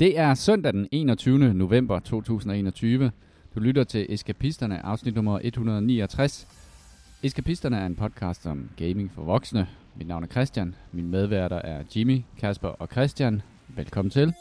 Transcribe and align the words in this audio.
Det 0.00 0.18
er 0.18 0.34
søndag 0.34 0.72
den 0.72 0.88
21. 0.92 1.54
november 1.54 1.98
2021. 1.98 3.10
Du 3.54 3.60
lytter 3.60 3.84
til 3.84 4.06
Eskapisterne, 4.08 4.86
afsnit 4.86 5.14
nummer 5.14 5.40
169. 5.42 6.48
Eskapisterne 7.22 7.76
er 7.76 7.86
en 7.86 7.96
podcast 7.96 8.46
om 8.46 8.70
gaming 8.76 9.10
for 9.14 9.22
voksne. 9.22 9.68
Mit 9.94 10.08
navn 10.08 10.22
er 10.22 10.28
Christian. 10.28 10.74
Mine 10.92 11.08
medværter 11.08 11.56
er 11.56 11.82
Jimmy, 11.96 12.22
Kasper 12.38 12.68
og 12.68 12.88
Christian. 12.92 13.42
Velkommen 13.68 14.10
til. 14.10 14.34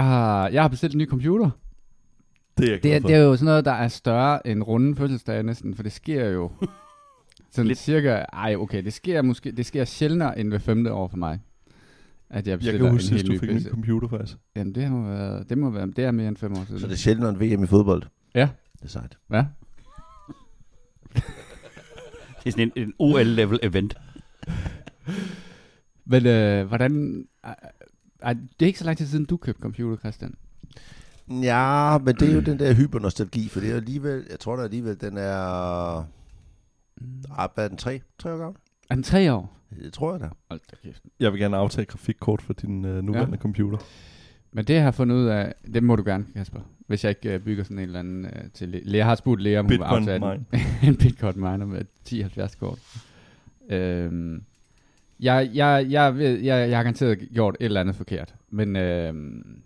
Jeg 0.00 0.08
har, 0.08 0.48
jeg 0.48 0.62
har 0.62 0.68
bestilt 0.68 0.92
en 0.94 0.98
ny 0.98 1.08
computer. 1.08 1.50
Det 2.58 2.68
er 2.68 2.72
jeg 2.72 2.82
Det 2.82 2.94
er, 2.94 2.98
det 3.00 3.14
er 3.14 3.18
jo 3.18 3.36
sådan 3.36 3.44
noget, 3.44 3.64
der 3.64 3.72
er 3.72 3.88
større 3.88 4.46
end 4.46 4.62
runde 4.62 4.96
fødselsdage 4.96 5.42
næsten, 5.42 5.74
for 5.74 5.82
det 5.82 5.92
sker 5.92 6.28
jo 6.28 6.50
sådan 7.52 7.68
Lidt. 7.68 7.78
cirka, 7.78 8.24
ej 8.32 8.56
okay, 8.56 8.84
det 8.84 8.92
sker 8.92 9.22
måske, 9.22 9.52
det 9.52 9.66
sker 9.66 9.84
sjældnere 9.84 10.38
end 10.38 10.50
ved 10.50 10.60
femte 10.60 10.92
år 10.92 11.08
for 11.08 11.16
mig, 11.16 11.40
at 12.30 12.46
jeg 12.46 12.50
jeg 12.50 12.58
bestiller 12.58 12.86
kan 12.86 12.90
huske, 12.90 13.14
en 13.14 13.20
at 13.20 13.26
du 13.26 13.32
ny 13.32 13.38
fik 13.40 13.50
en 13.50 13.64
computer 13.64 14.08
faktisk. 14.08 14.36
Jamen 14.56 14.74
det 14.74 14.90
må 14.90 15.08
være, 15.08 15.44
det 15.48 15.58
må 15.58 15.70
være, 15.70 15.86
det 15.86 16.04
er 16.04 16.10
mere 16.10 16.28
end 16.28 16.36
fem 16.36 16.52
år 16.52 16.64
siden. 16.64 16.80
Så 16.80 16.86
det 16.86 16.92
er 16.92 16.96
sjældent 16.96 17.42
en 17.42 17.56
VM 17.56 17.64
i 17.64 17.66
fodbold. 17.66 18.02
Ja. 18.34 18.48
Det 18.78 18.84
er 18.84 18.88
sejt. 18.88 19.18
Ja. 19.32 19.44
Det 21.14 22.46
er 22.46 22.50
sådan 22.50 22.72
en, 22.76 22.82
en 22.82 22.94
OL-level 22.98 23.58
event. 23.62 23.94
Men 26.04 26.26
øh, 26.26 26.66
hvordan, 26.66 27.24
er, 28.22 28.32
det 28.32 28.62
er 28.62 28.66
ikke 28.66 28.78
så 28.78 28.84
lang 28.84 28.98
tid 28.98 29.06
siden, 29.06 29.24
du 29.24 29.36
købte 29.36 29.62
computer, 29.62 29.96
Christian. 29.96 30.34
Ja, 31.28 31.98
men 31.98 32.14
det 32.14 32.30
er 32.30 32.34
jo 32.34 32.40
den 32.40 32.58
der 32.58 32.74
hypernostalgi, 32.74 33.48
for 33.48 33.60
det 33.60 33.70
er 33.70 33.76
alligevel, 33.76 34.26
jeg 34.30 34.40
tror 34.40 34.56
da 34.56 34.62
alligevel, 34.62 35.00
den 35.00 35.16
er, 35.16 35.36
ah, 37.38 37.48
hvad 37.54 37.64
er 37.64 37.68
den, 37.68 37.76
tre, 37.76 38.00
tre 38.18 38.32
år 38.32 38.38
gammel? 38.38 38.56
Er 38.90 38.94
den 38.94 39.02
tre 39.04 39.32
år? 39.34 39.56
Det 39.82 39.92
tror 39.92 40.12
jeg 40.12 40.20
da. 40.20 40.28
Hold 40.50 40.60
da 40.70 40.76
kæft. 40.82 41.02
Jeg 41.20 41.32
vil 41.32 41.40
gerne 41.40 41.56
aftage 41.56 41.84
grafikkort 41.86 42.42
for 42.42 42.52
din 42.52 42.84
uh, 42.84 43.04
nuværende 43.04 43.36
Ja. 43.36 43.42
computer. 43.42 43.78
Men 44.52 44.64
det 44.64 44.74
jeg 44.74 44.82
har 44.82 44.90
fundet 44.90 45.16
ud 45.16 45.26
af, 45.26 45.54
det 45.74 45.82
må 45.82 45.96
du 45.96 46.02
gerne, 46.06 46.26
Kasper. 46.34 46.60
Hvis 46.86 47.04
jeg 47.04 47.08
ikke 47.10 47.34
øh, 47.34 47.40
bygger 47.40 47.64
sådan 47.64 47.78
en 47.78 47.82
eller 47.82 47.98
anden 47.98 48.24
øh, 48.24 48.50
til... 48.54 48.82
Jeg 48.86 49.06
har 49.06 49.14
spurgt 49.14 49.42
Lea, 49.42 49.58
om 49.58 49.64
hun 49.64 49.70
vil 49.70 49.82
aftage 49.82 50.18
mine. 50.18 50.44
en, 50.52 50.60
en 50.88 50.96
Bitcoin 50.96 51.36
miner 51.36 51.66
med 51.66 51.82
10-70 52.08 52.58
kort. 52.58 52.78
Øhm, 53.70 54.42
jeg, 55.20 55.50
jeg, 55.54 55.86
jeg, 55.90 56.16
ved, 56.16 56.38
jeg, 56.38 56.68
jeg 56.68 56.78
har 56.78 56.82
garanteret 56.82 57.18
gjort 57.34 57.56
et 57.60 57.64
eller 57.64 57.80
andet 57.80 57.96
forkert. 57.96 58.34
Men, 58.50 58.76
øhm, 58.76 59.62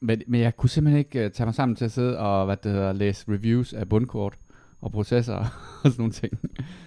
men, 0.00 0.22
men 0.26 0.40
jeg 0.40 0.56
kunne 0.56 0.70
simpelthen 0.70 0.98
ikke 0.98 1.24
uh, 1.24 1.32
tage 1.32 1.46
mig 1.46 1.54
sammen 1.54 1.76
til 1.76 1.84
at 1.84 1.92
sidde 1.92 2.18
og 2.18 2.44
hvad 2.44 2.56
det 2.56 2.72
hedder, 2.72 2.92
læse 2.92 3.24
reviews 3.28 3.72
af 3.72 3.88
bundkort 3.88 4.38
og 4.80 4.92
processorer 4.92 5.38
og 5.84 5.90
sådan 5.90 5.94
nogle 5.98 6.12
ting. 6.12 6.38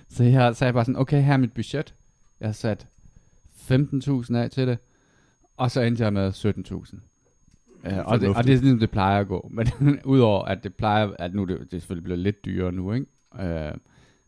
Så 0.09 0.23
jeg 0.23 0.55
sagde 0.55 0.73
bare 0.73 0.85
sådan, 0.85 0.99
okay, 0.99 1.23
her 1.23 1.33
er 1.33 1.37
mit 1.37 1.53
budget. 1.53 1.93
Jeg 2.39 2.47
har 2.47 2.53
sat 2.53 2.87
15.000 3.71 4.35
af 4.35 4.49
til 4.49 4.67
det, 4.67 4.77
og 5.57 5.71
så 5.71 5.81
endte 5.81 6.03
jeg 6.03 6.13
med 6.13 6.31
17.000. 6.31 6.99
Uh, 7.83 7.97
og, 8.05 8.19
det, 8.19 8.35
og 8.35 8.43
det 8.43 8.53
er 8.53 8.57
sådan, 8.57 8.79
det 8.79 8.91
plejer 8.91 9.19
at 9.19 9.27
gå. 9.27 9.51
Men 9.51 9.67
udover 10.05 10.45
at 10.45 10.63
det 10.63 10.75
plejer, 10.75 11.11
at 11.19 11.33
nu 11.33 11.45
det, 11.45 11.59
det 11.59 11.73
er 11.73 11.79
selvfølgelig 11.79 12.03
blevet 12.03 12.19
lidt 12.19 12.45
dyrere 12.45 12.71
nu, 12.71 12.93
ikke? 12.93 13.05
Uh, 13.33 13.39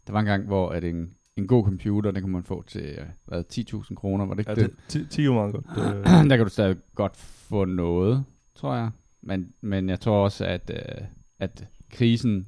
der 0.07 0.11
var 0.11 0.19
en 0.19 0.25
gang, 0.25 0.45
hvor 0.45 0.69
at 0.69 0.83
en, 0.83 1.09
en 1.37 1.47
god 1.47 1.63
computer, 1.65 2.11
den 2.11 2.21
kan 2.21 2.31
man 2.31 2.43
få 2.43 2.63
til 2.67 2.97
uh, 3.01 3.05
hvad, 3.25 3.43
10.000 3.53 3.95
kroner, 3.95 4.25
var 4.25 4.33
det 4.33 4.39
ikke 4.39 4.51
Ja, 4.51 4.67
det? 4.67 4.75
det, 4.93 5.09
10, 5.09 5.15
10 5.15 5.25
er 5.25 5.31
meget 5.33 5.53
godt. 5.53 5.65
Øh, 5.77 6.29
der 6.29 6.37
kan 6.37 6.45
du 6.45 6.49
stadig 6.49 6.75
godt 6.95 7.17
få 7.17 7.65
noget, 7.65 8.23
tror 8.55 8.75
jeg. 8.75 8.89
Men, 9.21 9.49
men 9.61 9.89
jeg 9.89 9.99
tror 9.99 10.23
også, 10.23 10.45
at, 10.45 10.71
uh, 10.73 11.05
at 11.39 11.65
krisen 11.89 12.47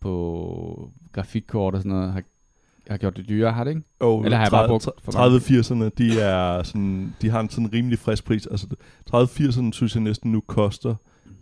på 0.00 0.90
grafikkort 1.12 1.74
og 1.74 1.80
sådan 1.80 1.92
noget 1.92 2.12
har, 2.12 2.22
har 2.90 2.96
gjort 2.96 3.16
det 3.16 3.28
dyrere, 3.28 3.52
har 3.52 3.64
det 3.64 3.70
ikke? 3.70 3.82
og 4.00 4.24
Eller 4.24 4.36
har 4.36 4.44
jeg 4.44 4.50
bare 4.50 4.68
brugt 4.68 4.88
for 5.02 5.12
mange? 5.12 5.36
30-80'erne, 5.36 5.90
de, 5.98 6.20
er 6.20 6.62
sådan, 6.62 7.14
de 7.22 7.30
har 7.30 7.40
en 7.40 7.50
sådan 7.50 7.72
rimelig 7.72 7.98
frisk 7.98 8.24
pris. 8.24 8.46
Altså 8.46 8.66
30-80'erne 9.14 9.72
synes 9.72 9.94
jeg 9.94 10.02
næsten 10.02 10.32
nu 10.32 10.40
koster 10.40 10.94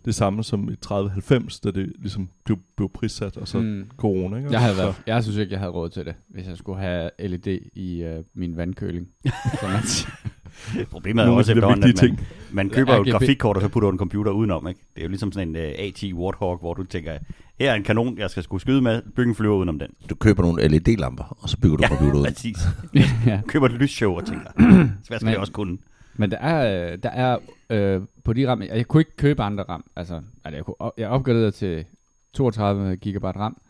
det 0.05 0.15
samme 0.15 0.43
som 0.43 0.69
i 0.69 0.75
30-90, 0.85 1.59
da 1.63 1.71
det 1.71 1.93
ligesom 1.99 2.29
blev, 2.45 2.57
blev 2.77 2.89
prissat, 2.93 3.37
og 3.37 3.47
så 3.47 3.59
mm. 3.59 3.85
Corona. 3.97 4.37
Ikke? 4.37 4.51
Jeg, 4.51 4.59
havde 4.61 4.75
Så- 4.75 4.81
været, 4.81 4.95
jeg 5.07 5.23
synes 5.23 5.37
ikke, 5.37 5.51
jeg 5.51 5.59
havde 5.59 5.71
råd 5.71 5.89
til 5.89 6.05
det, 6.05 6.15
hvis 6.29 6.47
jeg 6.47 6.57
skulle 6.57 6.79
have 6.79 7.09
LED 7.19 7.59
i 7.73 8.03
øh, 8.03 8.23
min 8.33 8.57
vandkøling. 8.57 9.07
Man. 9.63 9.81
Problemet 10.91 11.21
er 11.21 11.25
jo 11.25 11.27
Nogle 11.27 11.41
også 11.41 11.51
efterhånden, 11.51 11.89
at 11.89 11.95
ting. 11.95 12.15
man, 12.15 12.25
man 12.51 12.69
køber 12.69 12.95
jo 12.95 13.01
et 13.01 13.11
grafikkort, 13.11 13.55
og 13.55 13.61
så 13.61 13.67
putter 13.69 13.87
du 13.89 13.91
en 13.91 13.99
computer 13.99 14.31
udenom. 14.31 14.67
Ikke? 14.67 14.79
Det 14.95 15.01
er 15.01 15.05
jo 15.05 15.09
ligesom 15.09 15.31
sådan 15.31 15.47
en 15.47 15.55
uh, 15.55 15.61
AT 15.61 16.03
Warthog, 16.13 16.57
hvor 16.57 16.73
du 16.73 16.83
tænker, 16.83 17.11
her 17.59 17.71
er 17.71 17.75
en 17.75 17.83
kanon, 17.83 18.17
jeg 18.17 18.29
skal 18.29 18.43
skulle 18.43 18.61
skyde 18.61 18.81
med, 18.81 19.01
bygge 19.15 19.29
en 19.29 19.35
flyver 19.35 19.55
udenom 19.55 19.79
den. 19.79 19.87
Du 20.09 20.15
køber 20.15 20.41
nogle 20.43 20.67
LED-lamper, 20.67 21.37
og 21.41 21.49
så 21.49 21.57
bygger 21.59 21.77
du 21.77 21.83
ja, 21.83 21.87
computer 21.89 22.19
ud. 22.19 22.25
præcis. 22.33 22.57
ja. 23.25 23.41
Køber 23.47 23.65
et 23.65 23.71
lysshow 23.73 24.13
og 24.13 24.25
tænker, 24.25 24.49
så 25.03 25.07
hvad 25.07 25.17
skal 25.19 25.25
Men- 25.25 25.31
jeg 25.31 25.39
også 25.39 25.53
kunne? 25.53 25.77
Men 26.17 26.31
der 26.31 26.37
er, 26.37 26.95
der 26.95 27.09
er 27.09 27.37
øh, 27.69 28.01
på 28.23 28.33
de 28.33 28.49
RAM, 28.49 28.61
jeg 28.61 28.87
kunne 28.87 29.01
ikke 29.01 29.15
købe 29.15 29.43
andre 29.43 29.63
RAM. 29.63 29.85
Altså, 29.95 30.21
altså 30.43 30.55
jeg, 30.57 30.65
kunne, 30.65 30.81
op- 30.81 30.93
jeg 30.97 31.09
opgraderede 31.09 31.51
til 31.51 31.85
32 32.33 32.97
GB 32.97 33.23
RAM, 33.23 33.61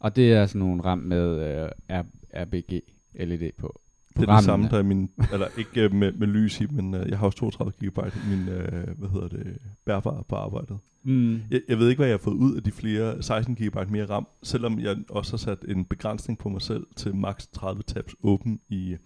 og 0.00 0.16
det 0.16 0.32
er 0.32 0.46
sådan 0.46 0.58
nogle 0.58 0.84
RAM 0.84 0.98
med 0.98 1.40
øh, 1.64 1.70
R, 1.90 2.02
RBG 2.34 2.80
LED 3.14 3.50
på. 3.58 3.80
Det 4.20 4.28
er 4.28 4.34
det 4.36 4.44
samme, 4.44 4.68
der 4.68 4.78
er 4.78 4.82
min, 4.82 5.10
eller 5.32 5.46
ikke 5.58 5.80
øh, 5.82 5.94
med, 5.94 6.12
med 6.12 6.26
lys 6.26 6.60
i, 6.60 6.66
men 6.70 6.94
øh, 6.94 7.08
jeg 7.08 7.18
har 7.18 7.26
også 7.26 7.38
32 7.38 7.72
GB 7.88 7.98
i 7.98 8.36
min, 8.36 8.48
øh, 8.48 8.98
hvad 8.98 9.08
hedder 9.08 9.28
det, 9.28 9.58
bærbare 9.86 10.22
på 10.28 10.36
arbejdet. 10.36 10.78
Mm. 11.04 11.40
Jeg, 11.50 11.60
jeg 11.68 11.78
ved 11.78 11.88
ikke, 11.88 11.98
hvad 12.00 12.06
jeg 12.08 12.12
har 12.14 12.22
fået 12.24 12.34
ud 12.34 12.56
af 12.56 12.62
de 12.62 12.72
flere 12.72 13.22
16 13.22 13.54
GB 13.54 13.90
mere 13.90 14.04
RAM, 14.10 14.26
selvom 14.42 14.80
jeg 14.80 14.96
også 15.10 15.32
har 15.32 15.38
sat 15.38 15.58
en 15.68 15.84
begrænsning 15.84 16.38
på 16.38 16.48
mig 16.48 16.62
selv 16.62 16.86
til 16.96 17.14
max 17.16 17.46
30 17.52 17.82
tabs 17.82 18.14
åben 18.22 18.60
i, 18.68 18.96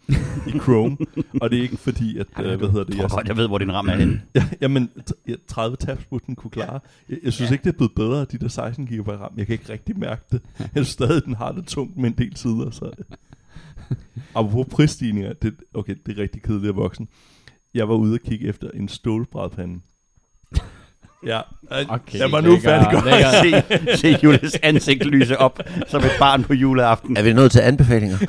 i 0.46 0.50
Chrome. 0.62 0.96
og 1.40 1.50
det 1.50 1.58
er 1.58 1.62
ikke 1.62 1.76
fordi, 1.76 2.18
at, 2.18 2.26
øh, 2.42 2.58
hvad 2.58 2.68
hedder 2.68 2.84
det, 2.84 2.98
Jeg 2.98 3.10
godt, 3.10 3.28
jeg 3.28 3.36
ved, 3.36 3.48
hvor 3.48 3.58
din 3.58 3.72
ram 3.72 3.88
er 3.88 3.96
henne. 3.96 4.22
ja, 4.34 4.44
jamen, 4.60 4.90
t- 5.10 5.22
ja, 5.28 5.34
30 5.48 5.76
tabs 5.76 6.04
burde 6.04 6.24
den 6.26 6.36
kunne 6.36 6.50
klare. 6.50 6.80
Jeg, 7.08 7.18
jeg 7.24 7.32
synes 7.32 7.50
Ja. 7.50 7.54
ikke, 7.54 7.64
det 7.64 7.72
er 7.72 7.76
blevet 7.76 7.92
bedre, 7.96 8.24
de 8.24 8.38
der 8.38 8.48
16 8.48 8.86
GB 8.86 9.08
RAM. 9.08 9.32
Jeg 9.36 9.46
kan 9.46 9.52
ikke 9.52 9.72
rigtig 9.72 9.98
mærke 9.98 10.22
det. 10.32 10.42
Jeg 10.58 10.68
synes 10.74 10.88
stadig, 10.88 11.24
den 11.24 11.34
har 11.34 11.52
det 11.52 11.66
tungt 11.66 11.96
med 11.96 12.04
en 12.10 12.14
del 12.18 12.36
sider. 12.36 12.70
Så. 12.70 12.90
Apropos 14.34 14.66
prisstigninger, 14.70 15.32
det, 15.32 15.54
okay, 15.74 15.94
det 16.06 16.18
er 16.18 16.22
rigtig 16.22 16.42
kedeligt 16.42 16.68
at 16.70 16.76
voksen. 16.76 17.08
Jeg 17.74 17.88
var 17.88 17.94
ude 17.94 18.14
og 18.14 18.20
kigge 18.20 18.48
efter 18.48 18.70
en 18.74 18.88
stålbrædpande. 18.88 19.80
Ja, 21.26 21.40
Okay, 21.88 22.18
jeg 22.18 22.32
var 22.32 22.40
nu 22.40 22.50
lækker, 22.50 22.68
færdig 22.68 22.88
godt. 22.92 23.04
lækker. 23.04 23.30
se, 23.90 23.96
se 23.96 24.16
Jules 24.24 24.56
ansigt 24.62 25.06
lyse 25.06 25.38
op, 25.38 25.60
som 25.88 26.02
et 26.02 26.10
barn 26.18 26.44
på 26.44 26.54
juleaften. 26.54 27.16
Er 27.16 27.22
vi 27.22 27.32
nået 27.32 27.52
til 27.52 27.60
anbefalinger? 27.60 28.16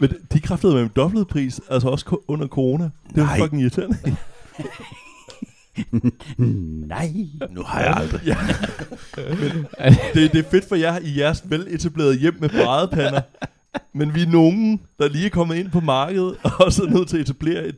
Men 0.00 0.10
de 0.32 0.40
kræftede 0.40 0.74
med 0.74 0.82
en 0.82 0.90
dobbelt 0.96 1.28
pris, 1.28 1.60
altså 1.70 1.88
også 1.88 2.16
under 2.28 2.46
corona. 2.46 2.90
Det 3.14 3.22
er 3.22 3.36
fucking 3.38 3.62
irriterende. 3.62 3.96
Nej. 6.88 7.12
nu 7.50 7.62
har 7.62 7.80
jeg 7.80 7.96
aldrig. 7.96 8.20
ja. 8.26 8.36
Men 9.16 9.66
det, 10.14 10.32
det 10.32 10.46
er 10.46 10.50
fedt 10.50 10.68
for 10.68 10.74
jer 10.76 10.98
i 10.98 11.18
jeres 11.20 11.42
veletablerede 11.46 12.18
hjem 12.18 12.36
med 12.40 12.48
brædepander. 12.48 13.20
Men 13.94 14.14
vi 14.14 14.22
er 14.22 14.26
nogen, 14.30 14.80
der 14.98 15.08
lige 15.08 15.26
er 15.26 15.30
kommet 15.30 15.56
ind 15.56 15.70
på 15.70 15.80
markedet, 15.80 16.36
og 16.42 16.50
også 16.58 16.82
er 16.82 16.90
nødt 16.90 17.08
til 17.08 17.16
at 17.16 17.20
etablere 17.22 17.66
et 17.66 17.76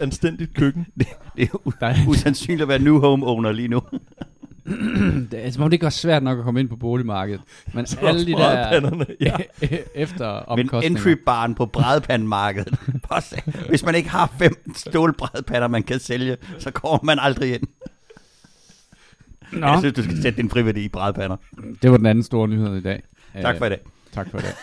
anstændigt 0.00 0.54
køkken. 0.54 0.86
Det 0.98 1.06
er 1.36 1.72
Der 1.80 1.86
er, 1.86 1.96
usandsynligt 2.08 2.62
at 2.62 2.68
være 2.68 2.78
new 2.78 3.00
homeowner 3.00 3.52
lige 3.52 3.68
nu. 3.68 3.80
det 5.30 5.46
er 5.46 5.50
som 5.50 5.62
om 5.62 5.70
det 5.70 5.72
ikke 5.74 5.82
var 5.84 5.90
svært 5.90 6.22
nok 6.22 6.38
at 6.38 6.44
komme 6.44 6.60
ind 6.60 6.68
på 6.68 6.76
boligmarkedet. 6.76 7.40
Men 7.74 7.86
Så 7.90 7.98
alle 8.00 8.26
de 8.26 8.32
der 8.32 8.50
ja. 9.20 9.36
efter 9.94 10.32
Men 10.34 10.44
omkostninger. 10.64 10.98
entry-baren 10.98 11.54
på 11.54 11.66
se. 13.22 13.36
Hvis 13.68 13.84
man 13.84 13.94
ikke 13.94 14.08
har 14.08 14.32
fem 14.38 14.72
stålbrædpander, 14.76 15.68
man 15.68 15.82
kan 15.82 15.98
sælge, 16.00 16.36
så 16.58 16.70
kommer 16.70 16.98
man 17.04 17.18
aldrig 17.20 17.54
ind. 17.54 17.62
Nå, 19.52 19.66
Jeg 19.66 19.78
synes, 19.78 19.94
du 19.94 20.02
skal 20.02 20.22
sætte 20.22 20.42
din 20.42 20.50
friværdi 20.50 20.80
i 20.84 20.88
brædpander. 20.88 21.36
det 21.82 21.90
var 21.90 21.96
den 21.96 22.06
anden 22.06 22.24
store 22.24 22.48
nyhed 22.48 22.76
i 22.76 22.80
dag. 22.82 23.02
Tak 23.42 23.56
for 23.58 23.64
i 23.64 23.68
Øh, 23.68 23.70
dag. 23.70 23.80
Tak 24.12 24.30
for 24.30 24.38
det. 24.38 24.54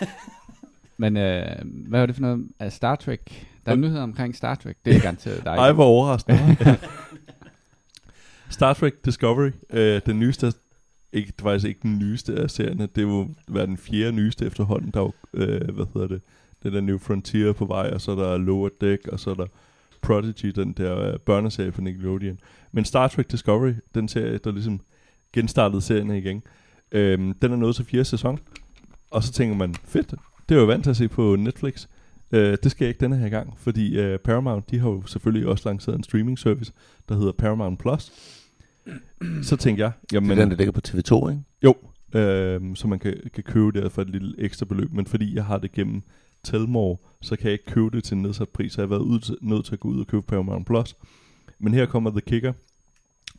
Men 0.97 1.17
øh, 1.17 1.45
hvad 1.63 1.99
var 1.99 2.05
det 2.05 2.15
for 2.15 2.21
noget 2.21 2.45
af 2.59 2.71
Star 2.71 2.95
Trek? 2.95 3.47
Der 3.65 3.71
er 3.71 3.75
nyheder 3.75 4.03
omkring 4.03 4.35
Star 4.35 4.55
Trek. 4.55 4.75
Det 4.85 4.95
er 4.95 4.99
garanteret 4.99 5.43
dig. 5.43 5.55
Ej, 5.55 5.71
hvor 5.71 5.85
overraskende. 5.85 6.57
Star 8.55 8.73
Trek 8.73 9.05
Discovery, 9.05 9.51
øh, 9.69 10.01
den 10.05 10.19
nyeste 10.19 10.53
ikke, 11.13 11.27
det 11.37 11.43
var 11.43 11.51
faktisk 11.51 11.67
ikke 11.67 11.79
den 11.83 11.99
nyeste 11.99 12.35
af 12.35 12.51
serierne. 12.51 12.87
Det 12.95 13.07
var 13.07 13.27
være 13.47 13.65
den 13.65 13.77
fjerde 13.77 14.11
nyeste 14.11 14.45
efterhånden. 14.45 14.91
Der 14.91 14.99
var, 14.99 15.11
øh, 15.33 15.75
hvad 15.75 15.85
hedder 15.93 16.07
det, 16.07 16.21
den 16.63 16.73
der 16.73 16.81
New 16.81 16.97
Frontier 16.97 17.53
på 17.53 17.65
vej, 17.65 17.89
og 17.93 18.01
så 18.01 18.11
er 18.11 18.15
der 18.15 18.37
Lower 18.37 18.69
Deck, 18.81 19.07
og 19.07 19.19
så 19.19 19.29
er 19.29 19.33
der 19.33 19.45
Prodigy, 20.01 20.45
den 20.45 20.73
der 20.73 20.99
øh, 20.99 21.19
børneserie 21.19 21.71
fra 21.71 21.81
Nickelodeon. 21.81 22.39
Men 22.71 22.85
Star 22.85 23.07
Trek 23.07 23.31
Discovery, 23.31 23.73
den 23.95 24.07
serie, 24.07 24.37
der 24.37 24.51
ligesom 24.51 24.81
genstartede 25.33 25.81
serien 25.81 26.11
igen, 26.11 26.43
øh, 26.91 27.17
den 27.17 27.51
er 27.51 27.55
nået 27.55 27.75
til 27.75 27.85
fjerde 27.85 28.05
sæson. 28.05 28.39
Og 29.11 29.23
så 29.23 29.31
tænker 29.31 29.55
man, 29.55 29.75
fedt, 29.75 30.13
det 30.49 30.55
er 30.55 30.59
jo 30.59 30.65
vant 30.65 30.83
til 30.83 30.89
at 30.89 30.97
se 30.97 31.07
på 31.07 31.35
Netflix. 31.35 31.87
Øh, 32.31 32.57
det 32.63 32.71
skal 32.71 32.85
jeg 32.85 32.89
ikke 32.89 32.99
denne 32.99 33.17
her 33.17 33.29
gang, 33.29 33.53
fordi 33.57 33.99
øh, 33.99 34.19
Paramount, 34.19 34.71
de 34.71 34.79
har 34.79 34.89
jo 34.89 35.05
selvfølgelig 35.05 35.47
også 35.47 35.69
lanceret 35.69 35.97
en 35.97 36.03
streaming 36.03 36.39
service, 36.39 36.73
der 37.09 37.15
hedder 37.15 37.31
Paramount 37.31 37.79
Plus. 37.79 38.11
Så 39.41 39.55
tænkte 39.55 39.83
jeg, 39.83 39.91
jamen, 40.13 40.29
Det 40.29 40.37
er 40.37 40.41
den, 40.41 40.51
der 40.51 40.57
ligger 40.57 40.71
på 40.71 40.81
TV2, 40.87 41.29
ikke? 41.29 41.43
jo, 41.63 41.75
øh, 42.19 42.75
så 42.75 42.87
man 42.87 42.99
kan, 42.99 43.21
kan 43.33 43.43
købe 43.43 43.71
det 43.71 43.91
for 43.91 44.01
et 44.01 44.09
lille 44.09 44.35
ekstra 44.37 44.65
beløb, 44.65 44.93
men 44.93 45.05
fordi 45.05 45.35
jeg 45.35 45.45
har 45.45 45.57
det 45.57 45.71
gennem 45.71 46.01
Telmore, 46.43 46.97
så 47.21 47.35
kan 47.35 47.45
jeg 47.45 47.53
ikke 47.53 47.65
købe 47.65 47.89
det 47.95 48.03
til 48.03 48.15
en 48.15 48.21
nedsat 48.21 48.49
pris, 48.49 48.73
så 48.73 48.81
jeg 48.81 48.87
har 48.87 48.89
været 48.95 49.07
ud 49.07 49.19
til, 49.19 49.35
nødt 49.41 49.65
til 49.65 49.73
at 49.73 49.79
gå 49.79 49.87
ud 49.87 49.99
og 49.99 50.07
købe 50.07 50.21
Paramount 50.21 50.67
Plus. 50.67 50.95
Men 51.59 51.73
her 51.73 51.85
kommer 51.85 52.09
The 52.11 52.21
Kicker, 52.21 52.53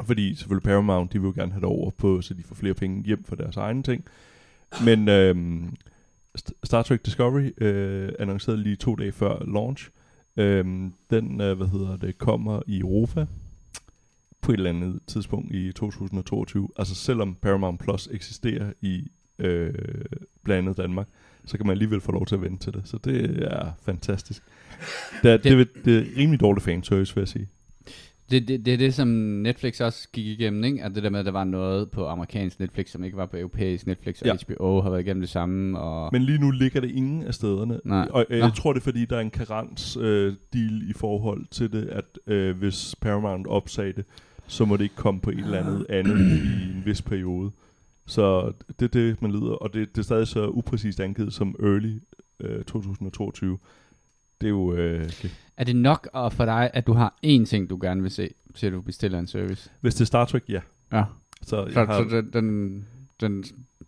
fordi 0.04 0.34
selvfølgelig 0.34 0.64
Paramount, 0.64 1.12
de 1.12 1.20
vil 1.20 1.26
jo 1.26 1.32
gerne 1.36 1.52
have 1.52 1.60
det 1.60 1.68
over 1.68 1.90
på, 1.90 2.20
så 2.20 2.34
de 2.34 2.42
får 2.42 2.54
flere 2.54 2.74
penge 2.74 3.04
hjem 3.04 3.24
for 3.24 3.36
deres 3.36 3.56
egne 3.56 3.82
ting. 3.82 4.04
Men 4.84 5.08
øh, 5.08 5.62
Star 6.64 6.82
Trek 6.82 7.06
Discovery 7.06 7.50
øh, 7.58 8.12
annoncerede 8.18 8.62
lige 8.62 8.76
to 8.76 8.94
dage 8.94 9.12
før 9.12 9.44
launch. 9.44 9.90
Øh, 10.36 10.64
den, 11.10 11.40
øh, 11.40 11.56
hvad 11.56 11.66
hedder 11.66 11.96
det, 11.96 12.18
kommer 12.18 12.62
i 12.66 12.78
Europa 12.78 13.26
på 14.46 14.52
et 14.52 14.56
eller 14.56 14.70
andet 14.70 15.00
tidspunkt 15.06 15.54
i 15.54 15.72
2022. 15.72 16.68
Altså 16.78 16.94
selvom 16.94 17.34
Paramount 17.34 17.80
Plus 17.80 18.08
eksisterer 18.12 18.72
i 18.80 19.10
øh, 19.38 19.74
blandt 20.44 20.68
andet 20.68 20.76
Danmark, 20.76 21.08
så 21.44 21.56
kan 21.56 21.66
man 21.66 21.72
alligevel 21.72 22.00
få 22.00 22.12
lov 22.12 22.26
til 22.26 22.34
at 22.34 22.42
vente 22.42 22.64
til 22.64 22.72
det. 22.72 22.82
Så 22.84 22.98
det 23.04 23.42
er 23.42 23.72
fantastisk. 23.82 24.42
Det 25.22 25.30
er, 25.30 25.36
det, 25.50 25.58
det, 25.58 25.84
det 25.84 25.98
er 25.98 26.04
rimelig 26.16 26.40
dårlig 26.40 26.62
fanservice, 26.62 27.14
vil 27.14 27.20
jeg 27.20 27.28
sige. 27.28 27.48
Det, 28.30 28.48
det, 28.48 28.66
det 28.66 28.74
er 28.74 28.78
det, 28.78 28.94
som 28.94 29.08
Netflix 29.08 29.80
også 29.80 30.08
gik 30.12 30.26
igennem, 30.26 30.64
ikke? 30.64 30.82
At 30.82 30.94
det 30.94 31.02
der 31.02 31.10
med, 31.10 31.20
at 31.20 31.26
der 31.26 31.32
var 31.32 31.44
noget 31.44 31.90
på 31.90 32.06
amerikansk 32.06 32.60
Netflix, 32.60 32.90
som 32.90 33.04
ikke 33.04 33.16
var 33.16 33.26
på 33.26 33.36
europæisk 33.36 33.86
Netflix, 33.86 34.20
og 34.20 34.26
Ja. 34.26 34.34
HBO 34.34 34.80
har 34.80 34.90
været 34.90 35.00
igennem 35.00 35.20
det 35.20 35.30
samme. 35.30 35.78
Og... 35.78 36.08
Men 36.12 36.22
lige 36.22 36.38
nu 36.38 36.50
ligger 36.50 36.80
det 36.80 36.90
ingen 36.90 37.22
af 37.22 37.34
stederne. 37.34 37.80
Nej. 37.84 38.08
Og 38.10 38.26
øh, 38.30 38.38
jeg 38.38 38.52
tror, 38.56 38.72
det 38.72 38.80
er 38.80 38.84
fordi, 38.84 39.04
der 39.04 39.16
er 39.16 39.20
en 39.20 39.30
karans 39.30 39.96
øh, 40.00 40.34
deal 40.52 40.90
i 40.90 40.92
forhold 40.92 41.46
til 41.50 41.72
det, 41.72 41.88
at 41.88 42.04
øh, 42.26 42.58
hvis 42.58 42.94
Paramount 43.00 43.46
opsagde 43.46 43.92
det, 43.92 44.04
så 44.46 44.64
må 44.64 44.76
det 44.76 44.82
ikke 44.84 44.94
komme 44.96 45.20
på 45.20 45.30
et 45.30 45.38
eller 45.38 45.58
andet 45.58 45.86
andet 45.88 46.18
i 46.18 46.70
en 46.76 46.82
vis 46.84 47.02
periode. 47.02 47.50
Så 48.06 48.52
det 48.80 48.84
er 48.84 48.88
det, 48.88 49.22
man 49.22 49.30
lider. 49.30 49.50
Og 49.52 49.74
det, 49.74 49.88
det 49.96 49.98
er 49.98 50.02
stadig 50.04 50.26
så 50.28 50.48
upræcist 50.48 51.00
angivet 51.00 51.32
som 51.32 51.56
early 51.62 51.98
øh, 52.40 52.64
2022. 52.64 53.58
Det 54.40 54.46
er 54.46 54.50
jo... 54.50 54.74
Øh, 54.74 55.04
okay. 55.04 55.28
Er 55.56 55.64
det 55.64 55.76
nok 55.76 56.08
at- 56.14 56.32
for 56.32 56.44
dig, 56.44 56.70
at 56.74 56.86
du 56.86 56.92
har 56.92 57.14
én 57.26 57.44
ting, 57.44 57.70
du 57.70 57.78
gerne 57.82 58.02
vil 58.02 58.10
se, 58.10 58.30
til 58.54 58.72
du 58.72 58.80
bestiller 58.80 59.18
en 59.18 59.26
service? 59.26 59.70
Hvis 59.80 59.94
det 59.94 60.00
er 60.00 60.04
Star 60.06 60.24
Trek, 60.24 60.42
ja. 60.48 60.60
Ja. 60.92 61.04
Så, 61.42 61.48
Så, 61.72 61.80
jeg 61.80 61.86
har, 61.86 62.08
så 62.08 62.16
den, 62.16 62.30
den, 62.32 62.84
den 63.20 63.44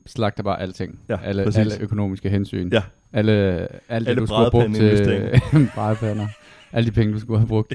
slagter 0.06 0.43
bare 0.43 0.61
alting. 0.61 1.00
Ja, 1.08 1.19
alle, 1.22 1.44
præcis. 1.44 1.58
alle 1.58 1.72
økonomiske 1.81 2.31
hensyn. 2.31 2.69
Ja. 2.72 2.82
Alle, 3.12 3.32
alt 3.32 3.70
det, 3.88 4.08
Alle 4.11 4.20
du 4.20 4.26
skulle 4.26 4.50
brugt 4.50 4.75
til 4.75 5.00
brædepandeinvesteringer. 5.75 6.28
Alle 6.72 6.86
de 6.86 6.92
penge, 6.92 7.14
du 7.14 7.20
skulle 7.20 7.38
have 7.38 7.48
brugt. 7.48 7.74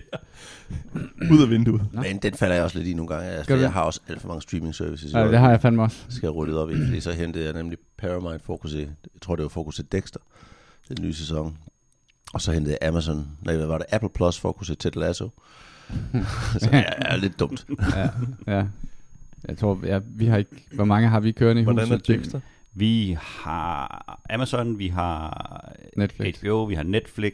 ud 1.31 1.43
af 1.43 1.49
vinduet. 1.49 1.81
Nå. 1.91 2.01
Men 2.01 2.17
den 2.17 2.33
falder 2.33 2.55
jeg 2.55 2.63
også 2.63 2.77
lidt 2.77 2.87
i 2.87 2.93
nogle 2.93 3.07
gange. 3.07 3.29
Altså, 3.29 3.55
jeg 3.55 3.73
har 3.73 3.81
også 3.81 3.99
alt 4.07 4.21
for 4.21 4.27
mange 4.27 4.41
streaming 4.41 4.75
services. 4.75 5.11
i 5.11 5.17
Ja, 5.17 5.27
det 5.27 5.39
har 5.39 5.49
jeg 5.49 5.61
fandme 5.61 5.83
også. 5.83 5.97
skal 6.09 6.27
jeg 6.27 6.35
ryddet 6.35 6.57
op 6.57 6.71
i, 6.71 6.85
fordi 6.85 6.99
så 6.99 7.11
hentede 7.11 7.45
jeg 7.45 7.53
nemlig 7.53 7.77
Paramount 7.97 8.41
Focus 8.41 8.73
i, 8.73 8.79
jeg 8.79 8.87
tror 9.21 9.35
det 9.35 9.43
var 9.43 9.49
Focus 9.49 9.79
i 9.79 9.81
Dexter, 9.81 10.19
den 10.89 11.05
nye 11.05 11.13
sæson. 11.13 11.57
Og 12.33 12.41
så 12.41 12.51
hentede 12.51 12.77
jeg 12.81 12.87
Amazon, 12.87 13.27
nej, 13.41 13.55
hvad 13.55 13.65
var 13.65 13.77
det, 13.77 13.87
Apple 13.91 14.09
Plus 14.15 14.39
Focus 14.39 14.69
i 14.69 14.75
Ted 14.75 14.91
Lasso. 14.91 15.29
så 16.59 16.69
det 16.71 16.73
er, 16.73 16.83
er 16.97 17.17
lidt 17.17 17.39
dumt. 17.39 17.65
Ja, 17.95 18.09
ja. 18.47 18.65
Jeg 19.47 19.57
tror, 19.57 19.79
ja, 19.83 19.99
vi 20.05 20.25
har 20.25 20.37
ikke... 20.37 20.65
Hvor 20.73 20.85
mange 20.85 21.09
har 21.09 21.19
vi 21.19 21.31
kørende 21.31 21.61
i 21.61 21.63
Hvordan 21.63 21.91
er 21.91 21.95
huset? 21.95 22.07
Dexter? 22.07 22.39
Vi 22.73 23.17
har 23.21 24.19
Amazon, 24.29 24.79
vi 24.79 24.87
har 24.87 25.73
Netflix. 25.97 26.39
HBO, 26.39 26.63
vi 26.63 26.75
har 26.75 26.83
Netflix. 26.83 27.33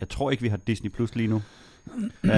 Jeg 0.00 0.08
tror 0.08 0.30
ikke, 0.30 0.42
vi 0.42 0.48
har 0.48 0.56
Disney 0.66 0.90
Plus 0.90 1.14
lige 1.14 1.28
nu. 1.28 1.36
uh, 1.36 2.02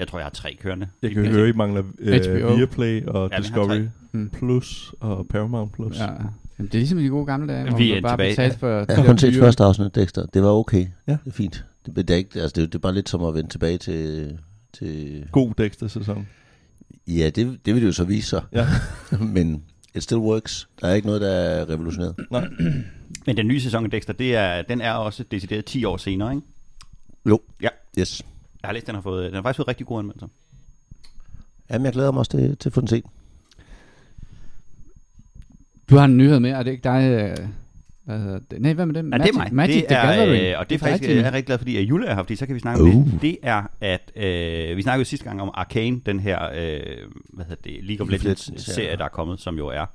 jeg 0.00 0.08
tror, 0.08 0.18
jeg 0.18 0.24
har 0.24 0.30
tre 0.30 0.56
kørende. 0.60 0.88
Jeg 1.02 1.10
kan 1.10 1.26
høre, 1.26 1.48
I 1.48 1.52
mangler 1.52 1.82
øh, 1.98 2.20
HBO. 2.24 2.54
Viaplay 2.54 3.06
og 3.06 3.30
Ja, 3.32 3.38
Discovery. 3.38 3.86
Hmm. 4.12 4.30
Plus 4.30 4.94
og 5.00 5.26
Paramount 5.30 5.72
Plus. 5.72 5.98
Ja. 5.98 6.06
Jamen, 6.06 6.22
det 6.58 6.74
er 6.74 6.78
ligesom 6.78 6.98
de 6.98 7.08
gode 7.08 7.26
gamle 7.26 7.52
dage, 7.52 7.68
hvor 7.68 7.78
Vi 7.78 7.88
man 7.88 7.98
er 7.98 8.02
bare 8.02 8.12
tilbage. 8.12 8.30
betalte 8.30 8.58
for... 8.58 8.68
Jeg 8.88 8.96
har 8.96 9.04
kun 9.06 9.18
set 9.18 9.34
første 9.34 9.64
afsnit 9.64 9.84
af 9.84 9.90
Dexter. 9.92 10.26
Det 10.26 10.42
var 10.42 10.48
okay. 10.48 10.86
Ja. 11.08 11.12
Det 11.24 11.30
er 11.30 11.34
fint. 11.34 11.64
Det, 11.86 11.96
det, 11.96 12.10
er 12.10 12.14
ikke, 12.14 12.40
altså 12.40 12.60
det, 12.60 12.72
det 12.72 12.74
er 12.78 12.82
bare 12.82 12.94
lidt 12.94 13.08
som 13.08 13.24
at 13.24 13.34
vende 13.34 13.50
tilbage 13.50 13.78
til... 13.78 14.38
til 14.72 15.24
God 15.32 15.52
Dexter-sæson. 15.58 16.26
ja, 17.08 17.30
det, 17.34 17.58
det 17.66 17.74
vil 17.74 17.82
det 17.82 17.86
jo 17.86 17.92
så 17.92 18.04
vise 18.04 18.28
sig. 18.28 18.42
Ja. 18.52 18.66
Men 19.36 19.62
it 19.94 20.02
still 20.02 20.18
works. 20.20 20.68
Der 20.80 20.88
er 20.88 20.94
ikke 20.94 21.06
noget, 21.06 21.20
der 21.20 21.30
er 21.30 21.68
revolutioneret. 21.70 22.14
Nej. 22.30 22.48
Men 23.26 23.36
den 23.36 23.46
nye 23.46 23.60
sæson 23.60 23.84
af 23.84 23.90
Dexter, 23.90 24.12
det 24.12 24.36
er, 24.36 24.62
den 24.62 24.80
er 24.80 24.92
også 24.92 25.24
decideret 25.30 25.64
10 25.64 25.84
år 25.84 25.96
senere, 25.96 26.34
ikke? 26.34 26.46
Jo. 27.28 27.40
Ja. 27.62 27.68
Yes. 27.98 28.22
Jeg 28.62 28.68
har 28.68 28.72
læst, 28.72 28.86
den 28.86 28.94
har 28.94 29.02
fået, 29.02 29.24
den 29.24 29.34
har 29.34 29.42
faktisk 29.42 29.56
fået 29.56 29.68
rigtig 29.68 29.86
gode 29.86 29.98
anmeldelser. 29.98 30.28
Jamen, 31.70 31.84
jeg 31.84 31.92
glæder 31.92 32.12
mig 32.12 32.18
også 32.18 32.30
til, 32.30 32.56
til 32.56 32.68
at 32.68 32.72
få 32.72 32.80
den 32.80 32.88
set. 32.88 33.04
Du 35.90 35.96
har 35.96 36.04
en 36.04 36.16
nyhed 36.16 36.40
med, 36.40 36.50
er 36.50 36.62
det 36.62 36.70
ikke 36.70 36.84
dig... 36.84 37.10
øh, 37.10 37.48
Hvad 38.04 38.18
hedder 38.18 38.38
det? 38.50 38.62
Nej, 38.62 38.72
hvad 38.72 38.86
med 38.86 38.94
det? 38.94 39.10
Ja, 39.12 39.18
det 39.18 39.28
er 39.28 39.32
mig. 39.32 39.54
Magic 39.54 39.74
det 39.74 39.84
the 39.88 39.96
er, 39.96 40.06
Gathering. 40.06 40.44
Øh, 40.44 40.58
og 40.58 40.68
det 40.70 40.74
er 40.74 40.78
faktisk, 40.78 41.02
rigtigt. 41.02 41.18
jeg 41.18 41.26
er 41.26 41.32
rigtig 41.32 41.46
glad, 41.46 41.58
fordi 41.58 41.76
at 41.76 41.82
Jule 41.82 42.06
er 42.06 42.14
her, 42.14 42.22
fordi 42.22 42.36
så 42.36 42.46
kan 42.46 42.54
vi 42.54 42.60
snakke 42.60 42.82
om 42.82 42.88
Uh. 42.88 43.10
det. 43.12 43.22
Det 43.22 43.38
er, 43.42 43.62
at 43.80 44.12
øh, 44.16 44.76
vi 44.76 44.82
snakkede 44.82 45.00
jo 45.00 45.04
sidste 45.04 45.24
gang 45.26 45.42
om 45.42 45.50
Arcane, 45.54 46.00
den 46.06 46.20
her, 46.20 46.42
øh, 46.44 46.96
hvad 47.32 47.44
hedder 47.44 47.62
det, 47.64 47.84
League 47.84 47.84
of 47.84 47.86
League 47.88 48.02
of 48.02 48.08
Legends 48.10 48.48
Legends, 48.48 48.68
ja. 48.68 48.72
serie, 48.72 48.96
der 48.96 49.04
er 49.04 49.08
kommet, 49.08 49.40
som 49.40 49.56
jo 49.58 49.68
er 49.68 49.86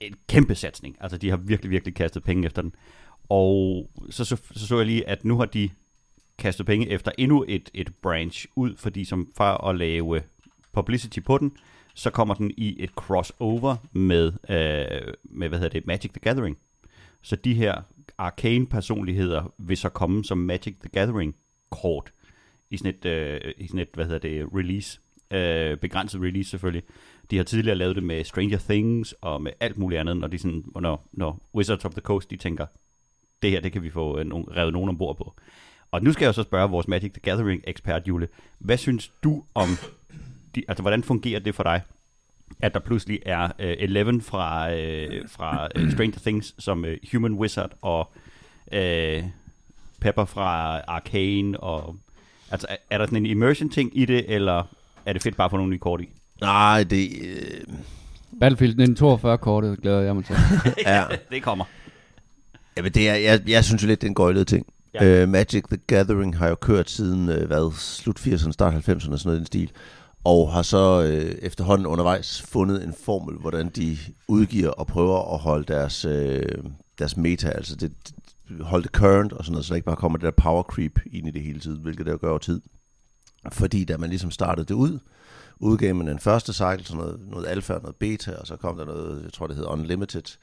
en 0.00 0.14
kæmpe 0.28 0.54
satsning. 0.54 0.96
Altså, 1.00 1.18
de 1.18 1.30
har 1.30 1.36
virkelig, 1.36 1.70
virkelig 1.70 1.94
kastet 1.94 2.22
penge 2.22 2.46
efter 2.46 2.62
den. 2.62 2.74
Og 3.28 3.90
så 4.10 4.24
så, 4.24 4.36
så, 4.54 4.66
så 4.66 4.76
jeg 4.76 4.86
lige, 4.86 5.08
at 5.08 5.24
nu 5.24 5.38
har 5.38 5.44
de 5.44 5.68
kastet 6.42 6.66
penge 6.66 6.88
efter 6.88 7.12
endnu 7.18 7.44
et, 7.48 7.70
et 7.74 7.94
branch 8.02 8.46
ud, 8.56 8.76
fordi 8.76 9.04
som 9.04 9.28
fra 9.36 9.70
at 9.70 9.76
lave 9.76 10.22
publicity 10.72 11.20
på 11.20 11.38
den, 11.38 11.56
så 11.94 12.10
kommer 12.10 12.34
den 12.34 12.50
i 12.56 12.76
et 12.78 12.90
crossover 12.90 13.76
med, 13.92 14.26
øh, 14.26 15.14
med 15.24 15.48
hvad 15.48 15.58
hedder 15.58 15.80
det, 15.80 15.86
Magic 15.86 16.10
the 16.10 16.20
Gathering. 16.20 16.58
Så 17.22 17.36
de 17.36 17.54
her 17.54 17.82
arcane 18.18 18.66
personligheder 18.66 19.54
vil 19.58 19.76
så 19.76 19.88
komme 19.88 20.24
som 20.24 20.38
Magic 20.38 20.74
the 20.80 20.88
Gathering 20.88 21.34
kort 21.70 22.12
i 22.70 22.76
sådan 22.76 22.94
et, 22.94 23.04
øh, 23.04 23.52
i 23.58 23.66
sådan 23.66 23.80
et 23.80 23.88
hvad 23.94 24.04
hedder 24.04 24.18
det, 24.18 24.46
release. 24.54 25.00
Øh, 25.30 25.76
begrænset 25.76 26.20
release 26.22 26.50
selvfølgelig. 26.50 26.82
De 27.30 27.36
har 27.36 27.44
tidligere 27.44 27.76
lavet 27.76 27.96
det 27.96 28.04
med 28.04 28.24
Stranger 28.24 28.58
Things 28.58 29.14
og 29.20 29.42
med 29.42 29.52
alt 29.60 29.78
muligt 29.78 30.00
andet, 30.00 30.16
når, 30.16 30.28
de 30.28 30.38
sådan, 30.38 30.64
når, 30.80 31.08
når 31.12 31.50
Wizards 31.54 31.84
of 31.84 31.92
the 31.92 32.00
Coast 32.00 32.30
de 32.30 32.36
tænker, 32.36 32.66
det 33.42 33.50
her 33.50 33.60
det 33.60 33.72
kan 33.72 33.82
vi 33.82 33.90
få 33.90 34.18
øh, 34.18 34.26
nogen, 34.26 34.56
revet 34.56 34.72
nogen 34.72 34.88
ombord 34.88 35.16
på. 35.16 35.34
Og 35.92 36.02
nu 36.02 36.12
skal 36.12 36.24
jeg 36.24 36.34
så 36.34 36.42
spørge 36.42 36.70
vores 36.70 36.88
Magic 36.88 37.12
the 37.12 37.20
Gathering 37.20 37.62
ekspert, 37.66 38.08
Jule. 38.08 38.28
Hvad 38.58 38.76
synes 38.76 39.12
du 39.24 39.42
om, 39.54 39.68
de, 40.54 40.62
altså 40.68 40.82
hvordan 40.82 41.02
fungerer 41.02 41.40
det 41.40 41.54
for 41.54 41.62
dig, 41.62 41.80
at 42.60 42.74
der 42.74 42.80
pludselig 42.80 43.20
er 43.26 43.44
øh, 43.58 43.74
Eleven 43.78 44.20
fra, 44.20 44.72
øh, 44.74 45.28
fra 45.28 45.68
øh, 45.74 45.92
Stranger 45.92 46.20
Things 46.20 46.54
som 46.58 46.84
øh, 46.84 46.98
Human 47.12 47.32
Wizard, 47.32 47.70
og 47.82 48.12
øh, 48.72 49.24
Pepper 50.00 50.24
fra 50.24 50.80
Arcane, 50.80 51.60
og 51.60 51.96
altså 52.50 52.66
er, 52.70 52.76
er 52.90 52.98
der 52.98 53.04
sådan 53.04 53.18
en 53.18 53.26
immersion 53.26 53.70
ting 53.70 53.98
i 53.98 54.04
det, 54.04 54.24
eller 54.28 54.64
er 55.06 55.12
det 55.12 55.22
fedt 55.22 55.36
bare 55.36 55.44
at 55.44 55.50
få 55.50 55.56
nogle 55.56 55.70
nye 55.70 55.78
kort 55.78 56.00
i? 56.00 56.08
Nej, 56.40 56.84
det... 56.84 57.08
Øh, 57.22 57.74
Battlefield 58.40 59.00
1942-kortet 59.00 59.80
glæder 59.82 60.00
jeg 60.00 60.14
mig 60.14 60.24
til. 60.24 60.36
er, 60.86 61.08
det 61.30 61.42
kommer. 61.42 61.64
Jamen, 62.76 62.92
det 62.92 63.08
er, 63.08 63.14
jeg, 63.14 63.40
jeg 63.48 63.64
synes 63.64 63.82
jo 63.82 63.88
lidt, 63.88 64.00
det 64.00 64.06
er 64.06 64.10
en 64.10 64.14
gøjlet 64.14 64.46
ting. 64.46 64.66
Ja. 64.94 65.22
Uh, 65.22 65.28
Magic 65.28 65.64
the 65.68 65.76
Gathering 65.86 66.38
har 66.38 66.48
jo 66.48 66.54
kørt 66.54 66.90
siden, 66.90 67.28
uh, 67.28 67.44
hvad, 67.44 67.72
slut 67.78 68.20
80'erne, 68.20 68.52
start 68.52 68.74
90'erne, 68.74 69.00
sådan 69.00 69.20
noget 69.24 69.36
i 69.36 69.38
den 69.38 69.46
stil. 69.46 69.72
Og 70.24 70.52
har 70.52 70.62
så 70.62 71.00
uh, 71.00 71.44
efterhånden 71.44 71.86
undervejs 71.86 72.42
fundet 72.42 72.84
en 72.84 72.94
formel, 73.04 73.36
hvordan 73.36 73.68
de 73.68 73.98
udgiver 74.28 74.70
og 74.70 74.86
prøver 74.86 75.34
at 75.34 75.38
holde 75.38 75.64
deres, 75.72 76.04
uh, 76.04 76.72
deres 76.98 77.16
meta, 77.16 77.48
altså 77.48 77.76
det, 77.76 77.92
holde 78.60 78.82
det 78.82 78.92
current 78.92 79.32
og 79.32 79.44
sådan 79.44 79.52
noget, 79.52 79.64
så 79.64 79.68
der 79.68 79.76
ikke 79.76 79.86
bare 79.86 79.96
kommer 79.96 80.18
det 80.18 80.24
der 80.24 80.42
power 80.42 80.62
creep 80.62 80.98
ind 81.12 81.28
i 81.28 81.30
det 81.30 81.42
hele 81.42 81.60
tiden, 81.60 81.82
hvilket 81.82 82.06
det 82.06 82.12
jo 82.12 82.18
gør 82.20 82.30
over 82.30 82.38
tid. 82.38 82.60
Fordi 83.52 83.84
da 83.84 83.96
man 83.96 84.08
ligesom 84.08 84.30
startede 84.30 84.66
det 84.66 84.74
ud, 84.74 84.98
udgav 85.60 85.94
man 85.94 86.06
den 86.06 86.18
første 86.18 86.52
cycle, 86.52 86.84
sådan 86.84 87.02
noget, 87.02 87.20
noget 87.30 87.46
alfa 87.46 87.72
og 87.72 87.82
noget 87.82 87.96
beta, 87.96 88.34
og 88.34 88.46
så 88.46 88.56
kom 88.56 88.76
der 88.76 88.84
noget, 88.84 89.22
jeg 89.24 89.32
tror 89.32 89.46
det 89.46 89.56
hed 89.56 89.66
Unlimited, 89.66 90.38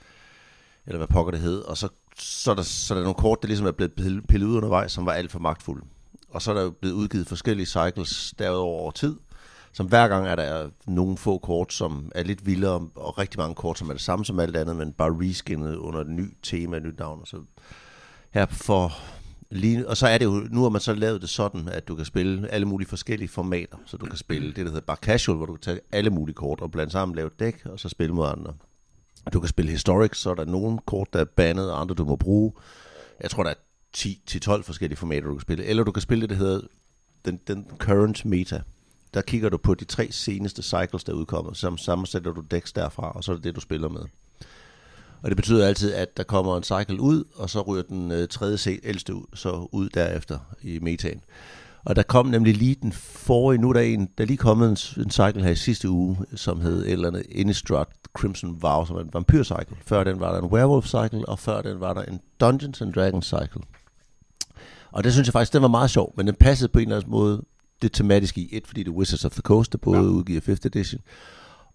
eller 0.85 0.97
hvad 0.97 1.07
pokker 1.07 1.31
det 1.31 1.41
hed, 1.41 1.59
og 1.59 1.77
så, 1.77 1.89
så, 2.21 2.51
er 2.51 2.55
der, 2.55 2.61
så 2.61 2.93
er 2.93 2.97
der 2.97 3.03
nogle 3.03 3.15
kort, 3.15 3.41
der 3.41 3.47
ligesom 3.47 3.67
er 3.67 3.71
blevet 3.71 3.93
pillet- 4.27 4.43
ud 4.43 4.55
undervejs, 4.55 4.91
som 4.91 5.05
var 5.05 5.11
alt 5.11 5.31
for 5.31 5.39
magtfulde. 5.39 5.85
Og 6.29 6.41
så 6.41 6.51
er 6.51 6.55
der 6.55 6.61
jo 6.63 6.69
blevet 6.69 6.95
udgivet 6.95 7.27
forskellige 7.27 7.65
cycles 7.65 8.33
derudover 8.39 8.79
over 8.81 8.91
tid, 8.91 9.15
som 9.73 9.85
hver 9.85 10.07
gang 10.07 10.27
er 10.27 10.35
der 10.35 10.69
nogle 10.87 11.17
få 11.17 11.37
kort, 11.37 11.73
som 11.73 12.11
er 12.15 12.23
lidt 12.23 12.45
vildere, 12.45 12.87
og 12.95 13.17
rigtig 13.17 13.39
mange 13.39 13.55
kort, 13.55 13.79
som 13.79 13.89
er 13.89 13.93
det 13.93 14.01
samme 14.01 14.25
som 14.25 14.39
alt 14.39 14.57
andet, 14.57 14.75
men 14.75 14.93
bare 14.93 15.09
reskinnet 15.21 15.75
under 15.75 15.99
et 15.99 16.09
nyt 16.09 16.33
tema, 16.43 16.77
et 16.77 16.83
nyt 16.83 16.99
navn. 16.99 17.21
Og 17.21 17.27
så 17.27 17.37
her 18.31 18.45
for 18.45 18.91
lige, 19.51 19.89
og 19.89 19.97
så 19.97 20.07
er 20.07 20.17
det 20.17 20.25
jo, 20.25 20.31
nu 20.51 20.61
har 20.61 20.69
man 20.69 20.81
så 20.81 20.93
lavet 20.93 21.21
det 21.21 21.29
sådan, 21.29 21.69
at 21.69 21.87
du 21.87 21.95
kan 21.95 22.05
spille 22.05 22.49
alle 22.49 22.65
mulige 22.67 22.87
forskellige 22.89 23.29
formater. 23.29 23.77
Så 23.85 23.97
du 23.97 24.05
kan 24.05 24.17
spille 24.17 24.47
det, 24.47 24.55
der 24.55 24.63
hedder 24.71 24.81
bare 24.81 24.97
casual, 24.97 25.37
hvor 25.37 25.45
du 25.45 25.53
kan 25.53 25.61
tage 25.61 25.79
alle 25.91 26.09
mulige 26.09 26.35
kort 26.35 26.61
og 26.61 26.71
blande 26.71 26.91
sammen, 26.91 27.15
lave 27.15 27.27
et 27.27 27.39
dæk, 27.39 27.65
og 27.65 27.79
så 27.79 27.89
spille 27.89 28.15
mod 28.15 28.27
andre. 28.27 28.53
Du 29.33 29.39
kan 29.39 29.49
spille 29.49 29.71
historic, 29.71 30.17
så 30.17 30.29
er 30.29 30.35
der 30.35 30.45
nogle 30.45 30.79
kort, 30.85 31.13
der 31.13 31.19
er 31.19 31.25
bandet, 31.25 31.71
og 31.71 31.81
andre 31.81 31.95
du 31.95 32.05
må 32.05 32.15
bruge. 32.15 32.53
Jeg 33.21 33.31
tror, 33.31 33.43
der 33.43 33.49
er 33.49 33.55
10-12 33.97 34.61
forskellige 34.61 34.97
formater, 34.97 35.27
du 35.27 35.33
kan 35.33 35.41
spille. 35.41 35.65
Eller 35.65 35.83
du 35.83 35.91
kan 35.91 36.01
spille 36.01 36.21
det, 36.21 36.29
der 36.29 36.35
hedder 36.35 36.61
den, 37.25 37.39
den 37.47 37.67
current 37.77 38.25
meta. 38.25 38.61
Der 39.13 39.21
kigger 39.21 39.49
du 39.49 39.57
på 39.57 39.75
de 39.75 39.85
tre 39.85 40.11
seneste 40.11 40.63
cycles, 40.63 41.03
der 41.03 41.13
er 41.13 41.17
udkommet, 41.17 41.57
så 41.57 41.75
sammensætter 41.77 42.33
du 42.33 42.41
decks 42.41 42.73
derfra, 42.73 43.11
og 43.11 43.23
så 43.23 43.31
er 43.31 43.35
det 43.35 43.43
det, 43.43 43.55
du 43.55 43.61
spiller 43.61 43.89
med. 43.89 44.01
Og 45.21 45.29
det 45.29 45.35
betyder 45.35 45.67
altid, 45.67 45.93
at 45.93 46.17
der 46.17 46.23
kommer 46.23 46.57
en 46.57 46.63
cycle 46.63 47.01
ud, 47.01 47.23
og 47.35 47.49
så 47.49 47.61
ryger 47.61 47.83
den 47.83 48.11
øh, 48.11 48.27
tredje 48.27 48.79
ældste 48.83 49.15
ud, 49.15 49.25
så 49.33 49.67
ud 49.71 49.89
derefter 49.89 50.39
i 50.61 50.79
metan. 50.79 51.21
Og 51.85 51.95
der 51.95 52.03
kom 52.03 52.25
nemlig 52.25 52.57
lige 52.57 52.75
den 52.81 52.91
forrige, 52.93 53.61
nu 53.61 53.69
er 53.69 53.73
der 53.73 53.81
en, 53.81 54.09
der 54.17 54.23
er 54.23 54.25
lige 54.25 54.37
kommet 54.37 54.69
en, 54.97 55.03
en 55.03 55.11
cycle 55.11 55.43
her 55.43 55.51
i 55.51 55.55
sidste 55.55 55.89
uge, 55.89 56.17
som 56.35 56.61
hed 56.61 56.85
eller 56.87 57.07
andet 57.07 57.25
Innistrad 57.29 57.85
Crimson 58.13 58.61
Vow, 58.61 58.85
som 58.85 58.95
er 58.95 59.01
en 59.01 59.09
vampyr 59.13 59.43
cycle. 59.43 59.77
Før 59.85 60.03
den 60.03 60.19
var 60.19 60.31
der 60.31 60.41
en 60.41 60.47
werewolf 60.47 60.85
cycle, 60.85 61.29
og 61.29 61.39
før 61.39 61.61
den 61.61 61.79
var 61.79 61.93
der 61.93 62.01
en 62.01 62.19
Dungeons 62.39 62.81
and 62.81 62.93
Dragons 62.93 63.25
cycle. 63.25 63.61
Og 64.91 65.03
det 65.03 65.13
synes 65.13 65.27
jeg 65.27 65.33
faktisk, 65.33 65.53
den 65.53 65.61
var 65.61 65.67
meget 65.67 65.89
sjov, 65.89 66.13
men 66.17 66.27
den 66.27 66.35
passede 66.35 66.69
på 66.69 66.79
en 66.79 66.85
eller 66.85 66.95
anden 66.95 67.11
måde 67.11 67.41
det 67.81 67.91
tematiske 67.93 68.41
i 68.41 68.49
et, 68.51 68.67
fordi 68.67 68.83
det 68.83 68.91
er 68.91 68.95
Wizards 68.95 69.25
of 69.25 69.31
the 69.31 69.41
Coast, 69.41 69.71
der 69.71 69.77
både 69.77 69.97
ja. 69.97 70.03
udgiver 70.03 70.41
5th 70.41 70.65
edition, 70.65 71.01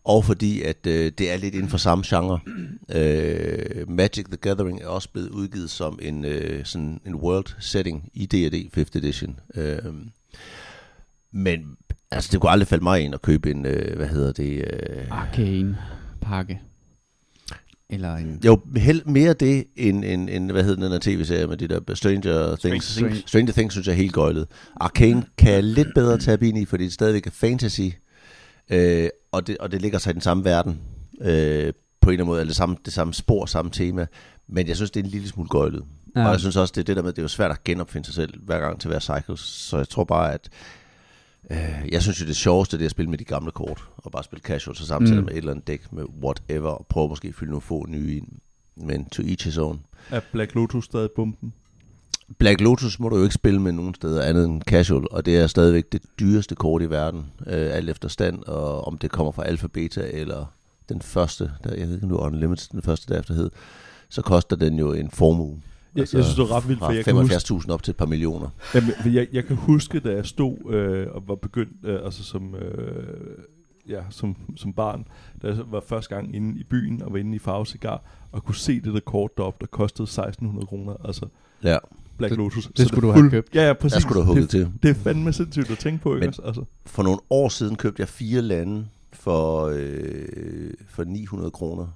og 0.05 0.25
fordi 0.25 0.63
at 0.63 0.87
øh, 0.87 1.13
det 1.19 1.33
er 1.33 1.37
lidt 1.37 1.55
inden 1.55 1.69
for 1.69 1.79
samme 1.79 2.05
genre. 2.07 2.41
Øh, 2.95 3.91
Magic 3.91 4.25
the 4.25 4.37
Gathering 4.37 4.83
er 4.83 4.87
også 4.87 5.09
blevet 5.13 5.29
udgivet 5.29 5.71
som 5.71 5.99
en, 6.03 6.25
øh, 6.25 6.65
sådan 6.65 7.01
en 7.07 7.15
world 7.15 7.47
setting 7.59 8.11
i 8.15 8.27
D&D 8.27 8.79
5th 8.79 8.99
edition. 8.99 9.41
Øh, 9.55 9.79
men 11.33 11.77
altså, 12.11 12.29
det 12.33 12.41
kunne 12.41 12.51
aldrig 12.51 12.69
falde 12.69 12.85
mig 12.85 13.01
ind 13.01 13.15
at 13.15 13.23
købe 13.23 13.51
en, 13.51 13.67
øh, 13.67 13.97
hvad 13.97 14.07
hedder 14.07 14.33
det? 14.33 14.57
Øh, 14.57 15.05
Arcane 15.11 15.79
pakke. 16.21 16.61
Eller 17.91 18.15
en... 18.15 18.41
Jo, 18.45 18.61
held, 18.77 19.05
mere 19.05 19.33
det 19.33 19.65
end, 19.77 20.05
end, 20.05 20.31
end, 20.31 20.51
hvad 20.51 20.65
hedder 20.65 20.83
den 20.83 20.93
der 20.93 20.99
tv-serie 21.03 21.47
med 21.47 21.57
de 21.57 21.69
der 21.69 21.95
Stranger 21.95 22.57
Things. 22.57 22.85
Stranger 22.85 23.11
Things. 23.11 23.29
Stranger 23.29 23.53
Things 23.53 23.75
synes 23.75 23.87
jeg 23.87 23.93
er 23.93 23.97
helt 23.97 24.13
gøjlet. 24.13 24.47
Arcane 24.77 25.25
kan 25.39 25.53
jeg 25.53 25.65
lidt 25.65 25.89
bedre 25.95 26.19
tage 26.19 26.49
ind 26.49 26.59
i, 26.59 26.65
fordi 26.65 26.85
det 26.85 26.93
stadigvæk 26.93 27.27
er 27.27 27.31
fantasy, 27.31 27.89
øh, 28.71 29.09
og, 29.35 29.47
det, 29.47 29.59
og 29.59 29.73
det 29.73 29.83
ligger 29.83 29.99
sig 29.99 30.11
i 30.11 30.13
den 30.15 30.21
samme 30.21 30.45
verden, 30.45 30.81
øh, 31.21 31.27
på 32.01 32.11
en 32.11 32.13
eller 32.13 32.23
anden 32.25 32.27
måde, 32.27 32.41
eller 32.41 32.49
det 32.51 32.57
samme, 32.57 32.77
det 32.85 32.93
samme 32.93 33.15
spor, 33.15 33.47
samme 33.47 33.71
tema, 33.71 34.07
men 34.49 34.69
jeg 34.69 34.77
synes, 34.77 34.91
det 34.91 35.01
er 35.01 35.05
en 35.05 35.11
lille 35.11 35.29
smule 35.29 35.49
gøjlet. 35.49 35.85
Ja. 36.17 36.25
Og 36.25 36.31
jeg 36.31 36.41
synes 36.41 36.57
også, 36.57 36.73
det 36.75 36.81
er 36.81 36.85
det 36.85 36.97
der 36.97 37.03
med, 37.03 37.13
det 37.13 37.19
er 37.19 37.23
jo 37.23 37.29
svært 37.29 37.51
at 37.51 37.65
genopfinde 37.65 38.07
sig 38.07 38.15
selv 38.15 38.41
hver 38.45 38.59
gang 38.61 38.81
til 38.81 38.89
hver 38.89 38.99
cycle, 39.01 39.37
så 39.39 39.77
jeg 39.77 39.89
tror 39.89 40.05
bare, 40.05 40.33
at 40.35 40.49
øh, 41.51 41.89
jeg 41.93 42.03
synes 42.03 42.21
jo, 42.21 42.27
det 42.27 42.37
sjoveste, 42.37 42.77
det 42.77 42.83
er 42.83 42.87
at 42.87 42.91
spille 42.91 43.11
med 43.11 43.19
de 43.19 43.25
gamle 43.25 43.51
kort, 43.51 43.85
og 43.97 44.13
bare 44.13 44.25
spille 44.25 44.43
casual, 44.43 44.77
så 44.77 44.87
samtidig 44.87 45.19
Mm. 45.19 45.25
med 45.25 45.33
et 45.33 45.39
eller 45.39 45.51
andet 45.51 45.67
dæk 45.67 45.93
med 45.93 46.05
whatever, 46.23 46.71
og 46.71 46.87
prøve 46.87 47.09
måske 47.09 47.29
at 47.29 47.35
fylde 47.35 47.51
nogle 47.51 47.63
få 47.63 47.87
nye 47.89 48.17
ind. 48.17 48.29
Men 48.77 49.05
to 49.09 49.23
each 49.23 49.45
his 49.45 49.59
own. 49.59 49.81
Er 50.11 50.21
Black 50.33 50.55
Lotus 50.55 50.85
stadig 50.85 51.11
bomben? 51.17 51.53
Black 52.39 52.61
Lotus 52.61 53.01
må 53.01 53.09
du 53.09 53.17
jo 53.17 53.23
ikke 53.23 53.35
spille 53.35 53.61
med 53.61 53.73
nogen 53.73 53.95
steder 53.95 54.23
andet 54.23 54.45
end 54.45 54.63
casual, 54.63 55.07
og 55.11 55.27
det 55.27 55.37
er 55.37 55.47
stadigvæk 55.47 55.93
det 55.93 56.03
dyreste 56.21 56.55
kort 56.55 56.83
i 56.83 56.91
verden, 56.91 57.27
øh, 57.47 57.77
alt 57.77 57.91
efter 57.91 58.09
stand, 58.09 58.43
og 58.43 58.87
om 58.87 58.99
det 58.99 59.11
kommer 59.11 59.33
fra 59.33 59.45
alfa, 59.45 59.67
beta 59.67 60.11
eller 60.13 60.47
den 60.89 61.03
første, 61.03 61.51
der, 61.65 61.75
jeg 61.75 61.89
ved 61.89 61.95
ikke 61.95 62.11
var 62.11 62.17
Unlimited, 62.17 62.69
den 62.73 62.83
første 62.83 63.15
derefter 63.15 63.35
hed, 63.35 63.51
så 64.09 64.23
koster 64.23 64.57
den 64.57 64.79
jo 64.79 64.93
en 64.93 65.11
formue. 65.11 65.61
Jeg, 65.95 66.01
jeg 66.01 66.09
synes, 66.09 66.35
det 66.35 66.39
er 66.39 66.57
ret 66.57 66.69
vildt, 66.69 66.81
for 66.81 66.91
jeg 66.91 67.05
kan 67.05 67.15
huske, 67.15 67.35
fra 67.35 67.59
75.000 67.59 67.71
op 67.71 67.83
til 67.83 67.91
et 67.91 67.97
par 67.97 68.07
millioner. 68.07 68.49
Jamen, 68.75 68.91
jeg, 69.05 69.29
jeg 69.33 69.45
kan 69.45 69.57
huske, 69.57 70.01
da 70.01 70.13
jeg 70.13 70.27
stod 70.27 70.73
øh, 70.73 71.07
og 71.11 71.29
var 71.29 71.35
begyndt, 71.35 71.73
øh, 71.85 72.05
altså 72.05 72.25
som, 72.25 72.55
øh, 72.55 73.39
ja, 73.89 74.03
som, 74.11 74.37
som 74.57 74.73
barn, 74.73 75.07
da 75.43 75.47
jeg 75.47 75.57
var 75.71 75.81
første 75.89 76.15
gang 76.15 76.37
inde 76.37 76.61
i 76.61 76.65
byen 76.65 77.03
og 77.03 77.13
var 77.13 77.19
inde 77.19 77.37
i 77.37 77.39
Farve 77.39 77.67
Cigar, 77.67 78.03
og 78.33 78.45
kunne 78.45 78.55
se 78.55 78.81
det 78.81 78.95
der 78.95 79.01
kort 79.01 79.37
deroppe, 79.37 79.59
der 79.61 79.67
kostede 79.67 80.05
1600 80.05 80.67
kroner, 80.67 80.95
altså 81.05 81.27
Ja, 81.65 81.79
Black 82.19 82.31
Det- 82.31 82.39
Lotus. 82.39 82.69
det 82.77 82.89
skulle 82.89 83.09
du 83.09 83.13
have 83.13 83.31
købt. 83.31 83.55
Ja, 83.55 83.67
ja, 83.67 83.73
præcis. 83.73 83.93
der 83.95 84.01
skulle 84.01 84.15
du 84.21 84.25
have 84.25 84.27
hugget 84.35 84.43
det, 84.43 84.51
til. 84.51 84.73
det 84.83 84.91
er 84.91 84.95
fandme 84.95 85.33
sindssygt 85.33 85.71
at 85.71 85.79
tænke 85.79 86.03
på, 86.03 86.15
ikke 86.15 86.21
Men- 86.21 86.29
også? 86.29 86.43
Altså, 86.43 86.65
For 86.87 87.03
nogle 87.03 87.19
år 87.31 87.49
siden 87.49 87.77
købte 87.77 88.01
jeg 88.01 88.09
fire 88.09 88.43
lande 88.43 88.87
for, 89.13 89.73
øh, 89.75 90.71
for 90.89 91.05
900 91.05 91.51
kroner. 91.51 91.87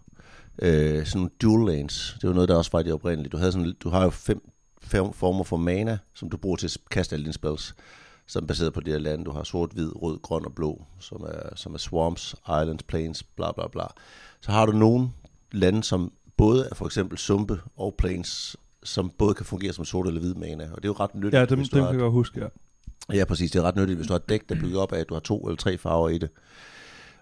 Øh, 0.62 1.06
sådan 1.06 1.18
nogle 1.18 1.30
dual 1.42 1.76
lanes. 1.76 2.16
Det 2.20 2.28
var 2.28 2.34
noget, 2.34 2.48
der 2.48 2.56
også 2.56 2.70
var 2.72 2.82
det 2.82 2.92
oprindelige. 2.92 3.30
Du, 3.30 3.36
havde 3.36 3.52
sådan, 3.52 3.74
du 3.80 3.88
har 3.90 4.04
jo 4.04 4.10
fem, 4.10 4.40
fem 4.82 5.12
former 5.12 5.44
for 5.44 5.56
mana, 5.56 5.98
som 6.14 6.30
du 6.30 6.36
bruger 6.36 6.56
til 6.56 6.66
at 6.66 6.76
kaste 6.90 7.14
alle 7.14 7.24
dine 7.24 7.32
spells, 7.34 7.74
som 8.26 8.42
er 8.42 8.46
baseret 8.46 8.72
på 8.72 8.80
de 8.80 8.90
her 8.90 8.98
lande. 8.98 9.24
Du 9.24 9.30
har 9.30 9.42
sort, 9.42 9.70
hvid, 9.72 10.02
rød, 10.02 10.18
grøn 10.22 10.44
og 10.44 10.52
blå, 10.54 10.84
som 11.00 11.20
er, 11.28 11.56
som 11.56 11.74
er 11.74 11.78
swamps, 11.78 12.34
islands, 12.48 12.82
plains, 12.82 13.22
bla 13.22 13.52
bla 13.52 13.68
bla. 13.72 13.82
Så 14.40 14.52
har 14.52 14.66
du 14.66 14.72
nogle 14.72 15.08
lande, 15.52 15.82
som 15.84 16.12
både 16.36 16.68
er 16.70 16.74
for 16.74 16.86
eksempel 16.86 17.18
sumpe 17.18 17.60
og 17.76 17.94
plains, 17.98 18.56
som 18.88 19.10
både 19.18 19.34
kan 19.34 19.46
fungere 19.46 19.72
som 19.72 19.84
sort 19.84 20.06
eller 20.06 20.20
hvid 20.20 20.34
mana. 20.34 20.64
Og 20.64 20.76
det 20.76 20.84
er 20.84 20.88
jo 20.88 20.96
ret 21.00 21.14
nyttigt. 21.14 21.34
ja, 21.34 21.44
dem, 21.44 21.58
dem 21.58 21.68
kan 21.68 21.84
jeg 21.84 21.98
godt 21.98 22.12
huske, 22.12 22.40
ja. 22.40 22.46
Ja, 23.14 23.24
præcis. 23.24 23.50
Det 23.50 23.58
er 23.58 23.62
ret 23.62 23.76
nyttigt, 23.76 23.96
hvis 23.96 24.06
du 24.06 24.12
har 24.12 24.18
et 24.18 24.28
dæk, 24.28 24.48
der 24.48 24.54
bygger 24.54 24.80
op 24.80 24.92
af, 24.92 25.00
at 25.00 25.08
du 25.08 25.14
har 25.14 25.20
to 25.20 25.40
eller 25.46 25.56
tre 25.56 25.78
farver 25.78 26.08
i 26.08 26.18
det. 26.18 26.30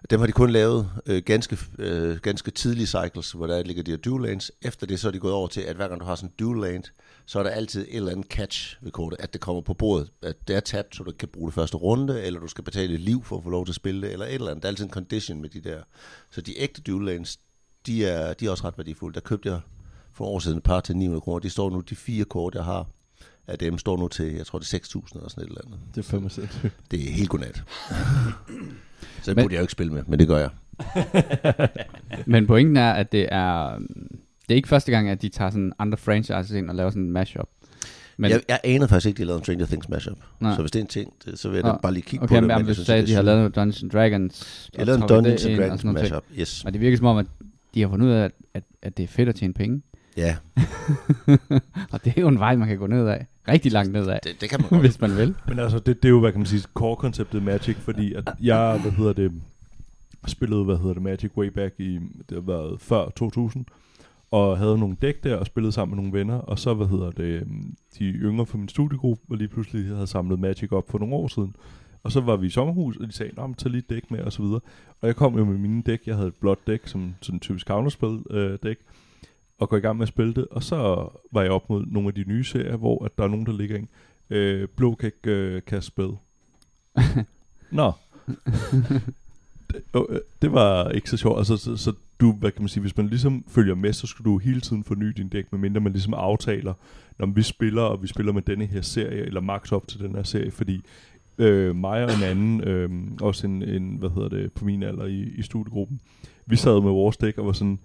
Dem 0.09 0.19
har 0.19 0.27
de 0.27 0.31
kun 0.31 0.49
lavet 0.49 0.89
øh, 1.05 1.21
ganske, 1.25 1.57
øh, 1.79 2.17
ganske 2.17 2.51
tidlige 2.51 2.87
cycles, 2.87 3.31
hvor 3.31 3.47
der 3.47 3.63
ligger 3.63 3.83
de 3.83 3.91
her 3.91 3.97
dual 3.97 4.21
lanes. 4.21 4.51
Efter 4.61 4.87
det 4.87 4.99
så 4.99 5.07
er 5.07 5.11
de 5.11 5.19
gået 5.19 5.33
over 5.33 5.47
til, 5.47 5.61
at 5.61 5.75
hver 5.75 5.87
gang 5.87 6.01
du 6.01 6.05
har 6.05 6.15
sådan 6.15 6.29
en 6.29 6.33
dual 6.39 6.61
lane, 6.61 6.83
så 7.25 7.39
er 7.39 7.43
der 7.43 7.49
altid 7.49 7.81
et 7.81 7.95
eller 7.95 8.11
andet 8.11 8.25
catch 8.25 8.77
ved 8.81 8.91
kortet, 8.91 9.19
at 9.19 9.33
det 9.33 9.41
kommer 9.41 9.61
på 9.61 9.73
bordet. 9.73 10.11
At 10.21 10.47
det 10.47 10.55
er 10.55 10.59
tabt, 10.59 10.95
så 10.95 11.03
du 11.03 11.11
kan 11.19 11.27
bruge 11.27 11.47
det 11.47 11.53
første 11.55 11.77
runde, 11.77 12.23
eller 12.23 12.39
du 12.39 12.47
skal 12.47 12.63
betale 12.63 12.93
et 12.93 12.99
liv 12.99 13.23
for 13.23 13.37
at 13.37 13.43
få 13.43 13.49
lov 13.49 13.65
til 13.65 13.71
at 13.71 13.75
spille 13.75 14.01
det, 14.01 14.11
eller 14.13 14.25
et 14.25 14.33
eller 14.33 14.47
andet. 14.47 14.63
Der 14.63 14.67
er 14.67 14.71
altid 14.71 14.85
en 14.85 14.91
condition 14.91 15.41
med 15.41 15.49
de 15.49 15.61
der. 15.61 15.81
Så 16.31 16.41
de 16.41 16.59
ægte 16.59 16.81
dual 16.81 17.05
lanes, 17.05 17.39
de 17.85 18.05
er, 18.05 18.33
de 18.33 18.45
er 18.45 18.51
også 18.51 18.63
ret 18.67 18.77
værdifulde. 18.77 19.13
Der 19.15 19.19
købte 19.21 19.49
jeg 19.49 19.59
for 20.17 20.25
år 20.25 20.39
siden 20.39 20.57
et 20.57 20.63
par 20.63 20.79
til 20.79 20.97
900 20.97 21.21
kroner. 21.21 21.39
De 21.39 21.49
står 21.49 21.69
nu, 21.69 21.79
de 21.79 21.95
fire 21.95 22.25
kort, 22.25 22.55
jeg 22.55 22.63
har, 22.63 22.85
af 23.47 23.57
dem 23.59 23.77
står 23.77 23.97
nu 23.97 24.07
til, 24.07 24.25
jeg 24.33 24.45
tror 24.45 24.59
det 24.59 24.73
er 24.73 24.77
6.000 24.79 25.01
eller 25.15 25.29
sådan 25.29 25.43
et 25.43 25.47
eller 25.47 25.61
andet. 25.65 25.79
Det 25.95 26.05
er 26.05 26.09
fandme 26.09 26.29
sindssygt. 26.29 26.73
Det 26.91 27.09
er 27.09 27.13
helt 27.13 27.29
godnat. 27.29 27.55
Så 29.23 29.31
det 29.31 29.35
Men- 29.35 29.43
burde 29.43 29.53
jeg 29.53 29.59
jo 29.59 29.63
ikke 29.63 29.71
spille 29.71 29.93
med, 29.93 30.03
men 30.07 30.19
det 30.19 30.27
gør 30.27 30.37
jeg. 30.37 30.49
Men 32.25 32.47
pointen 32.47 32.77
er, 32.77 32.91
at 32.91 33.11
det 33.11 33.27
er, 33.31 33.79
det 34.47 34.49
er 34.49 34.55
ikke 34.55 34.67
første 34.67 34.91
gang, 34.91 35.09
at 35.09 35.21
de 35.21 35.29
tager 35.29 35.49
sådan 35.51 35.73
andre 35.79 35.97
franchises 35.97 36.51
ind 36.51 36.69
og 36.69 36.75
laver 36.75 36.89
sådan 36.89 37.01
en 37.03 37.11
mashup. 37.11 37.49
Men, 38.17 38.31
jeg, 38.31 38.41
jeg 38.49 38.59
anede 38.63 38.87
faktisk 38.87 39.07
ikke, 39.07 39.17
de 39.17 39.23
lavede 39.23 39.37
en 39.39 39.43
Stranger 39.43 39.65
Things 39.65 39.89
mashup. 39.89 40.17
Nej. 40.39 40.55
Så 40.55 40.61
hvis 40.61 40.71
det 40.71 40.79
er 40.79 40.83
en 40.83 40.87
ting, 40.87 41.13
det- 41.25 41.39
så 41.39 41.49
vil 41.49 41.55
jeg 41.55 41.63
da 41.63 41.73
bare 41.83 41.93
lige 41.93 42.03
kigge 42.03 42.23
okay, 42.23 42.35
på 42.35 42.41
det. 42.41 42.47
men, 42.47 42.57
men 42.57 42.67
jeg 42.67 42.75
sagde, 42.75 43.01
at 43.01 43.07
de 43.07 43.13
har 43.13 43.21
lavet 43.21 43.39
noget 43.39 43.55
Dungeons 43.55 43.83
and 43.83 43.91
Dragons. 43.91 44.69
Jeg 44.73 44.79
og 44.79 44.85
lavede 44.85 45.01
en 45.03 45.07
Dungeons 45.09 45.45
and 45.45 45.57
Dragons 45.57 45.83
mashup, 45.83 46.23
yes. 46.39 46.63
Og 46.65 46.73
det 46.73 46.81
virker 46.81 46.97
som 46.97 47.05
om, 47.05 47.17
at 47.17 47.25
de 47.73 47.81
har 47.81 47.89
fundet 47.89 48.07
ud 48.07 48.11
af, 48.11 48.23
at, 48.23 48.31
at, 48.53 48.63
at 48.81 48.97
det 48.97 49.03
er 49.03 49.07
fedt 49.07 49.29
at 49.29 49.35
tjene 49.35 49.53
penge. 49.53 49.81
Ja, 50.17 50.37
og 51.93 52.05
det 52.05 52.13
er 52.17 52.21
jo 52.21 52.27
en 52.27 52.39
vej, 52.39 52.55
man 52.55 52.67
kan 52.67 52.77
gå 52.77 52.87
ned 52.87 53.07
af. 53.07 53.25
Rigtig 53.47 53.71
langt 53.71 53.93
ned 53.93 54.07
af, 54.07 54.19
det, 54.23 54.41
det 54.41 54.49
kan 54.49 54.61
man 54.61 54.69
godt. 54.69 54.81
hvis 54.81 55.01
man 55.01 55.17
vil. 55.17 55.35
Men 55.47 55.59
altså, 55.59 55.79
det, 55.79 56.03
det 56.03 56.05
er 56.05 56.09
jo, 56.09 56.19
hvad 56.19 56.31
kan 56.31 56.39
man 56.39 56.45
sige, 56.45 56.63
core-konceptet 56.73 57.43
Magic, 57.43 57.75
fordi 57.75 58.13
at 58.13 58.29
jeg, 58.41 58.79
hvad 58.81 58.91
hedder 58.91 59.13
det, 59.13 59.31
spillede, 60.27 60.63
hvad 60.63 60.77
hedder 60.77 60.93
det, 60.93 61.03
Magic 61.03 61.31
way 61.37 61.47
back 61.47 61.79
i, 61.79 61.99
det 62.29 62.31
har 62.31 62.39
været 62.41 62.81
før 62.81 63.09
2000, 63.09 63.65
og 64.31 64.57
havde 64.57 64.77
nogle 64.77 64.97
dæk 65.01 65.23
der, 65.23 65.35
og 65.35 65.45
spillede 65.45 65.71
sammen 65.71 65.95
med 65.95 66.03
nogle 66.03 66.19
venner, 66.19 66.35
og 66.35 66.59
så, 66.59 66.73
hvad 66.73 66.87
hedder 66.87 67.11
det, 67.11 67.23
øhm, 67.23 67.75
de 67.99 68.05
yngre 68.05 68.45
fra 68.45 68.57
min 68.57 68.69
studiegruppe, 68.69 69.23
var 69.27 69.35
lige 69.35 69.47
pludselig 69.47 69.87
havde 69.87 70.07
samlet 70.07 70.39
Magic 70.39 70.71
op 70.71 70.89
for 70.89 70.99
nogle 70.99 71.15
år 71.15 71.27
siden, 71.27 71.55
og 72.03 72.11
så 72.11 72.21
var 72.21 72.35
vi 72.35 72.47
i 72.47 72.49
sommerhus, 72.49 72.97
og 72.97 73.07
de 73.07 73.11
sagde, 73.11 73.31
Nå, 73.35 73.47
men 73.47 73.55
tag 73.55 73.71
lige 73.71 73.83
dæk 73.89 74.11
med, 74.11 74.19
og 74.19 74.33
så 74.33 74.41
videre. 74.41 74.59
Og 75.01 75.07
jeg 75.07 75.15
kom 75.15 75.37
jo 75.37 75.45
med 75.45 75.57
mine 75.57 75.81
dæk, 75.81 76.01
jeg 76.05 76.15
havde 76.15 76.27
et 76.27 76.35
blåt 76.35 76.67
dæk, 76.67 76.87
som 76.87 77.15
sådan 77.21 77.35
en 77.35 77.39
typisk 77.39 77.67
counterspil 77.67 78.19
øh, 78.29 78.57
dæk, 78.63 78.77
og 79.59 79.69
går 79.69 79.77
i 79.77 79.79
gang 79.79 79.97
med 79.97 80.03
at 80.03 80.07
spille 80.07 80.33
det, 80.33 80.47
og 80.51 80.63
så 80.63 81.09
var 81.31 81.41
jeg 81.41 81.51
op 81.51 81.69
mod 81.69 81.85
nogle 81.85 82.07
af 82.07 82.13
de 82.13 82.23
nye 82.27 82.43
serier, 82.43 82.75
hvor 82.75 83.05
at 83.05 83.17
der 83.17 83.23
er 83.23 83.27
nogen, 83.27 83.45
der 83.45 83.53
ligger 83.53 83.77
en, 83.77 83.89
øh, 84.29 84.67
blå 84.67 84.95
kan 84.95 85.07
ikke 85.07 85.31
øh, 85.31 85.61
kaste 85.67 85.87
spil. 85.87 86.09
Nå. 87.71 87.91
det, 89.71 89.81
øh, 89.95 90.19
det 90.41 90.53
var 90.53 90.89
ikke 90.89 91.09
så 91.09 91.17
sjovt. 91.17 91.37
Altså, 91.37 91.57
så, 91.57 91.77
så 91.77 91.93
du, 92.19 92.31
hvad 92.31 92.51
kan 92.51 92.61
man 92.61 92.69
sige, 92.69 92.81
hvis 92.81 92.97
man 92.97 93.07
ligesom 93.07 93.45
følger 93.47 93.75
med, 93.75 93.93
så 93.93 94.07
skal 94.07 94.25
du 94.25 94.37
hele 94.37 94.61
tiden 94.61 94.83
forny 94.83 95.07
din 95.07 95.29
dæk, 95.29 95.51
medmindre 95.51 95.81
man 95.81 95.91
ligesom 95.91 96.13
aftaler, 96.13 96.73
når 97.19 97.25
vi 97.25 97.41
spiller, 97.41 97.81
og 97.81 98.01
vi 98.01 98.07
spiller 98.07 98.33
med 98.33 98.41
denne 98.41 98.65
her 98.65 98.81
serie, 98.81 99.25
eller 99.25 99.41
max 99.41 99.71
op 99.71 99.87
til 99.87 99.99
den 99.99 100.15
her 100.15 100.23
serie, 100.23 100.51
fordi 100.51 100.81
øh, 101.37 101.75
mig 101.75 102.03
og 102.03 102.11
en 102.13 102.23
anden, 102.23 102.63
øh, 102.63 102.89
også 103.21 103.47
en, 103.47 103.63
en, 103.63 103.95
hvad 103.95 104.09
hedder 104.09 104.29
det, 104.29 104.53
på 104.53 104.65
min 104.65 104.83
alder 104.83 105.05
i, 105.05 105.21
i 105.21 105.41
studiegruppen, 105.41 106.01
vi 106.45 106.55
sad 106.55 106.81
med 106.81 106.91
vores 106.91 107.17
dæk 107.17 107.37
og 107.37 107.45
var 107.45 107.51
sådan, 107.51 107.79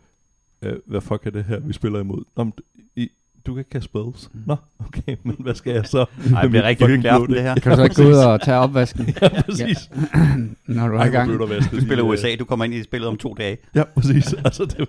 øh, 0.62 0.76
hvad 0.86 1.00
fuck 1.00 1.26
er 1.26 1.30
det 1.30 1.44
her, 1.44 1.60
vi 1.60 1.72
spiller 1.72 2.00
imod? 2.00 2.24
Nå, 2.36 2.44
men, 2.44 2.52
I, 2.96 3.08
du 3.46 3.54
kan 3.54 3.58
ikke 3.58 3.70
kaste 3.70 3.84
spells. 3.84 4.30
Nå, 4.46 4.56
okay, 4.86 5.16
men 5.22 5.36
hvad 5.38 5.54
skal 5.54 5.72
jeg 5.72 5.86
så? 5.86 6.04
Ej, 6.34 6.42
det 6.42 6.50
bliver 6.50 6.64
rigtig 6.64 6.86
hyggelig 6.86 7.10
aften, 7.10 7.34
det 7.34 7.42
her. 7.42 7.54
Kan 7.54 7.72
du 7.72 7.76
så 7.76 7.82
ikke 7.82 8.02
gå 8.02 8.08
ud 8.08 8.14
og 8.14 8.40
tage 8.40 8.56
opvasken, 8.58 9.06
Ja, 9.22 9.42
præcis. 9.42 9.90
når 10.66 10.88
du 10.88 10.94
er 10.94 11.04
i 11.04 11.08
gang? 11.08 11.50
vasket 11.50 11.72
Du 11.72 11.80
spiller 11.80 12.04
øh, 12.04 12.10
USA, 12.10 12.34
du 12.38 12.44
kommer 12.44 12.64
ind 12.64 12.74
i 12.74 12.82
spillet 12.82 13.08
om 13.08 13.16
to 13.16 13.34
dage. 13.34 13.58
Ja, 13.74 13.84
præcis. 13.84 14.32
altså, 14.44 14.64
det, 14.64 14.88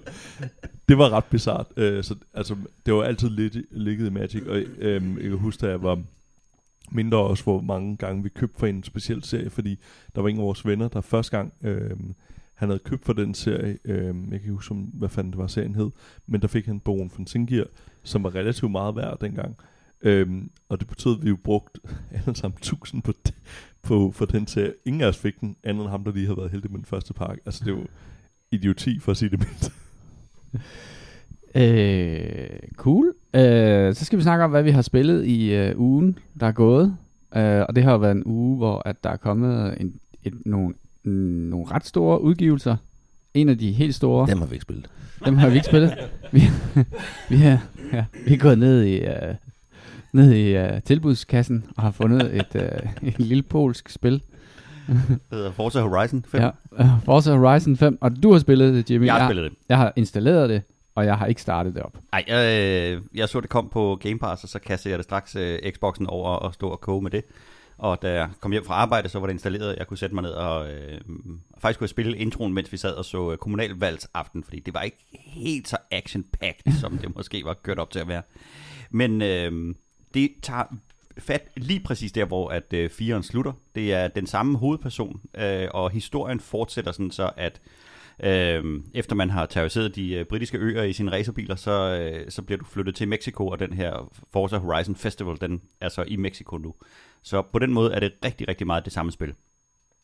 det 0.90 0.98
var 0.98 1.10
ret 1.10 1.26
bizart. 1.26 1.68
Øh, 1.78 2.04
så, 2.04 2.16
altså, 2.34 2.56
det 2.86 2.94
var 2.94 3.04
altid 3.04 3.30
lidt 3.30 3.58
ligget 3.72 4.08
i 4.08 4.10
Magic, 4.10 4.44
og 4.48 4.62
øhm, 4.78 5.18
jeg 5.18 5.30
kan 5.30 5.38
huske, 5.38 5.66
da 5.66 5.72
jeg 5.72 5.84
var 5.84 6.00
mindre 6.92 7.18
også, 7.18 7.44
hvor 7.44 7.62
mange 7.62 7.98
gange 7.98 8.24
vi 8.24 8.30
købte 8.30 8.60
for 8.60 8.68
en 8.68 8.84
speciel 8.84 9.24
serie, 9.24 9.50
fordi 9.50 9.80
der 10.16 10.22
var 10.22 10.30
en 10.30 10.38
af 10.38 10.44
vores 10.44 10.66
venner, 10.66 10.88
der 10.88 11.02
første 11.02 11.38
gang, 11.38 11.54
øhm, 11.64 12.14
han 12.54 12.70
havde 12.70 12.80
købt 12.86 13.06
for 13.06 13.14
den 13.14 13.34
serie, 13.34 13.78
øh, 13.86 14.06
jeg 14.06 14.14
kan 14.14 14.34
ikke 14.34 14.52
huske, 14.52 14.76
hvad 14.94 15.10
fanden 15.10 15.32
det 15.34 15.40
var, 15.40 15.48
serien 15.48 15.76
hed, 15.76 15.90
men 16.28 16.42
der 16.42 16.48
fik 16.48 16.66
han 16.66 16.80
bogen 16.80 17.10
fra 17.10 17.24
Singir, 17.28 17.64
som 18.04 18.24
var 18.24 18.36
relativt 18.36 18.72
meget 18.72 18.96
værd 18.96 19.18
dengang. 19.22 19.56
Øhm, 20.02 20.50
og 20.70 20.80
det 20.80 20.88
betød, 20.88 21.18
at 21.18 21.24
vi 21.24 21.30
jo 21.30 21.38
brugte 21.44 21.82
alle 22.26 22.36
sammen 22.36 22.58
tusind 22.62 23.02
på, 23.02 23.12
det- 23.26 23.34
på, 23.82 24.12
for 24.12 24.26
den 24.26 24.48
serie. 24.48 24.74
Ingen 24.86 25.02
af 25.02 25.08
os 25.08 25.18
fik 25.18 25.40
den, 25.42 25.56
anden 25.64 25.82
end 25.84 25.90
ham, 25.90 26.04
der 26.04 26.12
lige 26.12 26.26
havde 26.26 26.38
været 26.38 26.52
heldig 26.52 26.72
med 26.72 26.78
den 26.80 26.86
første 26.86 27.14
pakke. 27.14 27.42
Altså, 27.46 27.66
det 27.66 27.74
var 27.74 27.86
idioti, 28.52 29.00
for 29.00 29.12
at 29.12 29.18
sige 29.18 29.30
det 29.30 29.40
mindst. 29.40 29.72
Øh, 31.56 32.60
cool. 32.76 33.14
Øh, 33.34 33.94
så 33.96 34.06
skal 34.06 34.18
vi 34.20 34.24
snakke 34.24 34.44
om, 34.46 34.52
hvad 34.52 34.64
vi 34.64 34.72
har 34.72 34.82
spillet 34.82 35.26
i 35.26 35.54
øh, 35.56 35.80
ugen, 35.80 36.18
der 36.40 36.48
er 36.48 36.52
gået. 36.52 36.98
Øh, 37.36 37.62
og 37.70 37.76
det 37.76 37.84
har 37.84 37.92
jo 37.92 37.98
været 37.98 38.16
en 38.16 38.24
uge, 38.26 38.58
hvor 38.58 38.82
at 38.88 39.04
der 39.04 39.10
er 39.10 39.18
kommet 39.18 39.82
en, 39.82 40.00
et, 40.24 40.34
nogle, 40.46 40.74
nogle 41.10 41.66
ret 41.72 41.86
store 41.86 42.22
udgivelser. 42.22 42.76
En 43.34 43.50
af 43.50 43.58
de 43.58 43.72
helt 43.72 43.96
store, 43.96 44.28
Dem 44.28 44.38
har 44.38 44.46
vi 44.46 44.54
ikke 44.56 44.64
spillet. 44.64 44.90
dem 45.26 45.38
har 45.38 45.50
vi 45.50 45.56
ikke 45.56 45.66
spillet. 45.66 45.98
Vi, 46.32 46.42
vi, 47.30 47.44
er, 47.44 47.58
ja, 47.94 48.06
vi 48.26 48.34
er 48.34 48.38
gået 48.38 48.58
ned 48.60 48.84
i, 48.84 49.02
uh, 49.02 49.36
ned 50.14 50.32
i 50.32 50.58
uh, 50.64 50.82
tilbudskassen 50.86 51.66
og 51.78 51.84
har 51.84 51.92
fundet 51.92 52.36
et, 52.36 52.56
uh, 52.56 53.08
et 53.10 53.20
lille 53.20 53.44
polsk 53.44 53.90
spil. 53.90 54.22
Det 54.88 55.20
hedder 55.32 55.52
Forza 55.52 55.82
Horizon 55.82 56.26
5. 56.28 56.42
Ja, 56.42 56.50
uh, 56.72 57.04
Forza 57.06 57.36
Horizon 57.36 57.78
5, 57.78 57.98
og 58.02 58.24
du 58.24 58.32
har 58.32 58.40
spillet 58.40 58.74
det, 58.74 58.92
Jimmy. 58.92 59.06
Jeg 59.06 59.14
har 59.14 59.20
jeg, 59.20 59.28
spillet 59.28 59.52
det. 59.52 59.58
jeg 59.70 59.78
har 59.78 59.94
installeret 59.96 60.50
det, 60.50 60.62
og 60.96 61.06
jeg 61.06 61.18
har 61.18 61.26
ikke 61.26 61.42
startet 61.42 61.76
det 61.76 61.84
op. 61.84 61.98
Ej, 62.14 62.24
jeg, 62.28 62.94
øh, 62.96 63.02
jeg 63.16 63.30
så 63.30 63.42
det 63.42 63.50
kom 63.50 63.70
på 63.70 63.96
Game 64.02 64.20
Pass, 64.20 64.44
og 64.44 64.50
så 64.50 64.60
kastede 64.60 64.92
jeg 64.92 64.98
det 64.98 65.04
straks 65.04 65.36
øh, 65.36 65.60
Xboxen 65.72 66.08
over 66.08 66.30
og 66.30 66.54
stod 66.54 66.72
og 66.72 66.82
koge 66.82 67.02
med 67.02 67.12
det. 67.12 67.24
Og 67.84 68.02
da 68.02 68.14
jeg 68.14 68.30
kom 68.40 68.52
hjem 68.52 68.66
fra 68.66 68.74
arbejde, 68.74 69.10
så 69.10 69.20
var 69.20 69.28
det 69.28 69.34
installeret, 69.34 69.76
jeg 69.78 69.88
kunne 69.88 69.98
sætte 69.98 70.16
mig 70.16 70.22
ned 70.22 70.32
og 70.32 70.72
øh, 70.72 71.02
faktisk 71.58 71.80
kunne 71.80 71.86
jeg 71.86 71.90
spille 71.90 72.18
introen, 72.18 72.54
mens 72.54 72.72
vi 72.72 72.78
sad 72.78 72.94
og 72.94 73.06
så 73.06 73.32
øh, 73.32 73.38
kommunalvalgsaften, 73.38 74.44
fordi 74.44 74.60
det 74.60 74.74
var 74.74 74.82
ikke 74.82 74.98
helt 75.12 75.68
så 75.68 75.78
action-packed, 75.92 76.74
som 76.82 76.98
det 76.98 77.16
måske 77.16 77.46
var 77.46 77.54
kørt 77.54 77.80
op 77.80 77.92
til 77.92 78.00
at 78.00 78.08
være. 78.08 78.22
Men 78.90 79.22
øh, 79.22 79.76
det 80.14 80.32
tager 80.42 80.64
fat 81.18 81.48
lige 81.56 81.80
præcis 81.80 82.12
der, 82.12 82.26
hvor 82.26 82.50
at 82.50 82.74
øh, 82.74 82.90
firen 82.90 83.24
slutter. 83.24 83.54
Det 83.76 83.94
er 83.94 84.08
den 84.08 84.28
samme 84.28 84.58
hovedperson, 84.58 85.22
øh, 85.38 85.68
og 85.74 85.92
historien 85.92 86.40
fortsætter 86.40 86.92
sådan 86.92 87.12
så, 87.12 87.32
at 87.38 87.62
øh, 88.24 88.82
efter 88.94 89.16
man 89.16 89.30
har 89.30 89.46
terroriseret 89.46 89.96
de 89.96 90.14
øh, 90.14 90.26
britiske 90.26 90.58
øer 90.58 90.84
i 90.84 90.94
sine 90.94 91.12
racerbiler, 91.12 91.56
så, 91.56 91.72
øh, 91.72 92.32
så 92.32 92.42
bliver 92.42 92.58
du 92.58 92.66
flyttet 92.66 92.96
til 92.96 93.08
Mexico, 93.08 93.48
og 93.48 93.60
den 93.60 93.74
her 93.74 94.12
Forza 94.34 94.58
Horizon 94.58 94.96
Festival, 94.96 95.38
den 95.42 95.62
er 95.82 95.90
så 95.90 96.04
i 96.08 96.16
Mexico 96.16 96.58
nu. 96.58 96.74
Så 97.24 97.42
på 97.42 97.60
den 97.60 97.74
måde 97.74 97.94
er 97.94 98.00
det 98.00 98.14
rigtig, 98.26 98.48
rigtig 98.48 98.68
meget 98.68 98.86
det 98.86 98.94
samme 98.94 99.12
spil. 99.12 99.34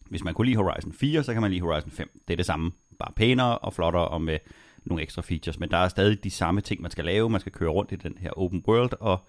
Hvis 0.10 0.24
man 0.24 0.34
kunne 0.34 0.46
lide 0.46 0.58
Horizon 0.58 0.94
4, 0.94 1.24
så 1.24 1.34
kan 1.34 1.42
man 1.42 1.52
lide 1.52 1.62
Horizon 1.62 1.92
5. 1.92 2.22
Det 2.28 2.34
er 2.34 2.38
det 2.38 2.46
samme, 2.46 2.72
bare 3.00 3.14
pænere 3.16 3.58
og 3.58 3.74
flottere 3.74 4.08
og 4.08 4.22
med 4.22 4.38
nogle 4.86 5.04
ekstra 5.04 5.22
features. 5.22 5.60
Men 5.60 5.72
der 5.72 5.78
er 5.78 5.88
stadig 5.88 6.24
de 6.24 6.30
samme 6.30 6.62
ting, 6.62 6.82
man 6.82 6.92
skal 6.92 7.06
lave. 7.06 7.30
Man 7.30 7.42
skal 7.42 7.52
køre 7.52 7.70
rundt 7.70 7.92
i 7.92 7.96
den 7.96 8.18
her 8.20 8.30
open 8.32 8.64
world 8.68 8.94
og 9.00 9.20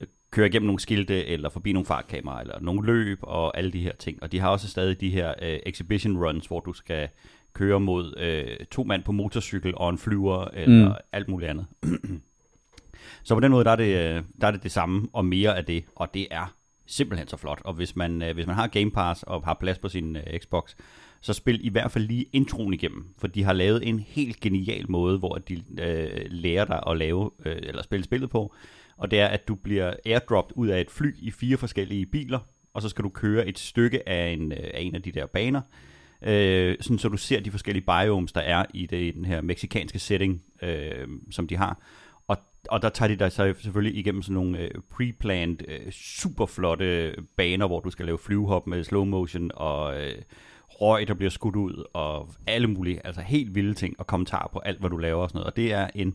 øh, 0.00 0.06
køre 0.30 0.46
igennem 0.46 0.66
nogle 0.66 0.80
skilte, 0.80 1.26
eller 1.26 1.48
forbi 1.48 1.72
nogle 1.72 1.86
fartkameraer, 1.86 2.40
eller 2.40 2.60
nogle 2.60 2.86
løb, 2.86 3.18
og 3.22 3.58
alle 3.58 3.72
de 3.72 3.82
her 3.82 3.92
ting. 3.98 4.22
Og 4.22 4.32
de 4.32 4.40
har 4.40 4.48
også 4.48 4.68
stadig 4.68 5.00
de 5.00 5.10
her 5.10 5.34
øh, 5.42 5.58
exhibition 5.66 6.24
runs, 6.24 6.46
hvor 6.46 6.60
du 6.60 6.72
skal 6.72 7.08
køre 7.52 7.80
mod 7.80 8.14
øh, 8.18 8.66
to 8.66 8.84
mand 8.84 9.02
på 9.02 9.12
motorcykel 9.12 9.72
og 9.76 9.90
en 9.90 9.98
flyver, 9.98 10.44
eller 10.44 10.88
mm. 10.88 10.94
alt 11.12 11.28
muligt 11.28 11.50
andet. 11.50 11.66
så 13.24 13.34
på 13.34 13.40
den 13.40 13.50
måde, 13.50 13.64
der 13.64 13.70
er, 13.70 13.76
det, 13.76 14.16
øh, 14.16 14.22
der 14.40 14.46
er 14.46 14.50
det 14.50 14.62
det 14.62 14.72
samme, 14.72 15.08
og 15.12 15.24
mere 15.24 15.56
af 15.56 15.64
det, 15.64 15.84
og 15.96 16.14
det 16.14 16.26
er 16.30 16.54
simpelthen 16.88 17.28
så 17.28 17.36
flot. 17.36 17.60
Og 17.64 17.74
hvis 17.74 17.96
man, 17.96 18.22
øh, 18.22 18.34
hvis 18.34 18.46
man 18.46 18.56
har 18.56 18.66
Game 18.66 18.90
Pass 18.90 19.22
og 19.22 19.44
har 19.44 19.54
plads 19.60 19.78
på 19.78 19.88
sin 19.88 20.16
øh, 20.16 20.38
Xbox, 20.38 20.74
så 21.20 21.32
spil 21.32 21.66
i 21.66 21.68
hvert 21.68 21.90
fald 21.90 22.04
lige 22.04 22.26
introen 22.32 22.74
igennem, 22.74 23.06
for 23.18 23.26
de 23.26 23.44
har 23.44 23.52
lavet 23.52 23.88
en 23.88 23.98
helt 23.98 24.40
genial 24.40 24.90
måde, 24.90 25.18
hvor 25.18 25.34
de 25.34 25.62
øh, 25.78 26.26
lærer 26.30 26.64
dig 26.64 26.82
at 26.86 26.96
lave, 26.96 27.30
øh, 27.44 27.56
eller 27.62 27.82
spille 27.82 28.04
spillet 28.04 28.30
på, 28.30 28.54
og 28.96 29.10
det 29.10 29.20
er, 29.20 29.26
at 29.26 29.48
du 29.48 29.54
bliver 29.54 29.94
airdropped 30.06 30.56
ud 30.56 30.68
af 30.68 30.80
et 30.80 30.90
fly 30.90 31.14
i 31.18 31.30
fire 31.30 31.56
forskellige 31.56 32.06
biler, 32.06 32.38
og 32.74 32.82
så 32.82 32.88
skal 32.88 33.04
du 33.04 33.08
køre 33.08 33.46
et 33.46 33.58
stykke 33.58 34.08
af 34.08 34.28
en, 34.28 34.52
øh, 34.52 34.58
af, 34.74 34.80
en 34.80 34.94
af 34.94 35.02
de 35.02 35.12
der 35.12 35.26
baner, 35.26 35.60
øh, 36.22 36.76
sådan 36.80 36.98
så 36.98 37.08
du 37.08 37.16
ser 37.16 37.40
de 37.40 37.50
forskellige 37.50 37.84
biomes, 37.84 38.32
der 38.32 38.40
er 38.40 38.64
i, 38.74 38.86
det, 38.86 39.02
i 39.02 39.10
den 39.10 39.24
her 39.24 39.40
meksikanske 39.40 39.98
setting, 39.98 40.42
øh, 40.62 41.08
som 41.30 41.48
de 41.48 41.56
har. 41.56 41.80
Og, 42.68 42.82
der 42.82 42.88
tager 42.88 43.08
de 43.08 43.16
dig 43.16 43.32
så 43.32 43.54
selvfølgelig 43.58 43.98
igennem 43.98 44.22
sådan 44.22 44.34
nogle 44.34 44.58
øh, 44.58 44.70
pre-planned, 44.90 45.68
øh, 45.68 45.92
super 45.92 46.46
flotte 46.46 47.14
baner, 47.36 47.66
hvor 47.66 47.80
du 47.80 47.90
skal 47.90 48.06
lave 48.06 48.18
flyvehop 48.18 48.66
med 48.66 48.84
slow 48.84 49.04
motion 49.04 49.50
og 49.54 50.00
øh, 50.00 50.14
røg, 50.68 51.08
der 51.08 51.14
bliver 51.14 51.30
skudt 51.30 51.56
ud, 51.56 51.84
og 51.92 52.30
alle 52.46 52.66
mulige, 52.66 53.06
altså 53.06 53.20
helt 53.20 53.54
vilde 53.54 53.74
ting, 53.74 53.94
og 53.98 54.06
kommentarer 54.06 54.48
på 54.52 54.58
alt, 54.58 54.80
hvad 54.80 54.90
du 54.90 54.96
laver 54.96 55.22
og 55.22 55.28
sådan 55.28 55.38
noget. 55.38 55.50
Og 55.50 55.56
det 55.56 55.72
er 55.72 55.88
en 55.94 56.14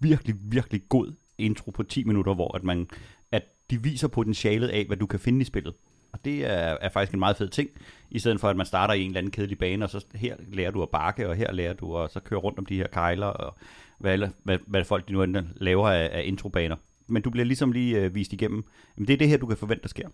virkelig, 0.00 0.34
virkelig 0.40 0.82
god 0.88 1.12
intro 1.38 1.70
på 1.70 1.82
10 1.82 2.04
minutter, 2.04 2.34
hvor 2.34 2.56
at 2.56 2.64
man, 2.64 2.88
at 3.32 3.42
de 3.70 3.82
viser 3.82 4.08
potentialet 4.08 4.68
af, 4.68 4.84
hvad 4.84 4.96
du 4.96 5.06
kan 5.06 5.20
finde 5.20 5.40
i 5.40 5.44
spillet. 5.44 5.74
Og 6.12 6.24
det 6.24 6.44
er, 6.44 6.76
er 6.80 6.88
faktisk 6.88 7.12
en 7.12 7.18
meget 7.18 7.36
fed 7.36 7.48
ting, 7.48 7.70
i 8.10 8.18
stedet 8.18 8.40
for 8.40 8.48
at 8.48 8.56
man 8.56 8.66
starter 8.66 8.94
i 8.94 9.00
en 9.00 9.06
eller 9.06 9.18
anden 9.18 9.30
kedelig 9.30 9.58
bane, 9.58 9.84
og 9.84 9.90
så 9.90 10.04
her 10.14 10.36
lærer 10.48 10.70
du 10.70 10.82
at 10.82 10.90
bakke, 10.90 11.28
og 11.28 11.36
her 11.36 11.52
lærer 11.52 11.72
du 11.72 11.96
at 11.96 12.12
så 12.12 12.20
køre 12.20 12.38
rundt 12.38 12.58
om 12.58 12.66
de 12.66 12.76
her 12.76 12.86
kejler, 12.86 13.26
og 13.26 13.54
hvad, 13.98 14.12
alle- 14.12 14.32
hvad, 14.42 14.58
hvad 14.66 14.84
folk 14.84 15.08
de 15.08 15.12
nu 15.12 15.22
enten 15.22 15.48
laver 15.56 15.88
af, 15.88 16.10
af 16.12 16.22
introbaner. 16.24 16.76
Men 17.06 17.22
du 17.22 17.30
bliver 17.30 17.44
ligesom 17.44 17.72
lige 17.72 18.00
øh, 18.00 18.14
vist 18.14 18.32
igennem, 18.32 18.64
jamen 18.96 19.06
det 19.08 19.14
er 19.14 19.18
det 19.18 19.28
her, 19.28 19.36
du 19.36 19.46
kan 19.46 19.56
forvente, 19.56 19.82
der 19.82 19.88
sker. 19.88 20.08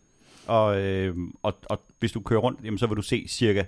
Og, 0.46 0.80
øh, 0.80 1.16
og, 1.42 1.54
og 1.70 1.80
hvis 1.98 2.12
du 2.12 2.20
kører 2.20 2.40
rundt, 2.40 2.60
jamen 2.64 2.78
så 2.78 2.86
vil 2.86 2.96
du 2.96 3.02
se 3.02 3.24
cirka 3.28 3.64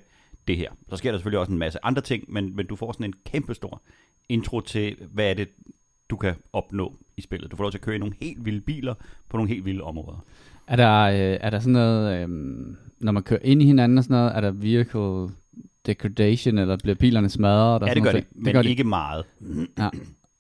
det 0.49 0.57
her. 0.57 0.71
Så 0.89 0.97
sker 0.97 1.11
der 1.11 1.19
selvfølgelig 1.19 1.39
også 1.41 1.53
en 1.53 1.59
masse 1.59 1.79
andre 1.83 2.03
ting, 2.03 2.25
men, 2.29 2.57
men 2.57 2.67
du 2.67 2.77
får 2.77 2.93
sådan 2.93 3.07
en 3.07 3.15
kæmpestor 3.27 3.83
intro 4.29 4.61
til, 4.61 4.97
hvad 5.13 5.31
er 5.31 5.35
det, 5.35 5.49
du 6.11 6.17
kan 6.17 6.35
opnå 6.53 6.97
i 7.17 7.21
spillet. 7.21 7.51
Du 7.51 7.57
får 7.57 7.65
lov 7.65 7.71
til 7.71 7.79
at 7.79 7.83
køre 7.83 7.95
i 7.95 7.99
nogle 7.99 8.15
helt 8.21 8.45
vilde 8.45 8.61
biler 8.61 8.95
på 9.29 9.37
nogle 9.37 9.49
helt 9.51 9.65
vilde 9.65 9.83
områder. 9.83 10.25
Er 10.67 10.77
der, 10.77 11.01
øh, 11.01 11.39
er 11.41 11.51
der 11.51 11.59
sådan 11.59 11.73
noget, 11.73 12.23
øh, 12.23 12.29
når 13.01 13.13
man 13.13 13.23
kører 13.23 13.41
ind 13.43 13.63
i 13.63 13.67
hinanden 13.67 13.99
og 13.99 14.05
sådan 14.05 14.15
noget, 14.15 14.37
er 14.37 14.41
der 14.41 14.51
vehicle 14.51 15.35
degradation, 15.87 16.59
eller 16.59 16.77
bliver 16.77 16.95
bilerne 16.95 17.29
smadret? 17.29 17.83
Og 17.83 17.89
Ja, 17.89 17.95
det 17.95 18.03
gør 18.03 18.11
noget 18.13 18.25
de, 18.25 18.31
ting? 18.35 18.45
men 18.45 18.53
gør 18.53 18.63
de. 18.63 18.69
ikke 18.69 18.85
meget. 18.85 19.25
Ja. 19.79 19.89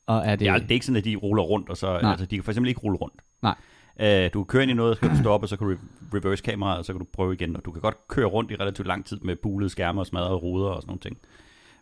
Og 0.06 0.16
er 0.24 0.30
det, 0.30 0.40
Det 0.40 0.48
er, 0.48 0.58
det 0.58 0.70
er 0.70 0.72
ikke 0.74 0.86
sådan, 0.86 0.96
at 0.96 1.04
de 1.04 1.16
ruller 1.16 1.42
rundt, 1.42 1.68
og 1.68 1.76
så, 1.76 1.98
Nej. 2.02 2.10
altså, 2.10 2.26
de 2.26 2.36
kan 2.36 2.44
for 2.44 2.52
eksempel 2.52 2.68
ikke 2.68 2.80
rulle 2.80 2.98
rundt. 2.98 3.14
Nej. 3.42 3.54
Uh, 4.00 4.32
du 4.34 4.44
kan 4.44 4.46
køre 4.46 4.62
ind 4.62 4.70
i 4.70 4.74
noget, 4.74 4.96
så 4.96 5.00
kan 5.00 5.10
du 5.10 5.16
stoppe, 5.22 5.44
og 5.44 5.48
så 5.48 5.56
kan 5.56 5.66
du 5.68 5.74
re- 5.74 6.16
reverse 6.16 6.42
kameraet, 6.42 6.78
og 6.78 6.84
så 6.84 6.92
kan 6.92 6.98
du 7.00 7.06
prøve 7.12 7.32
igen. 7.34 7.56
Og 7.56 7.64
du 7.64 7.70
kan 7.72 7.82
godt 7.82 8.08
køre 8.08 8.26
rundt 8.26 8.50
i 8.50 8.54
relativt 8.56 8.88
lang 8.88 9.04
tid 9.06 9.16
med 9.22 9.36
bulede 9.36 9.70
skærme 9.70 10.00
og 10.00 10.06
smadrede 10.06 10.34
ruder 10.36 10.68
og 10.68 10.82
sådan 10.82 10.88
nogle 10.90 11.00
ting. 11.00 11.18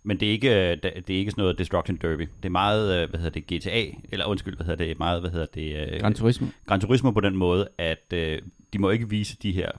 Men 0.05 0.21
det 0.21 0.29
er 0.29 0.33
ikke, 0.33 0.49
øh, 0.71 0.77
det 0.83 1.11
er 1.11 1.19
ikke 1.19 1.31
sådan 1.31 1.43
noget 1.43 1.59
Destruction 1.59 1.97
Derby. 1.97 2.21
Det 2.23 2.45
er 2.45 2.51
meget, 2.51 3.03
øh, 3.03 3.11
hvad 3.11 3.21
hedder 3.21 3.41
det, 3.41 3.61
GTA, 3.63 3.85
eller 4.13 4.27
undskyld, 4.27 4.57
hvad 4.57 4.67
hedder 4.67 4.85
det, 4.85 4.99
meget, 4.99 5.21
hvad 5.21 5.31
hedder 5.31 5.47
det, 5.55 5.93
øh, 5.95 6.01
Gran 6.01 6.15
Turismo? 6.15 6.47
Gran 6.67 6.81
Turismo 6.81 7.11
på 7.11 7.21
den 7.21 7.37
måde, 7.37 7.69
at 7.79 8.13
øh, 8.15 8.39
de 8.73 8.79
må 8.79 8.91
ikke 8.91 9.09
vise 9.09 9.37
de 9.43 9.53
her 9.53 9.71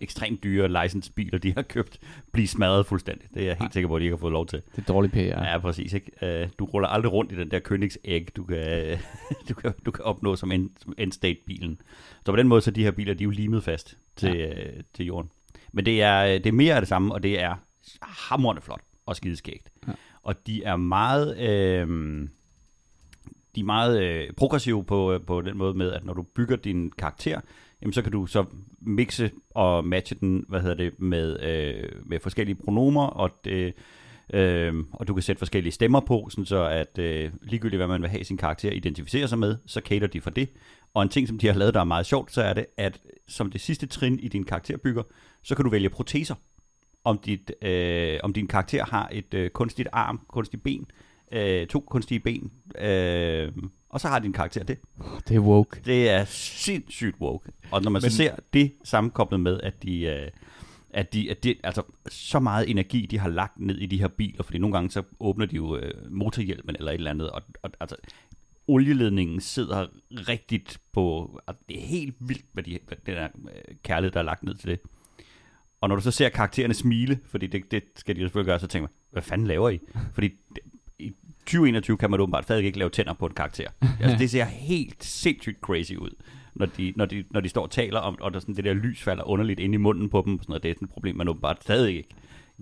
ekstremt 0.00 0.42
dyre 0.44 0.82
licensed 0.82 1.12
biler, 1.14 1.38
de 1.38 1.52
har 1.52 1.62
købt, 1.62 1.98
blive 2.32 2.48
smadret 2.48 2.86
fuldstændig. 2.86 3.28
Det 3.34 3.42
er 3.42 3.46
jeg 3.46 3.56
helt 3.60 3.72
sikker 3.72 3.88
på, 3.88 3.96
at 3.96 4.00
de 4.00 4.04
ikke 4.04 4.16
har 4.16 4.20
fået 4.20 4.32
lov 4.32 4.46
til. 4.46 4.62
Det 4.76 4.82
er 4.82 4.92
dårlig 4.92 5.10
PR. 5.10 5.18
Ja, 5.18 5.52
ja 5.52 5.58
præcis. 5.58 5.92
Ikke? 5.92 6.42
Øh, 6.42 6.48
du 6.58 6.64
ruller 6.64 6.88
aldrig 6.88 7.12
rundt 7.12 7.32
i 7.32 7.36
den 7.36 7.50
der 7.50 7.60
Königsegg, 7.60 8.26
du 8.36 8.44
kan, 8.44 8.98
du 9.48 9.54
kan, 9.54 9.72
du 9.86 9.90
kan 9.90 10.04
opnå 10.04 10.36
som, 10.36 10.52
end, 10.52 10.70
som 10.82 10.94
endstate-bilen. 10.98 11.80
Så 12.26 12.32
på 12.32 12.36
den 12.36 12.48
måde, 12.48 12.60
så 12.60 12.70
de 12.70 12.82
her 12.82 12.90
biler, 12.90 13.14
de 13.14 13.24
er 13.24 13.26
jo 13.26 13.30
limet 13.30 13.64
fast 13.64 13.98
til, 14.16 14.36
ja. 14.36 14.66
øh, 14.66 14.82
til 14.94 15.06
jorden. 15.06 15.30
Men 15.72 15.86
det 15.86 16.02
er, 16.02 16.24
det 16.38 16.46
er 16.46 16.52
mere 16.52 16.74
af 16.74 16.80
det 16.80 16.88
samme, 16.88 17.14
og 17.14 17.22
det 17.22 17.40
er 17.40 17.54
hamrende 18.02 18.62
flot 18.62 18.82
og 19.06 19.16
skideskægt. 19.16 19.70
Ja. 19.86 19.90
Ja. 19.90 19.96
Og 20.22 20.46
de 20.46 20.64
er 20.64 20.76
meget... 20.76 21.38
Øh, 21.38 22.28
de 23.54 23.60
er 23.60 23.64
meget 23.64 24.02
øh, 24.02 24.32
progressive 24.32 24.84
på, 24.84 25.12
øh, 25.12 25.20
på 25.20 25.40
den 25.40 25.56
måde 25.56 25.74
med, 25.74 25.92
at 25.92 26.04
når 26.04 26.14
du 26.14 26.22
bygger 26.22 26.56
din 26.56 26.90
karakter, 26.90 27.40
jamen 27.84 27.92
så 27.92 28.02
kan 28.02 28.12
du 28.12 28.26
så 28.26 28.44
mixe 28.80 29.30
og 29.50 29.84
matche 29.84 30.16
den, 30.20 30.44
hvad 30.48 30.60
hedder 30.60 30.74
det, 30.74 31.00
med, 31.00 31.40
øh, 31.40 31.90
med 32.06 32.20
forskellige 32.20 32.54
pronomer, 32.54 33.06
og 33.06 33.30
det, 33.44 33.74
øh, 34.32 34.74
og 34.92 35.08
du 35.08 35.14
kan 35.14 35.22
sætte 35.22 35.38
forskellige 35.38 35.72
stemmer 35.72 36.00
på, 36.00 36.28
sådan 36.30 36.46
så 36.46 36.64
at 36.64 36.98
øh, 36.98 37.30
ligegyldigt 37.42 37.78
hvad 37.78 37.86
man 37.86 38.02
vil 38.02 38.10
have 38.10 38.24
sin 38.24 38.36
karakter 38.36 38.70
identificere 38.70 39.28
sig 39.28 39.38
med, 39.38 39.56
så 39.66 39.80
cater 39.80 40.06
de 40.06 40.20
for 40.20 40.30
det. 40.30 40.48
Og 40.94 41.02
en 41.02 41.08
ting, 41.08 41.28
som 41.28 41.38
de 41.38 41.46
har 41.46 41.54
lavet, 41.54 41.74
der 41.74 41.80
er 41.80 41.84
meget 41.84 42.06
sjovt, 42.06 42.32
så 42.32 42.42
er 42.42 42.52
det, 42.52 42.66
at 42.76 43.00
som 43.28 43.50
det 43.50 43.60
sidste 43.60 43.86
trin 43.86 44.18
i 44.18 44.28
din 44.28 44.44
karakterbygger, 44.44 45.02
så 45.42 45.54
kan 45.54 45.64
du 45.64 45.70
vælge 45.70 45.90
proteser. 45.90 46.34
Om, 47.04 47.18
dit, 47.18 47.52
øh, 47.62 48.20
om 48.22 48.32
din 48.32 48.46
karakter 48.46 48.84
har 48.84 49.08
et 49.12 49.34
øh, 49.34 49.50
kunstigt 49.50 49.88
arm, 49.92 50.20
kunstigt 50.28 50.62
ben, 50.62 50.86
øh, 51.32 51.66
to 51.66 51.80
kunstige 51.80 52.20
ben, 52.20 52.52
øh, 52.78 53.52
og 53.88 54.00
så 54.00 54.08
har 54.08 54.18
de 54.18 54.26
en 54.26 54.32
karakter 54.32 54.64
det. 54.64 54.78
Det 55.28 55.36
er 55.36 55.40
woke. 55.40 55.80
Det 55.84 56.10
er 56.10 56.24
sindssygt 56.24 57.16
woke. 57.20 57.52
Og 57.70 57.82
når 57.82 57.90
man 57.90 58.02
Men, 58.02 58.10
så 58.10 58.16
ser 58.16 58.36
det 58.52 58.72
sammenkoblet 58.84 59.40
med, 59.40 59.60
at 59.60 59.82
de, 59.82 60.00
øh, 60.02 60.30
at 60.90 61.12
de, 61.12 61.30
at 61.30 61.44
de, 61.44 61.54
altså 61.62 61.82
så 62.08 62.38
meget 62.38 62.70
energi, 62.70 63.06
de 63.06 63.18
har 63.18 63.28
lagt 63.28 63.60
ned 63.60 63.78
i 63.78 63.86
de 63.86 64.00
her 64.00 64.08
biler, 64.08 64.42
fordi 64.42 64.58
nogle 64.58 64.76
gange 64.76 64.90
så 64.90 65.02
åbner 65.20 65.46
de 65.46 65.56
jo 65.56 65.76
øh, 65.76 66.12
motorhjelmen 66.12 66.76
eller 66.78 66.90
et 66.90 66.94
eller 66.94 67.10
andet, 67.10 67.30
og, 67.30 67.42
og 67.62 67.70
altså 67.80 67.96
olieledningen 68.66 69.40
sidder 69.40 69.86
rigtigt 70.10 70.80
på, 70.92 71.38
altså, 71.46 71.64
det 71.68 71.82
er 71.82 71.86
helt 71.86 72.14
vildt, 72.20 72.44
hvad, 72.52 72.62
de, 72.62 72.78
hvad 72.86 72.96
den 73.06 73.14
der 73.14 73.24
øh, 73.24 73.74
kærlighed, 73.82 74.12
der 74.12 74.20
er 74.20 74.24
lagt 74.24 74.42
ned 74.42 74.54
til 74.54 74.68
det. 74.68 74.80
Og 75.80 75.88
når 75.88 75.96
du 75.96 76.02
så 76.02 76.10
ser 76.10 76.28
karaktererne 76.28 76.74
smile, 76.74 77.20
fordi 77.26 77.46
det, 77.46 77.70
det 77.70 77.82
skal 77.96 78.16
de 78.16 78.20
jo 78.20 78.26
selvfølgelig 78.26 78.46
gøre, 78.46 78.60
så 78.60 78.66
tænker 78.66 78.88
man, 78.88 78.94
hvad 79.10 79.22
fanden 79.22 79.46
laver 79.46 79.70
I? 79.70 79.80
Fordi 80.14 80.28
det, 80.28 80.58
i 80.72 80.73
2021 81.46 81.96
kan 81.96 82.10
man 82.10 82.20
åbenbart 82.20 82.44
stadig 82.44 82.64
ikke 82.64 82.78
lave 82.78 82.90
tænder 82.90 83.12
på 83.12 83.26
en 83.26 83.32
karakter. 83.34 83.68
Altså, 84.00 84.16
det 84.18 84.30
ser 84.30 84.44
helt 84.44 85.04
sindssygt 85.04 85.60
crazy 85.60 85.92
ud, 85.92 86.10
når 86.54 86.66
de, 86.66 86.92
når 86.96 87.04
de, 87.04 87.24
når 87.30 87.40
de 87.40 87.48
står 87.48 87.62
og 87.62 87.70
taler 87.70 87.98
om, 88.00 88.16
og 88.20 88.32
der 88.34 88.38
sådan, 88.40 88.54
det 88.56 88.64
der 88.64 88.74
lys 88.74 89.02
falder 89.02 89.28
underligt 89.28 89.60
ind 89.60 89.74
i 89.74 89.76
munden 89.76 90.08
på 90.08 90.22
dem. 90.26 90.34
og 90.34 90.38
Sådan 90.42 90.50
noget. 90.52 90.62
Det 90.62 90.70
er 90.70 90.74
sådan 90.74 90.86
et 90.86 90.92
problem, 90.92 91.16
man 91.16 91.28
åbenbart 91.28 91.58
stadig 91.62 91.96
ikke 91.96 92.08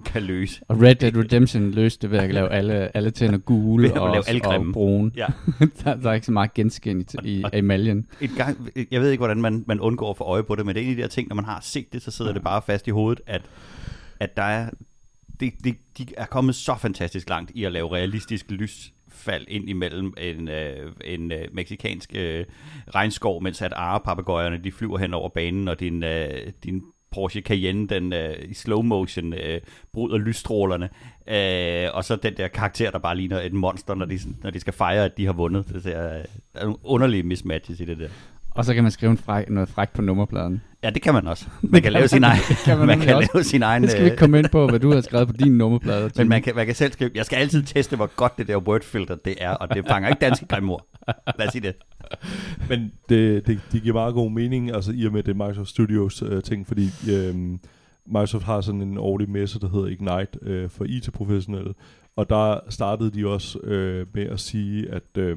kan 0.05 0.23
løse. 0.23 0.61
Og 0.69 0.83
Red 0.83 0.95
Dead 0.95 1.17
Redemption 1.17 1.71
løste 1.71 2.03
det 2.03 2.11
ved 2.11 2.19
at 2.19 2.35
lave 2.35 2.49
alle, 2.51 2.97
alle 2.97 3.11
tænder 3.11 3.39
gule 3.39 3.83
Ved 3.83 3.91
at 3.93 3.99
og, 3.99 4.11
lave 4.11 4.29
alle 4.29 4.47
og 4.49 4.67
brune. 4.73 5.11
Ja. 5.17 5.27
der, 5.85 5.95
der 5.97 6.11
er 6.11 6.15
ikke 6.15 6.27
så 6.27 6.33
meget 6.33 6.55
genskin 6.55 7.01
i, 7.25 7.29
i, 7.39 7.43
Og- 7.45 7.51
emaljen. 7.55 8.07
Et 8.21 8.31
gang, 8.37 8.69
jeg 8.91 9.01
ved 9.01 9.11
ikke, 9.11 9.21
hvordan 9.21 9.41
man, 9.41 9.65
man 9.67 9.81
undgår 9.81 10.11
at 10.11 10.17
få 10.17 10.25
øje 10.25 10.43
på 10.43 10.55
det, 10.55 10.67
men 10.67 10.75
det 10.75 10.81
er 10.83 10.85
en 10.85 10.91
af 10.91 10.97
de 10.97 11.03
der 11.03 11.09
ting, 11.09 11.29
når 11.29 11.37
man 11.37 11.45
har 11.45 11.61
set 11.63 11.93
det, 11.93 12.03
så 12.03 12.11
sidder 12.11 12.33
det 12.33 12.43
bare 12.43 12.63
fast 12.67 12.87
i 12.87 12.91
hovedet, 12.91 13.21
at, 13.27 13.43
at 14.21 14.37
der 14.37 14.43
er, 14.43 14.71
det, 15.43 15.65
det, 15.65 15.77
de 15.99 16.07
er 16.17 16.27
kommet 16.27 16.55
så 16.55 16.75
fantastisk 16.79 17.29
langt 17.29 17.51
i 17.55 17.65
at 17.65 17.73
lave 17.73 17.95
realistisk 17.95 18.51
lysfald 18.51 19.45
ind 19.49 19.69
imellem 19.69 20.15
en, 20.19 20.49
øh, 20.49 20.93
en 21.05 21.33
øh, 21.33 21.49
meksikansk 21.53 22.11
øh, 22.15 22.45
regnskov, 22.95 23.43
mens 23.43 23.63
at 23.63 23.73
arepapagøjerne, 23.77 24.65
de 24.65 24.73
flyver 24.73 24.99
hen 24.99 25.15
over 25.15 25.29
banen, 25.29 25.69
og 25.69 25.81
din, 25.81 26.03
øh, 26.03 26.53
din 26.65 26.83
Porsche 27.11 27.41
Cayenne, 27.41 27.87
den 27.87 28.13
øh, 28.13 28.35
i 28.49 28.55
slow 28.55 28.83
motion 28.83 29.33
øh, 29.33 29.61
bryder 29.93 30.19
lysstrålerne, 30.19 30.89
øh, 31.29 31.97
og 31.97 32.05
så 32.05 32.17
den 32.17 32.37
der 32.37 32.49
karakter, 32.49 32.91
der 32.91 32.99
bare 32.99 33.17
ligner 33.17 33.41
et 33.41 33.53
monster, 33.53 33.95
når 33.95 34.07
de, 34.07 34.19
når 34.43 34.51
de 34.51 34.61
skal 34.61 34.73
fejre, 34.73 35.05
at 35.05 35.17
de 35.17 35.27
har 35.27 35.33
vundet. 35.33 35.69
Det 35.69 35.83
ser, 35.83 36.05
øh, 36.05 36.25
der 36.55 36.61
er 36.61 36.65
nogle 36.65 36.79
underlige 36.85 37.23
mismatches 37.23 37.81
i 37.81 37.85
det 37.85 37.99
der. 37.99 38.09
Og 38.55 38.65
så 38.65 38.75
kan 38.75 38.83
man 38.83 38.93
skrive 38.93 39.11
en 39.11 39.19
fræk, 39.19 39.51
noget 39.51 39.69
frækt 39.69 39.93
på 39.93 40.03
nummerpladen. 40.03 40.63
Ja, 40.85 40.91
det 40.91 41.03
kan 41.03 41.15
man 41.15 41.27
også. 41.27 41.47
Man 41.63 41.83
kan 41.83 41.93
lave 41.93 42.09
sin 42.09 42.25
egen, 42.25 42.41
kan 42.65 42.79
man 42.79 42.87
man 42.99 43.01
kan 43.01 43.17
også. 43.17 43.31
lave 43.35 43.45
sin 43.45 43.63
egen 43.63 43.83
Det 43.83 43.91
skal 43.91 44.03
vi 44.03 44.07
ikke 44.07 44.15
øh, 44.15 44.19
komme 44.19 44.39
ind 44.39 44.49
på, 44.49 44.67
hvad 44.67 44.81
du 44.81 44.93
har 44.93 45.01
skrevet 45.01 45.29
på 45.29 45.33
din 45.33 45.59
nummerplade. 45.59 46.11
men 46.17 46.29
man 46.29 46.43
kan, 46.43 46.57
man 46.57 46.67
kan 46.67 46.75
selv 46.75 46.93
skrive, 46.93 47.11
jeg 47.15 47.25
skal 47.25 47.37
altid 47.37 47.63
teste, 47.63 47.97
hvor 47.97 48.07
godt 48.17 48.39
det 48.39 48.49
der 48.49 48.57
wordfilter 48.57 49.17
det 49.25 49.35
er, 49.41 49.51
og 49.51 49.75
det 49.75 49.87
fanger 49.87 50.09
ikke 50.09 50.21
danske 50.21 50.47
grimord. 50.47 50.87
Lad 51.39 51.47
os 51.47 51.53
sige 51.53 51.63
det. 51.63 51.75
Men 52.69 52.93
det, 53.09 53.47
det, 53.47 53.61
det 53.73 53.83
giver 53.83 53.95
meget 53.95 54.15
god 54.15 54.31
mening, 54.31 54.75
altså 54.75 54.93
i 54.95 55.07
og 55.07 55.13
med 55.13 55.23
det 55.23 55.37
Microsoft 55.37 55.69
Studios 55.69 56.23
øh, 56.23 56.43
ting, 56.43 56.67
fordi 56.67 56.89
øh, 57.11 57.35
Microsoft 58.07 58.45
har 58.45 58.61
sådan 58.61 58.83
en 58.83 58.99
årlig 58.99 59.31
messe, 59.31 59.61
der 59.61 59.69
hedder 59.69 59.87
Ignite 59.87 60.39
øh, 60.43 60.71
for 60.71 60.85
IT-professionelle, 60.85 61.75
og 62.17 62.31
der 62.31 62.61
startede 62.69 63.11
de 63.11 63.27
også 63.27 63.59
øh, 63.59 64.07
med 64.15 64.27
at 64.27 64.41
sige, 64.41 64.91
at 64.91 65.17
øh, 65.17 65.37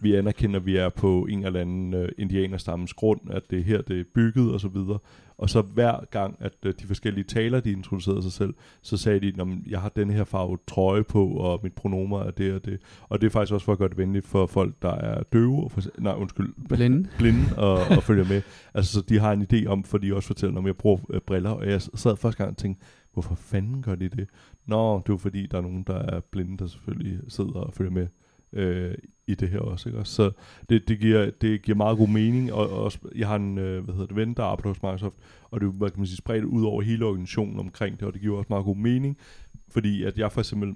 vi 0.00 0.14
anerkender, 0.14 0.60
at 0.60 0.66
vi 0.66 0.76
er 0.76 0.88
på 0.88 1.26
en 1.30 1.44
eller 1.44 1.60
anden 1.60 1.94
øh, 1.94 2.08
indianerstammens 2.18 2.94
grund, 2.94 3.20
at 3.30 3.42
det 3.50 3.58
er 3.58 3.62
her, 3.62 3.82
det 3.82 4.00
er 4.00 4.04
bygget 4.14 4.52
og 4.52 4.60
så 4.60 4.68
videre. 4.68 4.98
Og 5.38 5.50
så 5.50 5.62
hver 5.62 6.04
gang, 6.10 6.36
at 6.40 6.52
øh, 6.62 6.74
de 6.80 6.86
forskellige 6.86 7.24
taler, 7.24 7.60
de 7.60 7.72
introducerede 7.72 8.22
sig 8.22 8.32
selv, 8.32 8.54
så 8.82 8.96
sagde 8.96 9.20
de, 9.20 9.42
at 9.42 9.46
jeg 9.66 9.80
har 9.80 9.88
den 9.88 10.10
her 10.10 10.24
farve 10.24 10.58
trøje 10.68 11.04
på, 11.04 11.26
og 11.26 11.60
mit 11.62 11.72
pronomer 11.72 12.20
er 12.20 12.30
det 12.30 12.54
og 12.54 12.64
det. 12.64 12.80
Og 13.08 13.20
det 13.20 13.26
er 13.26 13.30
faktisk 13.30 13.52
også 13.52 13.64
for 13.64 13.72
at 13.72 13.78
gøre 13.78 13.88
det 13.88 13.98
venligt 13.98 14.26
for 14.26 14.46
folk, 14.46 14.74
der 14.82 14.92
er 14.92 15.22
døve, 15.22 15.64
og 15.64 15.70
for, 15.70 15.82
nej 15.98 16.14
undskyld, 16.14 16.54
Blinde. 16.68 17.08
blinde 17.18 17.56
og, 17.56 17.74
og 17.96 18.02
følger 18.02 18.24
med. 18.28 18.42
Altså, 18.74 18.92
så 18.92 19.00
de 19.00 19.18
har 19.18 19.32
en 19.32 19.46
idé 19.52 19.66
om, 19.66 19.84
for 19.84 19.98
de 19.98 20.14
også 20.14 20.26
fortæller, 20.26 20.58
om 20.58 20.66
jeg 20.66 20.76
bruger 20.76 20.98
øh, 21.10 21.20
briller, 21.20 21.50
og 21.50 21.66
jeg 21.66 21.82
sad 21.82 22.16
første 22.16 22.38
gang 22.38 22.50
og 22.50 22.56
tænkte, 22.56 22.84
hvorfor 23.12 23.34
fanden 23.34 23.82
gør 23.82 23.94
de 23.94 24.08
det? 24.08 24.28
Nå, 24.66 24.98
det 24.98 25.08
er 25.08 25.12
jo 25.12 25.16
fordi, 25.16 25.46
der 25.46 25.58
er 25.58 25.62
nogen, 25.62 25.82
der 25.86 25.98
er 25.98 26.20
blinde, 26.20 26.58
der 26.58 26.66
selvfølgelig 26.66 27.18
sidder 27.28 27.52
og 27.52 27.74
følger 27.74 27.92
med 27.92 28.06
øh, 28.52 28.94
i 29.26 29.34
det 29.34 29.48
her 29.48 29.58
også. 29.58 29.88
Ikke? 29.88 30.04
Så 30.04 30.30
det, 30.68 30.88
det, 30.88 30.98
giver, 31.00 31.30
det 31.30 31.62
giver 31.62 31.76
meget 31.76 31.98
god 31.98 32.08
mening, 32.08 32.52
og, 32.52 32.70
og 32.70 32.84
også, 32.84 32.98
jeg 33.14 33.28
har 33.28 33.36
en 33.36 33.58
øh, 33.58 33.84
hvad 33.84 33.94
hedder 33.94 34.06
det, 34.06 34.16
ven, 34.16 34.34
der 34.34 34.44
arbejder 34.44 34.68
hos 34.68 34.82
Microsoft, 34.82 35.16
og 35.50 35.60
det 35.60 35.66
er 35.66 35.70
hvad 35.70 35.90
kan 35.90 36.00
man 36.00 36.06
sige, 36.06 36.16
spredt 36.16 36.44
ud 36.44 36.64
over 36.64 36.82
hele 36.82 37.04
organisationen 37.04 37.58
omkring 37.58 38.00
det, 38.00 38.06
og 38.06 38.12
det 38.12 38.20
giver 38.20 38.38
også 38.38 38.46
meget 38.50 38.64
god 38.64 38.76
mening, 38.76 39.18
fordi 39.70 40.02
at 40.02 40.18
jeg 40.18 40.32
for 40.32 40.40
eksempel 40.40 40.74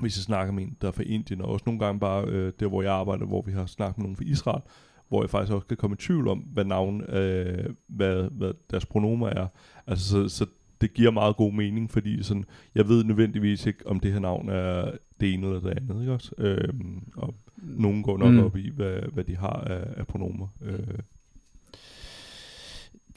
hvis 0.00 0.16
jeg 0.16 0.22
snakker 0.22 0.52
med 0.52 0.62
en, 0.62 0.76
der 0.80 0.88
er 0.88 0.92
fra 0.92 1.02
Indien, 1.06 1.42
og 1.42 1.48
også 1.48 1.62
nogle 1.66 1.80
gange 1.80 2.00
bare 2.00 2.24
øh, 2.24 2.52
der, 2.60 2.68
hvor 2.68 2.82
jeg 2.82 2.92
arbejder, 2.92 3.26
hvor 3.26 3.42
vi 3.42 3.52
har 3.52 3.66
snakket 3.66 3.98
med 3.98 4.02
nogen 4.02 4.16
fra 4.16 4.24
Israel, 4.26 4.62
hvor 5.08 5.22
jeg 5.22 5.30
faktisk 5.30 5.52
også 5.52 5.66
kan 5.66 5.76
komme 5.76 5.94
i 5.94 6.02
tvivl 6.02 6.28
om, 6.28 6.38
hvad 6.38 6.64
navn, 6.64 7.00
øh, 7.00 7.70
hvad, 7.86 8.30
hvad 8.30 8.52
deres 8.70 8.86
pronomer 8.86 9.28
er. 9.28 9.46
Altså, 9.86 10.08
så, 10.08 10.28
så 10.28 10.46
det 10.80 10.94
giver 10.94 11.10
meget 11.10 11.36
god 11.36 11.52
mening, 11.52 11.90
fordi 11.90 12.22
sådan, 12.22 12.44
jeg 12.74 12.88
ved 12.88 13.04
nødvendigvis 13.04 13.66
ikke, 13.66 13.86
om 13.86 14.00
det 14.00 14.12
her 14.12 14.18
navn 14.20 14.48
er 14.48 14.90
det 15.20 15.34
ene 15.34 15.46
eller 15.46 15.60
det 15.60 15.76
andet, 15.76 16.00
ikke 16.00 16.12
også? 16.12 16.32
Øhm, 16.38 17.02
og 17.16 17.34
nogen 17.56 18.02
går 18.02 18.18
nok 18.18 18.28
Mm. 18.30 18.34
mm. 18.36 18.44
op 18.44 18.56
i, 18.56 18.70
hvad, 18.70 19.00
hvad 19.12 19.24
de 19.24 19.36
har 19.36 19.48
af, 19.66 19.84
af 19.96 20.06
pronomer. 20.06 20.46
Øh, 20.62 20.78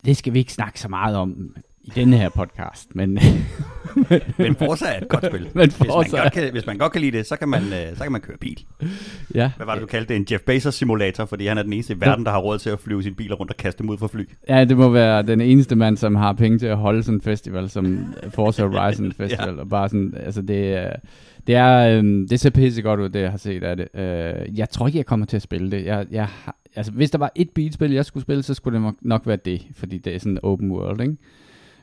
Det 0.06 0.18
skal 0.18 0.34
vi 0.34 0.40
ikke 0.40 0.54
snakke 0.54 0.80
så 0.80 0.88
meget 0.88 1.16
om 1.18 1.56
i 1.84 1.92
denne 1.96 2.18
her 2.18 2.30
podcast, 2.30 2.96
men, 2.96 3.10
Men 4.38 4.56
Forza 4.56 4.86
er 4.86 4.98
et 5.02 5.08
godt 5.10 5.26
spil. 5.26 5.48
Men 5.56 5.70
hvis, 5.70 5.80
man 5.80 5.88
godt 6.12 6.34
kan, 6.34 6.52
hvis 6.52 6.66
man 6.66 6.78
godt 6.78 6.92
kan 6.92 7.02
lide 7.02 7.18
det, 7.18 7.26
så 7.26 7.36
kan 7.36 7.50
man, 7.50 7.62
øh, 7.64 7.98
så 7.98 8.04
kan 8.04 8.12
man 8.12 8.22
køre 8.22 8.38
bil. 8.38 8.64
ja. 9.36 9.52
Hvad 9.58 9.66
var 9.66 9.74
det, 9.74 9.82
du 9.82 9.88
kaldte 9.88 10.10
det? 10.14 10.16
En 10.20 10.28
Jeff 10.32 10.44
Bezos 10.44 10.76
simulator, 10.76 11.26
fordi 11.26 11.46
han 11.48 11.58
er 11.58 11.64
den 11.64 11.74
eneste 11.74 11.94
i 11.94 12.00
verden, 12.00 12.26
der 12.26 12.32
har 12.32 12.40
råd 12.40 12.60
til 12.60 12.70
at 12.70 12.80
flyve 12.80 13.04
sine 13.04 13.16
biler 13.16 13.36
rundt 13.36 13.52
og 13.52 13.58
kaste 13.58 13.80
dem 13.84 13.90
ud 13.90 13.98
fra 13.98 14.08
fly. 14.08 14.30
Ja, 14.50 14.64
det 14.66 14.78
må 14.78 14.90
være 14.90 15.24
den 15.24 15.42
eneste 15.42 15.76
mand, 15.76 15.98
som 15.98 16.16
har 16.16 16.34
penge 16.34 16.60
til 16.60 16.66
at 16.68 16.78
holde 16.78 17.04
sådan 17.04 17.18
en 17.18 17.22
festival 17.22 17.70
som 17.70 18.14
Forza 18.30 18.66
Horizon 18.68 19.12
Festival. 19.18 19.54
ja. 19.56 19.62
Og 19.62 19.70
bare 19.70 19.90
sådan, 19.90 20.14
altså 20.26 20.42
det, 20.42 20.74
er- 20.74 20.96
det 21.48 21.56
er, 21.56 21.98
øhm, 21.98 22.28
det 22.28 22.40
ser 22.40 22.50
pisse 22.50 22.82
godt 22.82 23.00
ud, 23.00 23.10
det 23.10 23.22
jeg 23.22 23.32
har 23.32 23.38
set 23.38 23.64
af 23.64 23.78
det. 23.78 23.88
Øh, 23.96 24.58
jeg 24.60 24.70
tror 24.70 24.88
ikke, 24.88 24.98
jeg 24.98 25.06
kommer 25.06 25.26
til 25.26 25.36
at 25.36 25.42
spille 25.42 25.72
det. 25.72 25.86
Jeg, 25.86 26.06
jeg, 26.12 26.28
altså, 26.76 26.92
hvis 26.92 27.12
der 27.12 27.18
var 27.18 27.32
et 27.36 27.50
bilspil, 27.50 27.92
jeg 27.92 28.06
skulle 28.06 28.22
spille, 28.22 28.44
så 28.44 28.54
skulle 28.54 28.74
det 28.76 28.82
nok- 28.82 28.96
nok 29.02 29.22
være 29.28 29.38
det, 29.46 29.62
fordi 29.76 29.98
det 29.98 30.16
er 30.16 30.20
sådan 30.20 30.40
open 30.44 30.72
world, 30.72 31.02
ikke? 31.02 31.16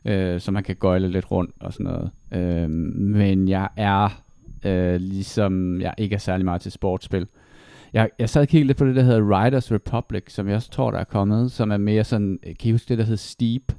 Øh, 0.04 0.40
så 0.40 0.50
man 0.50 0.62
kan 0.62 0.76
gøjle 0.76 1.08
lidt 1.08 1.30
rundt 1.30 1.54
og 1.60 1.72
sådan 1.72 1.86
noget. 1.86 2.10
Øh, 2.32 2.70
men 2.70 3.48
jeg 3.48 3.68
er, 3.76 4.22
øh, 4.64 5.00
ligesom 5.00 5.80
jeg 5.80 5.94
ikke 5.98 6.14
er 6.14 6.18
særlig 6.18 6.44
meget 6.44 6.60
til 6.60 6.72
sportsspil, 6.72 7.26
jeg, 7.92 8.10
jeg 8.18 8.28
sad 8.28 8.42
og 8.42 8.48
kiggede 8.48 8.66
lidt 8.66 8.78
på 8.78 8.86
det, 8.86 8.96
der 8.96 9.02
hedder 9.02 9.44
Riders 9.44 9.72
Republic, 9.72 10.24
som 10.28 10.48
jeg 10.48 10.56
også 10.56 10.70
tror, 10.70 10.90
der 10.90 10.98
er 10.98 11.04
kommet, 11.04 11.52
som 11.52 11.70
er 11.70 11.76
mere 11.76 12.04
sådan, 12.04 12.38
kan 12.42 12.68
I 12.68 12.72
huske 12.72 12.88
det, 12.88 12.98
der 12.98 13.04
hedder 13.04 13.16
Steep? 13.16 13.72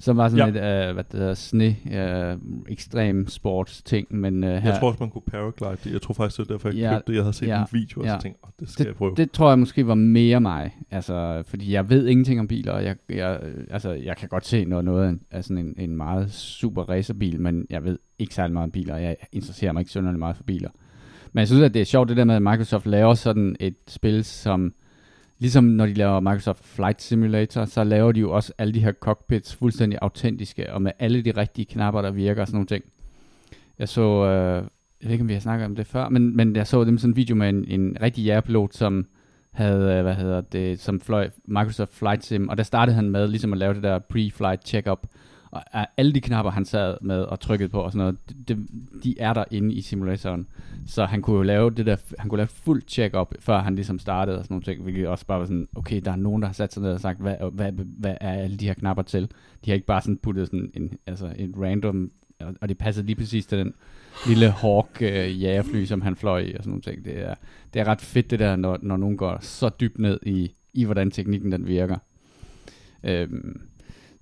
Som 0.00 0.16
var 0.16 0.28
sådan 0.28 0.54
Ja. 0.54 0.84
et, 0.84 0.88
øh, 0.88 0.94
hvad 0.94 1.04
det 1.04 1.20
hedder, 1.20 1.34
sne, 1.34 1.76
øh, 1.92 2.36
ekstrem 2.68 3.28
sports 3.28 3.82
ting, 3.82 4.06
men 4.10 4.44
øh, 4.44 4.50
her, 4.62 4.70
jeg 4.70 4.80
tror 4.80 4.88
også, 4.88 4.96
man 5.00 5.10
kunne 5.10 5.22
paraglide 5.26 5.76
det. 5.84 5.92
Jeg 5.92 6.02
tror 6.02 6.14
faktisk, 6.14 6.38
det 6.38 6.48
var 6.48 6.54
derfor, 6.54 6.68
jeg 6.68 6.76
Ja, 6.76 6.92
købte 6.94 7.12
det. 7.12 7.16
Jeg 7.16 7.24
havde 7.24 7.32
set 7.36 7.46
ja, 7.46 7.60
en 7.60 7.66
video, 7.72 8.00
og 8.00 8.06
så 8.06 8.12
ja. 8.12 8.18
tænkte 8.18 8.38
jeg, 8.42 8.48
oh, 8.48 8.50
det 8.60 8.68
skal 8.68 8.86
jeg 8.86 8.94
prøve. 8.94 9.14
det 9.16 9.30
tror 9.30 9.48
jeg 9.48 9.58
måske 9.58 9.86
var 9.86 9.94
mere 9.94 10.40
mig, 10.40 10.76
altså, 10.90 11.42
fordi 11.46 11.72
jeg 11.72 11.90
ved 11.90 12.06
ingenting 12.06 12.40
om 12.40 12.48
biler, 12.48 12.78
jeg, 12.78 12.96
jeg, 13.08 13.40
altså, 13.70 13.90
jeg 13.90 14.16
kan 14.16 14.28
godt 14.28 14.46
se 14.46 14.64
noget, 14.64 14.84
noget 14.84 15.18
af, 15.30 15.44
sådan 15.44 15.58
en, 15.58 15.74
en 15.78 15.96
meget 15.96 16.32
super 16.32 16.82
racerbil, 16.82 17.40
men 17.40 17.66
jeg 17.70 17.84
ved 17.84 17.98
ikke 18.18 18.34
særlig 18.34 18.52
meget 18.52 18.64
om 18.64 18.70
biler, 18.70 18.96
jeg 18.96 19.16
interesserer 19.32 19.72
mig 19.72 19.80
ikke 19.80 19.90
synderligt 19.90 20.18
meget 20.18 20.36
for 20.36 20.44
biler. 20.44 20.70
Men 21.32 21.38
jeg 21.38 21.48
synes, 21.48 21.62
at 21.62 21.74
det 21.74 21.80
er 21.80 21.84
sjovt 21.86 22.08
det 22.08 22.16
der 22.16 22.24
med, 22.24 22.34
at 22.34 22.42
Microsoft 22.42 22.86
laver 22.86 23.14
sådan 23.14 23.56
et 23.60 23.74
spil, 23.88 24.24
som 24.24 24.72
ligesom 25.40 25.64
når 25.64 25.86
de 25.86 25.94
laver 25.94 26.20
Microsoft 26.20 26.64
Flight 26.64 27.02
Simulator, 27.02 27.64
så 27.64 27.84
laver 27.84 28.12
de 28.12 28.20
jo 28.20 28.32
også 28.32 28.52
alle 28.58 28.74
de 28.74 28.80
her 28.80 28.92
cockpits 28.92 29.54
fuldstændig 29.54 29.98
autentiske, 30.02 30.72
og 30.72 30.82
med 30.82 30.92
alle 30.98 31.22
de 31.22 31.30
rigtige 31.30 31.64
knapper, 31.64 32.02
der 32.02 32.10
virker 32.10 32.40
og 32.40 32.48
sådan 32.48 32.56
nogle 32.56 32.66
ting. 32.66 32.84
Jeg 33.78 33.88
så, 33.88 34.24
øh, 34.26 34.64
jeg 35.00 35.06
ved 35.06 35.12
ikke, 35.12 35.22
om 35.22 35.28
vi 35.28 35.32
har 35.32 35.40
snakket 35.40 35.66
om 35.66 35.76
det 35.76 35.86
før, 35.86 36.08
men, 36.08 36.36
men 36.36 36.56
jeg 36.56 36.66
så 36.66 36.84
dem 36.84 36.98
sådan 36.98 37.10
en 37.10 37.16
video 37.16 37.36
med 37.36 37.48
en, 37.48 37.64
en 37.68 37.96
rigtig 38.02 38.24
jægerpilot, 38.24 38.74
som 38.74 39.06
havde, 39.50 39.94
øh, 39.94 40.02
hvad 40.02 40.14
hedder 40.14 40.40
det, 40.40 40.80
som 40.80 41.00
fløj 41.00 41.30
Microsoft 41.44 41.94
Flight 41.94 42.24
Sim, 42.24 42.48
og 42.48 42.56
der 42.56 42.62
startede 42.62 42.96
han 42.96 43.10
med 43.10 43.28
ligesom 43.28 43.52
at 43.52 43.58
lave 43.58 43.74
det 43.74 43.82
der 43.82 43.98
pre-flight 43.98 44.62
check-up, 44.66 45.06
og 45.50 45.62
øh, 45.76 45.84
alle 45.96 46.12
de 46.12 46.20
knapper, 46.20 46.50
han 46.52 46.64
sad 46.64 46.96
med 47.02 47.20
og 47.22 47.40
trykkede 47.40 47.68
på 47.68 47.80
og 47.80 47.92
sådan 47.92 47.98
noget, 47.98 48.48
det, 48.48 48.66
de 49.04 49.14
er 49.20 49.32
der 49.32 49.44
inde 49.50 49.74
i 49.74 49.80
simulatoren. 49.80 50.46
Så 50.86 51.04
han 51.04 51.22
kunne 51.22 51.36
jo 51.36 51.42
lave 51.42 51.70
det 51.70 51.86
der, 51.86 51.96
han 52.18 52.28
kunne 52.28 52.36
lave 52.36 52.46
fuld 52.48 52.82
check-up, 52.88 53.34
før 53.40 53.58
han 53.58 53.74
ligesom 53.74 53.98
startede 53.98 54.38
og 54.38 54.44
sådan 54.44 54.54
nogle 54.54 54.64
ting, 54.64 54.82
hvilket 54.82 55.08
også 55.08 55.26
bare 55.26 55.38
var 55.38 55.44
sådan, 55.46 55.68
okay, 55.74 56.00
der 56.04 56.12
er 56.12 56.16
nogen, 56.16 56.42
der 56.42 56.48
har 56.48 56.52
sat 56.52 56.72
sig 56.72 56.82
ned 56.82 56.92
og 56.92 57.00
sagt, 57.00 57.20
hvad, 57.20 57.36
hvad, 57.52 57.72
hvad 57.72 58.14
er 58.20 58.32
alle 58.32 58.56
de 58.56 58.66
her 58.66 58.74
knapper 58.74 59.02
til? 59.02 59.22
De 59.64 59.70
har 59.70 59.74
ikke 59.74 59.86
bare 59.86 60.02
sådan 60.02 60.18
puttet 60.18 60.46
sådan 60.46 60.70
en, 60.74 60.92
altså 61.06 61.32
en 61.36 61.54
random, 61.62 62.10
og- 62.60 62.68
det 62.68 62.78
passede 62.78 63.06
lige 63.06 63.16
præcis 63.16 63.46
til 63.46 63.58
den 63.58 63.74
lille 64.28 64.50
Hawk 64.50 64.98
øh, 65.02 65.42
jagerfly, 65.42 65.84
som 65.84 66.00
han 66.00 66.16
fløj 66.16 66.40
i 66.40 66.52
og 66.54 66.58
sådan 66.64 66.70
nogle 66.70 66.82
ting. 66.82 67.04
Det 67.04 67.18
er, 67.20 67.34
det 67.74 67.80
er 67.80 67.84
ret 67.88 68.00
fedt 68.00 68.30
det 68.30 68.38
der, 68.38 68.56
når, 68.56 68.78
når 68.82 68.96
nogen 68.96 69.16
går 69.16 69.38
så 69.40 69.68
dybt 69.80 69.98
ned 69.98 70.18
i, 70.26 70.52
i 70.74 70.84
hvordan 70.84 71.10
teknikken 71.10 71.52
den 71.52 71.66
virker. 71.66 71.96
Øhm, 73.04 73.60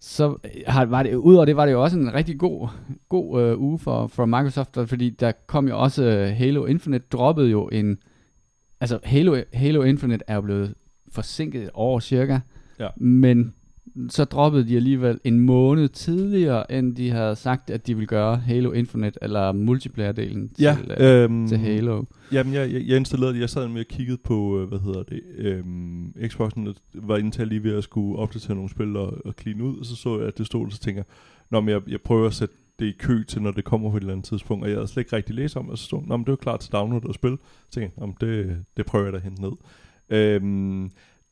så 0.00 0.36
har, 0.66 0.84
var 0.84 1.02
det, 1.02 1.14
udover 1.14 1.44
det 1.44 1.56
var 1.56 1.66
det 1.66 1.72
jo 1.72 1.82
også 1.82 1.98
en 1.98 2.14
rigtig 2.14 2.38
god, 2.38 2.68
god 3.08 3.42
øh, 3.42 3.58
uge 3.60 3.78
for, 3.78 4.06
for 4.06 4.26
Microsoft, 4.26 4.78
fordi 4.86 5.10
der 5.10 5.32
kom 5.46 5.68
jo 5.68 5.78
også 5.80 6.04
øh, 6.04 6.36
Halo 6.36 6.64
Infinite 6.64 7.04
droppede 7.12 7.50
jo 7.50 7.68
en 7.72 7.98
altså 8.80 8.98
Halo, 9.04 9.36
Halo 9.54 9.82
Infinite 9.82 10.24
er 10.26 10.34
jo 10.34 10.40
blevet 10.40 10.74
forsinket 11.12 11.62
et 11.62 11.70
år 11.74 12.00
cirka, 12.00 12.38
Ja. 12.80 12.88
men 12.96 13.54
så 14.08 14.24
droppede 14.24 14.68
de 14.68 14.76
alligevel 14.76 15.20
en 15.24 15.40
måned 15.40 15.88
tidligere, 15.88 16.72
end 16.72 16.96
de 16.96 17.10
havde 17.10 17.36
sagt, 17.36 17.70
at 17.70 17.86
de 17.86 17.94
ville 17.94 18.06
gøre 18.06 18.36
Halo 18.36 18.72
Infinite, 18.72 19.18
eller 19.22 19.52
multiplayer-delen 19.52 20.50
Ja, 20.60 20.76
til, 20.80 20.94
øh, 20.98 21.24
øhm, 21.24 21.48
til 21.48 21.58
Halo. 21.58 22.04
Jamen, 22.32 22.54
jeg, 22.54 22.72
jeg, 22.72 22.82
jeg 22.86 22.96
installerede 22.96 23.34
det. 23.34 23.40
Jeg 23.40 23.50
sad 23.50 23.68
med 23.68 23.80
og 23.80 23.86
kiggede 23.86 24.18
på, 24.24 24.60
øh, 24.60 24.68
hvad 24.68 24.78
hedder 24.78 25.02
det, 25.02 25.20
øhm, 25.38 26.14
Xboxen 26.28 26.74
var 26.94 27.16
indtil 27.16 27.48
lige 27.48 27.64
ved 27.64 27.76
at 27.76 27.84
skulle 27.84 28.18
opdatere 28.18 28.54
nogle 28.54 28.70
spil 28.70 28.96
og, 28.96 29.26
og 29.26 29.34
clean 29.40 29.60
ud, 29.60 29.78
og 29.78 29.86
så 29.86 29.96
så 29.96 30.18
jeg, 30.18 30.28
at 30.28 30.38
det 30.38 30.46
stod, 30.46 30.66
og 30.66 30.72
så 30.72 30.78
tænker 30.78 31.02
Nå, 31.50 31.60
men 31.60 31.68
jeg, 31.68 31.80
jeg 31.88 32.00
prøver 32.00 32.26
at 32.26 32.34
sætte 32.34 32.54
det 32.78 32.86
i 32.86 32.92
kø 32.98 33.24
til, 33.24 33.42
når 33.42 33.50
det 33.50 33.64
kommer 33.64 33.90
på 33.90 33.96
et 33.96 34.00
eller 34.00 34.12
andet 34.12 34.26
tidspunkt, 34.26 34.64
og 34.64 34.70
jeg 34.70 34.76
havde 34.76 34.88
slet 34.88 35.00
ikke 35.00 35.16
rigtig 35.16 35.34
læst 35.34 35.56
om, 35.56 35.64
det, 35.64 35.72
og 35.72 35.78
så 35.78 35.84
stod, 35.84 36.02
Nå, 36.06 36.16
men 36.16 36.24
det 36.24 36.28
er 36.28 36.32
jo 36.32 36.36
klar 36.36 36.56
til 36.56 36.72
download 36.72 37.04
og 37.04 37.14
spil. 37.14 37.38
Så 37.70 37.80
tænkte 37.80 38.00
jeg, 38.00 38.14
det, 38.20 38.56
det 38.76 38.86
prøver 38.86 39.04
jeg 39.04 39.12
da 39.12 39.16
at 39.16 39.24
hente 39.24 39.42
ned. 39.42 39.52
Øhm, 40.10 40.90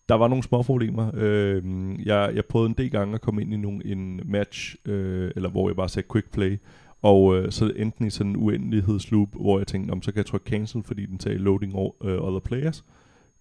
der 0.08 0.14
var 0.14 0.28
nogle 0.28 0.44
små 0.44 0.62
problemer. 0.62 1.10
Øh, 1.14 1.62
jeg, 2.06 2.32
jeg 2.34 2.44
prøvede 2.44 2.68
en 2.68 2.74
del 2.78 2.90
gange 2.90 3.14
at 3.14 3.20
komme 3.20 3.42
ind 3.42 3.52
i 3.52 3.56
nogle, 3.56 3.86
en 3.86 4.20
match, 4.24 4.76
øh, 4.84 5.30
eller 5.36 5.48
hvor 5.48 5.68
jeg 5.68 5.76
bare 5.76 5.88
sagde 5.88 6.08
quick 6.12 6.30
play, 6.32 6.58
og 7.02 7.36
øh, 7.36 7.52
så 7.52 7.72
enten 7.76 8.06
i 8.06 8.10
sådan 8.10 8.30
en 8.30 8.36
uendelighedsloop, 8.36 9.28
hvor 9.32 9.58
jeg 9.58 9.66
tænkte, 9.66 9.92
om 9.92 10.02
så 10.02 10.12
kan 10.12 10.18
jeg 10.18 10.26
trykke 10.26 10.50
cancel, 10.50 10.82
fordi 10.82 11.06
den 11.06 11.20
sagde 11.20 11.38
loading 11.38 11.78
all, 11.78 11.90
uh, 12.00 12.26
other 12.28 12.40
players. 12.40 12.84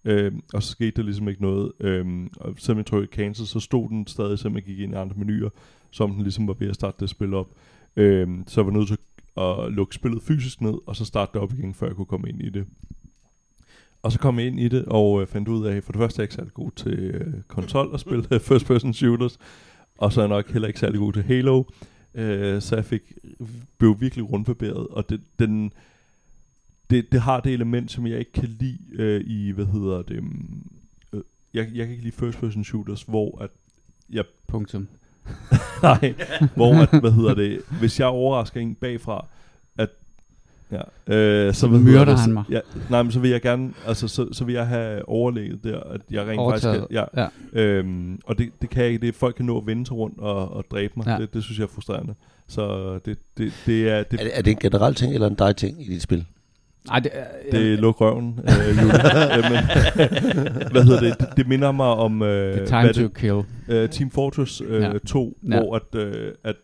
Øh, 0.04 0.32
og 0.54 0.62
så 0.62 0.70
skete 0.70 0.90
der 0.90 1.02
ligesom 1.02 1.28
ikke 1.28 1.42
noget. 1.42 1.72
Øh, 1.80 2.26
og 2.40 2.54
selvom 2.58 2.78
jeg 2.78 2.86
trykkede 2.86 3.12
cancel, 3.12 3.46
så 3.46 3.60
stod 3.60 3.88
den 3.88 4.06
stadig, 4.06 4.38
selvom 4.38 4.54
jeg 4.54 4.62
gik 4.62 4.78
ind 4.78 4.92
i 4.92 4.96
andre 4.96 5.16
menuer, 5.16 5.50
som 5.90 6.12
den 6.12 6.22
ligesom 6.22 6.48
var 6.48 6.54
ved 6.54 6.68
at 6.68 6.74
starte 6.74 6.96
det 7.00 7.10
spil 7.10 7.34
op. 7.34 7.48
Øh, 7.96 8.28
så 8.46 8.60
jeg 8.60 8.66
var 8.66 8.72
nødt 8.72 8.88
til 8.88 8.98
at 9.36 9.72
lukke 9.72 9.94
spillet 9.94 10.22
fysisk 10.22 10.60
ned, 10.60 10.74
og 10.86 10.96
så 10.96 11.04
starte 11.04 11.30
det 11.34 11.40
op 11.40 11.52
igen, 11.52 11.74
før 11.74 11.86
jeg 11.86 11.96
kunne 11.96 12.06
komme 12.06 12.28
ind 12.28 12.42
i 12.42 12.50
det. 12.50 12.66
Og 14.06 14.12
så 14.12 14.18
kom 14.18 14.38
jeg 14.38 14.46
ind 14.46 14.60
i 14.60 14.68
det, 14.68 14.84
og 14.84 15.22
øh, 15.22 15.26
fandt 15.26 15.48
ud 15.48 15.66
af, 15.66 15.82
for 15.84 15.92
det 15.92 15.98
første 15.98 16.18
er 16.18 16.22
jeg 16.22 16.24
ikke 16.24 16.34
særlig 16.34 16.54
god 16.54 16.70
til 16.76 16.98
øh, 16.98 17.34
konsol 17.48 17.90
at 17.94 18.00
spille 18.00 18.40
first 18.40 18.66
person 18.66 18.94
shooters, 18.94 19.38
og 19.98 20.12
så 20.12 20.20
er 20.20 20.24
jeg 20.24 20.28
nok 20.28 20.50
heller 20.50 20.68
ikke 20.68 20.80
særlig 20.80 20.98
god 20.98 21.12
til 21.12 21.22
Halo. 21.22 21.62
Øh, 22.14 22.62
så 22.62 22.76
jeg 22.76 22.84
fik, 22.84 23.02
blev 23.78 24.00
virkelig 24.00 24.32
rundbarberet, 24.32 24.86
og 24.86 25.10
det, 25.10 25.20
den, 25.38 25.72
det, 26.90 27.12
det 27.12 27.20
har 27.20 27.40
det 27.40 27.52
element, 27.52 27.90
som 27.92 28.06
jeg 28.06 28.18
ikke 28.18 28.32
kan 28.32 28.48
lide 28.48 28.78
øh, 28.92 29.24
i, 29.26 29.50
hvad 29.50 29.66
hedder 29.66 30.02
det, 30.02 30.22
mm, 30.22 30.70
øh, 31.12 31.20
jeg, 31.54 31.68
jeg 31.74 31.86
kan 31.86 31.92
ikke 31.92 32.04
lide 32.04 32.16
first 32.16 32.38
person 32.38 32.64
shooters, 32.64 33.02
hvor 33.02 33.42
at 33.42 33.50
jeg 34.10 34.24
Punktum. 34.48 34.88
Nej, 35.82 36.14
hvor 36.54 36.74
at, 36.74 37.00
hvad 37.00 37.12
hedder 37.12 37.34
det, 37.34 37.60
hvis 37.80 38.00
jeg 38.00 38.08
overrasker 38.08 38.60
en 38.60 38.74
bagfra, 38.74 39.26
ja, 40.72 41.14
øh, 41.14 41.54
så 41.54 41.66
hvad 41.68 41.78
hedder 41.78 41.92
Myrder 41.92 42.04
det, 42.04 42.18
han 42.18 42.28
så- 42.28 42.30
mig. 42.34 42.44
Ja, 42.50 42.60
nej, 42.90 43.02
men 43.02 43.12
så 43.12 43.20
vil 43.20 43.30
jeg 43.30 43.40
gerne, 43.42 43.70
altså 43.86 44.08
så, 44.08 44.26
så 44.32 44.44
vil 44.44 44.54
jeg 44.54 44.66
have 44.66 45.08
overlægget 45.08 45.64
der, 45.64 45.80
at 45.80 46.00
jeg 46.10 46.26
rent 46.26 46.38
Overtaget. 46.38 46.76
faktisk 46.76 46.88
kan, 46.88 47.04
ja, 47.16 47.28
Ja. 47.54 47.60
øhm, 47.62 48.20
og 48.24 48.38
det, 48.38 48.48
det 48.62 48.70
kan 48.70 48.82
jeg 48.82 48.90
ikke, 48.92 49.00
det 49.02 49.08
er, 49.08 49.12
folk 49.18 49.34
kan 49.36 49.44
nå 49.46 49.58
at 49.58 49.66
vende 49.66 49.86
sig 49.86 49.96
rundt 49.96 50.18
og, 50.18 50.52
og 50.56 50.64
dræbe 50.70 50.92
mig, 50.96 51.06
Ja. 51.06 51.16
det, 51.18 51.34
det 51.34 51.42
synes 51.44 51.58
jeg 51.58 51.64
er 51.64 51.68
frustrerende. 51.74 52.14
Så 52.48 52.92
det, 53.04 53.18
det, 53.38 53.52
det 53.66 53.88
er, 53.90 54.02
det, 54.02 54.20
Er, 54.20 54.24
det- 54.24 54.38
er 54.38 54.42
det 54.42 54.50
en 54.50 54.56
generel 54.56 54.94
ting, 54.94 55.14
eller 55.14 55.26
en 55.26 55.34
dig 55.34 55.56
ting 55.56 55.82
i 55.82 55.88
dit 55.88 56.02
spil? 56.02 56.24
Ej, 56.90 56.98
det, 56.98 57.10
er- 57.14 57.24
det 57.52 57.72
er 57.72 57.76
luk 57.76 58.00
røven, 58.00 58.40
øh, 58.42 58.68
Julie. 58.68 58.92
Øh, 59.36 59.42
men, 59.50 60.70
hvad 60.72 60.84
hedder 60.84 61.00
det, 61.00 61.20
det, 61.20 61.28
det 61.36 61.48
minder 61.48 61.72
mig 61.72 61.86
om, 61.86 62.22
øh, 62.22 62.56
the 62.56 62.66
time 62.66 62.92
to 62.92 63.02
det, 63.02 63.14
kill. 63.14 63.32
uh, 63.34 63.88
Team 63.90 64.10
Fortress 64.10 64.60
uh, 64.62 64.70
Ja. 64.72 64.76
ja. 64.92 64.98
2, 65.06 65.38
Ja. 65.50 65.60
hvor 65.60 65.76
at, 65.76 65.82
uh, 65.94 66.28
at 66.44 66.56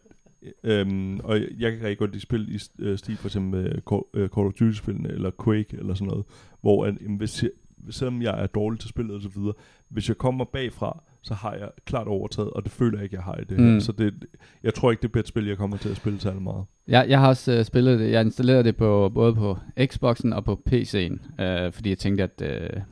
um, 0.62 1.20
og 1.24 1.38
jeg 1.59 1.72
kan 1.72 1.81
rigtig 1.81 1.98
godt 1.98 2.11
lide 2.11 2.22
spil 2.22 2.55
i 2.55 2.59
uh, 2.90 2.96
stil 2.96 3.16
for 3.16 3.28
eksempel 3.28 3.83
Call, 3.90 4.02
uh, 4.14 4.28
Call 4.28 4.46
of 4.46 4.52
Duty-spillene, 4.52 5.09
eller 5.09 5.31
Quake, 5.44 5.76
eller 5.78 5.94
sådan 5.94 6.09
noget, 6.09 6.24
hvor 6.61 6.87
at, 6.87 6.94
jamen, 7.02 7.16
hvis 7.16 7.42
jeg, 7.42 7.50
selvom 7.90 8.22
jeg 8.22 8.42
er 8.42 8.46
dårlig 8.46 8.81
til 8.81 8.88
spillet 8.88 9.14
og 9.16 9.22
så 9.22 9.28
videre, 9.28 9.52
hvis 9.88 10.09
jeg 10.09 10.16
kommer 10.16 10.44
bagfra, 10.44 11.02
så 11.22 11.35
har 11.35 11.52
jeg 11.55 11.70
klart 11.85 12.07
overtaget, 12.07 12.50
og 12.50 12.64
det 12.64 12.72
føler 12.72 12.98
jeg 12.98 13.05
ikke, 13.05 13.16
jeg 13.16 13.22
har 13.24 13.37
i 13.37 13.44
det 13.44 13.59
Mm. 13.59 13.72
her. 13.72 13.78
Så 13.78 13.92
det, 13.92 14.14
jeg 14.62 14.74
tror 14.74 14.90
ikke, 14.90 15.02
det 15.02 15.12
bliver 15.12 15.22
et 15.22 15.28
spil, 15.28 15.46
jeg 15.46 15.57
kommer 15.57 15.76
til 15.76 15.88
at 15.88 15.96
spille 15.96 16.20
særlig 16.20 16.42
meget. 16.42 16.64
Jeg, 16.88 17.07
jeg 17.09 17.20
har 17.20 17.28
også 17.28 17.59
uh, 17.59 17.64
spillet 17.64 17.98
det. 18.00 18.11
Jeg 18.11 18.20
installerede 18.24 18.64
det 18.64 18.76
på, 18.76 19.09
både 19.14 19.35
på 19.35 19.59
Xboxen 19.87 20.33
og 20.33 20.44
på 20.44 20.61
PC'en, 20.70 21.42
uh, 21.42 21.72
fordi 21.72 21.88
jeg 21.88 21.98
tænkte, 21.98 22.22
at 22.24 22.42
uh, 22.42 22.83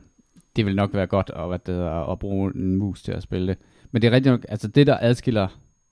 det 0.55 0.65
ville 0.65 0.75
nok 0.75 0.93
være 0.93 1.07
godt 1.07 1.31
at, 1.35 1.47
hvad 1.47 1.59
det 1.65 1.75
hedder, 1.75 2.11
at 2.11 2.19
bruge 2.19 2.51
en 2.55 2.75
mus 2.77 3.03
til 3.03 3.11
at 3.11 3.23
spille 3.23 3.47
det. 3.47 3.57
Men 3.91 4.01
det 4.01 4.07
er 4.07 4.11
rigtigt 4.11 4.31
nok, 4.31 4.45
altså 4.49 4.67
det 4.67 4.87
der 4.87 4.97
adskiller, 5.01 5.47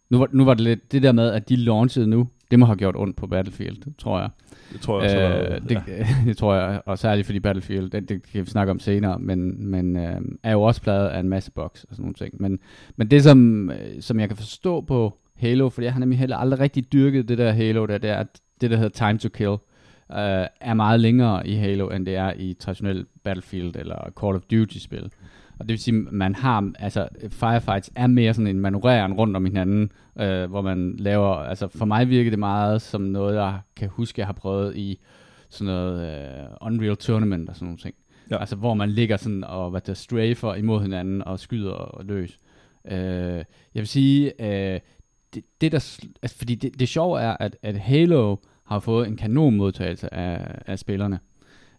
nu 0.10 0.18
var, 0.18 0.28
nu 0.32 0.46
var 0.46 0.54
det 0.54 0.64
lidt 0.64 0.92
det 0.92 1.04
der 1.04 1.12
med, 1.12 1.32
at 1.32 1.50
de 1.50 1.56
launchede 1.56 2.08
nu, 2.08 2.28
det 2.52 2.60
må 2.60 2.66
have 2.66 2.76
gjort 2.76 2.96
ondt 2.98 3.16
på 3.16 3.28
Battlefield, 3.28 3.78
tror 3.98 4.20
jeg. 4.20 4.30
Det 4.74 4.82
tror 4.82 5.02
jeg 5.02 5.06
også. 5.06 5.18
Øh, 5.18 5.50
været- 5.50 5.64
det, 5.70 5.82
ja. 5.88 6.08
det 6.30 6.38
tror 6.38 6.56
jeg, 6.56 6.82
og 6.86 7.00
særligt 7.00 7.26
fordi 7.26 7.40
Battlefield, 7.40 7.90
det, 7.90 8.10
det 8.10 8.24
kan 8.32 8.46
vi 8.46 8.50
snakke 8.50 8.72
om 8.72 8.80
senere, 8.80 9.20
men, 9.20 9.66
men 9.72 9.96
øh, 9.98 10.22
er 10.44 10.52
jo 10.52 10.62
også 10.62 10.82
pladet 10.82 11.08
af 11.08 11.20
en 11.20 11.30
masse 11.30 11.52
bugs 11.52 11.84
og 11.84 11.90
sådan 11.96 12.04
nogle 12.04 12.14
ting. 12.14 12.34
Men, 12.40 12.60
men 12.96 13.12
det, 13.12 13.24
som, 13.24 13.70
øh, 13.72 14.02
som 14.02 14.20
jeg 14.20 14.28
kan 14.30 14.38
forstå 14.38 14.82
på 14.82 15.18
Halo, 15.36 15.70
fordi 15.70 15.86
jeg 15.86 15.94
har 15.94 16.00
nemlig 16.00 16.20
heller 16.20 16.38
aldrig 16.38 16.60
rigtig 16.60 16.94
dyrket 16.94 17.28
det 17.30 17.38
der 17.38 17.52
Halo, 17.52 17.86
der, 17.86 17.98
det 17.98 18.10
er, 18.10 18.16
at 18.16 18.28
det, 18.62 18.70
der 18.72 18.78
hedder 18.78 19.08
Time 19.08 19.20
to 19.20 19.30
Kill, 19.30 19.50
øh, 19.52 19.58
er 20.62 20.74
meget 20.74 21.00
længere 21.00 21.48
i 21.48 21.54
Halo, 21.56 21.90
end 21.90 22.06
det 22.06 22.16
er 22.16 22.34
i 22.38 22.54
traditionel 22.60 23.06
Battlefield 23.24 23.76
eller 23.76 24.12
Call 24.22 24.36
of 24.36 24.42
Duty-spil. 24.42 25.12
Og 25.60 25.66
det 25.66 25.70
vil 25.70 25.80
sige, 25.80 25.94
man 25.94 26.36
har, 26.36 26.72
altså 26.80 27.08
firefights 27.30 27.92
er 27.96 28.08
mere 28.08 28.34
sådan 28.34 28.48
en 28.48 28.60
manøvreren 28.60 29.14
rundt 29.14 29.36
om 29.36 29.46
hinanden, 29.46 29.92
øh, 30.20 30.50
hvor 30.50 30.62
man 30.62 30.96
laver, 30.98 31.36
altså 31.36 31.68
for 31.68 31.86
mig 31.86 32.10
virker 32.10 32.30
det 32.30 32.40
meget 32.40 32.82
som 32.82 33.02
noget, 33.02 33.36
jeg 33.36 33.60
kan 33.76 33.90
huske, 33.90 34.20
jeg 34.20 34.28
har 34.28 34.34
prøvet 34.34 34.76
i 34.76 35.00
sådan 35.50 35.74
noget 35.74 36.08
øh, 36.08 36.48
Unreal 36.62 36.98
Tournament 36.98 37.50
og 37.50 37.56
sådan 37.56 37.66
nogle 37.66 37.78
ting. 37.78 37.96
Ja. 38.32 38.38
Altså 38.38 38.56
hvor 38.56 38.74
man 38.74 38.90
ligger 38.90 39.18
sådan 39.18 39.44
og 39.44 39.70
hvad 39.70 39.82
der 39.82 39.94
strafer 39.94 40.56
imod 40.56 40.82
hinanden 40.82 41.22
og 41.24 41.40
skyder 41.40 41.72
og 41.72 42.06
løs. 42.06 42.40
Øh, 42.92 42.98
jeg 43.74 43.82
vil 43.82 43.88
sige, 43.88 44.46
øh, 44.46 44.80
det, 45.34 45.44
det 45.62 45.72
der, 45.72 46.00
altså 46.22 46.38
fordi 46.38 46.56
det, 46.56 46.80
det 46.80 46.88
sjove 46.88 47.22
er, 47.22 47.38
at, 47.40 47.58
at 47.62 47.78
Halo 47.78 48.36
har 48.64 48.80
fået 48.80 49.08
en 49.08 49.18
kanon 49.18 49.56
modtagelse 49.56 50.14
af, 50.14 50.62
af 50.66 50.80
spillerne. 50.80 51.20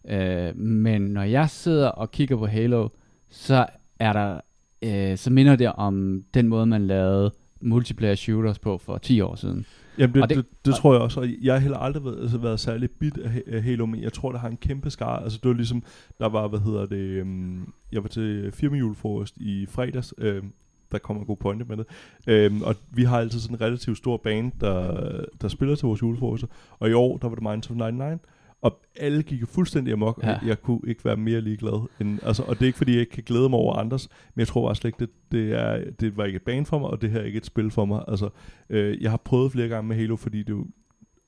Øh, 0.07 0.57
men 0.57 1.01
når 1.01 1.23
jeg 1.23 1.49
sidder 1.49 1.87
og 1.87 2.11
kigger 2.11 2.37
på 2.37 2.45
Halo, 2.45 2.87
så 3.31 3.65
er 3.99 4.13
der, 4.13 4.39
øh, 4.81 5.17
så 5.17 5.29
minder 5.29 5.55
det 5.55 5.71
om 5.73 6.23
den 6.33 6.47
måde, 6.47 6.65
man 6.65 6.87
lavede 6.87 7.31
multiplayer 7.61 8.15
shooters 8.15 8.59
på 8.59 8.77
for 8.77 8.97
10 8.97 9.21
år 9.21 9.35
siden. 9.35 9.65
Jamen 9.97 10.13
det, 10.13 10.21
Og 10.23 10.29
det- 10.29 10.37
det, 10.37 10.45
det, 10.65 10.73
og- 10.73 10.79
tror 10.79 10.93
jeg 10.93 11.01
også, 11.01 11.19
og 11.19 11.27
jeg 11.41 11.53
har 11.53 11.59
heller 11.59 11.77
aldrig 11.77 12.05
været, 12.05 12.21
altså, 12.21 12.37
været 12.37 12.59
særlig 12.59 12.89
bit 12.91 13.17
af 13.17 13.29
Ha- 13.29 13.41
af 13.47 13.63
Halo, 13.63 13.85
men 13.85 14.01
jeg 14.03 14.13
tror, 14.13 14.31
der 14.31 14.39
har 14.39 14.47
en 14.49 14.57
kæmpe 14.57 14.89
skare. 14.89 15.23
Altså 15.23 15.39
det 15.43 15.49
var 15.49 15.55
ligesom, 15.55 15.83
der 16.19 16.29
var, 16.29 16.47
hvad 16.47 16.59
hedder 16.59 16.85
det, 16.85 17.21
um, 17.21 17.73
jeg 17.91 18.03
var 18.03 18.09
til 18.09 18.51
firmajulefrokost 18.51 19.37
i 19.37 19.65
fredags, 19.69 20.13
øh, 20.17 20.43
der 20.91 20.97
kommer 20.97 21.21
en 21.21 21.27
god 21.27 21.37
pointe 21.37 21.65
med 21.65 21.77
det, 21.77 21.85
øhm, 22.27 22.61
og 22.61 22.75
vi 22.91 23.03
har 23.03 23.19
altid 23.19 23.39
sådan 23.39 23.55
en 23.57 23.61
relativt 23.61 23.97
stor 23.97 24.17
band, 24.17 24.51
der, 24.61 25.01
der 25.41 25.47
spiller 25.47 25.75
til 25.75 25.85
vores 25.85 26.01
julefrokoster, 26.01 26.47
og 26.79 26.89
i 26.89 26.93
år, 26.93 27.17
der 27.17 27.27
var 27.29 27.35
det 27.35 27.43
Minds 27.43 27.69
of 27.69 27.75
99, 27.75 28.21
og 28.61 28.79
alle 28.95 29.23
gik 29.23 29.47
fuldstændig 29.47 29.93
amok, 29.93 30.17
og 30.17 30.23
ja. 30.23 30.37
jeg 30.45 30.61
kunne 30.61 30.79
ikke 30.87 31.05
være 31.05 31.17
mere 31.17 31.41
ligeglad. 31.41 31.87
End, 31.99 32.19
altså, 32.23 32.43
og 32.43 32.55
det 32.55 32.61
er 32.61 32.65
ikke, 32.65 32.77
fordi 32.77 32.91
jeg 32.91 32.99
ikke 32.99 33.11
kan 33.11 33.23
glæde 33.23 33.49
mig 33.49 33.59
over 33.59 33.75
andres, 33.75 34.09
men 34.35 34.39
jeg 34.39 34.47
tror 34.47 34.67
bare 34.67 34.75
slet 34.75 34.89
ikke, 34.89 34.99
det, 34.99 35.09
det, 35.31 35.53
er, 35.53 35.91
det 35.99 36.17
var 36.17 36.25
ikke 36.25 36.35
et 36.35 36.41
bane 36.41 36.65
for 36.65 36.79
mig, 36.79 36.89
og 36.89 37.01
det 37.01 37.09
her 37.11 37.19
er 37.19 37.23
ikke 37.23 37.37
et 37.37 37.45
spil 37.45 37.71
for 37.71 37.85
mig. 37.85 38.03
Altså, 38.07 38.29
øh, 38.69 39.01
jeg 39.01 39.11
har 39.11 39.17
prøvet 39.17 39.51
flere 39.51 39.67
gange 39.67 39.87
med 39.87 39.95
Halo, 39.95 40.15
fordi 40.15 40.39
det 40.39 40.49
jo, 40.49 40.65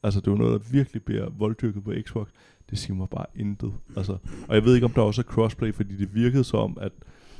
altså, 0.03 0.19
det 0.19 0.27
er 0.27 0.31
jo 0.31 0.37
noget, 0.37 0.61
der 0.61 0.67
virkelig 0.71 1.03
bliver 1.03 1.29
volddyrket 1.29 1.83
på 1.83 1.93
Xbox. 2.01 2.27
Det 2.69 2.77
siger 2.77 2.95
mig 2.95 3.09
bare 3.09 3.25
intet. 3.35 3.73
Altså, 3.97 4.17
og 4.47 4.55
jeg 4.55 4.65
ved 4.65 4.75
ikke, 4.75 4.85
om 4.85 4.91
der 4.91 5.01
også 5.01 5.21
er 5.21 5.25
crossplay, 5.25 5.73
fordi 5.73 5.95
det 5.95 6.15
virkede 6.15 6.43
som, 6.43 6.77
at 6.81 6.91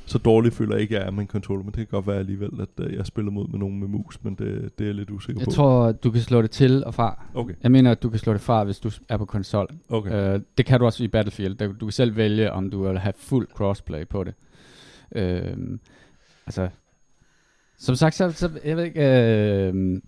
så 0.06 0.18
dårligt 0.18 0.54
føler 0.54 0.74
jeg 0.74 0.82
ikke, 0.82 0.96
at 0.96 1.00
jeg 1.00 1.06
er 1.06 1.10
med 1.10 1.20
en 1.22 1.28
controller, 1.28 1.64
men 1.64 1.72
det 1.72 1.76
kan 1.76 1.86
godt 1.86 2.06
være 2.06 2.18
alligevel, 2.18 2.50
at 2.60 2.84
øh, 2.86 2.94
jeg 2.94 3.06
spiller 3.06 3.30
mod 3.30 3.48
med 3.48 3.58
nogen 3.58 3.80
med 3.80 3.88
mus, 3.88 4.18
men 4.24 4.34
det, 4.34 4.78
det 4.78 4.84
er 4.84 4.88
jeg 4.88 4.94
lidt 4.94 5.10
usikker 5.10 5.40
Jeg 5.40 5.44
på. 5.46 5.50
tror, 5.50 5.92
du 5.92 6.10
kan 6.10 6.20
slå 6.20 6.42
det 6.42 6.50
til 6.50 6.84
og 6.84 6.94
fra. 6.94 7.24
Okay, 7.34 7.54
Jeg 7.62 7.70
mener, 7.72 7.90
at 7.90 8.02
du 8.02 8.10
kan 8.10 8.18
slå 8.18 8.32
det 8.32 8.40
fra, 8.40 8.64
hvis 8.64 8.78
du 8.78 8.90
er 9.08 9.16
på 9.16 9.24
konsol. 9.24 9.68
okay. 9.88 10.34
Øh, 10.34 10.40
det 10.58 10.66
kan 10.66 10.80
du 10.80 10.86
også 10.86 11.04
i 11.04 11.08
Battlefield. 11.08 11.54
Der- 11.54 11.72
Du 11.72 11.86
kan 11.86 11.92
selv 11.92 12.16
vælge, 12.16 12.52
om 12.52 12.70
du 12.70 12.82
vil 12.86 12.98
have 12.98 13.12
fuld 13.16 13.48
crossplay 13.54 14.06
på 14.08 14.24
det. 14.24 14.34
Øh, 15.16 15.56
altså, 16.46 16.68
som 17.78 17.94
sagt, 17.94 18.14
så, 18.14 18.30
så 18.30 18.50
jeg 18.64 18.76
ved 18.76 18.84
ikke, 18.84 19.00
øh, 19.00 20.00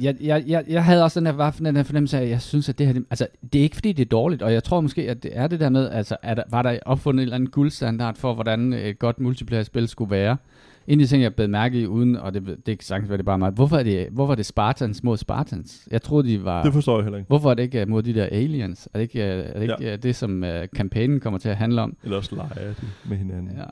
jeg, 0.00 0.16
jeg, 0.20 0.44
jeg, 0.46 0.64
jeg 0.68 0.84
havde 0.84 1.04
også 1.04 1.20
den 1.20 1.26
her, 1.26 1.32
var 1.32 1.50
den 1.50 1.76
her 1.76 1.82
fornemmelse 1.82 2.18
af, 2.18 2.22
at 2.22 2.30
jeg 2.30 2.42
synes, 2.42 2.68
at 2.68 2.78
det 2.78 2.86
her, 2.86 2.92
det, 2.92 3.04
altså, 3.10 3.26
det 3.52 3.58
er 3.58 3.62
ikke 3.62 3.76
fordi, 3.76 3.92
det 3.92 4.04
er 4.04 4.08
dårligt, 4.08 4.42
og 4.42 4.52
jeg 4.52 4.64
tror 4.64 4.80
måske, 4.80 5.10
at 5.10 5.22
det 5.22 5.30
er 5.34 5.46
det 5.46 5.60
der 5.60 5.68
med, 5.68 5.90
altså, 5.90 6.16
er 6.22 6.34
der, 6.34 6.42
var 6.50 6.62
der 6.62 6.78
opfundet 6.86 7.22
en 7.22 7.22
eller 7.22 7.34
anden 7.34 7.50
guldstandard 7.50 8.16
for, 8.16 8.34
hvordan 8.34 8.72
et 8.72 8.98
godt 8.98 9.20
multiplayer-spil 9.20 9.88
skulle 9.88 10.10
være. 10.10 10.36
En 10.88 11.00
af 11.00 11.06
de 11.06 11.06
ting, 11.06 11.22
jeg 11.22 11.34
blev 11.34 11.48
mærke 11.50 11.80
i, 11.80 11.86
uden, 11.86 12.16
og 12.16 12.34
det, 12.34 12.46
det 12.46 12.78
kan 12.78 12.84
sagtens 12.84 13.08
være, 13.08 13.16
det 13.18 13.24
bare 13.26 13.38
mig, 13.38 13.50
hvorfor 13.50 13.76
er 13.76 13.82
det, 13.82 14.08
hvorfor 14.10 14.32
er 14.32 14.36
det 14.36 14.46
Spartans 14.46 15.02
mod 15.02 15.16
Spartans? 15.16 15.88
Jeg 15.90 16.02
troede, 16.02 16.28
de 16.28 16.44
var... 16.44 16.62
det 16.62 16.72
forstår 16.72 16.96
jeg 16.96 17.04
heller 17.04 17.18
ikke. 17.18 17.28
Hvorfor 17.28 17.50
er 17.50 17.54
det 17.54 17.62
ikke 17.62 17.80
øh, 17.80 17.88
mod 17.88 18.02
de 18.02 18.14
der 18.14 18.24
aliens? 18.24 18.88
Er 18.94 18.98
det 18.98 19.02
ikke, 19.02 19.22
øh, 19.24 19.38
er 19.46 19.52
det, 19.52 19.62
ikke 19.62 19.74
Ja. 19.80 19.90
ja. 19.90 19.96
det, 19.96 20.16
som 20.16 20.42
uh, 20.42 20.48
kampagnen 20.76 21.20
kommer 21.20 21.38
til 21.38 21.48
at 21.48 21.56
handle 21.56 21.82
om? 21.82 21.96
Eller 22.04 22.16
også 22.16 22.34
leger 22.36 22.48
de 22.80 22.86
med 23.08 23.16
hinanden. 23.16 23.50
Ja, 23.56 23.64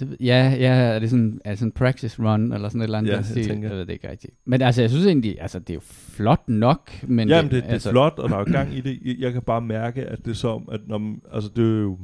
det, 0.00 0.16
ja, 0.20 0.54
ja, 0.58 0.74
er 0.74 0.98
det 0.98 1.10
sådan, 1.10 1.40
er 1.44 1.50
det 1.50 1.58
sådan 1.58 1.68
en 1.68 1.72
practice 1.72 2.22
run, 2.22 2.52
eller 2.52 2.68
sådan 2.68 2.80
et 2.80 2.84
eller 2.84 2.98
andet? 2.98 3.10
Ja, 3.10 3.16
jeg 3.16 3.24
stil? 3.24 3.46
tænker. 3.48 3.68
jeg 3.68 3.76
ved 3.78 3.86
det 3.86 3.92
ikke 3.92 4.10
rigtigt. 4.10 4.32
Men 4.44 4.62
altså, 4.62 4.80
jeg 4.80 4.90
synes 4.90 5.06
egentlig, 5.06 5.36
altså, 5.40 5.58
det 5.58 5.70
er 5.70 5.74
jo 5.74 5.80
flot 5.84 6.48
nok, 6.48 6.90
men... 7.08 7.28
Jamen, 7.28 7.50
det, 7.50 7.62
det 7.64 7.70
altså, 7.72 7.88
er 7.88 7.92
flot, 7.92 8.14
og 8.18 8.28
der 8.28 8.34
er 8.36 8.38
jo 8.38 8.52
gang 8.52 8.74
i 8.76 8.80
det. 8.80 8.98
Jeg- 9.04 9.16
Jeg 9.18 9.32
kan 9.32 9.42
bare 9.42 9.60
mærke, 9.60 10.02
at 10.06 10.18
det 10.24 10.30
er 10.30 10.34
som, 10.34 10.68
at 10.72 10.80
når, 10.86 10.98
man- 10.98 11.20
altså 11.32 11.50
det 11.56 11.64
er 11.76 11.80
jo, 11.82 11.98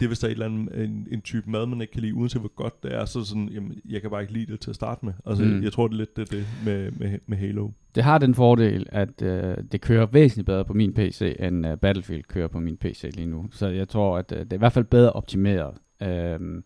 det 0.00 0.06
er 0.06 0.08
hvis 0.08 0.18
der 0.18 0.26
er 0.26 0.30
et 0.30 0.32
eller 0.34 0.46
andet, 0.46 0.84
en, 0.84 1.06
en 1.10 1.20
type 1.20 1.50
mad, 1.50 1.66
man 1.66 1.80
ikke 1.80 1.92
kan 1.92 2.02
lide, 2.02 2.14
uanset 2.14 2.40
hvor 2.42 2.52
godt 2.54 2.82
det 2.82 2.94
er, 2.94 3.04
så 3.04 3.24
sådan, 3.24 3.48
jamen, 3.48 3.74
jeg 3.88 4.00
kan 4.00 4.10
bare 4.10 4.20
ikke 4.20 4.32
lide 4.32 4.52
det 4.52 4.60
til 4.60 4.70
at 4.70 4.74
starte 4.76 5.04
med. 5.06 5.12
Altså, 5.26 5.44
Mm. 5.44 5.62
jeg 5.62 5.72
tror, 5.72 5.86
det 5.88 5.94
er 5.94 5.98
lidt 5.98 6.16
det, 6.16 6.30
det 6.30 6.46
med, 6.64 6.90
med, 6.90 7.18
med 7.26 7.36
Halo. 7.38 7.68
Det 7.94 8.02
har 8.02 8.18
den 8.18 8.34
fordel, 8.34 8.86
at 8.88 9.22
øh, 9.22 9.56
det 9.72 9.80
kører 9.80 10.06
væsentligt 10.06 10.46
bedre 10.46 10.64
på 10.64 10.72
min 10.74 10.92
PC, 10.94 11.36
end 11.40 11.66
øh, 11.66 11.76
Battlefield 11.76 12.22
kører 12.22 12.48
på 12.48 12.60
min 12.60 12.76
PC 12.76 13.10
lige 13.14 13.26
nu. 13.26 13.48
Så 13.52 13.66
jeg 13.68 13.88
tror, 13.88 14.18
at 14.18 14.32
øh, 14.32 14.38
det 14.38 14.52
er 14.52 14.56
i 14.56 14.58
hvert 14.58 14.72
fald 14.72 14.84
bedre 14.84 15.12
optimeret. 15.12 15.74
Øhm, 16.02 16.64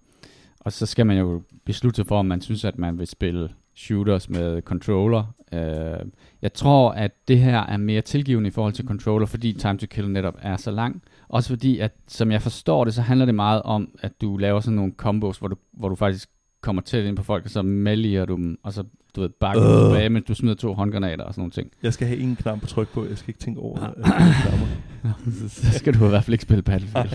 og 0.60 0.72
så 0.72 0.86
skal 0.86 1.06
man 1.06 1.18
jo 1.18 1.42
beslutte 1.66 1.96
sig 1.96 2.06
for, 2.06 2.18
om 2.18 2.26
man 2.26 2.40
synes, 2.40 2.64
at 2.64 2.78
man 2.78 2.98
vil 2.98 3.06
spille 3.06 3.48
shooters 3.74 4.28
med 4.28 4.62
controller. 4.62 5.34
Øh, 5.52 6.06
jeg 6.42 6.52
tror, 6.52 6.90
at 6.90 7.28
det 7.28 7.38
her 7.38 7.60
er 7.60 7.76
mere 7.76 8.00
tilgivende 8.00 8.48
i 8.48 8.50
forhold 8.50 8.72
til 8.72 8.86
controller, 8.86 9.26
fordi 9.26 9.52
time 9.52 9.78
to 9.78 9.86
kill 9.86 10.10
netop 10.10 10.36
er 10.42 10.56
så 10.56 10.70
lang. 10.70 11.02
Også 11.28 11.48
fordi, 11.48 11.78
at 11.78 11.92
som 12.08 12.32
jeg 12.32 12.42
forstår 12.42 12.84
det, 12.84 12.94
så 12.94 13.02
handler 13.02 13.26
det 13.26 13.34
meget 13.34 13.62
om, 13.62 13.88
at 14.02 14.20
du 14.20 14.36
laver 14.36 14.60
sådan 14.60 14.76
nogle 14.76 14.92
combos, 14.96 15.38
hvor 15.38 15.48
du, 15.48 15.56
hvor 15.72 15.88
du 15.88 15.94
faktisk 15.94 16.28
kommer 16.60 16.82
tæt 16.82 17.04
ind 17.04 17.16
på 17.16 17.22
folk, 17.22 17.44
og 17.44 17.50
så 17.50 17.62
melder 17.62 18.24
du 18.24 18.34
dem, 18.34 18.58
og 18.62 18.72
så 18.72 18.84
du 19.16 19.20
ved, 19.20 19.28
bakker 19.40 19.62
du 19.62 19.68
Øh. 19.68 19.90
tilbage, 19.90 20.08
mens 20.08 20.24
du 20.28 20.34
smider 20.34 20.54
to 20.54 20.74
håndgranater 20.74 21.24
og 21.24 21.34
sådan 21.34 21.40
nogle 21.40 21.52
ting. 21.52 21.70
Jeg 21.82 21.92
skal 21.92 22.06
have 22.06 22.20
en 22.20 22.36
knap 22.36 22.60
på 22.60 22.66
tryk 22.66 22.88
på, 22.88 23.06
jeg 23.08 23.18
skal 23.18 23.28
ikke 23.30 23.40
tænke 23.40 23.60
over 23.60 23.78
Ah. 23.78 23.88
at 23.88 23.94
skal 24.04 24.42
knapper. 24.50 24.66
så 25.48 25.78
skal 25.78 25.94
du 25.94 26.04
i 26.04 26.08
hvert 26.08 26.24
fald 26.24 26.34
ikke 26.34 26.42
spille 26.42 26.62
Battlefield. 26.62 27.10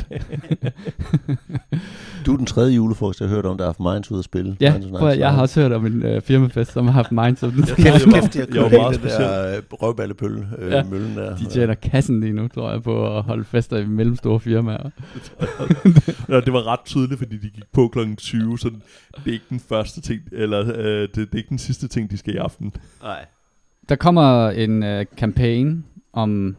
Du 2.26 2.34
er 2.34 2.38
den 2.38 2.46
tredje 2.46 2.76
julefrokost, 2.76 3.20
jeg 3.22 3.30
har 3.30 3.36
hørt 3.36 3.46
om, 3.46 3.58
der 3.58 3.64
har 3.66 3.70
haft 3.70 3.80
Minds 3.96 4.12
ud 4.12 4.20
at 4.20 4.26
spille. 4.26 4.58
Ja, 4.62 4.74
Minds 4.74 4.92
prøv, 4.92 5.10
at- 5.10 5.20
jeg 5.20 5.34
har 5.34 5.42
også 5.42 5.62
hørt 5.62 5.72
om 5.72 5.86
en 5.86 6.04
øh, 6.06 6.22
firmafest, 6.22 6.72
som 6.74 6.86
har 6.86 6.92
haft 6.92 7.12
Minds 7.12 7.40
den. 7.40 7.52
Jeg 7.68 7.68
Kæft, 7.68 8.06
Jeg 8.06 8.12
var- 8.12 8.20
kæft, 8.22 8.36
jeg 8.36 8.48
jeg 8.56 8.64
var 8.64 8.70
meget 8.70 9.02
den 9.02 9.10
der 9.10 9.58
øh, 9.58 9.64
røvballepølle, 9.72 10.48
øh, 10.58 10.72
Ja. 10.72 10.84
møllen 10.84 11.16
der. 11.18 11.38
De 11.38 11.46
tjener 11.46 11.74
kassen 11.74 12.20
lige 12.20 12.34
nu, 12.34 12.48
tror 12.48 12.72
jeg, 12.72 12.84
på 12.84 13.18
at 13.18 13.24
holde 13.24 13.44
fester 13.44 13.78
i 13.78 13.86
mellemstore 13.86 14.40
firmaer. 14.40 14.90
Ja, 16.30 16.40
det 16.42 16.54
var 16.54 16.68
ret 16.68 16.80
tydeligt, 16.86 17.18
fordi 17.18 17.38
de 17.38 17.50
gik 17.50 17.64
på 17.74 17.88
klokken 17.88 18.16
20, 18.16 18.60
så 18.60 18.70
det 18.70 19.28
er 19.28 19.32
ikke 19.32 19.46
den 19.50 19.60
første 19.70 20.02
ting, 20.02 20.22
eller 20.32 20.60
øh, 20.76 21.02
det, 21.02 21.16
det 21.16 21.28
er 21.34 21.38
ikke 21.38 21.50
den 21.50 21.58
sidste 21.58 21.88
ting, 21.90 22.12
de 22.12 22.18
skal 22.18 22.34
i 22.36 22.38
aften. 22.38 22.74
Nej. 23.02 23.26
Der 23.90 23.96
kommer 23.96 24.50
en 24.50 24.84
øh, 24.84 25.06
kampagne 25.18 25.84
om 26.14 26.56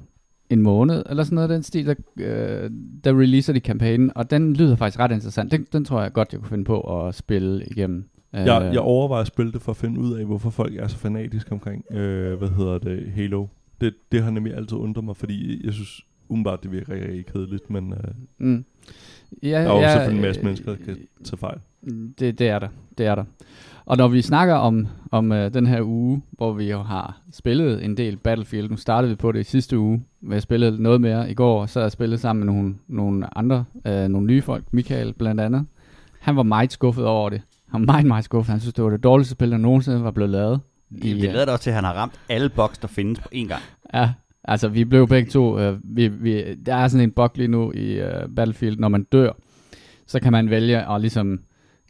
en 0.50 0.62
måned, 0.62 1.02
eller 1.10 1.24
sådan 1.24 1.34
noget 1.34 1.50
den 1.50 1.62
stil, 1.62 1.86
der, 1.86 1.94
øh, 2.16 2.70
der 3.04 3.20
releaser 3.20 3.52
de 3.52 3.60
kampagnen, 3.60 4.12
og 4.14 4.30
den 4.30 4.54
lyder 4.54 4.76
faktisk 4.76 4.98
ret 4.98 5.12
interessant. 5.12 5.52
Den, 5.52 5.66
den 5.72 5.84
tror 5.84 6.02
jeg 6.02 6.12
godt, 6.12 6.32
jeg 6.32 6.40
kunne 6.40 6.48
finde 6.48 6.64
på 6.64 7.06
at 7.06 7.14
spille 7.14 7.64
igennem. 7.70 8.04
Øh, 8.34 8.40
Jeg, 8.46 8.70
jeg 8.72 8.80
overvejer 8.80 9.20
at 9.20 9.26
spille 9.26 9.52
det 9.52 9.62
for 9.62 9.72
at 9.72 9.76
finde 9.76 10.00
ud 10.00 10.14
af, 10.18 10.24
hvorfor 10.24 10.50
folk 10.50 10.76
er 10.76 10.88
så 10.88 10.96
fanatiske 10.96 11.52
omkring, 11.52 11.84
øh, 11.90 12.38
hvad 12.38 12.48
hedder 12.48 12.78
det, 12.78 13.12
Halo. 13.14 13.46
Det, 13.80 13.94
det 14.12 14.22
har 14.22 14.30
nemlig 14.30 14.54
altid 14.54 14.76
undret 14.76 15.04
mig, 15.04 15.16
fordi 15.16 15.66
jeg 15.66 15.72
synes 15.72 16.00
umiddelbart, 16.28 16.62
det 16.62 16.72
virker 16.72 16.94
rigtig 16.94 17.26
kedeligt, 17.26 17.70
men 17.70 17.92
øh, 17.92 17.98
mm. 18.38 18.64
ja, 19.42 19.48
der 19.48 19.58
er 19.58 19.74
jo 19.74 19.80
ja, 19.80 19.92
selvfølgelig 19.92 20.18
en 20.18 20.26
masse 20.28 20.40
øh, 20.40 20.44
mennesker, 20.44 20.70
der 20.70 20.84
kan 20.84 20.96
tage 21.24 21.36
fejl. 21.36 21.58
Det, 22.18 22.38
det 22.38 22.48
er 22.48 22.58
der. 22.58 22.68
Det 22.98 23.06
er 23.06 23.14
der. 23.14 23.24
Og 23.90 23.96
når 23.96 24.08
vi 24.08 24.22
snakker 24.22 24.54
om, 24.54 24.86
om 25.10 25.32
øh, 25.32 25.54
den 25.54 25.66
her 25.66 25.82
uge, 25.82 26.22
hvor 26.30 26.52
vi 26.52 26.70
jo 26.70 26.82
har 26.82 27.20
spillet 27.32 27.84
en 27.84 27.96
del 27.96 28.16
Battlefield, 28.16 28.70
nu 28.70 28.76
startede 28.76 29.10
vi 29.10 29.16
på 29.16 29.32
det 29.32 29.40
i 29.40 29.42
sidste 29.42 29.78
uge, 29.78 30.04
hvor 30.20 30.34
jeg 30.34 30.42
spillede 30.42 30.82
noget 30.82 31.00
mere 31.00 31.30
i 31.30 31.34
går, 31.34 31.66
så 31.66 31.80
jeg 31.80 31.92
spillet 31.92 32.20
sammen 32.20 32.46
med 32.46 32.54
nogle, 32.54 32.74
nogle 32.88 33.38
andre, 33.38 33.64
øh, 33.86 34.08
nogle 34.08 34.26
nye 34.26 34.42
folk, 34.42 34.64
Michael 34.72 35.12
blandt 35.12 35.40
andet. 35.40 35.66
Han 36.20 36.36
var 36.36 36.42
meget 36.42 36.72
skuffet 36.72 37.04
over 37.06 37.30
det. 37.30 37.42
Han 37.70 37.80
var 37.80 37.92
meget, 37.92 38.06
meget 38.06 38.24
skuffet. 38.24 38.50
Han 38.52 38.60
synes, 38.60 38.74
det 38.74 38.84
var 38.84 38.90
det 38.90 39.02
dårligste 39.02 39.32
spil, 39.32 39.50
der 39.50 39.56
nogensinde 39.56 40.04
var 40.04 40.10
blevet 40.10 40.30
lavet. 40.30 40.60
Det, 40.90 41.02
det 41.02 41.22
Ja. 41.22 41.32
lader 41.32 41.52
også 41.52 41.62
til, 41.62 41.70
at 41.70 41.74
han 41.74 41.84
har 41.84 41.92
ramt 41.92 42.20
alle 42.28 42.48
boks, 42.48 42.78
der 42.78 42.88
findes 42.88 43.20
på 43.20 43.28
én 43.34 43.48
gang. 43.48 43.62
Ja, 43.94 44.10
altså 44.44 44.68
vi 44.68 44.84
blev 44.84 45.08
begge 45.08 45.30
to, 45.30 45.58
øh, 45.58 45.78
vi, 45.84 46.08
vi, 46.08 46.54
der 46.54 46.74
er 46.74 46.88
sådan 46.88 47.04
en 47.04 47.10
bug 47.12 47.30
lige 47.34 47.48
nu 47.48 47.72
i 47.72 47.92
øh, 47.92 48.28
Battlefield, 48.36 48.78
når 48.78 48.88
man 48.88 49.02
dør, 49.12 49.32
så 50.06 50.20
kan 50.20 50.32
man 50.32 50.50
vælge 50.50 50.92
at 50.94 51.00
ligesom 51.00 51.40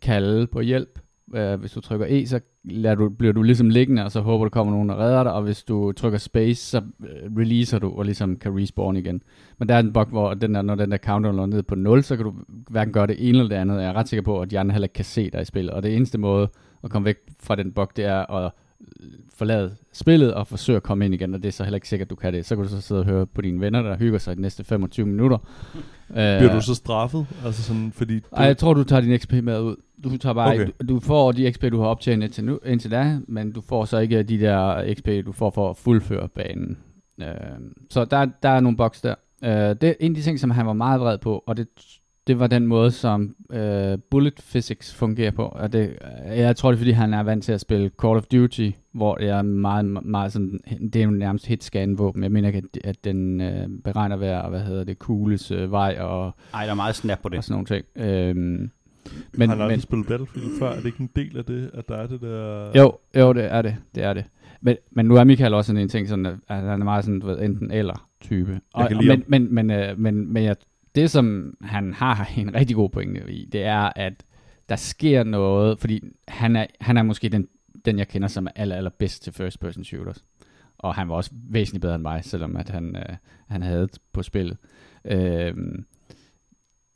kalde 0.02 0.46
på 0.46 0.60
hjælp. 0.60 0.98
Øh, 1.35 1.61
hvis 1.61 1.73
du 1.73 1.81
trykker 1.81 2.07
E, 2.09 2.27
så 2.27 2.40
lader 2.64 2.95
du, 2.95 3.09
bliver 3.09 3.33
du 3.33 3.43
ligesom 3.43 3.69
liggende, 3.69 4.05
og 4.05 4.12
så 4.12 4.21
håber 4.21 4.45
du 4.45 4.51
kommer 4.51 4.73
nogen, 4.73 4.88
der 4.88 5.01
redder 5.01 5.23
dig, 5.23 5.33
og 5.33 5.43
hvis 5.43 5.62
du 5.62 5.93
trykker 5.93 6.19
space, 6.19 6.66
så 6.66 6.79
øh, 6.79 7.37
releaser 7.38 7.79
du, 7.79 7.90
og 7.90 8.05
ligesom 8.05 8.37
kan 8.37 8.59
respawn 8.61 8.97
igen. 8.97 9.23
Men 9.59 9.69
der 9.69 9.75
er 9.75 9.79
en 9.79 9.93
bug, 9.93 10.05
hvor 10.05 10.35
den 10.35 10.55
der, 10.55 10.62
når 10.62 10.75
den 10.75 10.90
der 10.90 10.99
counter 10.99 11.33
er 11.43 11.47
ned 11.47 11.62
på 11.62 11.75
0, 11.75 12.03
så 12.03 12.16
kan 12.16 12.25
du 12.25 12.35
hverken 12.71 12.93
gøre 12.93 13.07
det 13.07 13.29
ene 13.29 13.38
eller 13.38 13.49
det 13.49 13.57
andet. 13.57 13.81
Jeg 13.81 13.88
er 13.88 13.93
ret 13.93 14.09
sikker 14.09 14.23
på, 14.23 14.40
at 14.40 14.51
de 14.51 14.59
andre 14.59 14.73
heller 14.73 14.85
ikke 14.85 14.95
kan 14.95 15.05
se 15.05 15.31
dig 15.31 15.43
i 15.43 15.45
spillet, 15.45 15.75
og 15.75 15.83
det 15.83 15.97
eneste 15.97 16.19
måde 16.19 16.49
at 16.85 16.90
komme 16.90 17.07
væk 17.07 17.16
fra 17.40 17.55
den 17.55 17.73
bug, 17.73 17.88
det 17.97 18.05
er 18.05 18.31
at 18.31 18.53
forlade 19.35 19.77
spillet 19.93 20.35
og 20.35 20.47
forsøge 20.47 20.77
at 20.77 20.83
komme 20.83 21.05
ind 21.05 21.14
igen, 21.14 21.35
og 21.35 21.43
det 21.43 21.49
er 21.49 21.53
så 21.53 21.64
heller 21.64 21.77
ikke 21.77 21.88
sikkert, 21.88 22.11
du 22.11 22.14
kan 22.14 22.33
det. 22.33 22.47
Så 22.47 22.57
kan 22.57 22.64
du 22.64 22.71
så 22.71 22.81
sidde 22.81 23.01
og 23.01 23.05
høre 23.05 23.27
på 23.27 23.40
dine 23.40 23.61
venner, 23.61 23.83
der 23.83 23.97
hygger 23.97 24.19
sig 24.19 24.37
de 24.37 24.43
næste 24.43 24.64
25 24.64 25.07
minutter. 25.07 25.38
Bliver 26.38 26.55
du 26.55 26.61
så 26.61 26.75
straffet? 26.75 27.27
Altså 27.45 27.62
sådan, 27.62 27.93
fordi... 27.93 28.19
Du, 28.19 28.27
Ej, 28.37 28.45
jeg 28.45 28.59
tror, 28.59 28.75
du 28.75 28.85
tager 28.85 29.01
din 29.01 29.19
XP 29.19 29.33
med 29.33 29.61
ud. 29.61 29.77
Du 30.04 30.16
tager 30.16 30.34
bare 30.34 30.54
Okay. 30.54 30.66
du, 30.66 30.94
du 30.94 31.00
får 31.00 31.32
de 31.32 31.52
XP, 31.52 31.62
du 31.62 31.80
har 31.80 31.86
optjent 31.88 32.22
indtil, 32.24 32.44
nu, 32.44 32.58
indtil 32.66 32.90
da, 32.90 33.18
men 33.28 33.52
du 33.52 33.60
får 33.60 33.84
så 33.84 33.98
ikke 33.98 34.22
de 34.22 34.40
der 34.40 34.94
XP, 34.94 35.08
du 35.26 35.32
får 35.32 35.50
for 35.50 35.70
at 35.70 35.76
fuldføre 35.76 36.28
banen. 36.28 36.78
Øh, 37.20 37.26
så 37.90 38.04
der, 38.04 38.26
der 38.42 38.48
er 38.48 38.60
nogle 38.60 38.76
boks 38.76 39.00
der. 39.00 39.14
Øh, 39.44 39.50
det 39.50 39.84
er 39.84 39.94
en 40.00 40.12
af 40.12 40.16
de 40.16 40.22
ting, 40.22 40.40
som 40.40 40.50
han 40.50 40.66
var 40.66 40.72
meget 40.72 41.00
vred 41.00 41.18
på, 41.18 41.44
og 41.46 41.56
det, 41.56 41.68
det 42.26 42.38
var 42.38 42.46
den 42.46 42.66
måde, 42.66 42.90
som 42.90 43.34
øh, 43.52 43.98
bullet 44.10 44.34
physics 44.34 44.94
fungerer 44.94 45.30
på. 45.30 45.44
Og 45.44 45.72
det, 45.72 45.98
jeg 46.26 46.56
tror, 46.56 46.70
det 46.70 46.76
er, 46.76 46.78
fordi 46.78 46.90
han 46.90 47.14
er 47.14 47.22
vant 47.22 47.44
til 47.44 47.52
at 47.52 47.60
spille 47.60 47.90
Call 48.02 48.16
of 48.16 48.24
Duty, 48.24 48.70
hvor 48.92 49.14
det 49.14 49.28
er 49.28 49.42
meget, 49.42 49.84
meget 50.04 50.32
sådan, 50.32 50.60
det 50.92 50.96
er 50.96 51.04
jo 51.04 51.10
nærmest 51.10 51.46
hit-scan 51.50 51.96
våben. 51.96 52.22
Jeg 52.22 52.32
mener 52.32 52.48
ikke, 52.48 52.62
at, 52.74 52.84
at 52.84 53.04
den 53.04 53.40
øh, 53.40 53.68
beregner 53.84 54.16
hver, 54.16 54.48
hvad 54.48 54.60
hedder 54.60 54.84
det, 54.84 54.98
kugles 54.98 55.50
øh, 55.50 55.72
vej 55.72 55.96
og, 56.00 56.34
Ej, 56.54 56.64
der 56.64 56.70
er 56.70 56.74
meget 56.76 56.94
snap 56.94 57.18
på 57.22 57.28
det. 57.28 57.38
og 57.38 57.44
sådan 57.44 57.54
nogle 57.54 57.66
ting. 57.66 57.84
Øhm, 58.06 58.70
men, 59.04 59.22
men, 59.32 59.48
han 59.48 59.58
har 59.58 59.64
aldrig 59.64 59.76
men, 59.76 59.80
spillet 59.80 60.06
Battlefield 60.06 60.58
før. 60.58 60.70
Er 60.70 60.76
det 60.76 60.86
ikke 60.86 61.00
en 61.00 61.10
del 61.16 61.38
af 61.38 61.44
det, 61.44 61.70
at 61.74 61.88
der 61.88 61.96
er 61.96 62.06
det 62.06 62.20
der... 62.20 62.70
jo, 62.76 62.98
jo, 63.16 63.32
det 63.32 63.44
er 63.44 63.62
det. 63.62 63.76
Det 63.94 64.02
er 64.02 64.12
det. 64.12 64.24
Men, 64.60 64.76
men 64.90 65.06
nu 65.06 65.16
er 65.16 65.24
Michael 65.24 65.54
også 65.54 65.66
sådan 65.66 65.82
en 65.82 65.88
ting, 65.88 66.08
sådan, 66.08 66.26
at 66.26 66.40
han 66.48 66.80
er 66.80 66.84
meget 66.84 67.04
sådan, 67.04 67.20
du 67.20 67.26
ved, 67.26 67.40
enten 67.40 67.70
eller 67.70 68.08
type. 68.20 68.60
Og, 68.74 68.88
kan 68.88 68.96
og, 68.96 69.02
lide 69.02 69.16
men, 69.16 69.24
men, 69.28 69.54
men, 69.54 69.70
øh, 69.70 69.98
men, 69.98 70.32
men 70.32 70.44
jeg, 70.44 70.56
det, 70.94 71.10
som 71.10 71.56
han 71.62 71.94
har 71.94 72.30
en 72.36 72.54
rigtig 72.54 72.76
god 72.76 72.90
pointe 72.90 73.32
i, 73.32 73.44
det 73.44 73.64
er, 73.64 73.92
at 73.96 74.24
der 74.68 74.76
sker 74.76 75.24
noget, 75.24 75.78
fordi 75.78 76.00
han 76.28 76.56
er, 76.56 76.66
han 76.80 76.96
er 76.96 77.02
måske 77.02 77.28
den, 77.28 77.48
den, 77.84 77.98
jeg 77.98 78.08
kender 78.08 78.28
som 78.28 78.46
er 78.46 78.50
aller, 78.56 78.76
aller 78.76 78.90
bedst 78.90 79.22
til 79.22 79.32
first 79.32 79.60
person 79.60 79.84
shooters. 79.84 80.24
Og 80.78 80.94
han 80.94 81.08
var 81.08 81.14
også 81.14 81.30
væsentligt 81.32 81.82
bedre 81.82 81.94
end 81.94 82.02
mig, 82.02 82.24
selvom 82.24 82.56
at 82.56 82.68
han, 82.68 82.96
øh, 82.96 83.16
han 83.48 83.62
havde 83.62 83.88
på 84.12 84.22
spillet. 84.22 84.56
Øhm, 85.04 85.84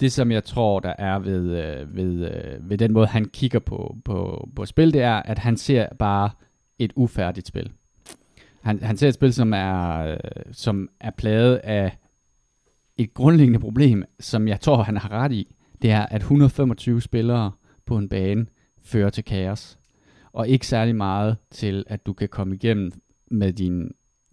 det, 0.01 0.13
som 0.13 0.33
jeg 0.33 0.45
tror, 0.45 0.81
der 0.81 0.95
er 0.99 1.19
ved, 1.19 1.65
øh, 1.65 1.97
ved, 1.97 2.31
øh, 2.31 2.71
ved 2.71 2.79
den 2.79 2.93
måde, 2.93 3.07
han 3.07 3.25
kigger 3.25 3.59
på, 3.59 3.97
på, 4.05 4.49
på 4.57 4.67
spil, 4.67 4.93
det 4.93 5.03
er, 5.03 5.15
at 5.15 5.39
han 5.39 5.57
ser 5.57 5.89
bare 5.99 6.31
et 6.79 6.93
ufærdigt 6.97 7.47
spil. 7.47 7.73
Han, 8.63 8.83
han 8.83 8.97
ser 8.97 9.09
et 9.09 9.15
spil, 9.15 9.35
som 9.35 9.53
er, 9.53 9.99
øh, 9.99 10.17
som 10.53 10.89
er 11.01 11.11
plaget 11.11 11.57
af 11.57 11.97
et 12.97 13.15
grundlæggende 13.15 13.61
problem, 13.61 14.05
som 14.21 14.49
jeg 14.49 14.61
tror, 14.61 14.83
han 14.83 14.97
har 14.97 15.13
ret 15.13 15.33
i. 15.33 15.55
Det 15.83 15.91
er, 15.91 16.07
at 16.07 16.21
125 16.21 17.03
spillere 17.03 17.53
på 17.87 17.99
en 17.99 18.09
bane 18.09 18.47
fører 18.83 19.11
til 19.11 19.25
kaos. 19.25 19.79
Og 20.33 20.49
ikke 20.49 20.67
særlig 20.67 20.97
meget 20.97 21.37
til, 21.51 21.85
at 21.87 22.07
du 22.07 22.13
kan 22.13 22.29
komme 22.29 22.55
igennem 22.55 22.93
med 23.31 23.53
din, 23.53 23.91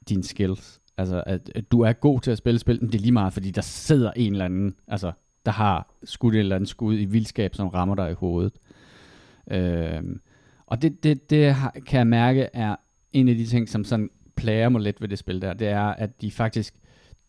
din 0.09 0.23
skills. 0.23 0.81
Altså, 0.97 1.23
at, 1.25 1.51
at 1.55 1.71
du 1.71 1.81
er 1.81 1.93
god 1.93 2.21
til 2.21 2.31
at 2.31 2.37
spille 2.37 2.59
spil, 2.59 2.77
men 2.81 2.91
det 2.91 2.97
er 2.97 3.01
lige 3.01 3.11
meget, 3.11 3.33
fordi 3.33 3.51
der 3.51 3.61
sidder 3.61 4.11
en 4.15 4.31
eller 4.31 4.45
anden, 4.45 4.75
altså, 4.87 5.11
der 5.45 5.51
har 5.51 5.93
skudt 6.03 6.35
et 6.35 6.39
eller 6.39 6.55
andet 6.55 6.69
skud 6.69 6.99
i 6.99 7.05
vildskab, 7.05 7.55
som 7.55 7.67
rammer 7.67 7.95
dig 7.95 8.11
i 8.11 8.13
hovedet. 8.13 8.53
Øhm, 9.51 10.21
og 10.65 10.81
det, 10.81 11.03
det, 11.03 11.29
det 11.29 11.53
har, 11.53 11.75
kan 11.85 11.97
jeg 11.97 12.07
mærke 12.07 12.47
er 12.53 12.75
en 13.13 13.29
af 13.29 13.35
de 13.35 13.45
ting, 13.45 13.69
som 13.69 13.83
sådan 13.83 14.09
plager 14.35 14.69
mig 14.69 14.81
lidt 14.81 15.01
ved 15.01 15.07
det 15.07 15.19
spil 15.19 15.41
der. 15.41 15.53
Det 15.53 15.67
er, 15.67 15.83
at 15.85 16.21
de 16.21 16.31
faktisk, 16.31 16.75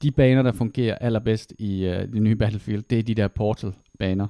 de 0.03 0.11
baner, 0.11 0.43
der 0.43 0.53
fungerer 0.53 0.95
allerbedst 0.95 1.53
i 1.59 1.89
uh, 1.89 1.93
det 1.93 2.23
nye 2.23 2.37
Battlefield, 2.37 2.83
det 2.83 2.99
er 2.99 3.03
de 3.03 3.15
der 3.15 3.29
Portal-baner. 3.29 4.27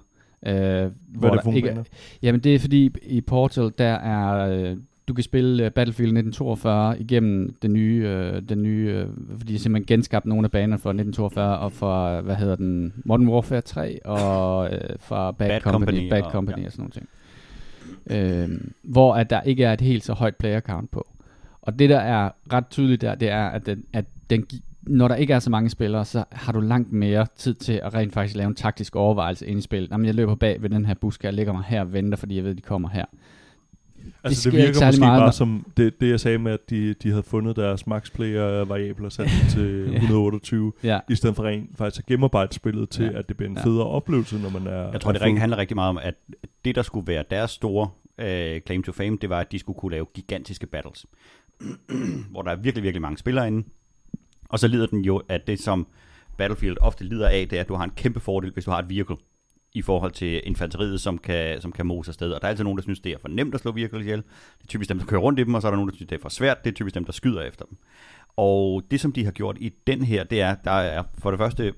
Øh, 0.47 0.53
Hvad 0.53 1.31
er 1.31 1.35
det 1.35 1.43
for 1.45 1.53
ikke? 1.53 1.85
Jamen 2.23 2.41
det 2.41 2.55
er 2.55 2.59
fordi 2.59 2.91
i 3.03 3.21
Portal, 3.21 3.73
der 3.79 3.95
er, 3.95 4.49
øh, 4.49 4.77
du 5.09 5.15
kan 5.15 5.25
spille 5.25 5.65
øh, 5.65 5.71
Battlefield 5.71 6.09
1942 6.09 7.01
igennem 7.01 7.55
den 7.63 7.73
nye, 7.73 8.05
øh, 8.09 8.43
den 8.49 8.63
nye 8.63 8.89
øh, 8.89 9.07
fordi 9.39 9.53
de 9.53 9.59
simpelthen 9.59 9.87
genskabt 9.97 10.27
nogle 10.27 10.45
af 10.45 10.51
banerne 10.51 10.79
fra 10.79 10.91
1942 10.91 11.59
og 11.59 11.73
fra, 11.73 12.21
hvad 12.21 12.37
hedder 12.37 12.57
den, 12.57 12.93
Modern 13.05 13.29
Warfare 13.29 13.61
3 13.61 14.07
og 14.07 14.73
øh, 14.75 14.81
fra 14.99 15.33
Bad, 15.33 15.49
Bad 15.49 15.61
Company, 15.61 15.85
Company 15.87 16.11
Bad 16.11 16.23
og- 16.23 16.31
Company 16.33 16.61
ja. 16.61 16.67
og 16.67 16.73
sådan 16.73 16.83
nogle 16.83 16.93
ting. 16.93 17.09
Øh, 18.11 18.61
hvor 18.83 19.15
at 19.15 19.31
der 19.31 19.41
ikke 19.41 19.65
er 19.65 19.73
et 19.73 19.81
helt 19.81 20.05
så 20.05 20.13
højt 20.13 20.37
player 20.37 20.61
count 20.61 20.91
på. 20.91 21.07
Og 21.63 21.79
det 21.79 21.91
der 21.91 21.99
er 21.99 22.31
ret 22.53 22.67
tydeligt 22.71 23.01
der, 23.01 23.15
det 23.15 23.29
er, 23.31 23.47
at, 23.49 23.67
den, 23.67 23.85
at 23.93 24.05
den, 24.31 24.47
når 24.83 25.09
der 25.09 25.15
ikke 25.15 25.33
er 25.35 25.39
så 25.39 25.51
mange 25.51 25.71
spillere, 25.71 26.05
så 26.05 26.25
har 26.33 26.53
du 26.53 26.61
langt 26.61 26.93
mere 26.93 27.27
tid 27.37 27.55
til 27.55 27.81
at 27.83 27.95
rent 27.95 28.13
faktisk 28.13 28.37
lave 28.37 28.49
en 28.49 28.55
taktisk 28.55 28.97
overvejelse 28.97 29.47
ind 29.47 29.59
i 29.59 29.63
spillet. 29.63 29.91
Jamen, 29.91 30.07
jeg 30.07 30.15
løber 30.15 30.35
bag 30.35 30.63
ved 30.63 30.71
den 30.71 30.87
her 30.87 30.95
busk, 30.95 31.25
jeg 31.25 31.33
ligger 31.33 31.53
mig 31.53 31.65
her 31.67 31.81
og 31.81 31.93
venter, 31.93 32.17
fordi 32.19 32.37
jeg 32.37 32.45
ved, 32.45 32.55
de 32.55 32.63
kommer 32.63 32.89
her. 32.89 33.05
Altså, 34.25 34.51
det, 34.51 34.59
det 34.59 34.67
virker 34.67 34.87
måske 34.87 35.01
meget, 35.01 35.21
bare 35.21 35.33
som 35.33 35.67
det, 35.77 36.01
det, 36.01 36.09
jeg 36.11 36.21
sagde 36.21 36.39
med, 36.39 36.53
at 36.53 36.71
de, 36.71 36.95
de 36.95 37.09
havde 37.11 37.23
fundet 37.23 37.57
deres 37.57 37.87
max 37.87 38.13
player 38.13 38.65
variabler 38.65 39.09
sat 39.09 39.29
til 39.51 39.89
Ja. 39.93 39.97
128, 39.97 40.73
Ja. 40.83 41.01
i 41.11 41.15
stedet 41.15 41.37
for 41.37 41.43
rent 41.45 41.79
faktisk 41.79 42.01
at 42.03 42.07
gennemarbejde 42.07 42.55
spillet 42.55 42.89
til, 42.91 43.05
Ja. 43.05 43.19
at 43.19 43.29
det 43.29 43.37
bliver 43.37 43.51
en 43.51 43.57
Ja. 43.57 43.65
federe 43.65 43.87
oplevelse, 43.87 44.39
når 44.39 44.51
man 44.51 44.67
er... 44.67 44.91
Jeg 44.93 45.01
tror, 45.01 45.13
er 45.13 45.19
det 45.19 45.39
handler 45.39 45.59
rigtig 45.59 45.75
meget 45.75 45.89
om, 45.89 45.99
at 46.03 46.15
det, 46.65 46.75
der 46.75 46.83
skulle 46.83 47.07
være 47.07 47.25
deres 47.31 47.51
store 47.51 47.89
øh, 48.19 48.61
claim 48.61 48.83
to 48.83 48.93
fame, 48.93 49.19
det 49.21 49.31
var, 49.31 49.41
at 49.41 49.53
de 49.53 49.59
skulle 49.59 49.79
kunne 49.79 49.93
lave 49.93 50.07
gigantiske 50.15 50.67
battles. 50.67 51.07
hvor 52.31 52.43
der 52.43 52.51
er 52.51 52.57
virkelig, 52.57 52.83
virkelig 52.83 53.03
mange 53.03 53.19
spillere 53.19 53.47
inde. 53.47 53.65
Og 54.49 54.59
så 54.59 54.69
lider 54.69 54.87
den 54.87 55.05
jo, 55.05 55.23
at 55.29 55.47
det 55.47 55.61
som 55.61 55.87
Battlefield 56.39 56.77
ofte 56.81 57.05
lider 57.05 57.29
af, 57.29 57.47
det 57.51 57.57
er, 57.57 57.61
at 57.61 57.69
du 57.69 57.75
har 57.75 57.85
en 57.85 57.91
kæmpe 57.97 58.21
fordel, 58.21 58.51
hvis 58.53 58.65
du 58.65 58.71
har 58.71 58.79
et 58.79 58.89
vehicle 58.89 59.17
i 59.75 59.83
forhold 59.83 60.13
til 60.13 60.41
infanteriet, 60.45 61.01
som 61.01 61.19
kan, 61.19 61.61
som 61.61 61.73
kan 61.73 61.87
mose 61.87 62.09
afsted. 62.09 62.33
Og 62.33 62.41
der 62.41 62.47
er 62.47 62.51
altid 62.51 62.65
nogen, 62.65 62.77
der 62.77 62.83
synes, 62.83 63.01
det 63.01 63.13
er 63.13 63.19
for 63.21 63.29
nemt 63.29 63.55
at 63.55 63.61
slå 63.61 63.73
virkelig 63.73 64.05
ihjel. 64.05 64.19
Det 64.19 64.63
er 64.63 64.67
typisk 64.67 64.89
dem, 64.89 64.99
der 64.99 65.07
kører 65.07 65.21
rundt 65.21 65.41
i 65.41 65.45
dem, 65.45 65.55
og 65.55 65.63
så 65.63 65.69
er 65.69 65.71
der 65.71 65.77
nogen, 65.77 65.91
der 65.91 65.97
synes, 65.97 66.09
det 66.09 66.17
er 66.17 66.23
for 66.23 66.29
svært. 66.29 66.65
Det 66.65 66.71
er 66.71 66.75
typisk 66.75 66.95
dem, 66.95 67.05
der 67.05 67.13
skyder 67.13 67.43
efter 67.43 67.65
dem. 67.65 67.79
Og 68.37 68.83
det, 68.91 69.01
som 69.01 69.13
de 69.13 69.25
har 69.25 69.33
gjort 69.33 69.57
i 69.61 69.73
den 69.87 70.05
her, 70.05 70.25
det 70.25 70.41
er, 70.41 70.55
der 70.55 70.71
er 70.71 71.03
for 71.19 71.31
det 71.31 71.39
første, 71.39 71.75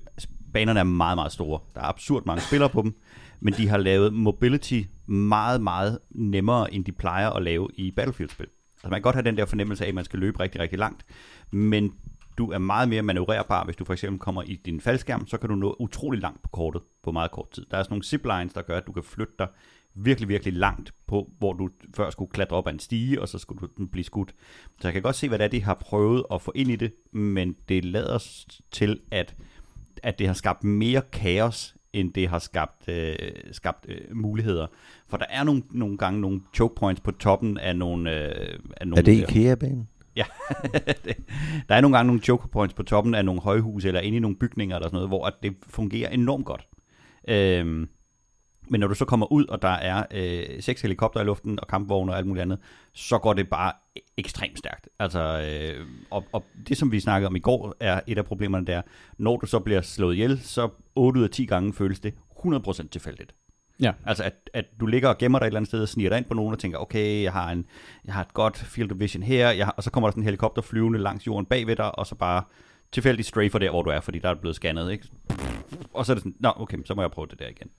banerne 0.53 0.79
er 0.79 0.83
meget, 0.83 1.17
meget 1.17 1.31
store. 1.31 1.59
Der 1.75 1.81
er 1.81 1.85
absurd 1.85 2.25
mange 2.25 2.41
spillere 2.41 2.69
på 2.69 2.81
dem, 2.81 2.95
men 3.39 3.53
de 3.53 3.67
har 3.67 3.77
lavet 3.77 4.13
mobility 4.13 4.81
meget, 5.05 5.61
meget 5.61 5.99
nemmere, 6.09 6.73
end 6.73 6.85
de 6.85 6.91
plejer 6.91 7.29
at 7.29 7.43
lave 7.43 7.69
i 7.75 7.91
Battlefield-spil. 7.91 8.47
Altså 8.75 8.89
man 8.89 8.97
kan 8.97 9.01
godt 9.01 9.15
have 9.15 9.23
den 9.23 9.37
der 9.37 9.45
fornemmelse 9.45 9.83
af, 9.83 9.89
at 9.89 9.95
man 9.95 10.05
skal 10.05 10.19
løbe 10.19 10.39
rigtig, 10.39 10.61
rigtig 10.61 10.79
langt, 10.79 11.05
men 11.51 11.93
du 12.37 12.51
er 12.51 12.57
meget 12.57 12.89
mere 12.89 13.01
manøvrerbar, 13.01 13.65
hvis 13.65 13.75
du 13.75 13.85
for 13.85 13.93
eksempel 13.93 14.19
kommer 14.19 14.43
i 14.43 14.55
din 14.65 14.81
faldskærm, 14.81 15.27
så 15.27 15.37
kan 15.37 15.49
du 15.49 15.55
nå 15.55 15.75
utrolig 15.79 16.21
langt 16.21 16.41
på 16.41 16.49
kortet 16.49 16.81
på 17.03 17.11
meget 17.11 17.31
kort 17.31 17.51
tid. 17.51 17.65
Der 17.71 17.77
er 17.77 17.83
sådan 17.83 17.93
nogle 17.93 18.03
ziplines, 18.03 18.53
der 18.53 18.61
gør, 18.61 18.77
at 18.77 18.87
du 18.87 18.91
kan 18.91 19.03
flytte 19.03 19.33
dig 19.39 19.47
virkelig, 19.95 20.29
virkelig 20.29 20.53
langt 20.53 20.93
på, 21.07 21.31
hvor 21.39 21.53
du 21.53 21.69
før 21.95 22.09
skulle 22.09 22.31
klatre 22.31 22.55
op 22.55 22.67
ad 22.67 22.73
en 22.73 22.79
stige, 22.79 23.21
og 23.21 23.29
så 23.29 23.37
skulle 23.37 23.67
du 23.77 23.85
blive 23.85 24.03
skudt. 24.03 24.35
Så 24.81 24.87
jeg 24.87 24.93
kan 24.93 25.01
godt 25.01 25.15
se, 25.15 25.27
hvad 25.27 25.39
det 25.39 25.45
er, 25.45 25.49
de 25.49 25.63
har 25.63 25.73
prøvet 25.73 26.23
at 26.31 26.41
få 26.41 26.51
ind 26.55 26.71
i 26.71 26.75
det, 26.75 26.93
men 27.11 27.55
det 27.69 27.85
lader 27.85 28.45
til, 28.71 28.99
at, 29.11 29.35
at 30.03 30.19
det 30.19 30.27
har 30.27 30.33
skabt 30.33 30.63
mere 30.63 31.01
kaos, 31.11 31.75
end 31.93 32.13
det 32.13 32.27
har 32.27 32.39
skabt, 32.39 32.89
øh, 32.89 33.15
skabt 33.51 33.85
øh, 33.89 34.15
muligheder. 34.15 34.67
For 35.07 35.17
der 35.17 35.25
er 35.29 35.43
nogle, 35.43 35.63
nogle 35.71 35.97
gange 35.97 36.21
nogle 36.21 36.41
choke 36.55 36.75
points 36.75 37.01
på 37.01 37.11
toppen 37.11 37.57
af 37.57 37.75
nogle... 37.75 38.11
Øh, 38.11 38.59
af 38.77 38.87
nogle 38.87 38.99
Er 38.99 39.03
det 39.03 39.11
IKEA-banen? 39.11 39.87
Ja, 40.15 40.25
der 41.69 41.75
er 41.75 41.81
nogle 41.81 41.97
gange 41.97 42.07
nogle 42.07 42.21
choke 42.21 42.47
points 42.47 42.73
på 42.73 42.83
toppen 42.83 43.15
af 43.15 43.25
nogle 43.25 43.41
højhuse, 43.41 43.87
eller 43.87 44.01
inde 44.01 44.17
i 44.17 44.19
nogle 44.19 44.37
bygninger, 44.37 44.75
eller 44.75 44.87
sådan 44.87 44.95
noget, 44.95 45.09
hvor 45.09 45.25
at 45.25 45.33
det 45.43 45.55
fungerer 45.67 46.09
enormt 46.09 46.45
godt. 46.45 46.67
Øhm, 47.27 47.89
men 48.67 48.79
når 48.79 48.87
du 48.87 48.95
så 48.95 49.05
kommer 49.05 49.31
ud, 49.31 49.45
og 49.45 49.61
der 49.61 49.67
er 49.69 50.03
øh, 50.11 50.61
seks 50.61 50.81
helikopter 50.81 51.21
i 51.21 51.23
luften, 51.23 51.59
og 51.59 51.67
kampvogne 51.67 52.11
og 52.11 52.17
alt 52.17 52.27
muligt 52.27 52.41
andet, 52.41 52.59
så 52.93 53.17
går 53.17 53.33
det 53.33 53.49
bare 53.49 53.71
e- 53.99 54.13
ekstremt 54.17 54.57
stærkt. 54.57 54.89
Altså, 54.99 55.19
øh, 55.19 55.87
og, 56.11 56.23
og 56.31 56.43
det, 56.67 56.77
som 56.77 56.91
vi 56.91 56.99
snakkede 56.99 57.27
om 57.27 57.35
i 57.35 57.39
går, 57.39 57.75
er 57.79 58.01
et 58.07 58.17
af 58.17 58.25
problemerne 58.25 58.65
der, 58.65 58.81
når 59.17 59.37
du 59.37 59.45
så 59.45 59.59
bliver 59.59 59.81
slået 59.81 60.13
ihjel, 60.13 60.39
så 60.41 60.69
8 60.95 61.19
ud 61.19 61.23
af 61.23 61.29
10 61.29 61.45
gange 61.45 61.73
føles 61.73 61.99
det 61.99 62.13
100% 62.45 62.87
tilfældigt. 62.87 63.35
Ja. 63.79 63.91
Altså, 64.05 64.23
at, 64.23 64.33
at 64.53 64.65
du 64.79 64.85
ligger 64.85 65.09
og 65.09 65.17
gemmer 65.17 65.39
dig 65.39 65.45
et 65.45 65.47
eller 65.47 65.59
andet 65.59 65.67
sted 65.67 65.81
og 65.81 65.87
sniger 65.87 66.09
dig 66.09 66.17
ind 66.17 66.25
på 66.25 66.33
nogen 66.33 66.53
og 66.53 66.59
tænker, 66.59 66.77
okay, 66.77 67.23
jeg 67.23 67.31
har, 67.31 67.51
en, 67.51 67.65
jeg 68.05 68.13
har 68.13 68.21
et 68.21 68.33
godt 68.33 68.57
field 68.57 68.91
of 68.91 68.99
vision 68.99 69.23
her, 69.23 69.51
jeg 69.51 69.65
har, 69.65 69.73
og 69.77 69.83
så 69.83 69.91
kommer 69.91 70.07
der 70.07 70.11
sådan 70.11 70.21
en 70.21 70.25
helikopter 70.25 70.61
flyvende 70.61 70.99
langs 70.99 71.27
jorden 71.27 71.45
bagved 71.45 71.75
dig, 71.75 71.99
og 71.99 72.07
så 72.07 72.15
bare 72.15 72.43
tilfældigt 72.91 73.27
strafer 73.27 73.59
der, 73.59 73.69
hvor 73.69 73.81
du 73.81 73.89
er, 73.89 73.99
fordi 73.99 74.19
der 74.19 74.29
er 74.29 74.35
blevet 74.35 74.55
scannet, 74.55 74.91
ikke? 74.91 75.07
Og 75.93 76.05
så 76.05 76.11
er 76.11 76.15
det 76.15 76.21
sådan, 76.21 76.35
nå, 76.39 76.51
okay, 76.55 76.77
så 76.85 76.95
må 76.95 77.01
jeg 77.01 77.11
prøve 77.11 77.27
det 77.27 77.39
der 77.39 77.47
igen. 77.47 77.69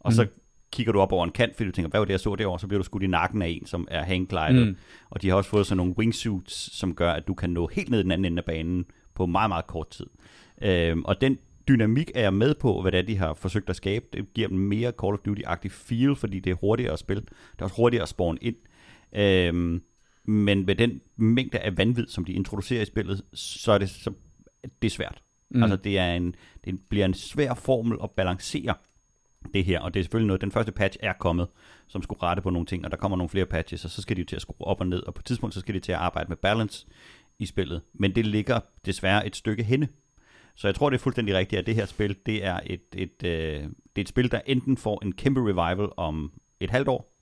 Og 0.00 0.10
mm. 0.10 0.14
så 0.14 0.26
kigger 0.72 0.92
du 0.92 1.00
op 1.00 1.12
over 1.12 1.24
en 1.24 1.30
kant, 1.30 1.56
fordi 1.56 1.66
du 1.66 1.72
tænker, 1.72 1.90
hvad 1.90 2.00
var 2.00 2.04
det, 2.04 2.12
jeg 2.12 2.20
så 2.20 2.34
derovre? 2.34 2.60
Så 2.60 2.66
bliver 2.66 2.78
du 2.78 2.84
skudt 2.84 3.02
i 3.02 3.06
nakken 3.06 3.42
af 3.42 3.48
en, 3.48 3.66
som 3.66 3.88
er 3.90 4.02
hangglidet. 4.02 4.68
Mm. 4.68 4.76
Og 5.10 5.22
de 5.22 5.28
har 5.28 5.36
også 5.36 5.50
fået 5.50 5.66
sådan 5.66 5.76
nogle 5.76 5.98
wingsuits, 5.98 6.76
som 6.78 6.94
gør, 6.94 7.12
at 7.12 7.26
du 7.26 7.34
kan 7.34 7.50
nå 7.50 7.66
helt 7.66 7.90
ned 7.90 8.00
i 8.00 8.02
den 8.02 8.10
anden 8.10 8.24
ende 8.24 8.40
af 8.40 8.44
banen 8.44 8.84
på 9.14 9.26
meget, 9.26 9.50
meget 9.50 9.66
kort 9.66 9.88
tid. 9.88 10.06
Øhm, 10.62 11.04
og 11.04 11.20
den 11.20 11.38
dynamik 11.68 12.10
er 12.14 12.20
jeg 12.20 12.34
med 12.34 12.54
på, 12.54 12.82
hvad 12.82 12.92
det 12.92 12.98
er, 12.98 13.02
de 13.02 13.16
har 13.16 13.34
forsøgt 13.34 13.70
at 13.70 13.76
skabe. 13.76 14.06
Det 14.12 14.32
giver 14.34 14.48
dem 14.48 14.58
mere 14.58 14.92
Call 15.02 15.12
of 15.12 15.18
Duty-agtig 15.28 15.68
feel, 15.68 16.16
fordi 16.16 16.40
det 16.40 16.50
er 16.50 16.54
hurtigere 16.54 16.92
at 16.92 16.98
spille. 16.98 17.22
Det 17.22 17.60
er 17.60 17.64
også 17.64 17.76
hurtigere 17.76 18.02
at 18.02 18.08
spawn 18.08 18.38
ind. 18.40 18.56
Øhm, 19.16 19.82
men 20.24 20.66
med 20.66 20.74
den 20.74 21.00
mængde 21.16 21.58
af 21.58 21.78
vanvid, 21.78 22.06
som 22.06 22.24
de 22.24 22.32
introducerer 22.32 22.82
i 22.82 22.84
spillet, 22.84 23.22
så 23.34 23.72
er 23.72 23.78
det, 23.78 23.90
så, 23.90 24.12
det 24.82 24.88
er 24.88 24.90
svært. 24.90 25.22
Mm. 25.50 25.56
Mm. 25.56 25.62
Altså 25.62 25.76
det, 25.76 25.98
er 25.98 26.14
en, 26.14 26.34
det 26.64 26.80
bliver 26.88 27.04
en 27.06 27.14
svær 27.14 27.54
formel 27.54 27.98
at 28.02 28.10
balancere 28.10 28.74
det 29.54 29.64
her, 29.64 29.80
og 29.80 29.94
det 29.94 30.00
er 30.00 30.04
selvfølgelig 30.04 30.26
noget, 30.26 30.40
den 30.40 30.50
første 30.50 30.72
patch 30.72 30.98
er 31.00 31.12
kommet, 31.12 31.48
som 31.86 32.02
skulle 32.02 32.22
rette 32.22 32.42
på 32.42 32.50
nogle 32.50 32.66
ting, 32.66 32.84
og 32.84 32.90
der 32.90 32.96
kommer 32.96 33.16
nogle 33.16 33.28
flere 33.28 33.46
patches, 33.46 33.84
og 33.84 33.90
så 33.90 34.02
skal 34.02 34.16
de 34.16 34.20
jo 34.20 34.26
til 34.26 34.36
at 34.36 34.42
skrue 34.42 34.66
op 34.66 34.80
og 34.80 34.86
ned, 34.86 35.02
og 35.02 35.14
på 35.14 35.20
et 35.20 35.24
tidspunkt, 35.24 35.54
så 35.54 35.60
skal 35.60 35.74
de 35.74 35.80
til 35.80 35.92
at 35.92 35.98
arbejde 35.98 36.28
med 36.28 36.36
balance 36.36 36.86
i 37.38 37.46
spillet, 37.46 37.82
men 37.92 38.14
det 38.14 38.26
ligger 38.26 38.60
desværre 38.86 39.26
et 39.26 39.36
stykke 39.36 39.62
henne. 39.62 39.88
Så 40.56 40.68
jeg 40.68 40.74
tror, 40.74 40.90
det 40.90 40.96
er 40.96 41.02
fuldstændig 41.02 41.34
rigtigt, 41.34 41.58
at 41.58 41.66
det 41.66 41.74
her 41.74 41.86
spil, 41.86 42.16
det 42.26 42.44
er 42.44 42.60
et, 42.66 42.80
et, 42.94 43.22
øh, 43.24 43.30
det 43.62 43.96
er 43.96 44.00
et 44.00 44.08
spil, 44.08 44.30
der 44.30 44.40
enten 44.46 44.76
får 44.76 45.04
en 45.04 45.12
kæmpe 45.12 45.40
revival 45.40 45.88
om 45.96 46.32
et 46.60 46.70
halvt 46.70 46.88
år, 46.88 47.14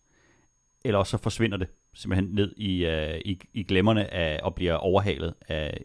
eller 0.84 0.98
også 0.98 1.10
så 1.10 1.18
forsvinder 1.22 1.56
det 1.56 1.68
simpelthen 1.94 2.34
ned 2.34 2.52
i, 2.56 2.84
øh, 2.86 3.20
i, 3.24 3.40
i 3.54 3.62
glemmerne 3.62 4.14
af, 4.14 4.40
og 4.42 4.54
bliver 4.54 4.74
overhalet 4.74 5.34
af 5.48 5.80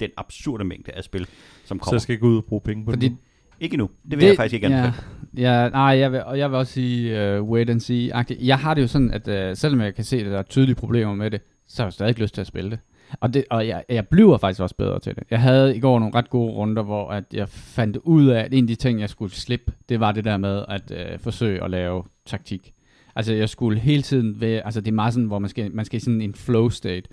den 0.00 0.10
absurde 0.16 0.64
mængde 0.64 0.92
af 0.92 1.04
spil, 1.04 1.26
som 1.64 1.78
Så 1.78 1.84
kommer. 1.84 1.94
jeg 1.94 2.00
skal 2.00 2.12
ikke 2.12 2.26
ud 2.26 2.36
og 2.36 2.44
bruge 2.44 2.60
penge 2.60 2.84
på 2.84 2.90
Fordi 2.90 3.08
det. 3.08 3.16
Ikke 3.60 3.76
nu. 3.76 3.90
Det 4.02 4.10
vil 4.10 4.20
det, 4.20 4.26
jeg 4.26 4.36
faktisk 4.36 4.54
ikke 4.54 4.68
ja, 4.68 4.76
anbefale. 4.76 5.06
ja, 5.36 5.68
nej, 5.68 5.82
jeg 5.82 6.12
vil, 6.12 6.22
og 6.24 6.38
jeg 6.38 6.50
vil 6.50 6.58
også 6.58 6.72
sige 6.72 7.38
uh, 7.40 7.48
wait 7.50 7.70
and 7.70 7.80
see. 7.80 8.14
-agtigt. 8.14 8.44
Jeg 8.46 8.58
har 8.58 8.74
det 8.74 8.82
jo 8.82 8.86
sådan, 8.86 9.10
at 9.10 9.50
uh, 9.50 9.56
selvom 9.56 9.80
jeg 9.80 9.94
kan 9.94 10.04
se, 10.04 10.16
at 10.18 10.26
der 10.26 10.38
er 10.38 10.42
tydelige 10.42 10.74
problemer 10.74 11.14
med 11.14 11.30
det, 11.30 11.40
så 11.66 11.82
har 11.82 11.86
jeg 11.86 11.92
stadig 11.92 12.08
ikke 12.10 12.22
lyst 12.22 12.34
til 12.34 12.40
at 12.40 12.46
spille 12.46 12.70
det. 12.70 12.78
Og, 13.20 13.34
det, 13.34 13.44
og 13.50 13.68
jeg, 13.68 13.84
jeg 13.88 14.08
bliver 14.08 14.38
faktisk 14.38 14.60
også 14.60 14.74
bedre 14.76 14.98
til 14.98 15.14
det. 15.14 15.22
Jeg 15.30 15.40
havde 15.40 15.76
i 15.76 15.80
går 15.80 15.98
nogle 15.98 16.14
ret 16.14 16.30
gode 16.30 16.52
runder, 16.52 16.82
hvor 16.82 17.10
at 17.10 17.24
jeg 17.32 17.48
fandt 17.48 17.96
ud 17.96 18.26
af, 18.26 18.40
at 18.40 18.54
en 18.54 18.64
af 18.64 18.68
de 18.68 18.74
ting, 18.74 19.00
jeg 19.00 19.10
skulle 19.10 19.34
slippe, 19.34 19.72
det 19.88 20.00
var 20.00 20.12
det 20.12 20.24
der 20.24 20.36
med 20.36 20.64
at 20.68 20.90
uh, 20.90 21.20
forsøge 21.20 21.64
at 21.64 21.70
lave 21.70 22.02
taktik. 22.26 22.72
Altså 23.16 23.32
jeg 23.34 23.48
skulle 23.48 23.78
hele 23.80 24.02
tiden 24.02 24.40
være, 24.40 24.64
altså 24.64 24.80
det 24.80 24.88
er 24.88 24.94
meget 24.94 25.14
sådan, 25.14 25.26
hvor 25.26 25.38
man 25.38 25.50
skal, 25.50 25.74
man 25.74 25.84
skal 25.84 25.96
i 25.96 26.00
sådan 26.00 26.20
en 26.20 26.34
flow 26.34 26.68
state, 26.68 27.08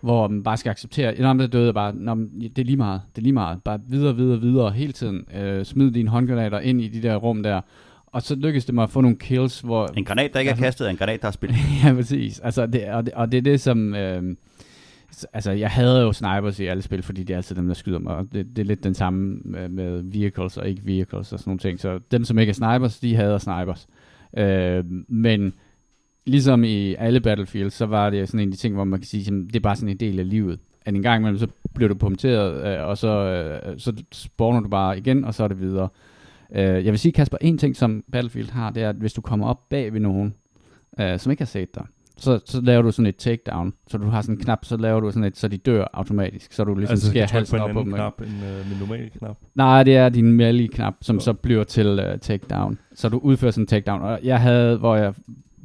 hvor 0.00 0.28
man 0.28 0.42
bare 0.42 0.56
skal 0.56 0.70
acceptere, 0.70 1.20
når 1.20 1.32
der 1.32 1.46
døde 1.46 1.72
bare, 1.72 1.94
Nå, 1.94 2.14
det 2.14 2.58
er 2.58 2.64
lige 2.64 2.76
meget, 2.76 3.00
det 3.16 3.18
er 3.18 3.22
lige 3.22 3.32
meget, 3.32 3.62
bare 3.64 3.80
videre, 3.88 4.16
videre, 4.16 4.40
videre, 4.40 4.70
hele 4.70 4.92
tiden, 4.92 5.24
øh, 5.34 5.64
smid 5.64 5.90
dine 5.90 6.08
håndgranater 6.08 6.60
ind 6.60 6.80
i 6.80 6.88
de 6.88 7.02
der 7.02 7.16
rum 7.16 7.42
der, 7.42 7.60
og 8.06 8.22
så 8.22 8.34
lykkedes 8.34 8.64
det 8.64 8.74
mig 8.74 8.82
at 8.84 8.90
få 8.90 9.00
nogle 9.00 9.16
kills, 9.16 9.60
hvor, 9.60 9.88
En 9.96 10.04
granat, 10.04 10.32
der 10.32 10.38
ikke 10.40 10.48
er 10.48 10.52
Altså- 10.52 10.64
kastet, 10.64 10.86
er 10.86 10.90
en 10.90 10.96
granat, 10.96 11.22
der 11.22 11.28
er 11.28 11.32
spillet. 11.32 11.58
ja, 11.84 11.92
præcis. 11.92 12.40
Altså, 12.40 12.66
det, 12.66 12.88
og, 12.88 13.06
det, 13.06 13.14
og 13.14 13.32
det 13.32 13.38
er 13.38 13.42
det, 13.42 13.60
som... 13.60 13.94
Øh, 13.94 14.36
altså, 15.32 15.50
jeg 15.50 15.70
havde 15.70 16.00
jo 16.00 16.12
snipers 16.12 16.60
i 16.60 16.66
alle 16.66 16.82
spil, 16.82 17.02
fordi 17.02 17.22
det 17.22 17.32
er 17.32 17.36
altid 17.36 17.56
dem, 17.56 17.66
der 17.66 17.74
skyder 17.74 17.98
mig. 17.98 18.24
Det, 18.32 18.46
det 18.56 18.58
er 18.58 18.66
lidt 18.66 18.84
den 18.84 18.94
samme 18.94 19.40
med, 19.44 19.68
med 19.68 20.02
vehicles 20.02 20.56
og 20.56 20.68
ikke 20.68 20.82
vehicles 20.84 21.32
og 21.32 21.38
sådan 21.38 21.50
nogle 21.50 21.58
ting. 21.58 21.80
Så 21.80 22.00
dem, 22.10 22.24
som 22.24 22.38
ikke 22.38 22.50
er 22.50 22.54
snipers, 22.54 22.98
de 22.98 23.16
hader 23.16 23.38
snipers. 23.38 23.88
Øh, 24.36 24.84
men 25.08 25.52
ligesom 26.26 26.64
i 26.64 26.94
alle 26.94 27.20
Battlefields, 27.20 27.74
så 27.74 27.86
var 27.86 28.10
det 28.10 28.28
sådan 28.28 28.40
en 28.40 28.48
af 28.48 28.52
de 28.52 28.58
ting, 28.58 28.74
hvor 28.74 28.84
man 28.84 29.00
kan 29.00 29.06
sige, 29.06 29.26
at 29.26 29.32
det 29.32 29.56
er 29.56 29.60
bare 29.60 29.76
sådan 29.76 29.88
en 29.88 29.96
del 29.96 30.18
af 30.18 30.28
livet. 30.28 30.58
At 30.84 30.94
en 30.94 31.02
gang 31.02 31.20
imellem, 31.20 31.38
så 31.38 31.48
bliver 31.74 31.88
du 31.88 31.94
punkteret, 31.94 32.78
øh, 32.78 32.86
og 32.88 32.98
så, 32.98 33.08
øh, 33.08 33.78
så 33.78 33.92
spawner 34.12 34.60
du 34.60 34.68
bare 34.68 34.98
igen, 34.98 35.24
og 35.24 35.34
så 35.34 35.44
er 35.44 35.48
det 35.48 35.60
videre. 35.60 35.88
Øh, 36.54 36.84
jeg 36.84 36.84
vil 36.84 36.98
sige, 36.98 37.12
Kasper, 37.12 37.38
en 37.40 37.58
ting, 37.58 37.76
som 37.76 38.04
Battlefield 38.12 38.50
har, 38.50 38.70
det 38.70 38.82
er, 38.82 38.88
at 38.88 38.96
hvis 38.96 39.12
du 39.12 39.20
kommer 39.20 39.46
op 39.46 39.68
bag 39.68 39.92
ved 39.92 40.00
nogen, 40.00 40.34
øh, 41.00 41.18
som 41.18 41.30
ikke 41.30 41.40
har 41.40 41.46
set 41.46 41.74
dig, 41.74 41.86
så, 42.20 42.40
så 42.44 42.60
laver 42.60 42.82
du 42.82 42.90
sådan 42.90 43.06
et 43.06 43.16
takedown. 43.16 43.72
Så 43.88 43.98
du 43.98 44.06
har 44.08 44.22
sådan 44.22 44.34
en 44.34 44.40
knap, 44.40 44.64
så 44.64 44.76
laver 44.76 45.00
du 45.00 45.10
sådan 45.10 45.24
et, 45.24 45.36
så 45.38 45.48
de 45.48 45.56
dør 45.56 45.84
automatisk. 45.92 46.52
Så 46.52 46.64
du 46.64 46.74
ligesom 46.74 46.92
Altså, 46.92 47.08
skærer 47.10 47.26
halsen 47.26 47.58
på 47.58 47.64
op 47.64 47.70
en 47.70 47.74
på 47.74 47.80
anden 47.80 47.92
dem. 47.92 47.98
knap 47.98 48.20
end 48.20 48.28
uh, 48.60 48.68
min 48.70 48.78
normale 48.78 49.10
knap. 49.18 49.36
Nej, 49.54 49.82
det 49.82 49.96
er 49.96 50.08
din 50.08 50.32
melee-knap, 50.32 50.94
som 51.02 51.20
så 51.20 51.32
bliver 51.32 51.64
til 51.64 51.98
uh, 51.98 52.20
takedown. 52.20 52.78
Så 52.94 53.08
du 53.08 53.18
udfører 53.18 53.50
sådan 53.50 53.62
en 53.62 53.66
takedown. 53.66 54.02
Og 54.02 54.20
jeg 54.22 54.40
havde, 54.40 54.76
hvor 54.76 54.96
jeg 54.96 55.14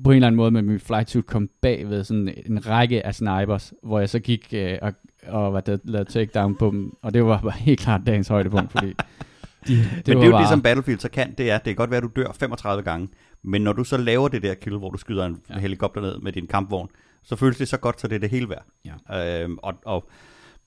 på 0.03 0.11
en 0.11 0.15
eller 0.15 0.27
anden 0.27 0.37
måde 0.37 0.51
med 0.51 0.61
min 0.61 0.79
flight 0.79 1.09
suit 1.09 1.25
kom 1.25 1.49
bag 1.61 1.89
ved 1.89 2.03
sådan 2.03 2.33
en 2.45 2.67
række 2.67 3.05
af 3.05 3.15
snipers, 3.15 3.73
hvor 3.83 3.99
jeg 3.99 4.09
så 4.09 4.19
gik 4.19 4.53
uh, 4.53 4.87
og, 4.87 4.93
og 5.27 5.51
hvad 5.51 5.61
det, 5.61 5.79
lavede 5.83 6.09
takedown 6.11 6.55
på 6.55 6.69
dem. 6.71 6.93
Og 7.01 7.13
det 7.13 7.25
var 7.25 7.39
bare 7.41 7.51
helt 7.67 7.79
klart 7.79 8.01
dagens 8.07 8.27
højdepunkt, 8.27 8.71
fordi 8.71 8.87
de, 9.67 9.73
det 10.05 10.07
men 10.07 10.15
var 10.17 10.21
det 10.21 10.21
er 10.21 10.25
jo 10.25 10.31
bare, 10.31 10.41
det, 10.41 10.49
som 10.49 10.61
Battlefield 10.61 10.99
så 10.99 11.09
kan, 11.09 11.33
det 11.37 11.51
er, 11.51 11.55
det 11.57 11.63
kan 11.65 11.75
godt 11.75 11.89
være, 11.89 11.97
at 11.97 12.03
du 12.03 12.21
dør 12.21 12.31
35 12.39 12.83
gange, 12.83 13.07
men 13.45 13.61
når 13.61 13.73
du 13.73 13.83
så 13.83 13.97
laver 13.97 14.27
det 14.27 14.43
der 14.43 14.53
kill, 14.53 14.77
hvor 14.77 14.89
du 14.89 14.97
skyder 14.97 15.25
en 15.25 15.41
Ja. 15.49 15.59
helikopter 15.59 16.01
ned 16.01 16.17
med 16.17 16.31
din 16.31 16.47
kampvogn, 16.47 16.89
så 17.23 17.35
føles 17.35 17.57
det 17.57 17.67
så 17.67 17.77
godt, 17.77 18.01
så 18.01 18.07
det 18.07 18.15
er 18.15 18.19
det 18.19 18.29
hele 18.29 18.49
værd. 18.49 18.65
Ja. 19.09 19.43
Øhm, 19.43 19.57
og, 19.63 19.73
og 19.85 20.09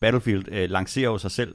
Battlefield 0.01 0.45
øh, 0.53 0.70
lancerer 0.70 1.11
jo 1.11 1.18
sig 1.18 1.31
selv, 1.31 1.55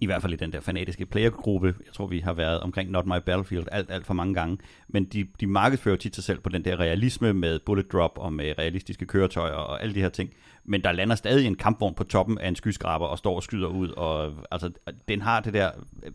i 0.00 0.06
hvert 0.06 0.22
fald 0.22 0.32
i 0.32 0.36
den 0.36 0.52
der 0.52 0.60
fanatiske 0.60 1.06
playergruppe, 1.06 1.74
jeg 1.86 1.92
tror, 1.94 2.06
vi 2.06 2.18
har 2.18 2.32
været 2.32 2.60
omkring 2.60 2.90
Not 2.90 3.06
My 3.06 3.16
Battlefield 3.26 3.66
alt, 3.72 3.90
alt 3.90 4.06
for 4.06 4.14
mange 4.14 4.34
gange, 4.34 4.58
men 4.88 5.04
de, 5.04 5.26
de 5.40 5.46
markedsfører 5.46 5.96
tit 5.96 6.14
sig 6.14 6.24
selv 6.24 6.40
på 6.40 6.48
den 6.48 6.64
der 6.64 6.80
realisme 6.80 7.32
med 7.32 7.58
bullet 7.66 7.92
drop 7.92 8.18
og 8.18 8.32
med 8.32 8.54
realistiske 8.58 9.06
køretøjer 9.06 9.52
og 9.52 9.82
alle 9.82 9.94
de 9.94 10.00
her 10.00 10.08
ting, 10.08 10.30
men 10.64 10.82
der 10.82 10.92
lander 10.92 11.14
stadig 11.16 11.46
en 11.46 11.54
kampvogn 11.54 11.94
på 11.94 12.04
toppen 12.04 12.38
af 12.38 12.48
en 12.48 12.56
skyskraber 12.56 13.06
og 13.06 13.18
står 13.18 13.36
og 13.36 13.42
skyder 13.42 13.68
ud, 13.68 13.88
og 13.88 14.32
altså, 14.50 14.70
den 15.08 15.20
har 15.22 15.40
det 15.40 15.54
der 15.54 15.70
øh, 16.02 16.12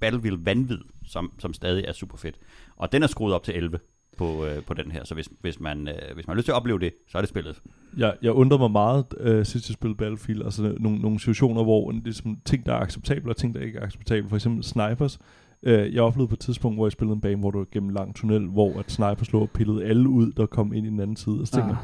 Battlefield 0.00 0.44
vanvid, 0.44 0.78
som, 1.06 1.32
som 1.38 1.54
stadig 1.54 1.84
er 1.84 1.92
super 1.92 2.16
fedt. 2.16 2.36
Og 2.76 2.92
den 2.92 3.02
er 3.02 3.06
skruet 3.06 3.34
op 3.34 3.42
til 3.42 3.56
11. 3.56 3.78
på, 4.16 4.46
øh, 4.46 4.62
på 4.62 4.74
den 4.74 4.90
her. 4.90 5.04
Så 5.04 5.14
hvis, 5.14 5.28
hvis, 5.40 5.60
man, 5.60 5.88
øh, 5.88 6.14
hvis 6.14 6.26
man 6.26 6.34
har 6.34 6.36
lyst 6.36 6.44
til 6.44 6.52
at 6.52 6.56
opleve 6.56 6.78
det, 6.78 6.92
så 7.08 7.18
er 7.18 7.22
det 7.22 7.28
spillet. 7.28 7.62
Jeg, 7.96 8.14
jeg 8.22 8.32
undrer 8.32 8.58
mig 8.58 8.70
meget 8.70 9.04
øh, 9.20 9.46
sidst 9.46 9.68
jeg 9.68 9.74
spillede 9.74 9.96
Battlefield, 9.96 10.42
altså 10.42 10.74
nogle, 10.80 10.98
nogle 10.98 11.20
situationer, 11.20 11.62
hvor 11.62 11.90
det 11.90 12.16
sådan, 12.16 12.40
ting, 12.44 12.66
der 12.66 12.72
er 12.72 12.80
acceptable, 12.80 13.32
og 13.32 13.36
ting, 13.36 13.54
der 13.54 13.60
ikke 13.60 13.78
er 13.78 13.84
acceptable. 13.84 14.28
For 14.28 14.36
eksempel 14.36 14.64
snipers. 14.64 15.18
Øh, 15.62 15.94
jeg 15.94 16.02
oplevede 16.02 16.28
på 16.28 16.34
et 16.34 16.40
tidspunkt, 16.40 16.78
hvor 16.78 16.86
jeg 16.86 16.92
spillede 16.92 17.14
en 17.14 17.20
bane, 17.20 17.40
hvor 17.40 17.50
du 17.50 17.58
var 17.58 17.66
gennem 17.72 17.88
en 17.88 17.94
lang 17.94 18.14
tunnel, 18.14 18.46
hvor 18.46 18.78
at 18.78 18.92
snipers 18.92 19.32
lå 19.32 19.40
og 19.40 19.50
pillede 19.50 19.84
alle 19.84 20.08
ud, 20.08 20.32
der 20.32 20.46
kom 20.46 20.72
ind 20.72 20.86
i 20.86 20.90
den 20.90 21.00
anden 21.00 21.16
side. 21.16 21.40
Og 21.40 21.46
så 21.46 21.52
tænkte 21.52 21.68
jeg, 21.68 21.78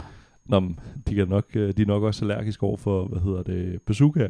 Nå, 0.47 0.61
men 0.61 0.79
de, 1.09 1.15
kan 1.15 1.29
nok, 1.29 1.45
øh, 1.55 1.73
de 1.77 1.83
er 1.83 1.87
nok 1.87 2.03
også 2.03 2.25
allergiske 2.25 2.63
over 2.63 2.77
for, 2.77 3.05
hvad 3.05 3.21
hedder 3.21 3.43
det, 3.43 3.83
bazooka. 3.83 4.29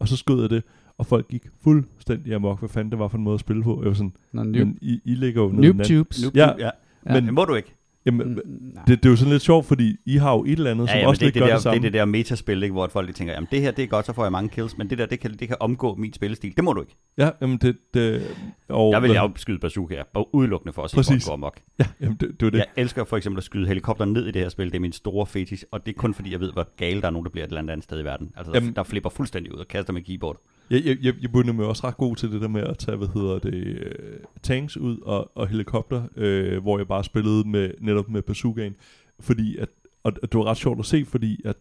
Og 0.00 0.08
så 0.08 0.16
skød 0.16 0.40
jeg 0.40 0.50
det, 0.50 0.62
og 0.98 1.06
folk 1.06 1.28
gik 1.28 1.42
fuldstændig 1.64 2.34
amok, 2.34 2.58
hvad 2.58 2.68
fanden 2.68 2.90
det 2.90 2.98
var 2.98 3.08
for 3.08 3.18
en 3.18 3.24
måde 3.24 3.34
at 3.34 3.40
spille 3.40 3.62
på. 3.62 3.80
Jeg 3.82 3.88
var 3.88 3.94
sådan, 3.94 4.12
Nå, 4.32 4.42
noob, 4.42 4.54
men 4.66 4.78
I, 4.80 5.00
I 5.04 5.14
ligger 5.14 5.42
jo 5.42 5.48
nede 5.48 5.74
noob 5.76 5.86
tubes. 5.86 6.24
Ja, 6.34 6.50
ja, 6.58 6.70
Ja. 7.06 7.14
men- 7.14 7.24
det 7.26 7.34
må 7.34 7.44
du 7.44 7.54
ikke. 7.54 7.74
Jamen, 8.06 8.28
Mm, 8.28 8.76
det, 8.86 9.02
det 9.02 9.06
er 9.06 9.10
jo 9.10 9.16
sådan 9.16 9.32
lidt 9.32 9.42
sjovt, 9.42 9.66
fordi 9.66 9.96
I 10.06 10.16
har 10.16 10.32
jo 10.32 10.44
et 10.44 10.50
eller 10.52 10.70
andet, 10.70 10.86
Ja, 10.86 10.92
som 10.92 10.98
ja, 11.00 11.06
også 11.08 11.18
det, 11.20 11.22
er 11.22 11.26
lidt 11.26 11.34
det, 11.34 11.40
gør 11.40 11.46
der, 11.46 11.54
det 11.54 11.62
det 11.64 11.68
er 11.70 11.72
samme. 11.72 11.82
det 11.86 11.92
der 11.92 12.04
metaspil, 12.04 12.62
ikke, 12.62 12.72
hvor 12.72 12.88
folk 12.88 13.08
de 13.08 13.12
tænker, 13.12 13.34
jamen 13.34 13.48
det 13.50 13.60
her 13.60 13.70
det 13.70 13.82
er 13.82 13.86
godt, 13.86 14.06
så 14.06 14.12
får 14.12 14.22
jeg 14.24 14.32
mange 14.32 14.48
kills, 14.48 14.78
men 14.78 14.90
det 14.90 14.98
der, 14.98 15.06
det 15.06 15.20
kan, 15.20 15.30
det 15.38 15.48
kan 15.48 15.56
omgå 15.60 15.94
min 15.94 16.12
spillestil. 16.12 16.56
Det 16.56 16.64
må 16.64 16.72
du 16.72 16.80
ikke. 16.80 16.96
Ja, 17.18 17.30
jamen 17.40 17.56
det... 17.56 17.76
det 17.94 18.22
og, 18.68 18.92
Der 18.92 19.00
vil 19.00 19.10
jeg 19.10 19.22
jo 19.22 19.30
skyde 19.36 19.58
bazooka 19.58 20.02
bare 20.14 20.34
udelukkende 20.34 20.72
for 20.72 20.82
at 20.82 20.90
se, 20.90 20.96
hvor 20.96 21.26
går 21.28 21.32
amok. 21.32 21.60
Ja, 21.78 21.84
jamen 22.00 22.16
det, 22.20 22.28
det 22.40 22.42
var 22.46 22.50
det. 22.50 22.58
Jeg 22.58 22.66
elsker 22.76 23.04
for 23.04 23.16
eksempel 23.16 23.38
at 23.38 23.44
skyde 23.44 23.66
helikopter 23.66 24.04
ned 24.04 24.26
i 24.26 24.30
det 24.30 24.42
her 24.42 24.48
spil. 24.48 24.66
Det 24.66 24.74
er 24.76 24.80
min 24.80 24.92
store 24.92 25.26
fetish, 25.26 25.64
og 25.70 25.86
det 25.86 25.94
er 25.94 25.98
kun 25.98 26.14
fordi, 26.14 26.32
jeg 26.32 26.40
ved, 26.40 26.52
hvor 26.52 26.68
gale 26.76 27.00
der 27.00 27.06
er 27.06 27.10
nogen, 27.10 27.24
der 27.24 27.30
bliver 27.30 27.44
et 27.44 27.48
eller 27.48 27.58
andet, 27.60 27.72
andet 27.72 27.84
sted 27.84 28.00
i 28.00 28.04
verden. 28.04 28.30
Altså, 28.36 28.52
der, 28.52 28.58
Jamen- 28.60 28.72
der 28.76 28.82
flipper 28.82 29.10
fuldstændig 29.10 29.54
ud 29.54 29.58
og 29.58 29.68
kaster 29.68 29.92
med 29.92 30.02
keyboard. 30.02 30.36
Jeg, 30.70 30.84
jeg, 30.84 30.96
jeg, 31.02 31.14
jeg 31.22 31.32
begyndte 31.32 31.52
med 31.52 31.64
også 31.64 31.86
ret 31.86 31.96
god 31.96 32.16
til 32.16 32.32
det 32.32 32.40
der 32.40 32.48
med 32.48 32.62
at 32.62 32.78
tage, 32.78 32.96
hvad 32.96 33.08
hedder 33.14 33.38
det, 33.38 33.54
øh, 33.54 34.16
tanks 34.42 34.76
ud 34.76 34.98
og, 34.98 35.30
og 35.34 35.48
helikopter, 35.48 36.02
øh, 36.16 36.62
hvor 36.62 36.78
jeg 36.78 36.88
bare 36.88 37.04
spillede 37.04 37.48
med, 37.48 37.70
netop 37.80 38.08
med 38.08 38.22
bazookaen. 38.22 38.74
Fordi 39.20 39.56
at, 39.56 39.68
og 40.04 40.12
og 40.22 40.32
det 40.32 40.38
var 40.38 40.44
ret 40.44 40.56
sjovt 40.56 40.78
at 40.78 40.86
se, 40.86 41.04
fordi 41.04 41.40
at 41.44 41.56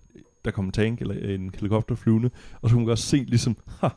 der 0.45 0.51
kom 0.51 0.65
en 0.65 0.71
tank 0.71 1.01
eller 1.01 1.35
en 1.35 1.51
helikopter 1.55 1.95
flyvende, 1.95 2.29
og 2.61 2.69
så 2.69 2.73
kunne 2.73 2.81
man 2.81 2.87
godt 2.87 2.99
se 2.99 3.17
ligesom, 3.17 3.57
ha, 3.81 3.87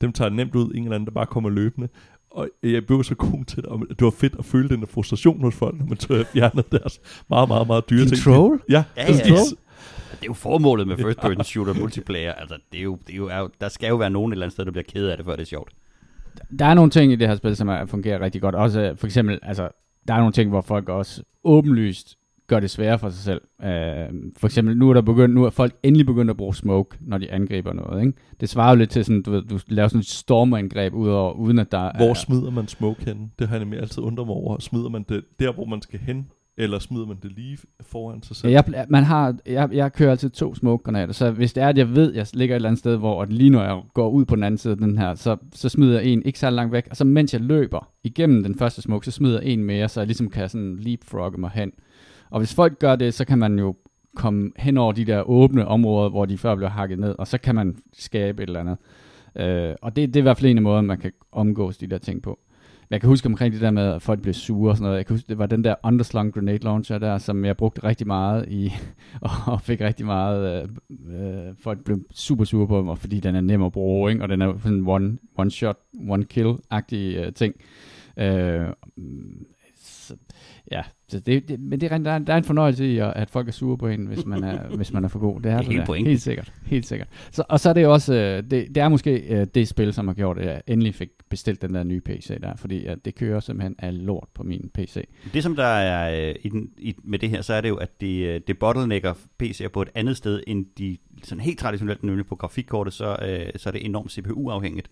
dem 0.00 0.12
tager 0.12 0.30
nemt 0.30 0.54
ud, 0.54 0.64
ingen 0.74 0.84
eller 0.84 0.94
anden, 0.94 1.06
der 1.06 1.12
bare 1.12 1.26
kommer 1.26 1.50
løbende. 1.50 1.88
Og 2.30 2.48
jeg 2.62 2.86
blev 2.86 3.04
så 3.04 3.14
god 3.14 3.44
til 3.44 3.56
det, 3.56 3.66
og 3.66 3.80
det 3.88 4.00
var 4.00 4.10
fedt 4.10 4.34
at 4.38 4.44
føle 4.44 4.68
den 4.68 4.80
der 4.80 4.86
frustration 4.86 5.40
hos 5.40 5.54
folk, 5.54 5.78
når 5.78 5.86
man 5.86 5.96
tør 5.96 6.24
fjernede 6.32 6.66
deres 6.72 7.00
meget, 7.30 7.48
meget, 7.48 7.66
meget 7.66 7.90
dyre 7.90 8.06
ting. 8.06 8.22
Control? 8.22 8.62
Ja, 8.68 8.84
Ja, 8.96 9.02
ja, 9.02 9.06
præcis. 9.12 9.54
Ja. 10.16 10.20
Det 10.20 10.22
er 10.22 10.30
jo 10.30 10.34
formålet 10.34 10.88
med 10.88 10.96
first 10.96 11.20
person 11.20 11.44
shooter 11.44 11.74
multiplayer. 11.74 12.32
Altså, 12.32 12.56
det 12.72 12.78
er 12.78 12.84
jo, 12.84 12.98
det 13.06 13.12
er 13.12 13.16
jo, 13.16 13.28
er 13.28 13.38
jo, 13.38 13.50
der 13.60 13.68
skal 13.68 13.88
jo 13.88 13.96
være 13.96 14.10
nogen 14.10 14.32
et 14.32 14.34
eller 14.34 14.46
andet 14.46 14.52
sted, 14.52 14.64
der 14.64 14.70
bliver 14.70 14.84
ked 14.88 15.06
af 15.06 15.16
det, 15.16 15.26
før 15.26 15.32
det 15.32 15.42
er 15.42 15.46
sjovt. 15.46 15.72
Der 16.58 16.66
er 16.66 16.74
nogle 16.74 16.90
ting 16.90 17.12
i 17.12 17.16
det 17.16 17.28
her 17.28 17.36
spil, 17.36 17.56
som 17.56 17.68
er, 17.68 17.86
fungerer 17.86 18.20
rigtig 18.20 18.40
godt. 18.40 18.54
Også 18.54 18.94
for 18.96 19.06
eksempel, 19.06 19.38
altså, 19.42 19.68
der 20.08 20.14
er 20.14 20.18
nogle 20.18 20.32
ting, 20.32 20.50
hvor 20.50 20.60
folk 20.60 20.88
også 20.88 21.22
åbenlyst 21.44 22.16
gør 22.46 22.60
det 22.60 22.70
sværere 22.70 22.98
for 22.98 23.10
sig 23.10 23.24
selv. 23.24 23.40
Øh, 23.62 24.08
for 24.36 24.46
eksempel, 24.46 24.76
nu 24.76 24.90
er 24.90 24.94
der 24.94 25.00
begyndt, 25.00 25.34
nu 25.34 25.44
er 25.44 25.50
folk 25.50 25.74
endelig 25.82 26.06
begyndt 26.06 26.30
at 26.30 26.36
bruge 26.36 26.54
smoke, 26.54 26.96
når 27.00 27.18
de 27.18 27.30
angriber 27.30 27.72
noget. 27.72 28.06
Ikke? 28.06 28.18
Det 28.40 28.48
svarer 28.48 28.70
jo 28.70 28.76
lidt 28.76 28.90
til 28.90 29.04
sådan, 29.04 29.22
du, 29.22 29.30
ved, 29.30 29.42
du 29.42 29.58
laver 29.66 29.88
sådan 29.88 30.00
et 30.00 30.06
stormangreb 30.06 30.94
ud 30.94 31.08
over, 31.08 31.32
uden 31.32 31.58
at 31.58 31.72
der 31.72 31.96
Hvor 31.96 32.10
er... 32.10 32.14
smider 32.14 32.50
man 32.50 32.68
smoke 32.68 33.04
hen? 33.04 33.32
Det 33.38 33.48
har 33.48 33.54
jeg 33.54 33.64
nemlig 33.64 33.80
altid 33.80 34.02
undret 34.02 34.26
mig 34.26 34.36
over. 34.36 34.58
Smider 34.58 34.88
man 34.88 35.04
det 35.08 35.24
der, 35.38 35.52
hvor 35.52 35.64
man 35.64 35.82
skal 35.82 35.98
hen, 35.98 36.26
eller 36.58 36.78
smider 36.78 37.06
man 37.06 37.16
det 37.22 37.32
lige 37.32 37.58
foran 37.80 38.22
sig 38.22 38.36
selv? 38.36 38.52
Ja, 38.52 38.60
jeg, 38.72 38.86
man 38.88 39.04
har, 39.04 39.36
jeg, 39.46 39.68
jeg 39.72 39.92
kører 39.92 40.10
altid 40.10 40.30
to 40.30 40.54
smoke 40.54 40.84
granater, 40.84 41.12
så 41.12 41.30
hvis 41.30 41.52
det 41.52 41.62
er, 41.62 41.68
at 41.68 41.78
jeg 41.78 41.96
ved, 41.96 42.10
at 42.10 42.16
jeg 42.16 42.26
ligger 42.34 42.54
et 42.54 42.56
eller 42.56 42.68
andet 42.68 42.78
sted, 42.78 42.96
hvor 42.96 43.22
at 43.22 43.32
lige 43.32 43.50
når 43.50 43.62
jeg 43.62 43.82
går 43.94 44.10
ud 44.10 44.24
på 44.24 44.36
den 44.36 44.44
anden 44.44 44.58
side 44.58 44.72
af 44.72 44.78
den 44.78 44.98
her, 44.98 45.14
så, 45.14 45.36
så 45.52 45.68
smider 45.68 46.00
jeg 46.00 46.08
en 46.08 46.22
ikke 46.22 46.38
så 46.38 46.50
langt 46.50 46.72
væk, 46.72 46.86
og 46.90 46.96
så 46.96 47.04
mens 47.04 47.32
jeg 47.32 47.40
løber 47.40 47.88
igennem 48.04 48.42
den 48.42 48.54
første 48.54 48.82
smoke, 48.82 49.04
så 49.04 49.10
smider 49.10 49.40
jeg 49.40 49.50
en 49.50 49.64
mere, 49.64 49.88
så 49.88 50.00
jeg 50.00 50.06
ligesom 50.06 50.30
kan 50.30 50.48
sådan 50.48 50.76
leapfrogge 50.76 51.40
mig 51.40 51.50
hen. 51.54 51.72
Og 52.30 52.40
hvis 52.40 52.54
folk 52.54 52.78
gør 52.78 52.96
det, 52.96 53.14
så 53.14 53.24
kan 53.24 53.38
man 53.38 53.58
jo 53.58 53.76
komme 54.16 54.50
hen 54.56 54.76
over 54.76 54.92
de 54.92 55.04
der 55.04 55.22
åbne 55.22 55.68
områder, 55.68 56.10
hvor 56.10 56.24
de 56.24 56.38
før 56.38 56.54
blev 56.54 56.68
hakket 56.68 56.98
ned, 56.98 57.14
og 57.18 57.26
så 57.26 57.38
kan 57.38 57.54
man 57.54 57.76
skabe 57.92 58.42
et 58.42 58.46
eller 58.46 58.60
andet. 58.60 58.76
Øh, 59.36 59.74
og 59.82 59.96
det, 59.96 60.08
det 60.08 60.16
er 60.16 60.20
i 60.20 60.22
hvert 60.22 60.36
fald 60.36 60.50
en 60.50 60.58
af 60.58 60.62
måder, 60.62 60.80
man 60.80 60.98
kan 60.98 61.12
omgås 61.32 61.76
de 61.76 61.86
der 61.86 61.98
ting 61.98 62.22
på. 62.22 62.38
Men 62.88 62.94
jeg 62.94 63.00
kan 63.00 63.08
huske 63.08 63.26
omkring 63.26 63.52
det 63.52 63.60
der 63.60 63.70
med, 63.70 63.82
at 63.82 64.02
folk 64.02 64.22
blev 64.22 64.34
sure 64.34 64.70
og 64.70 64.76
sådan 64.76 64.84
noget. 64.84 64.96
Jeg 64.96 65.06
kan 65.06 65.14
huske, 65.14 65.28
det 65.28 65.38
var 65.38 65.46
den 65.46 65.64
der 65.64 65.74
underslung 65.84 66.34
grenade 66.34 66.64
launcher 66.64 66.98
der, 66.98 67.18
som 67.18 67.44
jeg 67.44 67.56
brugte 67.56 67.84
rigtig 67.84 68.06
meget 68.06 68.48
i, 68.48 68.72
og 69.46 69.60
fik 69.60 69.80
rigtig 69.80 70.06
meget, 70.06 70.62
øh, 70.62 71.48
øh, 71.48 71.54
folk 71.58 71.84
blev 71.84 72.00
super 72.14 72.44
sure 72.44 72.66
på 72.66 72.82
mig, 72.82 72.98
fordi 72.98 73.20
den 73.20 73.36
er 73.36 73.40
nem 73.40 73.62
at 73.62 73.72
bruge, 73.72 74.10
ikke? 74.12 74.22
og 74.22 74.28
den 74.28 74.42
er 74.42 74.58
sådan 74.62 74.84
one, 74.86 75.18
one 75.36 75.50
shot, 75.50 75.76
one 76.08 76.24
kill-agtig 76.34 77.16
øh, 77.16 77.32
ting. 77.32 77.54
Øh, 78.16 78.66
ja, 80.72 80.82
så 81.08 81.20
det, 81.20 81.48
det, 81.48 81.60
men 81.60 81.80
det 81.80 81.92
er, 81.92 81.98
der, 81.98 82.10
er, 82.10 82.18
der 82.18 82.32
er 82.32 82.36
en 82.36 82.44
fornøjelse 82.44 82.86
i, 82.86 82.98
at, 82.98 83.30
folk 83.30 83.48
er 83.48 83.52
sure 83.52 83.78
på 83.78 83.86
en, 83.86 84.06
hvis 84.06 84.26
man 84.26 84.44
er, 84.44 84.68
hvis 84.76 84.92
man 84.92 85.04
er 85.04 85.08
for 85.08 85.18
god. 85.18 85.40
Det 85.40 85.52
er, 85.52 85.56
Det 85.56 85.64
er 85.64 85.68
der 85.68 85.72
hele 85.72 85.86
pointen. 85.86 86.10
Helt 86.10 86.22
sikkert. 86.22 86.52
Helt 86.66 86.86
sikkert. 86.86 87.08
Så, 87.30 87.44
og 87.48 87.60
så 87.60 87.68
er 87.68 87.72
det 87.72 87.86
også, 87.86 88.14
øh, 88.14 88.42
det, 88.50 88.50
det 88.50 88.76
er 88.76 88.88
måske 88.88 89.10
øh, 89.10 89.46
det 89.54 89.68
spil, 89.68 89.92
som 89.92 90.08
har 90.08 90.14
gjort, 90.14 90.38
at 90.38 90.46
jeg 90.46 90.62
endelig 90.66 90.94
fik 90.94 91.08
bestilt 91.28 91.62
den 91.62 91.74
der 91.74 91.84
nye 91.84 92.00
PC 92.00 92.40
der, 92.40 92.56
fordi 92.56 92.86
at 92.86 93.04
det 93.04 93.14
kører 93.14 93.40
simpelthen 93.40 93.74
af 93.78 94.06
lort 94.06 94.28
på 94.34 94.42
min 94.42 94.70
PC. 94.74 95.08
Det 95.34 95.42
som 95.42 95.56
der 95.56 95.64
er 95.64 96.28
øh, 96.28 96.34
i 96.42 96.48
den, 96.48 96.70
i, 96.78 96.94
med 97.04 97.18
det 97.18 97.30
her, 97.30 97.42
så 97.42 97.54
er 97.54 97.60
det 97.60 97.68
jo, 97.68 97.76
at 97.76 98.00
det, 98.00 98.26
øh, 98.26 98.40
det 98.46 98.58
bottlenecker 98.58 99.14
PC'er 99.42 99.68
på 99.68 99.82
et 99.82 99.88
andet 99.94 100.16
sted, 100.16 100.42
end 100.46 100.66
de 100.78 100.96
sådan 101.22 101.40
helt 101.40 101.58
traditionelt, 101.58 102.02
nemlig 102.02 102.26
på 102.26 102.36
grafikkortet, 102.36 102.94
så, 102.94 103.16
øh, 103.22 103.52
så 103.56 103.68
er 103.68 103.72
det 103.72 103.84
enormt 103.84 104.12
CPU-afhængigt. 104.12 104.90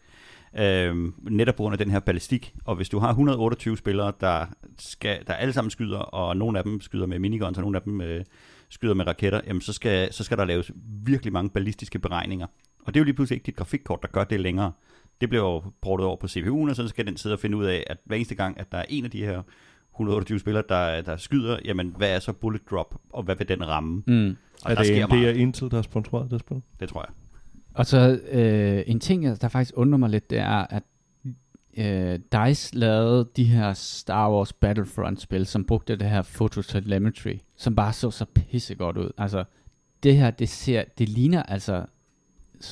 Øh, 0.59 1.13
netop 1.31 1.55
på 1.55 1.63
grund 1.63 1.75
af 1.75 1.79
den 1.79 1.91
her 1.91 2.01
ballistik. 2.01 2.55
Og 2.65 2.77
hvis 2.77 2.89
du 2.89 2.99
har 2.99 3.09
128 3.09 3.77
spillere, 3.77 4.13
der, 4.21 4.47
skal, 4.79 5.27
der 5.27 5.33
alle 5.35 5.53
sammen 5.53 5.71
skyder, 5.71 5.99
og 5.99 6.37
nogle 6.37 6.59
af 6.59 6.65
dem 6.65 6.81
skyder 6.81 7.07
med 7.07 7.19
miniguns, 7.19 7.59
og 7.59 7.63
nogle 7.63 7.77
af 7.77 7.83
dem 7.83 8.01
øh, 8.01 8.25
skyder 8.69 8.95
med 8.95 9.07
raketter, 9.07 9.41
jamen 9.47 9.63
så 9.63 9.73
skal, 9.73 10.13
så 10.13 10.25
skal 10.25 10.39
der 10.39 10.45
laves 10.45 10.71
virkelig 11.05 11.33
mange 11.33 11.51
ballistiske 11.51 11.99
beregninger. 11.99 12.47
Og 12.85 12.95
det 12.95 13.01
er 13.01 13.01
jo 13.01 13.05
lige 13.05 13.15
pludselig 13.15 13.37
ikke 13.37 13.47
dit 13.47 13.57
grafikkort, 13.57 14.03
der 14.03 14.09
gør 14.09 14.25
det 14.25 14.41
længere. 14.41 14.73
Det 15.21 15.29
bliver 15.29 15.45
jo 15.45 15.63
portet 15.83 16.07
over 16.07 16.17
på 16.17 16.27
CPU'en, 16.27 16.71
og 16.71 16.77
så 16.77 16.89
skal 16.89 17.07
den 17.07 17.17
sidde 17.17 17.33
og 17.33 17.39
finde 17.39 17.57
ud 17.57 17.65
af, 17.65 17.85
at 17.87 17.97
hver 18.05 18.17
eneste 18.17 18.35
gang, 18.35 18.61
at 18.61 18.73
der 18.73 18.79
er 18.79 18.85
en 18.89 19.05
af 19.05 19.11
de 19.11 19.25
her 19.25 19.43
128 19.95 20.39
spillere, 20.39 20.65
der, 20.69 21.03
der 21.03 21.17
skyder, 21.17 21.59
jamen 21.65 21.95
hvad 21.97 22.15
er 22.15 22.19
så 22.19 22.33
bullet 22.33 22.71
drop, 22.71 22.95
og 23.11 23.23
hvad 23.23 23.37
vil 23.37 23.49
den 23.49 23.69
ramme? 23.69 24.03
Mm. 24.07 24.37
Og 24.65 24.71
er 24.71 24.75
der 24.75 24.85
sker 24.85 25.07
det, 25.07 25.19
det 25.19 25.29
er. 25.29 25.33
Intel, 25.33 25.71
der 25.71 25.77
har 25.77 25.83
sponsoreret 25.83 26.31
det 26.31 26.41
spil? 26.41 26.63
Det 26.81 26.89
tror 26.89 27.01
jeg. 27.09 27.24
Og 27.75 27.87
så 27.87 28.21
øh, 28.31 28.83
en 28.87 29.01
ting, 29.01 29.41
der 29.41 29.49
faktisk 29.49 29.75
undrer 29.77 29.99
mig 29.99 30.11
lidt, 30.11 30.31
det 30.31 30.39
er, 30.39 30.67
at 30.71 30.83
øh, 31.77 32.19
DICE 32.33 32.79
lavede 32.79 33.29
de 33.37 33.45
her 33.45 33.73
Star 33.73 34.31
Wars 34.31 34.53
Battlefront-spil, 34.53 35.47
som 35.47 35.65
brugte 35.65 35.97
det 35.97 36.11
her 36.11 36.23
phototelemetry, 36.23 37.39
som 37.57 37.75
bare 37.75 37.93
så 37.93 38.11
så 38.11 38.25
pissegodt 38.25 38.97
ud. 38.97 39.11
Altså, 39.19 39.45
det 40.03 40.17
her, 40.17 40.31
det 40.31 40.49
ser, 40.49 40.85
det 40.99 41.09
ligner 41.09 41.43
altså 41.43 41.85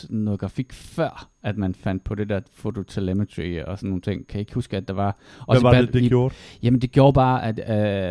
noget 0.09 0.41
grafik 0.41 0.73
før, 0.73 1.32
at 1.45 1.57
man 1.59 1.75
fandt 1.75 2.05
på 2.05 2.15
det 2.15 2.29
der 2.29 2.41
phototelemetry 2.61 3.61
og 3.67 3.79
sådan 3.79 3.89
nogle 3.89 4.01
ting. 4.03 4.27
Kan 4.27 4.39
I 4.39 4.41
ikke 4.41 4.55
huske, 4.55 4.77
at 4.77 4.89
der 4.89 4.95
var... 4.95 5.17
Hvad 5.49 5.61
i 5.61 5.63
var 5.63 5.81
det, 5.81 5.93
det 5.93 6.03
i- 6.03 6.09
gjorde? 6.09 6.35
Jamen 6.63 6.81
det 6.81 6.93
gjorde 6.93 7.13
bare, 7.15 7.45
at 7.45 7.59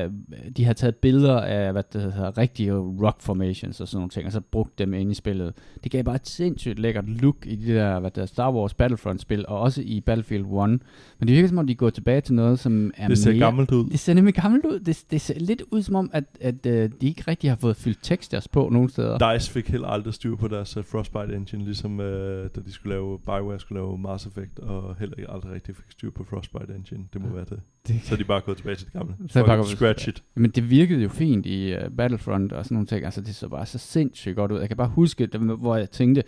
øh, 0.05 0.11
de 0.57 0.65
har 0.65 0.73
taget 0.73 0.95
billeder 0.95 1.39
af, 1.41 1.71
hvad 1.71 1.83
det 1.93 2.01
hedder, 2.13 2.37
rigtige 2.37 2.73
rock 2.73 3.21
formations 3.21 3.81
og 3.81 3.87
sådan 3.87 3.97
nogle 3.97 4.09
ting, 4.09 4.25
og 4.25 4.31
så 4.31 4.41
brugt 4.41 4.79
dem 4.79 4.93
ind 4.93 5.11
i 5.11 5.13
spillet. 5.15 5.53
Det 5.83 5.91
gav 5.91 6.03
bare 6.03 6.15
et 6.15 6.27
sindssygt 6.27 6.79
lækkert 6.79 7.09
look 7.09 7.35
i 7.45 7.55
de 7.55 7.73
der, 7.73 7.99
hvad 7.99 8.11
det 8.11 8.21
er, 8.21 8.25
Star 8.25 8.51
Wars 8.51 8.73
Battlefront-spil, 8.73 9.45
og 9.47 9.59
også 9.59 9.81
i 9.85 10.01
Battlefield 10.01 10.43
1. 10.45 10.49
Men 10.49 10.79
det 11.27 11.27
virker 11.35 11.47
som 11.47 11.57
om, 11.57 11.67
de 11.67 11.75
går 11.75 11.89
tilbage 11.89 12.21
til 12.21 12.33
noget, 12.35 12.59
som 12.59 12.91
er 12.97 13.07
Det 13.07 13.17
ser 13.17 13.31
mere... 13.31 13.39
gammelt 13.39 13.71
ud. 13.71 13.89
Det 13.89 13.99
ser 13.99 14.13
nemlig 14.13 14.33
gammelt 14.33 14.65
ud. 14.65 14.79
Det, 14.79 15.03
det 15.11 15.21
ser 15.21 15.39
lidt 15.39 15.63
ud 15.71 15.81
som 15.81 15.95
om, 15.95 16.09
at, 16.13 16.23
at 16.41 16.65
øh, 16.65 16.89
de 17.01 17.07
ikke 17.07 17.23
rigtig 17.27 17.49
har 17.51 17.57
fået 17.57 17.75
fyldt 17.75 17.99
tekst 18.01 18.31
deres 18.31 18.47
på 18.47 18.69
nogen 18.71 18.89
steder. 18.89 19.33
DICE 19.33 19.51
fik 19.51 19.69
heller 19.69 19.87
aldrig 19.87 20.13
styr 20.13 20.35
på 20.35 20.47
deres 20.47 20.77
uh, 20.77 20.83
Frostbite 20.85 21.35
engine, 21.35 21.63
ligesom 21.63 21.99
uh, 21.99 22.05
da 22.05 22.47
de 22.65 22.71
skulle 22.71 22.93
lave, 22.93 23.19
BioWare 23.25 23.59
skulle 23.59 23.79
lave 23.81 23.97
Mass 23.97 24.25
Effect, 24.25 24.59
og 24.59 24.95
heller 24.99 25.15
ikke 25.17 25.31
aldrig 25.31 25.51
rigtig 25.53 25.75
fik 25.75 25.85
styr 25.89 26.09
på 26.11 26.23
Frostbite 26.23 26.75
engine. 26.75 27.05
Det 27.13 27.21
må 27.21 27.27
være 27.29 27.45
det. 27.49 27.59
Det- 27.87 28.01
Så 28.03 28.13
er 28.15 28.17
de 28.17 28.23
bare 28.23 28.41
gået 28.41 28.57
tilbage 28.57 28.75
til 28.75 28.85
det 28.85 28.93
gamle. 28.93 29.15
Så 29.29 29.45
bare 29.45 29.65
scratch 29.65 30.09
it. 30.09 30.23
Men 30.35 30.51
det 30.51 30.69
virkede 30.69 31.03
jo 31.03 31.09
fint 31.09 31.45
i 31.45 31.73
uh, 31.75 31.79
Battlefront 31.97 32.53
og 32.53 32.65
sådan 32.65 32.75
nogle 32.75 32.87
ting. 32.87 33.05
Altså, 33.05 33.21
det 33.21 33.35
så 33.35 33.49
bare 33.49 33.65
så 33.65 33.77
sindssygt 33.77 34.35
godt 34.35 34.51
ud. 34.51 34.59
Jeg 34.59 34.67
kan 34.67 34.77
bare 34.77 34.89
huske, 34.89 35.25
det, 35.25 35.41
hvor 35.41 35.75
jeg 35.75 35.89
tænkte, 35.91 36.23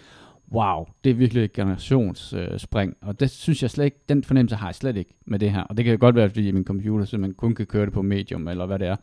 wow, 0.51 0.85
det 1.03 1.09
er 1.09 1.13
virkelig 1.13 1.43
et 1.43 1.53
generationsspring. 1.53 2.59
Spring. 2.59 2.95
og 3.01 3.19
det 3.19 3.29
synes 3.29 3.61
jeg 3.61 3.71
slet 3.71 3.85
ikke, 3.85 3.97
den 4.09 4.23
fornemmelse 4.23 4.55
har 4.55 4.67
jeg 4.67 4.75
slet 4.75 4.97
ikke 4.97 5.13
med 5.25 5.39
det 5.39 5.51
her. 5.51 5.63
Og 5.63 5.77
det 5.77 5.85
kan 5.85 5.99
godt 5.99 6.15
være, 6.15 6.29
fordi 6.29 6.51
min 6.51 6.63
computer 6.65 7.05
simpelthen 7.05 7.33
kun 7.33 7.55
kan 7.55 7.65
køre 7.65 7.85
det 7.85 7.93
på 7.93 8.01
medium, 8.01 8.47
eller 8.47 8.65
hvad 8.65 8.79
det 8.79 8.87
er. 8.87 8.95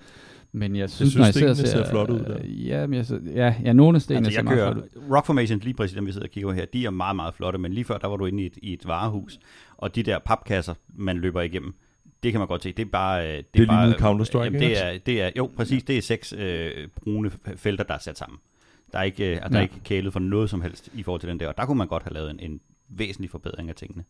Men 0.52 0.76
jeg 0.76 0.90
synes, 0.90 1.12
synes, 1.12 1.16
når 1.16 1.24
jeg 1.44 1.56
stenene 1.56 1.84
ser 1.84 1.90
flot 1.90 2.10
ud 2.10 2.18
der. 2.20 2.38
øh, 2.44 2.66
Ja, 2.68 2.86
men 2.86 2.98
jeg, 2.98 3.06
ja, 3.34 3.54
ja, 3.64 3.72
nogle 3.72 3.96
af 3.96 4.02
stenene 4.02 4.26
Altså, 4.26 4.30
ser 4.32 4.38
jeg 4.38 4.44
meget 4.44 4.56
kører 4.58 4.72
flot 4.72 4.84
ud. 5.06 5.14
Rock 5.16 5.26
Formations, 5.26 5.64
lige 5.64 5.74
præcis 5.74 5.94
dem, 5.96 6.06
vi 6.06 6.12
sidder 6.12 6.26
og 6.26 6.30
kigger 6.30 6.48
på 6.50 6.54
her, 6.54 6.64
de 6.64 6.84
er 6.86 6.90
meget, 6.90 7.16
meget 7.16 7.34
flotte, 7.34 7.58
men 7.58 7.72
lige 7.72 7.84
før, 7.84 7.98
der 7.98 8.08
var 8.08 8.16
du 8.16 8.26
inde 8.26 8.42
i 8.42 8.46
et, 8.46 8.58
i 8.62 8.72
et 8.72 8.86
varehus, 8.88 9.40
og 9.76 9.94
de 9.94 10.02
der 10.02 10.18
papkasser, 10.18 10.74
man 10.94 11.16
løber 11.18 11.40
igennem, 11.40 11.74
det 12.22 12.32
kan 12.32 12.38
man 12.38 12.48
godt 12.48 12.62
se, 12.62 12.72
det 12.72 12.82
er 12.86 12.90
bare... 12.90 13.28
øh, 13.28 13.36
Det, 13.36 13.46
Det 13.54 13.68
bare, 13.68 13.86
lignede 13.86 14.04
Counter-Strike, 14.04 14.38
jamen, 14.44 14.60
det 14.60 14.84
er, 14.86 14.98
det 15.06 15.22
er, 15.22 15.30
jo, 15.36 15.50
præcis, 15.56 15.82
det 15.82 15.98
er 15.98 16.02
seks 16.02 16.34
øh, 16.38 16.70
brune 17.04 17.30
felter, 17.56 17.84
der 17.84 17.94
er 17.94 17.98
sat 17.98 18.18
sammen. 18.18 18.38
Der 18.92 18.98
er 18.98 19.02
ikke, 19.02 19.24
øh, 19.30 19.36
der 19.36 19.42
er 19.42 19.48
Ja. 19.56 19.60
ikke 19.60 19.74
kælet 19.84 20.12
for 20.12 20.20
noget 20.20 20.50
som 20.50 20.62
helst 20.62 20.88
i 20.94 21.02
forhold 21.02 21.20
til 21.20 21.28
den 21.30 21.40
der, 21.40 21.48
og 21.48 21.56
der 21.56 21.66
kunne 21.66 21.78
man 21.78 21.86
godt 21.88 22.02
have 22.02 22.14
lavet 22.14 22.30
en, 22.30 22.38
en 22.40 22.60
væsentlig 22.88 23.30
forbedring 23.30 23.68
af 23.68 23.74
tingene. 23.74 24.04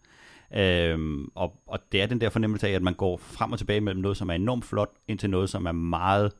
Øhm, 0.56 1.28
og, 1.34 1.52
og 1.66 1.78
det 1.92 2.02
er 2.02 2.06
den 2.06 2.20
der 2.20 2.28
fornemmelse 2.30 2.68
af, 2.68 2.72
at 2.72 2.82
man 2.82 2.94
går 2.94 3.16
frem 3.16 3.52
og 3.52 3.58
tilbage 3.58 3.80
mellem 3.80 4.02
noget, 4.02 4.16
som 4.16 4.28
er 4.30 4.34
enormt 4.34 4.64
flot, 4.64 4.90
indtil 5.08 5.30
noget, 5.30 5.50
som 5.50 5.66
er 5.66 5.72
meget 5.72 6.32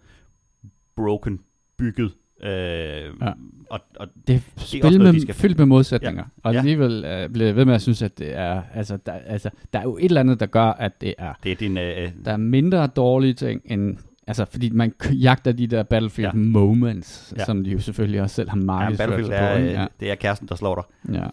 broken 0.96 1.40
bygget. 1.78 2.12
Øh, 2.42 2.50
ja. 2.50 3.32
og, 3.70 3.80
og 3.96 4.08
Det 4.26 4.34
er 4.34 4.40
også 4.56 4.66
spil 4.66 4.98
noget, 4.98 5.14
med, 5.14 5.20
skal- 5.20 5.34
fyldt 5.34 5.58
med 5.58 5.66
modsætninger. 5.66 6.22
Ja. 6.22 6.48
Og 6.48 6.52
Ja. 6.52 6.58
alligevel 6.58 7.04
øh, 7.04 7.30
bliver 7.30 7.46
jeg 7.46 7.56
ved 7.56 7.64
med 7.64 7.74
at 7.74 7.82
synes, 7.82 8.02
at 8.02 8.18
det 8.18 8.34
er, 8.36 8.62
altså 8.74 8.96
der, 9.06 9.12
altså, 9.12 9.50
der 9.72 9.78
er 9.78 9.82
jo 9.82 9.96
et 9.96 10.04
eller 10.04 10.20
andet, 10.20 10.40
der 10.40 10.46
gør, 10.46 10.64
at 10.66 11.00
det 11.00 11.14
er, 11.18 11.32
det 11.44 11.52
er 11.52 11.56
din... 11.56 11.78
Øh, 11.78 12.12
der 12.24 12.32
er 12.32 12.36
mindre 12.36 12.86
dårlige 12.86 13.34
ting, 13.34 13.62
end, 13.64 13.96
altså 14.26 14.44
fordi 14.44 14.70
man 14.70 14.94
jagter 15.12 15.52
de 15.52 15.66
der 15.66 15.82
Battlefield 15.82 16.32
Ja. 16.34 16.38
ja. 16.38 16.44
moments, 16.44 17.32
Ja. 17.36 17.40
ja. 17.40 17.44
som 17.44 17.64
de 17.64 17.70
jo 17.70 17.78
selvfølgelig 17.80 18.22
også 18.22 18.34
selv 18.36 18.48
har 18.50 18.56
ja, 18.58 18.64
markedsført 18.64 19.08
Battlefield 19.08 19.38
sig 19.38 19.46
er, 19.46 19.56
på. 19.56 19.62
øh? 19.62 19.72
Ja. 19.72 19.86
det 20.00 20.10
er 20.10 20.14
kæresten, 20.14 20.48
der 20.48 20.54
slår 20.54 20.74
dig. 20.74 21.14
Ja. 21.14 21.26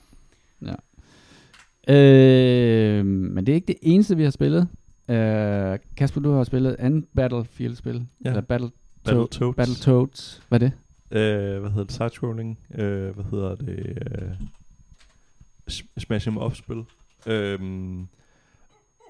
ja. 0.70 0.76
Øh, 1.90 3.06
men 3.06 3.46
det 3.46 3.52
er 3.52 3.56
ikke 3.56 3.68
det 3.68 3.78
eneste, 3.82 4.18
vi 4.18 4.24
har 4.24 4.32
spillet. 4.32 4.68
Øh, 5.10 5.80
Kasper, 5.98 6.22
du 6.22 6.32
har 6.32 6.44
spillet 6.44 6.76
andet 6.80 7.06
Battlefield-spil. 7.16 8.06
Ja. 8.26 8.30
Eller 8.30 8.42
Battle, 8.42 8.70
Battletoads. 9.04 9.56
Battletoads. 9.56 10.44
Hvad 10.48 10.62
er 10.62 10.70
det? 10.70 10.74
Øh, 11.12 11.60
hvad 11.60 11.72
hedder 11.72 11.84
det? 11.84 11.94
Side-scrolling. 11.94 12.60
Øh, 12.76 13.16
hvad 13.16 13.26
hedder 13.32 13.56
det? 13.56 13.98
Øh, 14.12 15.82
smash 15.98 16.28
em 16.28 16.38
up-spil. 16.38 16.84
Øhm, 17.28 18.08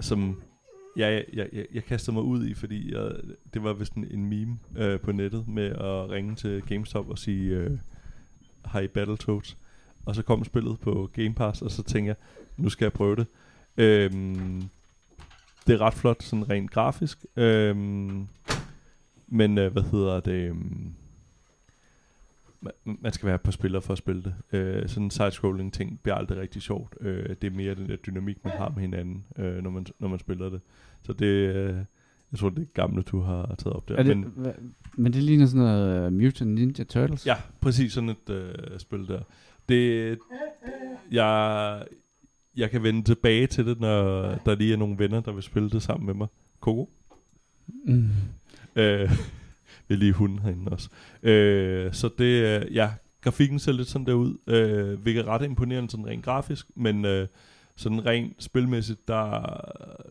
som 0.02 0.42
jeg, 0.98 1.26
jeg, 1.34 1.50
jeg, 1.54 1.66
jeg 1.74 1.84
kastede 1.84 2.14
mig 2.14 2.24
ud 2.24 2.48
i, 2.48 2.54
fordi 2.54 2.94
jeg, 2.94 3.12
det 3.54 3.64
var 3.64 3.74
vist 3.74 3.94
en, 3.94 4.08
en 4.12 4.26
meme 4.26 4.58
øh, 4.78 5.00
på 5.00 5.12
nettet 5.12 5.48
med 5.48 5.66
at 5.66 6.10
ringe 6.10 6.36
til 6.36 6.62
GameStop 6.62 7.10
og 7.10 7.18
sige, 7.18 7.56
øh, 7.56 7.78
har 8.66 8.80
I 8.80 8.88
Battletoads? 8.88 9.58
Og 10.08 10.16
så 10.16 10.22
kom 10.22 10.44
spillet 10.44 10.80
på 10.80 11.10
Game 11.14 11.34
Pass, 11.34 11.62
og 11.62 11.72
så 11.72 11.84
tænkte 11.84 12.08
jeg, 12.08 12.16
nu 12.58 12.70
skal 12.70 12.86
jeg 12.86 12.94
prøve 12.94 13.16
det. 13.16 13.28
Øhm, 13.78 14.70
det 15.68 15.74
er 15.74 15.82
ret 15.82 15.94
flot, 15.94 16.24
sådan 16.24 16.50
rent 16.50 16.72
grafisk. 16.72 17.26
Øhm, 17.36 18.28
men 19.28 19.58
øh, 19.58 19.72
hvad 19.72 19.84
hedder 19.84 20.20
det? 20.20 20.50
øhm, 20.50 20.94
man, 22.86 23.14
skal 23.14 23.28
være 23.28 23.38
på 23.38 23.52
spiller 23.52 23.80
for 23.80 23.94
at 23.94 23.98
spille 23.98 24.24
det. 24.24 24.58
Øh, 24.58 24.90
sådan 24.90 25.04
en 25.04 25.12
side-scrolling 25.12 25.74
ting 25.74 26.00
bliver 26.04 26.16
aldrig 26.16 26.38
rigtig 26.38 26.62
sjovt. 26.62 26.94
Øh, 27.02 27.36
det 27.42 27.44
er 27.44 27.56
mere 27.56 27.76
den 27.76 27.90
der 27.90 27.96
dynamik, 27.96 28.38
man 28.44 28.58
har 28.58 28.70
med 28.70 28.82
hinanden, 28.82 29.24
øh, 29.38 29.64
når, 29.64 29.70
man, 29.70 29.86
når 30.00 30.08
man 30.08 30.20
spiller 30.20 30.50
det. 30.50 30.62
Så 31.04 31.14
det, 31.14 31.26
øh, 31.26 31.76
jeg 32.32 32.40
tror, 32.40 32.50
det 32.50 32.62
er 32.62 32.66
gamle, 32.74 33.02
du 33.02 33.20
har 33.20 33.56
taget 33.58 33.76
op 33.76 33.90
der. 33.90 33.96
er 33.96 34.04
det 34.04 34.18
Men, 34.18 34.34
men, 34.36 34.74
men 34.98 35.14
det 35.14 35.24
ligner 35.24 35.46
sådan 35.46 35.62
noget 35.62 36.08
uh, 36.08 36.14
Mutant 36.14 36.52
Ninja 36.52 36.84
Turtles. 36.84 37.26
ja, 37.26 37.36
præcis 37.62 37.94
sådan 37.94 38.10
et 38.10 38.30
øh, 38.30 38.80
spil 38.80 39.08
der. 39.08 39.22
Det, 39.70 40.20
jeg, 41.12 41.84
jeg 42.56 42.72
kan 42.72 42.84
vende 42.84 43.04
tilbage 43.04 43.48
til 43.48 43.66
det, 43.66 43.80
når 43.80 44.22
der 44.46 44.56
lige 44.56 44.74
er 44.74 44.78
nogle 44.78 45.00
venner, 45.00 45.22
der 45.22 45.32
vil 45.32 45.44
spille 45.44 45.70
det 45.70 45.84
sammen 45.84 46.06
med 46.06 46.14
mig. 46.14 46.28
Coco? 46.60 46.90
Mm. 47.68 48.10
Øh, 48.76 49.12
vi 49.88 49.94
er 49.94 49.98
lige 49.98 50.14
hunden 50.14 50.40
herinde 50.40 50.72
også. 50.72 50.90
Øh, 51.24 51.94
så 51.94 52.10
det, 52.18 52.24
øh, 52.24 52.76
ja, 52.76 52.92
grafikken 53.22 53.60
ser 53.60 53.72
lidt 53.72 53.88
sådan 53.88 54.06
der 54.06 54.14
ud, 54.14 54.38
øh, 54.48 55.00
hvilket 55.00 55.22
er 55.22 55.28
ret 55.28 55.46
imponerende 55.46 55.92
sådan 55.92 56.06
rent 56.06 56.26
grafisk, 56.26 56.68
men 56.76 57.06
øh, 57.06 57.28
sådan 57.78 58.06
rent 58.06 58.44
spilmæssigt, 58.44 59.08
der, 59.08 59.42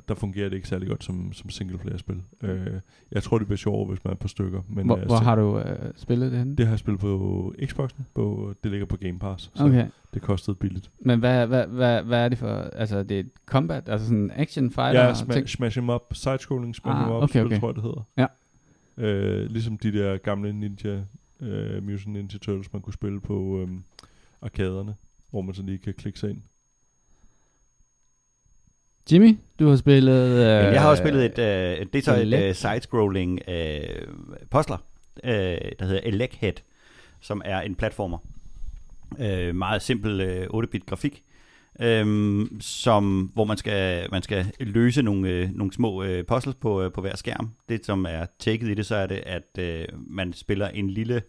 der 0.08 0.14
fungerer 0.14 0.48
det 0.48 0.56
ikke 0.56 0.68
særlig 0.68 0.88
godt 0.88 1.04
som, 1.04 1.32
som 1.32 1.50
singleplayer-spil. 1.50 2.22
Øh, 2.42 2.66
jeg 3.12 3.22
tror, 3.22 3.38
det 3.38 3.46
bliver 3.46 3.56
sjovere, 3.58 3.88
hvis 3.88 4.04
man 4.04 4.12
er 4.12 4.16
på 4.16 4.28
stykker. 4.28 4.62
Men, 4.68 4.86
Hvor, 4.86 4.96
øh, 4.96 5.04
hvor 5.06 5.16
har 5.16 5.34
du 5.36 5.56
uh, 5.58 5.62
spillet 5.96 6.30
det 6.30 6.38
henne? 6.38 6.56
Det 6.56 6.66
har 6.66 6.72
jeg 6.72 6.78
spillet 6.78 7.00
på 7.00 7.54
Xboxen, 7.66 8.06
på, 8.14 8.54
det 8.62 8.70
ligger 8.70 8.86
på 8.86 8.96
Game 8.96 9.18
Pass, 9.18 9.50
så 9.54 9.64
Okay, 9.64 9.86
det 10.14 10.22
kostede 10.22 10.54
billigt. 10.56 10.90
men 10.98 11.18
hvad, 11.18 11.46
hvad, 11.46 11.66
hvad, 11.66 12.02
hvad 12.02 12.24
er 12.24 12.28
det 12.28 12.38
for, 12.38 12.48
altså 12.56 13.02
det 13.02 13.16
er 13.16 13.20
et 13.20 13.30
combat, 13.46 13.88
altså 13.88 14.06
sådan 14.06 14.30
action 14.34 14.70
fighter? 14.70 15.04
Ja, 15.04 15.14
ting? 15.32 15.48
smash, 15.48 15.78
em 15.78 15.90
up, 15.90 16.02
side-scrolling, 16.14 16.74
smash 16.74 16.98
Ah, 16.98 17.06
em 17.08 17.14
up, 17.16 17.22
okay, 17.22 17.28
spil, 17.32 17.46
okay. 17.46 17.60
tror 17.60 17.68
jeg, 17.68 17.74
det 17.74 17.82
hedder. 17.82 18.02
Ja. 18.16 18.26
Øh, 18.98 19.50
ligesom 19.50 19.78
de 19.78 19.92
der 19.92 20.16
gamle 20.16 20.52
Ninja, 20.52 21.00
øh, 21.40 21.82
Mutant 21.82 22.06
Ninja 22.06 22.38
Turtles, 22.38 22.72
man 22.72 22.82
kunne 22.82 22.94
spille 22.94 23.20
på 23.20 23.58
øh, 23.60 23.68
arkaderne, 24.42 24.94
hvor 25.30 25.40
man 25.42 25.54
så 25.54 25.62
lige 25.62 25.78
kan 25.78 25.94
klikke 25.94 26.18
sig 26.18 26.30
ind. 26.30 26.40
Jimmy, 29.12 29.38
du 29.58 29.68
har 29.68 29.76
spillet... 29.76 30.30
Men 30.64 30.74
jeg 30.74 30.80
har 30.80 30.90
også 30.90 31.02
spillet 31.02 31.24
et, 31.24 31.38
øh, 31.38 31.86
det 31.92 31.98
er 31.98 32.02
så 32.02 32.14
et 32.14 32.34
øh, 32.34 32.54
side-scrolling 32.54 33.40
øh, 33.48 33.82
postler, 34.50 34.76
øh, 35.24 35.30
der 35.78 35.84
hedder 35.84 36.00
Elechead, 36.02 36.52
som 37.20 37.42
er 37.44 37.60
en 37.60 37.74
platformer. 37.74 38.18
Øh, 39.18 39.54
meget 39.54 39.82
simpel 39.82 40.20
øh, 40.20 40.46
8-bit 40.54 40.86
grafik, 40.86 41.22
øh, 41.80 42.46
som, 42.60 43.30
hvor 43.34 43.44
man 43.44 43.56
skal, 43.56 44.08
man 44.10 44.22
skal 44.22 44.46
løse 44.60 45.02
nogle, 45.02 45.28
øh, 45.28 45.50
nogle 45.54 45.72
små 45.72 46.02
øh, 46.02 46.24
puzzles 46.24 46.54
på, 46.54 46.82
øh, 46.82 46.92
på 46.92 47.00
hver 47.00 47.16
skærm. 47.16 47.50
Det, 47.68 47.86
som 47.86 48.06
er 48.08 48.26
taket 48.38 48.68
i 48.68 48.74
det, 48.74 48.86
så 48.86 48.96
er 48.96 49.06
det, 49.06 49.22
at 49.26 49.58
øh, 49.58 49.84
man 49.92 50.32
spiller 50.32 50.68
en 50.68 50.90
lille, 50.90 51.22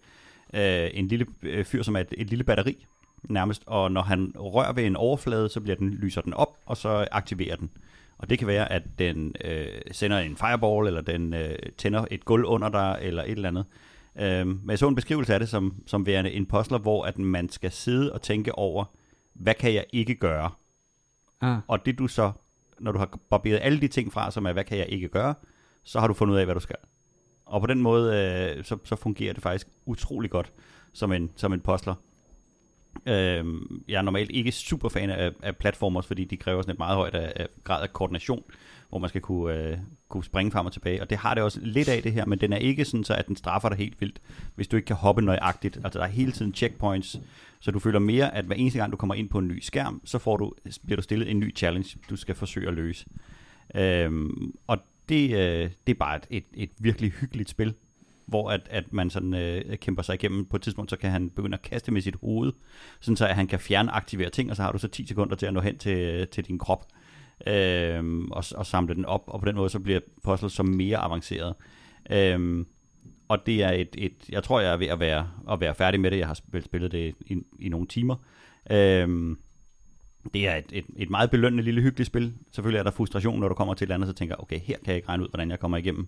øh, 0.54 0.90
en 0.94 1.08
lille 1.08 1.26
øh, 1.44 1.66
fyr, 1.66 1.84
som 1.84 1.96
er 1.96 2.00
et, 2.00 2.14
et 2.18 2.30
lille 2.30 2.44
batteri, 2.44 2.86
nærmest, 3.24 3.64
og 3.66 3.92
når 3.92 4.02
han 4.02 4.34
rører 4.36 4.74
ved 4.74 4.84
en 4.84 4.96
overflade, 4.96 5.50
så 5.50 5.62
bliver 5.62 5.76
den, 5.76 5.94
lyser 5.94 6.22
den 6.22 6.34
op, 6.34 6.58
og 6.66 6.78
så 6.78 7.08
aktiverer 7.12 7.56
den. 7.56 7.70
Og 8.18 8.30
det 8.30 8.40
kan 8.40 8.48
være, 8.48 8.72
at 8.72 8.84
den 9.00 9.36
øh, 9.46 9.68
sender 9.92 10.18
en 10.20 10.38
fireball, 10.38 10.88
eller 10.88 11.02
den 11.02 11.34
øh, 11.34 11.56
tænder 11.78 12.06
et 12.12 12.26
gulv 12.26 12.46
under 12.46 12.70
dig, 12.70 13.00
eller 13.02 13.24
et 13.24 13.32
eller 13.32 13.50
andet. 13.50 13.66
Øh, 14.20 14.48
men 14.48 14.70
jeg 14.70 14.80
så 14.80 14.88
en 14.88 14.96
beskrivelse 14.96 15.34
af 15.34 15.40
det 15.40 15.50
som, 15.50 15.76
som 15.86 16.06
værende 16.06 16.32
en 16.32 16.46
puzzler, 16.46 16.78
hvor 16.78 17.06
at 17.06 17.18
man 17.18 17.50
skal 17.50 17.72
sidde 17.72 18.14
og 18.14 18.22
tænke 18.22 18.56
over, 18.56 18.86
hvad 19.34 19.54
kan 19.54 19.74
jeg 19.74 19.86
ikke 19.94 20.16
gøre? 20.16 20.52
Ah, 21.42 21.58
Og 21.68 21.86
det 21.86 22.00
du 22.00 22.08
så, 22.08 22.32
når 22.80 22.92
du 22.92 23.00
har 23.00 23.20
barberet 23.30 23.60
alle 23.62 23.82
de 23.82 23.88
ting 23.88 24.14
fra, 24.14 24.32
som 24.32 24.46
er, 24.46 24.54
hvad 24.54 24.64
kan 24.64 24.78
jeg 24.78 24.88
ikke 24.90 25.08
gøre, 25.08 25.34
så 25.84 26.00
har 26.00 26.08
du 26.08 26.14
fundet 26.14 26.34
ud 26.34 26.40
af, 26.40 26.46
hvad 26.46 26.56
du 26.56 26.60
skal. 26.62 26.76
Og 27.46 27.62
på 27.62 27.68
den 27.68 27.82
måde, 27.82 28.16
øh, 28.58 28.64
så, 28.64 28.78
så 28.84 28.96
fungerer 28.96 29.34
det 29.34 29.44
faktisk 29.44 29.68
utrolig 29.86 30.30
godt 30.30 30.54
som 30.94 31.12
en, 31.12 31.32
som 31.36 31.54
en 31.54 31.60
puzzler. 31.60 31.96
Øh, 33.06 33.46
jeg 33.88 33.98
er 33.98 34.02
normalt 34.02 34.32
ikke 34.32 34.52
super 34.52 34.90
fan 34.90 35.10
af, 35.10 35.32
af 35.44 35.58
platformers, 35.58 36.08
fordi 36.08 36.24
de 36.24 36.38
kræver 36.38 36.62
sådan 36.62 36.74
et 36.74 36.80
meget 36.80 36.96
højt 36.96 37.16
af, 37.16 37.34
af 37.36 37.48
grad 37.64 37.84
af 37.84 37.94
koordination, 37.94 38.44
hvor 38.90 39.00
man 39.00 39.10
skal 39.10 39.22
kunne, 39.22 39.54
øh, 39.54 39.78
kunne 40.10 40.24
springe 40.24 40.52
frem 40.52 40.66
og 40.66 40.74
tilbage. 40.74 41.02
Og 41.02 41.10
det 41.10 41.18
har 41.18 41.34
det 41.34 41.44
også 41.44 41.60
lidt 41.62 41.90
af 41.90 42.04
det 42.04 42.14
her, 42.14 42.26
men 42.26 42.40
den 42.40 42.54
er 42.54 42.58
ikke 42.58 42.86
sådan 42.86 43.04
så, 43.04 43.14
at 43.14 43.28
den 43.28 43.36
straffer 43.36 43.70
dig 43.70 43.78
helt 43.78 44.02
vildt, 44.02 44.22
hvis 44.56 44.68
du 44.68 44.76
ikke 44.76 44.86
kan 44.86 44.96
hoppe 44.96 45.22
nøjagtigt. 45.22 45.80
Altså 45.84 46.00
der 46.00 46.06
er 46.06 46.10
hele 46.10 46.32
tiden 46.32 46.54
checkpoints, 46.54 47.20
så 47.60 47.72
du 47.72 47.80
føler 47.80 48.00
mere, 48.00 48.36
at 48.36 48.46
hver 48.46 48.56
eneste 48.56 48.80
gang 48.80 48.92
du 48.92 48.98
kommer 48.98 49.16
ind 49.16 49.30
på 49.30 49.40
en 49.40 49.48
ny 49.48 49.60
skærm, 49.60 50.02
så 50.06 50.18
får 50.18 50.38
du, 50.38 50.54
bliver 50.86 50.96
du 50.96 51.02
stillet 51.02 51.32
en 51.32 51.40
ny 51.40 51.56
challenge, 51.56 52.00
du 52.10 52.16
skal 52.16 52.36
forsøge 52.36 52.68
at 52.68 52.74
løse. 52.74 53.06
Øhm, 53.76 54.54
og 54.68 54.78
det, 55.10 55.32
øh, 55.32 55.70
det 55.88 55.94
er 55.94 55.98
bare 56.00 56.18
et, 56.18 56.26
et, 56.30 56.44
et 56.54 56.70
virkelig 56.80 57.12
hyggeligt 57.12 57.50
spil, 57.50 57.74
hvor 58.28 58.50
at, 58.50 58.62
at 58.70 58.94
man 58.94 59.10
sådan 59.10 59.34
øh, 59.34 59.78
kæmper 59.78 60.04
sig 60.04 60.14
igennem. 60.14 60.46
På 60.46 60.56
et 60.56 60.62
tidspunkt, 60.62 60.92
så 60.92 60.98
kan 60.98 61.12
han 61.12 61.30
begynde 61.30 61.54
at 61.54 61.62
kaste 61.62 61.92
med 61.92 62.02
sit 62.02 62.16
hoved, 62.16 62.54
sådan 63.00 63.18
så 63.18 63.28
at 63.28 63.36
han 63.36 63.48
kan 63.48 63.60
fjernaktivere 63.60 64.30
ting, 64.30 64.50
og 64.50 64.56
så 64.56 64.64
har 64.64 64.72
du 64.72 64.78
så 64.78 64.88
10 64.88 65.06
sekunder 65.08 65.36
til 65.36 65.46
at 65.46 65.54
nå 65.54 65.60
hen 65.60 65.78
til, 65.78 65.98
øh, 65.98 66.28
til 66.28 66.46
din 66.46 66.60
krop 66.60 66.86
øh, 67.48 68.04
og, 68.32 68.44
og 68.56 68.66
samle 68.66 68.96
den 68.96 69.06
op, 69.06 69.24
og 69.28 69.40
på 69.40 69.46
den 69.46 69.56
måde 69.56 69.70
så 69.70 69.80
bliver 69.80 70.00
puzzles 70.24 70.54
så 70.54 70.64
mere 70.64 70.98
avanceret. 70.98 71.56
Øh, 72.10 72.66
og 73.28 73.46
det 73.46 73.64
er 73.64 73.72
et, 73.72 73.96
et, 73.98 74.14
jeg 74.30 74.44
tror, 74.44 74.60
jeg 74.60 74.74
er 74.74 74.78
ved 74.78 74.88
at 74.88 75.00
være, 75.00 75.28
at 75.52 75.60
være 75.60 75.76
færdig 75.76 76.00
med 76.00 76.12
det. 76.12 76.18
Jeg 76.18 76.28
har 76.28 76.34
spillet, 76.34 76.66
spillet 76.66 76.92
det 76.92 77.16
i, 77.26 77.38
i 77.60 77.70
nogle 77.70 77.88
timer. 77.88 78.16
Øhm, 78.72 79.40
det 80.34 80.48
er 80.48 80.56
et, 80.56 80.66
et, 80.72 80.86
et 80.98 81.10
meget 81.10 81.32
belønnende 81.32 81.64
lille 81.64 81.82
hyggeligt 81.82 82.08
spil. 82.08 82.34
Selvfølgelig 82.52 82.80
er 82.80 82.84
der 82.84 82.92
frustration, 82.92 83.40
når 83.40 83.48
du 83.48 83.56
kommer 83.56 83.74
til 83.74 83.84
et 83.84 83.88
eller 83.88 83.96
andet, 83.96 84.10
så 84.10 84.14
tænker 84.14 84.36
okay, 84.36 84.60
her 84.60 84.76
kan 84.78 84.88
jeg 84.88 84.96
ikke 84.96 85.08
regne 85.08 85.24
ud, 85.24 85.30
hvordan 85.30 85.52
jeg 85.52 85.60
kommer 85.60 85.78
igennem. 85.78 86.08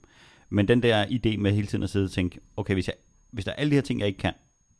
Men 0.49 0.67
den 0.67 0.83
der 0.83 1.05
idé 1.05 1.37
med 1.37 1.51
hele 1.51 1.67
tiden 1.67 1.83
at 1.83 1.89
sidde 1.89 2.05
og 2.05 2.11
tænke, 2.11 2.39
okay, 2.57 2.73
hvis, 2.73 2.87
jeg, 2.87 2.95
hvis 3.31 3.45
der 3.45 3.51
er 3.51 3.55
alle 3.55 3.71
de 3.71 3.75
her 3.75 3.81
ting, 3.81 3.99
jeg 3.99 4.07
ikke 4.07 4.19
kan, 4.19 4.33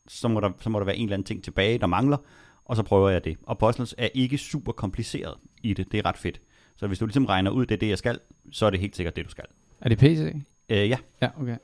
så 0.08 0.28
må, 0.28 0.40
der, 0.40 0.52
så 0.62 0.70
må 0.70 0.80
der 0.80 0.86
være 0.86 0.98
en 0.98 1.04
eller 1.04 1.14
anden 1.14 1.26
ting 1.26 1.44
tilbage, 1.44 1.78
der 1.78 1.88
mangler, 1.88 2.18
og 2.66 2.76
så 2.76 2.84
prøver 2.84 3.10
jeg 3.10 3.24
det. 3.24 3.38
Og 3.44 3.58
puzzles 3.58 3.96
er 3.98 4.10
ikke 4.14 4.38
super 4.38 4.72
kompliceret 4.72 5.36
i 5.64 5.74
det. 5.74 5.92
Det 5.92 5.98
er 5.98 6.06
ret 6.06 6.18
fedt. 6.18 6.42
Så 6.76 6.88
hvis 6.88 7.00
du 7.00 7.06
ligesom 7.06 7.26
regner 7.26 7.52
ud, 7.52 7.66
det 7.66 7.76
er 7.76 7.80
det, 7.80 7.90
jeg 7.90 7.98
skal, 7.98 8.20
så 8.52 8.66
er 8.66 8.70
det 8.70 8.80
helt 8.80 8.96
sikkert 8.96 9.16
det, 9.16 9.26
du 9.26 9.30
skal. 9.30 9.46
er 9.82 9.90
det 9.90 9.98
PC? 9.98 10.36
Øh, 10.70 10.90
ja, 10.90 10.98
Ja, 11.22 11.30
okay. 11.42 11.58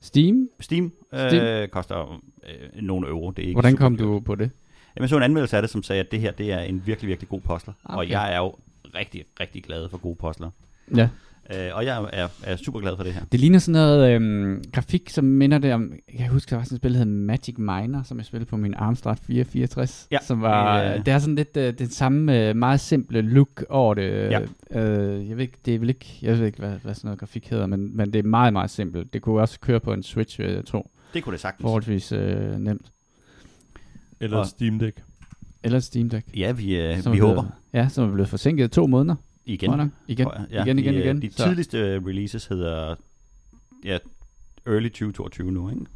Steam? 0.00 0.48
Steam, 0.60 0.92
Steam. 1.12 1.44
Øh, 1.44 1.68
koster 1.68 2.22
øh, 2.48 2.82
nogle 2.82 3.08
euro. 3.08 3.30
Det 3.30 3.42
er 3.42 3.46
ikke 3.46 3.54
Hvordan 3.54 3.76
kom 3.76 3.96
du 3.96 4.20
på 4.20 4.34
det? 4.34 4.50
Jamen, 4.96 5.02
jeg 5.02 5.08
så 5.08 5.16
en 5.16 5.22
anmeldelse 5.22 5.56
af 5.56 5.62
det, 5.62 5.70
som 5.70 5.82
sagde, 5.82 6.00
at 6.00 6.10
det 6.10 6.20
her 6.20 6.30
det 6.30 6.52
er 6.52 6.60
en 6.60 6.82
virkelig, 6.86 7.08
virkelig 7.08 7.28
god 7.28 7.40
postler. 7.40 7.74
Okay. 7.84 7.96
Og 7.96 8.08
jeg 8.08 8.34
er 8.34 8.38
jo 8.38 8.54
rigtig, 8.94 9.24
rigtig 9.40 9.64
glad 9.64 9.88
for 9.88 9.98
gode 9.98 10.16
postler. 10.16 10.50
Ja. 10.96 11.08
Øh, 11.50 11.70
og 11.74 11.84
jeg 11.84 12.08
er, 12.12 12.28
er 12.42 12.56
super 12.56 12.80
glad 12.80 12.96
for 12.96 13.04
det 13.04 13.12
her. 13.12 13.20
Det 13.32 13.40
ligner 13.40 13.58
sådan 13.58 13.72
noget 13.72 14.10
øhm, 14.14 14.64
grafik, 14.72 15.10
som 15.10 15.24
minder 15.24 15.58
det 15.58 15.72
om... 15.74 15.92
Jeg 16.08 16.18
kan 16.18 16.28
huske, 16.28 16.50
der 16.50 16.56
var 16.56 16.64
sådan 16.64 16.76
et 16.76 16.80
spil, 16.80 16.92
der 16.92 16.98
hed 16.98 17.06
Magic 17.06 17.54
Miner, 17.58 18.02
som 18.02 18.18
jeg 18.18 18.26
spillede 18.26 18.48
på 18.50 18.56
min 18.56 18.74
Amstrad 18.74 19.16
464. 19.16 20.08
Ja, 20.10 20.18
Som 20.22 20.40
var, 20.40 20.82
det 20.82 20.86
er- 20.96 21.02
det 21.02 21.12
er 21.14 21.18
sådan 21.18 21.34
lidt 21.34 21.56
øh, 21.56 21.78
den 21.78 21.88
samme 21.90 22.48
øh, 22.48 22.56
meget 22.56 22.80
simple 22.80 23.20
look 23.20 23.64
over 23.68 23.94
det. 23.94 24.10
Ja. 24.10 24.40
Øh, 24.70 25.28
jeg 25.28 25.36
ved 25.36 25.42
ikke, 25.42 25.58
det 25.64 25.74
er 25.74 25.78
vel 25.78 25.88
ikke... 25.88 26.18
Jeg 26.22 26.38
ved 26.38 26.46
ikke, 26.46 26.58
hvad, 26.58 26.72
hvad 26.82 26.94
sådan 26.94 27.08
noget 27.08 27.20
grafik 27.20 27.48
hedder, 27.50 27.66
men, 27.66 27.96
men 27.96 28.12
det 28.12 28.18
er 28.18 28.22
meget, 28.28 28.52
meget 28.52 28.70
simpelt. 28.70 29.12
Det 29.12 29.22
kunne 29.22 29.40
også 29.40 29.60
køre 29.60 29.80
på 29.80 29.92
en 29.92 30.02
Switch, 30.02 30.40
jeg 30.40 30.64
tro. 30.66 30.90
Det 31.14 31.22
kunne 31.24 31.32
det 31.32 31.40
sagtens. 31.40 31.62
Forholdsvis 31.62 32.12
øh, 32.12 32.58
nemt. 32.58 32.92
Eller 34.20 34.36
Og- 34.38 34.46
Steam 34.46 34.78
Deck. 34.78 35.02
Eller 35.64 35.80
Steam 35.80 36.10
Deck. 36.10 36.26
Ja, 36.36 36.52
vi, 36.52 36.76
øh, 36.76 36.82
vi 36.88 36.94
er 36.98 37.02
blevet, 37.02 37.20
håber. 37.20 37.44
Ja, 37.72 37.88
som 37.88 38.08
er 38.08 38.12
blevet 38.12 38.28
forsinket 38.28 38.72
to 38.72 38.86
måneder. 38.86 39.14
Igen. 39.46 39.70
jeg 39.70 39.76
nok. 39.76 39.88
Igen, 40.08 40.28
jeg. 40.28 40.46
Ja, 40.50 40.64
igen, 40.64 40.78
igen, 40.78 40.94
de, 40.94 40.98
øh, 40.98 41.04
igen. 41.04 41.22
De 41.22 41.32
Så- 41.32 41.44
tidligste 41.44 41.78
øh, 41.78 42.06
releases 42.06 42.46
hedder 42.46 42.94
ja, 43.84 43.98
early 44.66 44.88
2022 44.88 45.52
nu, 45.52 45.70
ikke? 45.70 45.86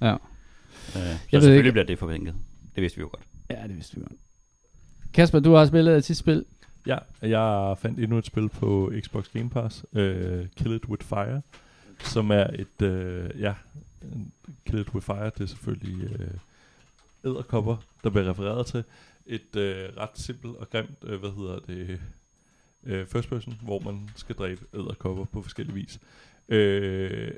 Ja. 0.00 0.12
Øh, 0.12 0.18
så 0.92 0.98
ved 0.98 1.18
selvfølgelig 1.30 1.58
ikke- 1.58 1.72
bliver 1.72 1.84
det 1.84 1.98
forvænket. 1.98 2.34
Det 2.74 2.82
vidste 2.82 2.96
vi 2.96 3.00
jo 3.02 3.08
godt. 3.12 3.24
Ja, 3.50 3.62
det 3.68 3.74
vidste 3.76 3.96
vi 3.96 4.00
godt. 4.02 4.12
Kasper, 5.14 5.40
du 5.40 5.52
har 5.52 5.66
spillet 5.66 5.96
et 5.96 6.04
sidste 6.04 6.20
spil. 6.20 6.44
Ja, 6.86 6.98
jeg 7.22 7.78
fandt 7.78 8.00
endnu 8.00 8.18
et 8.18 8.26
spil 8.26 8.48
på 8.48 8.92
Xbox 9.00 9.28
Game 9.32 9.50
Pass, 9.50 9.84
uh, 9.92 9.98
Kill 10.56 10.74
It 10.76 10.84
With 10.88 11.04
Fire, 11.06 11.42
som 12.00 12.30
er 12.30 12.46
et, 12.54 12.82
uh, 12.82 13.40
ja, 13.40 13.54
Kill 14.66 14.80
It 14.80 14.94
With 14.94 15.06
Fire, 15.06 15.24
det 15.24 15.40
er 15.40 15.46
selvfølgelig 15.46 16.10
uh, 16.20 17.30
æderkopper, 17.30 17.76
der 18.04 18.10
bliver 18.10 18.30
refereret 18.30 18.66
til. 18.66 18.84
Et 19.26 19.56
uh, 19.56 19.62
ret 20.02 20.10
simpelt 20.14 20.56
og 20.56 20.70
grimt, 20.70 21.04
uh, 21.04 21.14
hvad 21.14 21.30
hedder 21.36 21.58
det, 21.66 22.00
uh, 22.82 23.06
first 23.06 23.28
person, 23.28 23.54
hvor 23.62 23.78
man 23.78 24.08
skal 24.16 24.36
dræbe 24.36 24.60
æderkopper 24.74 25.24
på 25.24 25.42
forskellige 25.42 25.74
vis. 25.74 26.00
Uh, 26.48 27.34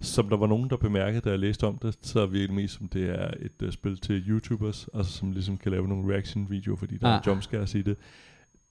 som 0.00 0.28
der 0.28 0.36
var 0.36 0.46
nogen, 0.46 0.70
der 0.70 0.76
bemærkede, 0.76 1.20
da 1.20 1.30
jeg 1.30 1.38
læste 1.38 1.66
om 1.66 1.78
det, 1.78 1.98
så 2.00 2.26
virkede 2.26 2.46
det 2.48 2.56
mest 2.56 2.74
som, 2.74 2.88
det 2.88 3.10
er 3.10 3.30
et 3.40 3.62
uh, 3.62 3.70
spil 3.70 3.96
til 3.96 4.28
YouTubers, 4.28 4.88
altså 4.94 5.12
som 5.12 5.32
ligesom 5.32 5.58
kan 5.58 5.72
lave 5.72 5.88
nogle 5.88 6.14
reaction-videoer, 6.14 6.76
fordi 6.76 6.96
der 6.96 7.08
ah. 7.08 7.14
er 7.14 7.20
jumpscares 7.26 7.74
i 7.74 7.82
det. 7.82 7.96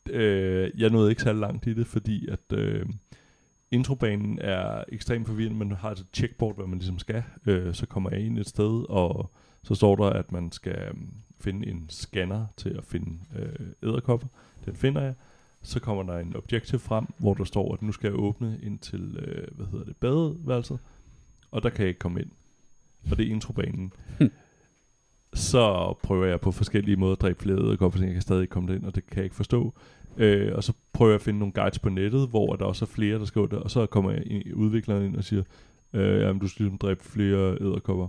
Øh, 0.09 0.71
jeg 0.77 0.89
nåede 0.89 1.09
ikke 1.09 1.21
særlig 1.21 1.39
langt 1.39 1.67
i 1.67 1.73
det, 1.73 1.87
fordi 1.87 2.27
at 2.27 2.53
øh, 2.53 2.85
introbanen 3.71 4.39
er 4.41 4.83
ekstremt 4.89 5.27
forvirrende. 5.27 5.57
Man 5.57 5.71
har 5.71 5.91
et 5.91 6.05
checkboard, 6.13 6.55
hvad 6.55 6.67
man 6.67 6.77
ligesom 6.77 6.99
skal. 6.99 7.23
Øh, 7.45 7.73
så 7.73 7.85
kommer 7.85 8.09
jeg 8.09 8.19
ind 8.19 8.37
et 8.37 8.47
sted, 8.47 8.89
og 8.89 9.31
så 9.63 9.75
står 9.75 9.95
der, 9.95 10.05
at 10.05 10.31
man 10.31 10.51
skal 10.51 10.79
øh, 10.79 10.93
finde 11.39 11.67
en 11.67 11.85
scanner 11.89 12.45
til 12.57 12.69
at 12.69 12.83
finde 12.83 13.19
øh, 13.35 13.89
æderkopper. 13.89 14.27
Den 14.65 14.75
finder 14.75 15.01
jeg. 15.01 15.13
Så 15.63 15.79
kommer 15.79 16.03
der 16.03 16.19
en 16.19 16.35
objective 16.35 16.79
frem, 16.79 17.05
hvor 17.17 17.33
der 17.33 17.43
står, 17.43 17.73
at 17.73 17.81
nu 17.81 17.91
skal 17.91 18.07
jeg 18.07 18.19
åbne 18.19 18.59
ind 18.63 18.79
til, 18.79 19.17
øh, 19.19 19.47
hvad 19.51 19.65
hedder 19.65 19.85
det, 19.85 19.95
badeværelset. 19.95 20.79
Og 21.51 21.63
der 21.63 21.69
kan 21.69 21.81
jeg 21.81 21.87
ikke 21.87 21.99
komme 21.99 22.21
ind. 22.21 22.29
Og 23.11 23.17
det 23.17 23.27
er 23.27 23.31
introbanen. 23.31 23.93
så 25.33 25.93
prøver 26.03 26.25
jeg 26.25 26.41
på 26.41 26.51
forskellige 26.51 26.97
måder 26.97 27.13
at 27.13 27.21
dræbe 27.21 27.39
flere 27.39 27.59
æderkopper, 27.59 27.99
så 27.99 28.05
jeg 28.05 28.13
kan 28.13 28.21
stadig 28.21 28.41
ikke 28.41 28.51
komme 28.51 28.75
ind, 28.75 28.85
og 28.85 28.95
det 28.95 29.07
kan 29.07 29.17
jeg 29.17 29.23
ikke 29.23 29.35
forstå. 29.35 29.73
Øh, 30.17 30.55
og 30.55 30.63
så 30.63 30.73
prøver 30.93 31.11
jeg 31.11 31.15
at 31.15 31.21
finde 31.21 31.39
nogle 31.39 31.53
guides 31.53 31.79
på 31.79 31.89
nettet, 31.89 32.29
hvor 32.29 32.55
der 32.55 32.65
også 32.65 32.85
er 32.85 32.89
flere, 32.89 33.19
der 33.19 33.25
skriver 33.25 33.47
det, 33.47 33.59
og 33.59 33.71
så 33.71 33.85
kommer 33.85 34.11
jeg 34.11 34.23
ind, 34.25 34.53
udvikleren 34.53 35.05
ind 35.05 35.15
og 35.15 35.23
siger, 35.23 35.43
øh, 35.93 36.21
jamen 36.21 36.39
du 36.39 36.47
skal 36.47 36.63
ligesom 36.63 36.77
dræbe 36.77 37.03
flere 37.03 37.57
æderkopper. 37.61 38.07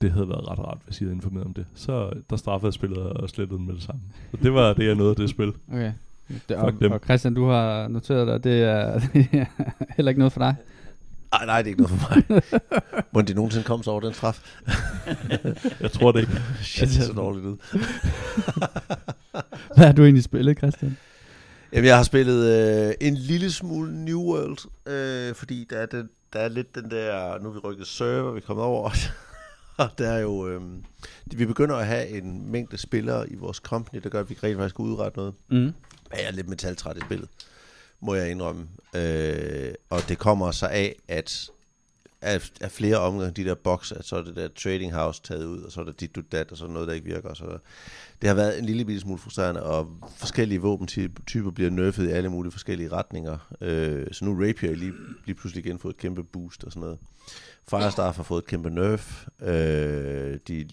Det 0.00 0.10
havde 0.10 0.28
været 0.28 0.48
ret 0.48 0.58
rart, 0.58 0.78
hvis 0.84 1.00
I 1.00 1.04
havde 1.04 1.14
informeret 1.14 1.46
om 1.46 1.54
det. 1.54 1.66
Så 1.74 2.12
der 2.30 2.36
straffede 2.36 2.66
jeg 2.66 2.72
spillet 2.72 2.98
og 2.98 3.30
slettede 3.30 3.58
den 3.58 3.66
med 3.66 3.74
det 3.74 3.82
samme. 3.82 4.00
Så 4.30 4.36
det 4.42 4.52
var 4.52 4.72
det, 4.72 4.86
jeg 4.86 4.94
nåede 4.94 5.10
af 5.10 5.16
det 5.16 5.30
spil. 5.30 5.52
Okay. 5.68 5.92
Det, 6.48 6.56
og, 6.56 6.72
dem. 6.80 6.92
og 6.92 7.00
Christian, 7.04 7.34
du 7.34 7.48
har 7.48 7.88
noteret 7.88 8.26
dig, 8.26 8.44
det 8.44 8.62
er, 8.62 8.98
det 9.14 9.28
er 9.32 9.44
heller 9.96 10.10
ikke 10.10 10.18
noget 10.18 10.32
for 10.32 10.40
dig. 10.40 10.54
Ej, 11.32 11.46
nej, 11.46 11.62
det 11.62 11.66
er 11.66 11.68
ikke 11.68 11.82
noget 11.82 12.00
for 12.00 12.14
mig. 12.28 12.42
Må 13.12 13.20
de 13.20 13.34
nogensinde 13.34 13.64
komme 13.64 13.84
sig 13.84 13.92
over 13.92 14.00
den 14.00 14.14
straf? 14.14 14.40
Jeg 15.80 15.92
tror 15.92 16.12
det 16.12 16.20
ikke. 16.20 16.32
Shit, 16.62 16.88
det 16.88 16.94
ser 16.94 17.02
så 17.02 17.12
dårligt 17.12 17.46
ud. 17.46 17.56
Hvad 19.76 19.86
har 19.86 19.92
du 19.92 20.02
egentlig 20.02 20.24
spillet, 20.24 20.58
Christian? 20.58 20.96
Jamen, 21.72 21.86
jeg 21.86 21.96
har 21.96 22.02
spillet 22.02 22.46
øh, 22.88 22.94
en 23.00 23.14
lille 23.14 23.52
smule 23.52 24.04
New 24.04 24.20
World, 24.20 24.58
øh, 24.86 25.34
fordi 25.34 25.66
der 25.70 25.76
er, 25.76 25.86
den, 25.86 26.08
der 26.32 26.38
er 26.38 26.48
lidt 26.48 26.74
den 26.74 26.90
der, 26.90 27.38
nu 27.42 27.48
er 27.48 27.52
vi 27.52 27.58
rykket 27.58 27.86
server, 27.86 28.32
vi 28.32 28.36
er 28.36 28.46
kommet 28.46 28.64
over, 28.64 28.90
der 29.98 30.08
er 30.08 30.18
jo, 30.18 30.48
øh, 30.48 30.62
vi 31.26 31.46
begynder 31.46 31.76
at 31.76 31.86
have 31.86 32.08
en 32.08 32.50
mængde 32.50 32.78
spillere 32.78 33.30
i 33.30 33.34
vores 33.34 33.56
company, 33.56 34.00
der 34.02 34.08
gør, 34.08 34.20
at 34.20 34.30
vi 34.30 34.36
rent 34.42 34.58
faktisk 34.58 34.76
kan 34.76 34.84
udrette 34.84 35.18
noget. 35.18 35.34
Mm. 35.48 35.72
Jeg 36.12 36.24
er 36.24 36.30
lidt 36.30 36.48
metaltræt 36.48 36.96
i 36.96 37.00
spillet, 37.00 37.28
må 38.00 38.14
jeg 38.14 38.30
indrømme. 38.30 38.68
Øh, 38.94 39.74
og 39.90 40.08
det 40.08 40.18
kommer 40.18 40.50
så 40.50 40.66
af, 40.66 40.96
at 41.08 41.50
af, 42.22 42.50
af 42.60 42.70
flere 42.70 42.96
omgange, 42.96 43.42
de 43.42 43.48
der 43.48 43.54
boks, 43.54 43.92
at 43.92 44.04
så 44.04 44.16
er 44.16 44.22
det 44.22 44.36
der 44.36 44.48
trading 44.48 44.94
house 44.94 45.22
taget 45.22 45.44
ud, 45.44 45.62
og 45.62 45.72
så 45.72 45.80
er 45.80 45.84
der 45.84 45.92
dit, 45.92 46.16
du, 46.16 46.22
dat, 46.32 46.52
og 46.52 46.58
så 46.58 46.64
er 46.64 46.68
noget, 46.68 46.88
der 46.88 46.94
ikke 46.94 47.06
virker. 47.06 47.28
Og 47.28 47.36
så 47.36 47.58
det 48.20 48.28
har 48.28 48.34
været 48.34 48.58
en 48.58 48.64
lille 48.64 48.84
bitte 48.84 49.00
smule 49.00 49.18
frustrerende, 49.18 49.62
og 49.62 49.90
forskellige 50.16 50.60
våbentyper 50.60 51.50
bliver 51.50 51.70
nerfed 51.70 52.08
i 52.08 52.10
alle 52.10 52.28
mulige 52.28 52.52
forskellige 52.52 52.92
retninger. 52.92 53.38
Øh, 53.60 54.06
så 54.12 54.24
nu 54.24 54.30
er 54.30 54.48
Rapier 54.48 54.74
lige, 54.74 54.92
lige 55.26 55.34
pludselig 55.34 55.66
igen 55.66 55.78
fået 55.78 55.94
et 55.94 55.98
kæmpe 55.98 56.24
boost 56.24 56.64
og 56.64 56.72
sådan 56.72 56.80
noget. 56.80 56.98
Firestar 57.70 58.12
har 58.12 58.22
fået 58.22 58.42
et 58.42 58.46
kæmpe 58.46 58.70
nerf. 58.70 59.26
Øh, 59.42 60.38
de 60.48 60.68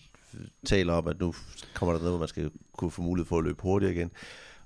taler 0.65 0.93
om, 0.93 1.07
at 1.07 1.19
nu 1.19 1.33
kommer 1.73 1.93
der 1.93 1.99
noget, 1.99 2.11
hvor 2.11 2.19
man 2.19 2.27
skal 2.27 2.51
kunne 2.77 2.91
få 2.91 3.01
mulighed 3.01 3.27
for 3.27 3.37
at 3.37 3.43
løbe 3.43 3.61
hurtigere 3.61 3.93
igen. 3.93 4.11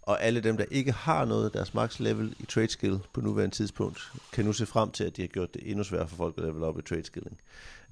Og 0.01 0.23
alle 0.23 0.39
dem, 0.39 0.57
der 0.57 0.65
ikke 0.71 0.91
har 0.91 1.25
noget 1.25 1.53
deres 1.53 1.73
max 1.73 1.99
level 1.99 2.35
i 2.39 2.45
trade 2.45 2.69
skill 2.69 2.99
på 3.13 3.21
nuværende 3.21 3.55
tidspunkt, 3.55 4.11
kan 4.33 4.45
nu 4.45 4.53
se 4.53 4.65
frem 4.65 4.91
til, 4.91 5.03
at 5.03 5.17
de 5.17 5.21
har 5.21 5.27
gjort 5.27 5.53
det 5.53 5.61
endnu 5.65 5.83
sværere 5.83 6.07
for 6.07 6.15
folk 6.15 6.37
at 6.37 6.43
level 6.43 6.63
op 6.63 6.79
i 6.79 6.81
trade 6.81 7.05
skilling. 7.05 7.37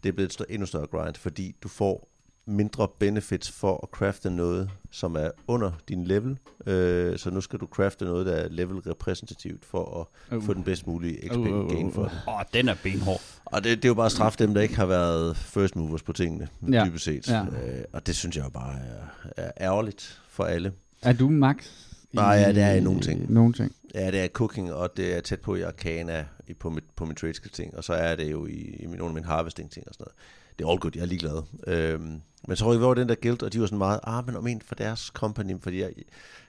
Det 0.03 0.09
er 0.09 0.13
blevet 0.13 0.27
et 0.27 0.33
større, 0.33 0.51
endnu 0.51 0.65
større 0.65 0.87
grind, 0.87 1.15
fordi 1.15 1.55
du 1.63 1.67
får 1.67 2.07
mindre 2.49 2.87
benefits 2.99 3.51
for 3.51 3.79
at 3.83 3.89
crafte 3.89 4.29
noget, 4.29 4.69
som 4.91 5.15
er 5.15 5.29
under 5.47 5.71
din 5.89 6.03
level. 6.03 6.37
Øh, 6.65 7.17
så 7.19 7.29
nu 7.29 7.41
skal 7.41 7.59
du 7.59 7.65
crafte 7.65 8.05
noget, 8.05 8.25
der 8.25 8.31
er 8.33 8.47
level 8.49 8.77
repræsentativt 8.77 9.65
for 9.65 9.99
at 10.01 10.37
Uh. 10.37 10.43
få 10.43 10.53
den 10.53 10.63
bedst 10.63 10.87
mulige 10.87 11.27
XP 11.27 11.35
Uh, 11.35 11.47
uh, 11.47 11.65
uh, 11.65 11.69
gain 11.71 11.91
for 11.93 12.01
uh. 12.01 12.09
det. 12.11 12.21
Åh, 12.27 12.41
den 12.53 12.69
er 12.69 12.75
benhård. 12.83 13.21
Og 13.45 13.63
det, 13.63 13.77
det 13.77 13.85
er 13.85 13.89
jo 13.89 13.93
bare 13.93 14.05
at 14.05 14.11
straffe 14.11 14.39
dem, 14.39 14.53
der 14.53 14.61
ikke 14.61 14.75
har 14.75 14.85
været 14.85 15.37
first 15.37 15.75
movers 15.75 16.03
på 16.03 16.13
tingene, 16.13 16.47
ja. 16.71 16.85
dybest 16.85 17.05
set. 17.05 17.29
Ja. 17.29 17.41
Øh, 17.41 17.83
og 17.93 18.07
det 18.07 18.15
synes 18.15 18.35
jeg 18.37 18.43
jo 18.45 18.49
bare 18.49 18.75
er, 18.79 19.03
er 19.37 19.51
ærgerligt 19.61 20.21
for 20.29 20.43
alle. 20.43 20.73
Er 21.01 21.13
du 21.13 21.29
max? 21.29 21.67
Nej, 22.13 22.25
ja, 22.35 22.51
det 22.53 22.63
er 22.63 22.73
i 22.73 22.79
nogle 22.79 23.01
ting. 23.01 23.31
Nogle 23.33 23.53
ting. 23.53 23.71
Ja, 23.95 24.11
det 24.11 24.19
er 24.19 24.27
cooking, 24.27 24.73
og 24.73 24.97
det 24.97 25.15
er 25.17 25.21
tæt 25.21 25.41
på 25.41 25.55
i 25.55 25.61
Arcana 25.61 26.25
i, 26.47 26.53
på, 26.53 26.69
mit, 26.69 26.83
på 26.95 27.05
min 27.05 27.15
trade 27.15 27.33
ting, 27.33 27.77
og 27.77 27.83
så 27.83 27.93
er 27.93 28.15
det 28.15 28.31
jo 28.31 28.45
i, 28.45 28.51
i 28.79 28.85
min, 28.85 28.97
nogle 28.97 29.09
af 29.09 29.13
mine 29.13 29.25
harvesting 29.25 29.71
ting 29.71 29.87
og 29.87 29.93
sådan 29.93 30.03
noget. 30.03 30.15
Det 30.59 30.65
er 30.65 30.69
all 30.69 30.79
good, 30.79 30.91
jeg 30.95 31.01
er 31.01 31.05
ligeglad. 31.05 31.43
Øhm, 31.67 32.21
men 32.47 32.57
så 32.57 32.65
røg 32.65 32.79
vi 32.79 32.83
over 32.83 32.93
den 32.93 33.09
der 33.09 33.15
guild, 33.21 33.43
og 33.43 33.53
de 33.53 33.59
var 33.59 33.65
sådan 33.65 33.77
meget, 33.77 33.99
ah, 34.03 34.25
men 34.25 34.35
om 34.35 34.47
en 34.47 34.61
for 34.61 34.75
deres 34.75 34.99
company, 35.01 35.53
fordi 35.61 35.81
jeg, 35.81 35.91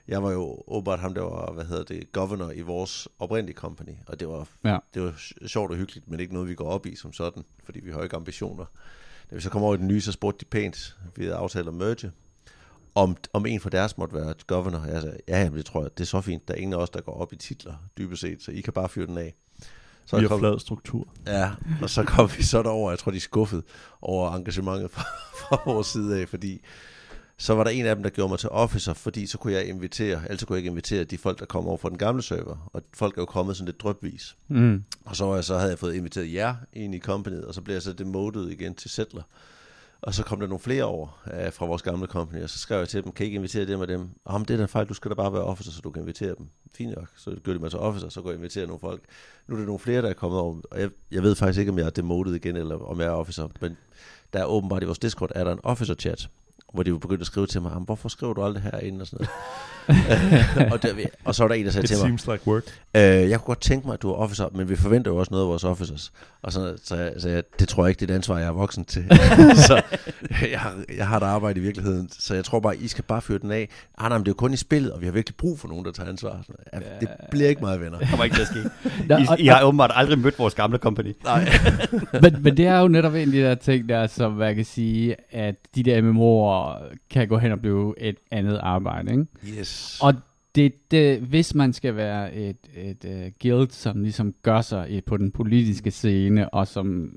jeg 0.07 0.23
var 0.23 0.31
jo 0.31 0.63
åbenbart 0.67 0.99
ham, 0.99 1.13
der 1.13 1.21
var, 1.21 1.51
hvad 1.53 1.65
hedder 1.65 1.83
det, 1.83 2.11
governor 2.11 2.51
i 2.51 2.61
vores 2.61 3.07
oprindelige 3.19 3.55
company, 3.57 3.91
og 4.07 4.19
det 4.19 4.27
var, 4.27 4.47
Ja. 4.63 4.77
det 4.93 5.01
var 5.01 5.11
sj- 5.11 5.47
sjovt 5.47 5.71
og 5.71 5.77
hyggeligt, 5.77 6.07
men 6.09 6.19
ikke 6.19 6.33
noget, 6.33 6.49
vi 6.49 6.55
går 6.55 6.69
op 6.69 6.85
i 6.85 6.95
som 6.95 7.13
sådan, 7.13 7.43
fordi 7.63 7.79
vi 7.79 7.91
har 7.91 8.03
ikke 8.03 8.15
ambitioner. 8.15 8.65
Da 9.31 9.35
vi 9.35 9.41
så 9.41 9.49
kom 9.49 9.63
over 9.63 9.75
i 9.75 9.77
den 9.77 9.87
nye, 9.87 10.01
så 10.01 10.11
spurgte 10.11 10.39
de 10.45 10.45
pænt, 10.49 10.95
vi 11.15 11.23
havde 11.23 11.35
aftalt 11.35 11.67
at 11.67 11.73
merge, 11.73 12.11
om, 13.03 13.17
om 13.33 13.45
en 13.45 13.59
fra 13.59 13.69
deres 13.69 13.97
måtte 13.97 14.15
være 14.15 14.33
governor. 14.47 14.85
Jeg 14.85 15.01
sagde, 15.01 15.17
ja, 15.27 15.39
jamen, 15.43 15.57
det 15.57 15.65
tror 15.65 15.81
jeg, 15.81 15.89
det 15.97 16.03
er 16.03 16.07
så 16.07 16.21
fint. 16.21 16.47
Der 16.47 16.53
er 16.53 16.57
ingen 16.57 16.73
af 16.73 16.77
os, 16.77 16.89
der 16.89 17.01
går 17.01 17.21
op 17.21 17.33
i 17.33 17.35
titler, 17.35 17.73
dybest 17.97 18.21
set, 18.21 18.43
så 18.43 18.51
I 18.51 18.61
kan 18.61 18.73
bare 18.73 18.89
fyre 18.89 19.07
den 19.07 19.17
af. 19.17 19.35
Så 20.05 20.19
Vi 20.19 20.27
kom, 20.27 20.31
har 20.31 20.49
flad 20.49 20.59
struktur. 20.59 21.07
Ja, 21.27 21.51
og 21.81 21.89
så 21.89 22.03
kom 22.03 22.29
vi 22.37 22.43
så 22.43 22.63
derover. 22.63 22.91
Jeg 22.91 22.99
tror, 22.99 23.11
de 23.11 23.17
er 23.17 23.21
skuffet 23.21 23.63
over 24.01 24.31
engagementet 24.31 24.91
fra, 24.91 25.03
fra 25.39 25.61
vores 25.65 25.87
side 25.87 26.21
af, 26.21 26.29
fordi 26.29 26.61
så 27.37 27.53
var 27.55 27.63
der 27.63 27.71
en 27.71 27.85
af 27.85 27.95
dem, 27.95 28.03
der 28.03 28.09
gjorde 28.09 28.29
mig 28.29 28.39
til 28.39 28.49
officer, 28.49 28.93
fordi 28.93 29.27
så 29.27 29.37
kunne 29.37 29.53
jeg 29.53 29.65
invitere, 29.65 30.21
ellers 30.23 30.43
kunne 30.43 30.55
jeg 30.55 30.59
ikke 30.59 30.69
invitere 30.69 31.03
de 31.03 31.17
folk, 31.17 31.39
der 31.39 31.45
kom 31.45 31.67
over 31.67 31.77
fra 31.77 31.89
den 31.89 31.97
gamle 31.97 32.21
server, 32.21 32.69
og 32.73 32.81
folk 32.93 33.17
er 33.17 33.21
jo 33.21 33.25
kommet 33.25 33.57
sådan 33.57 33.65
lidt 33.65 33.81
drøbvis. 33.81 34.35
Mm. 34.47 34.83
Og 35.05 35.15
så, 35.15 35.25
var 35.25 35.35
jeg, 35.35 35.43
så 35.43 35.57
havde 35.57 35.69
jeg 35.69 35.79
fået 35.79 35.93
inviteret 35.93 36.33
jer 36.33 36.55
ind 36.73 36.95
i 36.95 36.99
companyet, 36.99 37.45
og 37.45 37.53
så 37.53 37.61
blev 37.61 37.75
jeg 37.75 37.81
så 37.81 37.93
demoted 37.93 38.49
igen 38.49 38.75
til 38.75 38.89
settler. 38.89 39.23
Og 40.01 40.13
så 40.13 40.23
kom 40.23 40.39
der 40.39 40.47
nogle 40.47 40.59
flere 40.59 40.83
over 40.83 41.07
uh, 41.25 41.53
fra 41.53 41.65
vores 41.65 41.81
gamle 41.81 42.07
company, 42.07 42.43
og 42.43 42.49
så 42.49 42.59
skrev 42.59 42.77
jeg 42.79 42.89
til 42.89 43.03
dem, 43.03 43.11
kan 43.11 43.23
I 43.23 43.27
ikke 43.27 43.35
invitere 43.35 43.65
dem 43.65 43.79
og 43.79 43.87
dem? 43.87 44.09
Og 44.25 44.31
ham, 44.31 44.45
det 44.45 44.53
er 44.53 44.57
da 44.57 44.65
fejl, 44.65 44.87
du 44.87 44.93
skal 44.93 45.09
da 45.09 45.15
bare 45.15 45.33
være 45.33 45.43
officer, 45.43 45.71
så 45.71 45.81
du 45.81 45.91
kan 45.91 46.01
invitere 46.01 46.35
dem. 46.37 46.47
Fint 46.75 46.95
nok, 46.95 47.07
så 47.17 47.35
gør 47.43 47.53
de 47.53 47.59
mig 47.59 47.69
til 47.69 47.79
officer, 47.79 48.09
så 48.09 48.21
går 48.21 48.29
jeg 48.29 48.37
invitere 48.37 48.67
nogle 48.67 48.79
folk. 48.79 49.01
Nu 49.47 49.55
er 49.55 49.59
der 49.59 49.65
nogle 49.65 49.79
flere, 49.79 50.01
der 50.01 50.09
er 50.09 50.13
kommet 50.13 50.39
over, 50.39 50.61
og 50.71 50.79
jeg, 50.81 50.89
jeg 51.11 51.23
ved 51.23 51.35
faktisk 51.35 51.59
ikke, 51.59 51.71
om 51.71 51.77
jeg 51.77 51.85
er 51.85 51.89
demoted 51.89 52.33
igen, 52.33 52.55
eller 52.55 52.75
om 52.75 52.99
jeg 52.99 53.07
er 53.07 53.11
officer, 53.11 53.47
men 53.61 53.77
der 54.33 54.39
er 54.39 54.45
åbenbart 54.45 54.83
i 54.83 54.85
vores 54.85 54.99
Discord, 54.99 55.31
er 55.35 55.43
der 55.43 55.51
en 55.51 55.59
officer 55.63 55.95
chat, 55.95 56.29
hvor 56.73 56.83
de 56.83 56.99
begyndte 56.99 57.21
at 57.21 57.27
skrive 57.27 57.47
til 57.47 57.61
mig, 57.61 57.71
"Jamen, 57.71 57.85
hvorfor 57.85 58.09
skriver 58.09 58.33
du 58.33 58.43
aldrig 58.43 58.63
herinde 58.63 59.01
og 59.01 59.07
sådan 59.07 59.27
noget. 59.87 60.71
og, 60.73 60.83
der, 60.83 61.05
og 61.25 61.35
så 61.35 61.43
var 61.43 61.47
der 61.47 61.55
en, 61.55 61.65
der 61.65 61.71
sagde 61.71 61.83
It 61.83 61.89
til 61.89 61.97
mig, 61.97 62.01
seems 62.05 62.27
like 62.27 62.47
work. 62.47 62.63
Øh, 62.95 63.01
jeg 63.01 63.39
kunne 63.39 63.45
godt 63.45 63.61
tænke 63.61 63.87
mig, 63.87 63.93
at 63.93 64.01
du 64.01 64.09
er 64.09 64.15
officer, 64.15 64.49
men 64.51 64.69
vi 64.69 64.75
forventer 64.75 65.11
jo 65.11 65.17
også 65.17 65.31
noget 65.31 65.43
af 65.43 65.49
vores 65.49 65.63
officers. 65.63 66.11
Og 66.41 66.51
så 66.53 66.77
jeg, 66.91 67.11
så 67.17 67.29
jeg, 67.29 67.43
det 67.59 67.67
tror 67.67 67.83
jeg 67.83 67.89
ikke, 67.89 67.99
det 67.99 68.09
er 68.09 68.13
et 68.13 68.15
ansvar, 68.15 68.37
jeg 68.37 68.47
er 68.47 68.51
voksen 68.51 68.85
til. 68.85 69.05
så 69.67 69.81
jeg, 70.51 70.59
har, 70.59 70.73
jeg 70.97 71.07
har 71.07 71.17
et 71.17 71.23
arbejde 71.23 71.59
i 71.59 71.63
virkeligheden, 71.63 72.09
så 72.11 72.35
jeg 72.35 72.45
tror 72.45 72.59
bare, 72.59 72.77
I 72.77 72.87
skal 72.87 73.03
bare 73.03 73.21
fyre 73.21 73.37
den 73.37 73.51
af. 73.51 73.69
Ah, 73.97 74.09
nej, 74.09 74.17
men 74.17 74.25
det 74.25 74.27
er 74.27 74.31
jo 74.31 74.35
kun 74.35 74.53
i 74.53 74.57
spillet, 74.57 74.91
og 74.91 75.01
vi 75.01 75.05
har 75.05 75.13
virkelig 75.13 75.35
brug 75.35 75.59
for 75.59 75.67
nogen, 75.67 75.85
der 75.85 75.91
tager 75.91 76.09
ansvar. 76.09 76.39
Så, 76.47 76.53
ja, 76.73 76.79
det 76.99 77.09
bliver 77.31 77.49
ikke 77.49 77.61
meget 77.61 77.81
venner. 77.81 77.99
Det 77.99 78.09
kommer 78.09 78.23
ikke 78.23 78.35
til 78.35 78.41
at 78.41 78.47
ske. 78.47 79.39
I, 79.39 79.43
I 79.43 79.47
har 79.47 79.63
åbenbart 79.63 79.91
aldrig 79.93 80.19
mødt 80.19 80.39
vores 80.39 80.55
gamle 80.55 80.77
company. 80.77 81.13
Nej. 81.23 81.49
men, 82.21 82.43
men 82.43 82.57
det 82.57 82.67
er 82.67 82.79
jo 82.79 82.87
netop 82.87 83.13
en 83.13 83.19
af 83.19 83.31
de 83.31 83.41
der 83.41 83.55
ting 83.55 83.89
der, 83.89 84.07
som 84.07 84.31
man 84.31 84.55
kan 84.55 84.65
sige, 84.65 85.15
at 85.31 85.55
de 85.75 85.83
der 85.83 86.01
MMO'er 86.01 86.95
kan 87.09 87.27
gå 87.27 87.37
hen 87.37 87.51
og 87.51 87.59
blive 87.59 87.93
et 87.97 88.15
andet 88.31 88.59
arbejde, 88.63 89.11
ikke? 89.11 89.25
Yes. 89.59 89.99
Og 90.01 90.13
det, 90.59 90.91
det, 90.91 91.19
hvis 91.19 91.55
man 91.55 91.73
skal 91.73 91.95
være 91.95 92.35
et, 92.35 92.57
et 92.75 93.05
uh, 93.05 93.31
guild, 93.41 93.69
som 93.69 94.01
ligesom 94.01 94.33
gør 94.43 94.61
sig 94.61 94.89
i, 94.89 95.01
på 95.01 95.17
den 95.17 95.31
politiske 95.31 95.91
scene, 95.91 96.53
og 96.53 96.67
som 96.67 97.11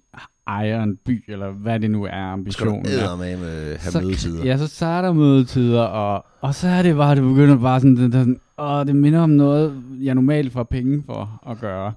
ejer 0.46 0.82
en 0.82 0.96
by, 0.96 1.24
eller 1.28 1.50
hvad 1.50 1.80
det 1.80 1.90
nu 1.90 2.04
er 2.04 2.32
ambitionen. 2.32 2.84
Skal 2.84 2.98
er. 2.98 3.10
du 3.10 3.16
med 3.16 3.36
med 3.36 3.76
have 3.78 3.92
så, 3.92 4.00
mødetider? 4.00 4.44
Ja, 4.44 4.56
så 4.56 4.66
starter 4.66 5.12
mødetider, 5.12 5.82
og, 5.82 6.26
og 6.40 6.54
så 6.54 6.68
er 6.68 6.82
det 6.82 6.96
bare, 6.96 7.14
det 7.14 7.22
begynder 7.22 7.56
bare 7.56 7.80
sådan, 7.80 7.96
det, 7.96 8.12
det, 8.12 8.38
åh, 8.58 8.86
det 8.86 8.96
minder 8.96 9.20
om 9.20 9.30
noget, 9.30 9.82
jeg 10.02 10.14
normalt 10.14 10.52
får 10.52 10.62
penge 10.62 11.02
for 11.06 11.42
at 11.50 11.60
gøre. 11.60 11.92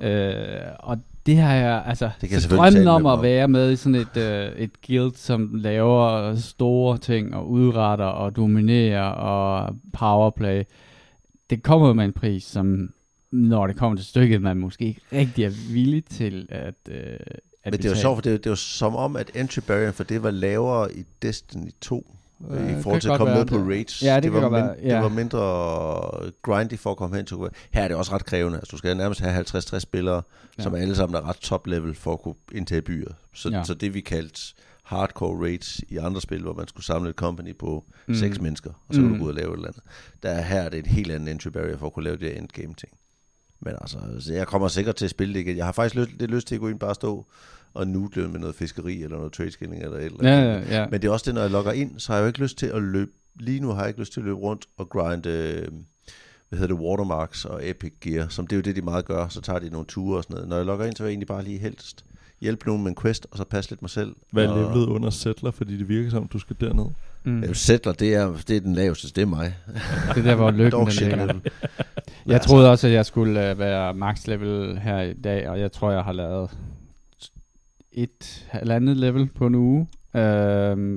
Ja. 0.00 0.08
Øh, 0.08 0.72
og 0.78 0.98
det 1.26 1.36
har 1.36 1.54
jeg, 1.54 1.82
altså, 1.86 2.10
Det 2.20 2.28
kan 2.28 2.40
så 2.40 2.56
drømmen 2.56 2.88
om 2.88 3.06
at 3.06 3.22
være 3.22 3.48
med 3.48 3.72
i 3.72 3.76
sådan 3.76 3.94
et, 3.94 4.16
øh, 4.16 4.52
et 4.56 4.70
guild, 4.86 5.14
som 5.14 5.50
laver 5.54 6.34
store 6.34 6.98
ting, 6.98 7.34
og 7.34 7.50
udretter, 7.50 8.04
og 8.04 8.36
dominerer, 8.36 9.08
og 9.08 9.76
powerplay, 9.92 10.62
det 11.50 11.62
kommer 11.62 11.92
med 11.92 12.04
en 12.04 12.12
pris, 12.12 12.44
som 12.44 12.90
når 13.32 13.66
det 13.66 13.76
kommer 13.76 13.96
til 13.96 14.06
stykket, 14.06 14.42
man 14.42 14.56
måske 14.56 14.84
ikke 14.84 15.00
rigtig 15.12 15.44
er 15.44 15.72
villig 15.72 16.04
til 16.04 16.46
at, 16.48 16.74
øh, 16.88 16.96
at 17.64 17.72
Men 17.72 17.72
det 17.72 17.84
er 17.84 17.88
jo 17.90 17.96
sjovt, 17.96 18.16
for 18.16 18.22
det 18.22 18.32
er, 18.32 18.36
det 18.36 18.46
er 18.46 18.50
jo 18.50 18.56
som 18.56 18.96
om, 18.96 19.16
at 19.16 19.30
entry 19.34 19.60
barrier 19.66 19.92
for 19.92 20.04
det 20.04 20.22
var 20.22 20.30
lavere 20.30 20.94
i 20.94 21.04
Destiny 21.22 21.70
2, 21.80 22.12
Ja, 22.50 22.54
øh, 22.54 22.70
i 22.70 22.74
det 22.74 22.82
forhold 22.82 23.00
til 23.00 23.10
at 23.10 23.18
komme 23.18 23.34
med 23.34 23.46
på 23.46 23.56
det- 23.58 23.68
raids. 23.68 24.02
Ja, 24.02 24.20
det 24.20 24.32
kan 24.32 24.42
var 24.42 24.48
være, 24.48 24.74
ja. 24.82 24.94
Det 24.94 25.02
var 25.02 25.08
mindre 25.08 25.40
grindy 26.42 26.78
for 26.78 26.90
at 26.90 26.96
komme 26.96 27.16
hen 27.16 27.26
til. 27.26 27.36
Her 27.72 27.82
er 27.82 27.88
det 27.88 27.96
også 27.96 28.12
ret 28.14 28.24
krævende. 28.24 28.58
Altså, 28.58 28.70
du 28.72 28.76
skal 28.78 28.96
nærmest 28.96 29.20
have 29.20 29.34
50-60 29.34 29.78
spillere, 29.78 30.22
Ja. 30.58 30.62
som 30.62 30.74
alle 30.74 30.94
sammen 30.96 31.16
er 31.16 31.28
ret 31.28 31.36
top 31.36 31.66
level 31.66 31.94
for 31.94 32.12
at 32.12 32.20
kunne 32.22 32.34
indtage 32.54 32.82
byer. 32.82 33.10
Så, 33.34 33.48
ja. 33.50 33.64
så 33.64 33.74
det 33.74 33.94
vi 33.94 34.00
kaldte 34.00 34.54
hardcore 34.86 35.44
raids 35.46 35.80
i 35.88 35.96
andre 35.96 36.20
spil, 36.20 36.42
hvor 36.42 36.54
man 36.54 36.68
skulle 36.68 36.84
samle 36.84 37.10
et 37.10 37.16
company 37.16 37.56
på 37.56 37.84
Mm. 38.06 38.14
seks 38.14 38.40
mennesker, 38.40 38.70
og 38.88 38.94
så 38.94 39.00
kunne 39.00 39.12
Mm. 39.12 39.18
du 39.18 39.18
gå 39.18 39.24
ud 39.24 39.28
og 39.30 39.34
lave 39.34 39.48
et 39.52 39.54
eller 39.56 39.68
andet. 39.68 39.82
Der 40.22 40.30
er 40.30 40.42
her 40.42 40.60
er 40.62 40.68
det 40.68 40.78
en 40.78 40.86
helt 40.86 41.12
anden 41.12 41.28
entry 41.28 41.48
barrier 41.48 41.76
for 41.78 41.86
at 41.86 41.92
kunne 41.92 42.04
lave 42.04 42.16
det 42.16 42.28
her 42.32 42.38
endgame 42.38 42.74
ting. 42.74 42.92
Men 43.60 43.74
altså, 43.80 43.98
så 44.20 44.32
jeg 44.34 44.46
kommer 44.46 44.68
sikkert 44.68 44.96
til 44.96 45.04
at 45.04 45.10
spille 45.10 45.34
det 45.34 45.40
igen. 45.40 45.56
Jeg 45.56 45.64
har 45.64 45.72
faktisk 45.72 45.94
lyst, 45.94 46.18
lidt 46.18 46.30
lyst 46.30 46.46
til 46.46 46.54
at 46.54 46.60
gå 46.60 46.68
ind 46.68 46.78
bare 46.78 46.94
stå 46.94 47.26
og 47.74 47.86
noodle 47.86 48.28
med 48.28 48.40
noget 48.40 48.54
fiskeri, 48.54 49.02
eller 49.02 49.16
noget 49.16 49.32
tradeskilling, 49.32 49.82
eller 49.82 49.96
et 49.96 50.04
eller 50.04 50.18
andet. 50.20 50.68
ja, 50.70 50.80
ja. 50.80 50.86
Men 50.90 51.02
det 51.02 51.08
er 51.08 51.12
også 51.12 51.24
det, 51.26 51.34
når 51.34 51.40
jeg 51.42 51.50
logger 51.50 51.72
ind, 51.72 51.98
så 52.00 52.12
har 52.12 52.16
jeg 52.18 52.22
jo 52.22 52.26
ikke 52.26 52.38
lyst 52.40 52.58
til 52.58 52.66
at 52.66 52.82
løbe, 52.82 53.10
lige 53.40 53.60
nu 53.60 53.68
har 53.68 53.80
jeg 53.80 53.88
ikke 53.88 54.00
lyst 54.00 54.12
til 54.12 54.20
at 54.20 54.24
løbe 54.24 54.36
rundt 54.38 54.66
og 54.76 54.88
grinde, 54.88 55.28
øh, 55.30 55.68
hvad 56.48 56.58
hedder 56.58 56.74
det, 56.74 56.82
watermarks 56.82 57.44
og 57.44 57.68
epic 57.70 57.92
gear, 58.00 58.28
som 58.28 58.46
det 58.46 58.56
er 58.56 58.58
jo 58.58 58.62
det, 58.62 58.76
de 58.76 58.82
meget 58.82 59.04
gør, 59.04 59.28
så 59.28 59.40
tager 59.40 59.58
de 59.58 59.70
nogle 59.70 59.86
ture 59.86 60.16
og 60.18 60.22
sådan 60.22 60.34
noget. 60.34 60.48
Når 60.48 60.56
jeg 60.56 60.66
logger 60.66 60.86
ind, 60.86 60.96
så 60.96 61.02
vil 61.02 61.08
jeg 61.08 61.12
egentlig 61.12 61.28
bare 61.28 61.44
lige 61.44 61.58
helst 61.58 62.04
hjælpe 62.40 62.66
nogen 62.66 62.82
med 62.82 62.90
en 62.90 62.96
quest, 63.02 63.26
og 63.30 63.38
så 63.38 63.44
passe 63.44 63.70
lidt 63.70 63.82
mig 63.82 63.90
selv. 63.90 64.14
Hvad 64.32 64.44
er 64.44 64.48
og, 64.48 64.58
levelet 64.58 64.86
under 64.86 65.10
settler, 65.10 65.50
fordi 65.50 65.78
det 65.78 65.88
virker 65.88 66.10
som, 66.10 66.28
du 66.28 66.38
skal 66.38 66.56
derned? 66.60 66.86
Mm. 67.24 67.44
Øh, 67.44 67.54
Settler, 67.54 67.92
det 67.92 68.14
er, 68.14 68.32
det 68.48 68.56
er 68.56 68.60
den 68.60 68.74
laveste, 68.74 69.08
det 69.08 69.22
er 69.22 69.26
mig. 69.26 69.54
Det 70.14 70.18
er 70.18 70.22
der, 70.22 70.34
hvor 70.34 70.50
lykken 70.50 70.80
den 70.80 70.88
ligger. 70.88 71.34
Jeg 72.26 72.40
troede 72.40 72.70
også, 72.70 72.86
at 72.86 72.92
jeg 72.92 73.06
skulle 73.06 73.52
uh, 73.52 73.58
være 73.58 73.94
max 73.94 74.26
level 74.26 74.78
her 74.78 75.00
i 75.00 75.12
dag, 75.12 75.48
og 75.48 75.60
jeg 75.60 75.72
tror, 75.72 75.90
jeg 75.90 76.02
har 76.02 76.12
lavet 76.12 76.50
et 77.92 78.46
halvandet 78.48 78.96
level 78.96 79.26
på 79.26 79.46
en 79.46 79.54
uge. 79.54 79.86
Uh, 80.14 80.20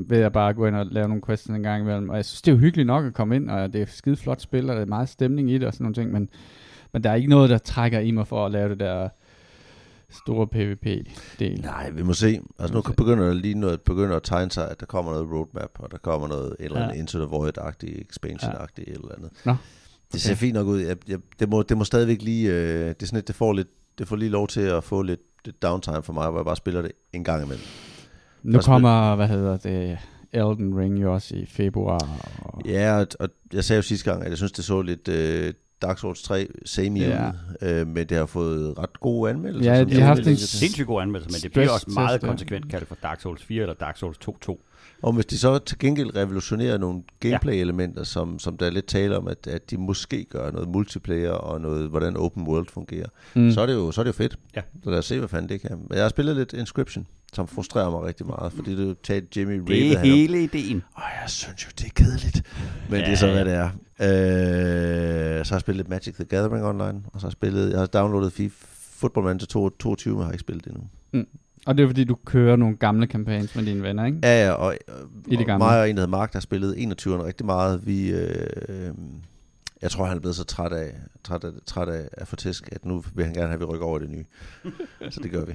ved 0.10 0.18
jeg 0.20 0.32
bare 0.32 0.54
gå 0.54 0.66
ind 0.66 0.76
og 0.76 0.86
lave 0.86 1.08
nogle 1.08 1.24
quests 1.26 1.46
en 1.46 1.64
gang 1.64 1.82
imellem. 1.82 2.10
Og 2.10 2.16
jeg 2.16 2.26
synes, 2.26 2.42
det 2.42 2.52
er 2.52 2.56
jo 2.56 2.60
hyggeligt 2.60 2.88
nok 2.88 3.06
at 3.06 3.14
komme 3.14 3.36
ind, 3.36 3.50
og 3.50 3.74
det 3.74 3.82
er 3.82 3.86
skide 3.86 4.18
flot 4.18 4.42
spil, 4.42 4.70
og 4.70 4.76
der 4.76 4.82
er 4.82 4.86
meget 4.86 5.10
stemning 5.10 5.52
i 5.52 5.58
det 5.58 5.68
og 5.68 5.74
sådan 5.74 5.84
nogle 5.84 5.96
ting, 5.96 6.12
men, 6.12 6.30
men 6.94 7.04
der 7.04 7.10
er 7.10 7.16
ikke 7.16 7.30
noget, 7.30 7.50
der 7.50 7.58
trækker 7.58 8.00
i 8.00 8.12
mig 8.12 8.28
for 8.28 8.46
at 8.46 8.52
lave 8.52 8.70
det 8.70 8.80
der 8.80 9.10
store 10.12 10.48
PvP-del. 10.48 11.62
Nej, 11.62 11.90
vi 11.90 12.04
må 12.04 12.14
se. 12.14 12.42
Altså 12.60 12.74
nu 12.76 12.82
begynder 12.82 13.26
der 13.26 13.34
lige 13.34 13.54
noget, 13.54 13.82
begynder 13.82 14.16
at 14.16 14.24
tegne 14.24 14.52
sig, 14.52 14.72
at 14.72 14.80
der 14.80 14.86
kommer 14.86 15.12
noget 15.12 15.32
roadmap, 15.32 15.70
og 15.80 15.92
der 15.92 15.98
kommer 15.98 16.28
noget 16.28 16.56
et 16.60 16.66
eller 16.66 16.80
andet 16.84 16.96
Ja. 16.96 17.00
Into 17.00 17.18
the 17.18 17.28
Void-agtigt, 17.28 18.02
expansion-agtigt 18.02 18.90
et 18.90 18.96
eller 18.96 19.16
andet. 19.18 19.32
Nå, 19.46 19.56
Det 20.14 20.22
ser 20.22 20.36
fint 20.36 20.54
nok 20.54 20.68
ud. 20.68 20.80
Jeg, 20.80 20.98
jeg, 21.08 21.20
det, 21.40 21.50
må, 21.50 21.64
det 21.64 21.78
må 21.78 21.84
stadigvæk 21.84 22.22
lige, 22.22 22.50
øh, 22.50 22.56
det 22.90 23.02
er 23.02 23.06
sådan 23.06 23.18
lidt, 23.18 23.28
det 23.28 23.36
får 23.36 23.54
lidt, 23.54 23.68
det 23.98 24.08
får 24.08 24.16
lige 24.16 24.30
lov 24.30 24.48
til 24.48 24.62
at 24.62 24.84
få 24.84 25.02
lidt, 25.02 25.22
lidt 25.46 25.62
downtime 25.62 26.04
for 26.04 26.14
mig, 26.14 26.30
hvor 26.30 26.40
jeg 26.40 26.46
bare 26.46 26.56
spiller 26.56 26.82
det 26.82 26.92
en 27.14 27.24
gang 27.24 27.44
imellem. 27.46 27.66
Nu 28.44 28.54
Først 28.54 28.66
kommer, 28.66 29.16
hvad 29.16 29.28
hedder 29.28 29.58
det, 29.58 29.98
Elden 30.32 30.78
Ring 30.80 31.02
jo 31.02 31.14
også 31.14 31.36
i 31.36 31.46
februar. 31.46 32.18
Og, 32.42 32.62
Ja, 32.66 33.00
og, 33.00 33.08
og 33.20 33.30
jeg 33.54 33.64
sagde 33.64 33.78
jo 33.78 33.82
sidste 33.82 34.12
gang, 34.12 34.24
at 34.24 34.30
jeg 34.30 34.38
synes, 34.38 34.52
det 34.52 34.66
så 34.66 34.82
lidt 34.82 35.08
øh, 35.08 35.54
Dark 35.82 36.00
Souls 36.00 36.22
3 36.24 36.48
semi 36.66 37.00
Ja. 37.00 37.32
øh, 37.62 37.88
men 37.88 38.08
det 38.08 38.18
har 38.18 38.26
fået 38.26 38.78
ret 38.78 39.00
gode 39.00 39.30
anmeldelser. 39.30 39.72
Ja, 39.72 39.80
som 39.80 39.90
de 39.90 39.96
har 40.00 40.08
haft 40.08 40.28
en. 40.28 40.38
Sindssygt 40.38 40.88
god 40.88 41.02
anmeldelse, 41.02 41.38
men 41.38 41.42
det 41.44 41.52
bliver 41.52 41.70
også 41.70 41.90
meget 41.94 42.10
test, 42.22 42.24
ja. 42.24 42.28
konsekvent 42.28 42.70
kaldt 42.72 42.88
for 42.88 42.98
Dark 43.04 43.22
Souls 43.22 43.44
4 43.44 43.62
eller 43.62 43.76
Dark 43.76 43.98
Souls 43.98 44.18
2.2. 44.30 44.66
Og 45.02 45.14
hvis 45.14 45.26
de 45.26 45.38
så 45.38 45.60
til 45.60 45.80
gengæld 45.80 46.16
revolutionerer 46.16 46.78
nogle 46.78 47.04
gameplay-elementer, 47.20 48.04
som, 48.04 48.40
som 48.40 48.58
der 48.58 48.66
er 48.66 48.70
lidt 48.70 48.86
tale 48.88 49.18
om, 49.18 49.28
at, 49.28 49.48
at 49.48 49.72
de 49.72 49.78
måske 49.78 50.24
gør 50.30 50.52
noget 50.52 50.70
multiplayer 50.70 51.32
og 51.32 51.62
noget, 51.62 51.90
hvordan 51.90 52.18
open 52.18 52.48
world 52.48 52.68
fungerer, 52.70 53.08
mm. 53.36 53.52
så, 53.52 53.62
er 53.62 53.66
det 53.66 53.74
jo, 53.74 53.92
så 53.92 54.02
er 54.02 54.04
det 54.04 54.12
jo 54.12 54.18
fedt. 54.18 54.38
Ja. 54.56 54.62
Så 54.84 54.90
lad 54.90 54.98
os 55.00 55.06
se, 55.06 55.20
hvad 55.20 55.28
fanden 55.30 55.50
det 55.50 55.62
kan. 55.62 55.72
Men 55.72 55.94
jeg 55.96 56.02
har 56.02 56.10
spillet 56.10 56.36
lidt 56.36 56.54
Inscription, 56.54 57.08
som 57.34 57.48
frustrerer 57.48 57.90
mig 57.90 58.04
rigtig 58.04 58.26
meget, 58.26 58.54
fordi 58.54 58.76
det 58.76 59.00
taget 59.00 59.38
Jimmy 59.38 59.54
Det 59.54 59.70
ravede 59.70 59.96
er 59.96 60.00
hele 60.00 60.44
ideen. 60.44 60.84
Og 60.94 61.04
jeg 61.22 61.30
synes 61.30 61.66
jo, 61.66 61.70
det 61.78 61.86
er 61.86 61.92
kedeligt. 61.96 62.44
Men 62.90 63.00
ja, 63.00 63.06
det 63.06 63.12
er 63.12 63.18
så, 63.18 63.28
Ja, 63.28 63.34
hvad 63.34 63.46
det 63.46 63.54
er. 63.54 63.70
Øh, 64.02 65.46
så 65.46 65.52
har 65.52 65.56
jeg 65.56 65.62
spillet 65.62 65.78
lidt 65.78 65.90
Magic 65.90 66.14
the 66.14 66.24
Gathering 66.24 66.66
online, 66.66 67.02
og 67.14 67.20
så 67.20 67.20
har 67.20 67.28
jeg 67.28 67.32
spillet, 67.32 67.72
jeg 67.72 67.80
har 67.80 67.86
downloadet 67.86 68.34
FIFA 68.34 68.66
Football 68.72 69.26
Manager 69.26 69.46
22, 69.46 70.16
men 70.16 70.26
har 70.26 70.32
ikke 70.32 70.42
spillet 70.42 70.66
det 70.66 70.72
endnu. 70.72 70.88
Og 71.66 71.78
det 71.78 71.84
er 71.84 71.88
fordi, 71.88 72.04
du 72.04 72.18
kører 72.26 72.56
nogle 72.56 72.76
gamle 72.76 73.08
campaigns 73.08 73.56
med 73.56 73.66
dine 73.66 73.84
venner, 73.84 74.06
ikke? 74.06 74.20
Ja, 74.24 74.46
ja, 74.46 74.52
og, 74.52 74.76
I 75.28 75.32
det 75.32 75.40
og 75.40 75.46
gamle. 75.46 75.66
mig 75.66 75.80
og 75.82 75.90
en, 75.90 75.98
der 75.98 76.08
Mark, 76.08 76.34
der 76.34 76.40
har 76.40 76.42
spillet 76.42 76.74
21'eren 76.74 77.24
rigtig 77.24 77.46
meget. 77.46 77.88
Vi, 77.88 78.12
øh, 78.12 78.46
øh, 78.70 78.92
jeg 79.82 79.92
tror, 79.92 80.06
han 80.06 80.18
er 80.18 80.22
blevet 80.22 80.36
så 80.36 80.44
træt 80.44 80.72
af, 80.72 80.94
træt 81.24 81.44
af, 81.44 81.52
træt 81.66 81.90
af, 81.90 82.10
af 82.18 82.28
fortisk, 82.28 82.70
at 82.72 82.86
nu 82.86 83.04
vil 83.14 83.26
han 83.26 83.34
gerne 83.34 83.48
have, 83.48 83.54
at 83.54 83.60
vi 83.60 83.66
rykker 83.66 83.86
over 83.86 84.00
det 84.00 84.10
nye. 84.10 84.26
så 85.10 85.20
det 85.24 85.32
gør 85.32 85.46
vi. 85.46 85.54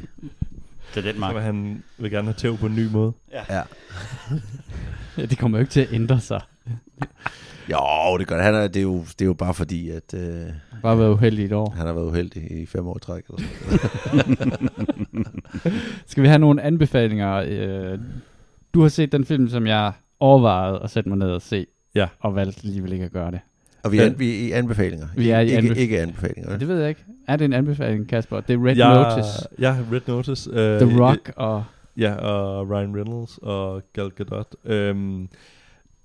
Det 0.94 1.00
er 1.00 1.02
den, 1.02 1.14
Så 1.14 1.20
Mark. 1.20 1.34
vil 1.34 1.42
han 1.42 1.82
vil 1.98 2.10
gerne 2.10 2.24
have 2.26 2.34
tæv 2.34 2.56
på 2.56 2.66
en 2.66 2.74
ny 2.74 2.86
måde. 2.92 3.12
Ja. 3.32 3.42
Ja, 3.56 3.62
det 5.30 5.38
kommer 5.38 5.58
jo 5.58 5.60
ikke 5.60 5.72
til 5.72 5.80
at 5.80 5.92
ændre 5.92 6.20
sig. 6.20 6.40
Jo, 7.70 8.18
det 8.18 8.26
gør. 8.26 8.42
Han 8.42 8.54
er, 8.54 8.66
det, 8.66 8.76
er 8.76 8.82
jo, 8.82 8.98
det 9.00 9.20
er 9.20 9.24
jo 9.26 9.34
bare 9.34 9.54
fordi, 9.54 9.90
at 9.90 10.14
øh, 10.14 10.42
Bare 10.82 10.98
været 10.98 11.10
uheldig 11.10 11.44
et 11.44 11.52
år. 11.52 11.70
han 11.76 11.86
har 11.86 11.92
været 11.92 12.06
uheldig 12.06 12.62
i 12.62 12.66
fem 12.66 12.86
år 12.86 12.98
træk. 12.98 13.24
Eller 13.28 13.48
sådan. 14.06 14.68
Skal 16.06 16.22
vi 16.22 16.28
have 16.28 16.38
nogle 16.38 16.62
anbefalinger? 16.62 17.34
Øh, 17.46 17.98
du 18.74 18.82
har 18.82 18.88
set 18.88 19.12
den 19.12 19.24
film, 19.24 19.48
som 19.48 19.66
jeg 19.66 19.92
overvejede 20.20 20.80
at 20.84 20.90
sætte 20.90 21.08
mig 21.08 21.18
ned 21.18 21.28
og 21.30 21.42
se. 21.42 21.66
Ja. 21.94 22.08
Og 22.20 22.34
valgte 22.34 22.60
alligevel 22.64 22.92
ikke 22.92 23.04
at 23.04 23.12
gøre 23.12 23.30
det. 23.30 23.40
Og 23.82 23.92
vi 23.92 23.98
er, 23.98 24.10
vi 24.10 24.30
er 24.34 24.38
i 24.48 24.50
anbefalinger. 24.50 25.06
Vi 25.16 25.30
er 25.30 25.40
i 25.40 25.44
ikke, 25.56 25.58
anbef- 25.58 25.78
ikke 25.78 26.00
anbefalinger. 26.00 26.52
Ja. 26.52 26.58
Det 26.58 26.68
ved 26.68 26.80
jeg 26.80 26.88
ikke. 26.88 27.04
Er 27.28 27.36
det 27.36 27.44
en 27.44 27.52
anbefaling, 27.52 28.08
Kasper? 28.08 28.40
Det 28.40 28.54
er 28.54 28.66
Red 28.66 28.76
jeg, 28.76 28.94
Notice. 28.94 29.48
Ja, 29.58 29.76
Red 29.92 30.00
Notice. 30.06 30.50
Uh, 30.50 30.88
The 30.88 31.00
Rock 31.02 31.32
og... 31.36 31.64
Ja, 31.96 32.14
og 32.14 32.70
Ryan 32.70 32.96
Reynolds 32.96 33.38
og 33.42 33.82
Gal 33.92 34.10
Gadot. 34.10 34.54
Øhm, 34.64 35.28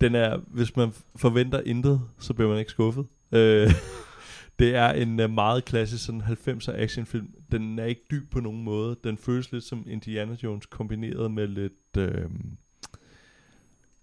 den 0.01 0.15
er, 0.15 0.37
hvis 0.47 0.75
man 0.75 0.91
forventer 1.15 1.61
intet, 1.65 2.01
så 2.19 2.33
bliver 2.33 2.49
man 2.49 2.59
ikke 2.59 2.71
skuffet. 2.71 3.05
Øh, 3.31 3.69
det 4.59 4.75
er 4.75 4.91
en 4.91 5.19
uh, 5.19 5.29
meget 5.29 5.65
klassisk 5.65 6.05
sådan 6.05 6.21
90'er 6.21 6.71
actionfilm. 6.71 7.27
Den 7.51 7.79
er 7.79 7.85
ikke 7.85 8.01
dyb 8.11 8.31
på 8.31 8.39
nogen 8.39 8.63
måde. 8.63 8.95
Den 9.03 9.17
føles 9.17 9.51
lidt 9.51 9.63
som 9.63 9.83
Indiana 9.87 10.35
Jones 10.43 10.65
kombineret 10.65 11.31
med 11.31 11.47
lidt... 11.47 11.97
Øh, 11.97 12.25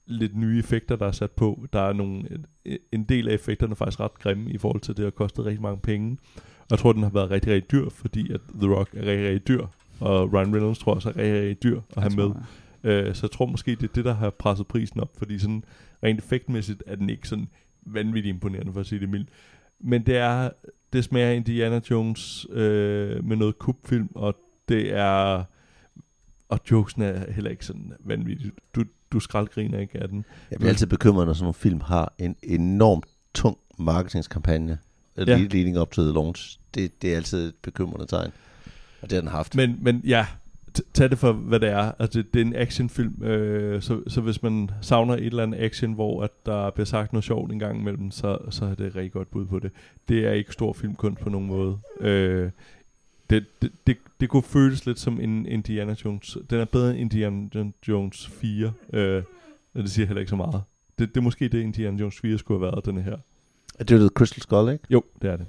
lidt 0.07 0.37
nye 0.37 0.59
effekter, 0.59 0.97
der 0.97 1.07
er 1.07 1.13
sat 1.13 1.31
på. 1.31 1.67
Der 1.73 1.81
er 1.81 1.93
nogle, 1.93 2.29
en 2.93 3.05
del 3.05 3.29
af 3.29 3.35
effekterne 3.35 3.71
er 3.71 3.75
faktisk 3.75 4.01
ret 4.01 4.19
grimme 4.19 4.51
i 4.51 4.59
forhold 4.59 4.81
til, 4.81 4.97
det 4.97 5.05
har 5.05 5.11
kostet 5.11 5.45
rigtig 5.45 5.63
mange 5.63 5.81
penge. 5.81 6.19
Jeg 6.71 6.79
tror, 6.79 6.93
den 6.93 7.03
har 7.03 7.11
været 7.11 7.31
rigtig, 7.31 7.53
rigtig 7.53 7.71
dyr, 7.71 7.89
fordi 7.89 8.33
at 8.33 8.41
The 8.61 8.75
Rock 8.75 8.95
er 8.95 9.07
rigtig, 9.07 9.27
rigtig 9.27 9.49
dyr. 9.49 9.67
Og 10.01 10.33
Ryan 10.33 10.55
Reynolds 10.55 10.79
tror 10.79 10.95
også 10.95 11.09
er 11.09 11.17
rigtig, 11.17 11.41
rigtig 11.41 11.63
dyr 11.63 11.81
at 11.97 12.03
have 12.03 12.17
med. 12.17 12.31
Øh, 12.85 13.15
så 13.15 13.27
jeg 13.27 13.31
tror 13.31 13.47
måske, 13.47 13.71
det 13.71 13.83
er 13.83 13.93
det, 13.95 14.05
der 14.05 14.15
har 14.15 14.31
presset 14.31 14.67
prisen 14.67 15.01
op, 15.01 15.11
fordi 15.19 15.39
sådan 15.39 15.65
rent 16.03 16.19
effektmæssigt 16.19 16.83
er 16.87 16.97
den 16.97 17.11
ikke 17.11 17.29
sådan 17.29 17.49
vanvittigt 17.87 18.35
imponerende, 18.35 18.73
for 18.73 18.81
at 18.81 18.87
sige 18.87 19.01
det 19.01 19.09
mildt. 19.09 19.29
Men 19.81 20.07
det 20.07 20.17
er, 20.17 20.51
det 20.93 21.05
smager 21.05 21.31
Indiana 21.31 21.81
Jones 21.91 22.47
øh, 22.51 23.25
med 23.25 23.37
noget 23.37 23.59
kubfilm, 23.59 24.09
og 24.15 24.37
det 24.69 24.93
er, 24.93 25.45
og 26.49 26.61
jokesen 26.71 27.03
er 27.03 27.33
heller 27.33 27.51
ikke 27.51 27.67
sådan 27.67 27.93
vanvittigt. 28.01 28.55
Du, 28.75 28.85
du 29.13 29.21
skraldgriner 29.21 29.79
ikke 29.79 29.99
af 30.03 30.09
den. 30.09 30.25
Jeg 30.51 30.59
bliver 30.59 30.71
altid 30.71 30.87
bekymret, 30.87 31.27
når 31.27 31.33
sådan 31.33 31.45
nogle 31.45 31.55
film 31.55 31.81
har 31.81 32.15
en 32.19 32.37
enormt 32.43 33.07
tung 33.35 33.59
marketingskampagne 33.79 34.79
Ja. 35.19 35.37
leading 35.37 35.81
up 35.81 35.91
to 35.91 36.03
the 36.03 36.13
launch. 36.13 36.59
Det, 36.75 37.03
det 37.03 37.13
er 37.13 37.17
altid 37.17 37.49
et 37.49 37.55
bekymrende 37.63 38.07
tegn. 38.07 38.31
Og 39.03 39.11
det 39.11 39.13
har 39.13 39.21
den 39.21 39.31
haft. 39.31 39.55
Men, 39.55 39.79
men 39.81 40.03
ja, 40.05 40.27
tag 40.95 41.11
det 41.11 41.19
for, 41.19 41.33
hvad 41.33 41.61
det 41.61 41.69
er. 41.69 41.93
Altså, 41.99 42.19
det, 42.19 42.35
det 42.35 42.41
er 42.41 42.45
en 42.45 42.57
actionfilm, 42.57 43.23
øh, 43.23 43.83
så, 43.83 44.01
så 44.09 44.21
hvis 44.21 44.43
man 44.43 44.71
savner 44.81 45.15
et 45.15 45.27
eller 45.27 45.43
andet 45.43 45.59
action, 45.59 45.93
hvor 45.93 46.23
at 46.23 46.31
der 46.47 46.71
bliver 46.71 46.87
sagt 46.87 47.13
noget 47.13 47.25
sjovt 47.25 47.53
en 47.53 47.59
gang 47.59 47.81
imellem, 47.81 48.11
så, 48.11 48.39
så 48.51 48.65
er 48.65 48.75
det 48.75 48.87
et 48.87 48.97
rigtig 48.97 49.13
godt 49.13 49.31
bud 49.31 49.47
på 49.47 49.59
det. 49.59 49.71
Det 50.09 50.27
er 50.27 50.33
ikke 50.33 50.53
stor 50.53 50.73
filmkunst 50.73 51.21
på 51.21 51.31
nogen 51.31 51.47
måde. 51.47 51.79
Øh, 52.01 52.51
det, 53.31 53.45
det, 53.63 53.73
det, 53.87 53.97
det 54.21 54.29
kunne 54.29 54.43
føles 54.43 54.87
lidt 54.87 54.99
som 54.99 55.21
en 55.21 55.47
Indiana 55.47 55.95
Jones. 56.05 56.39
Den 56.51 56.61
er 56.61 56.65
bedre 56.65 56.91
end 56.91 56.99
Indiana 56.99 57.71
Jones 57.89 58.27
4. 58.27 58.73
Øh, 58.93 59.23
det 59.77 59.91
siger 59.91 60.07
heller 60.07 60.21
ikke 60.21 60.31
så 60.31 60.37
meget. 60.37 60.63
Det, 60.99 61.09
det 61.09 61.17
er 61.17 61.25
måske 61.25 61.49
det, 61.49 61.61
Indiana 61.63 61.97
Jones 62.01 62.21
4 62.21 62.39
skulle 62.39 62.61
have 62.61 62.73
været, 62.73 62.87
denne 62.87 63.03
her. 63.03 63.17
Det 63.79 63.91
er 63.91 63.95
jo 63.97 64.01
The 64.01 64.09
Crystal 64.09 64.43
Skull, 64.43 64.73
ikke? 64.73 64.85
Jo, 64.91 65.03
det 65.23 65.31
er 65.31 65.37
det. 65.37 65.47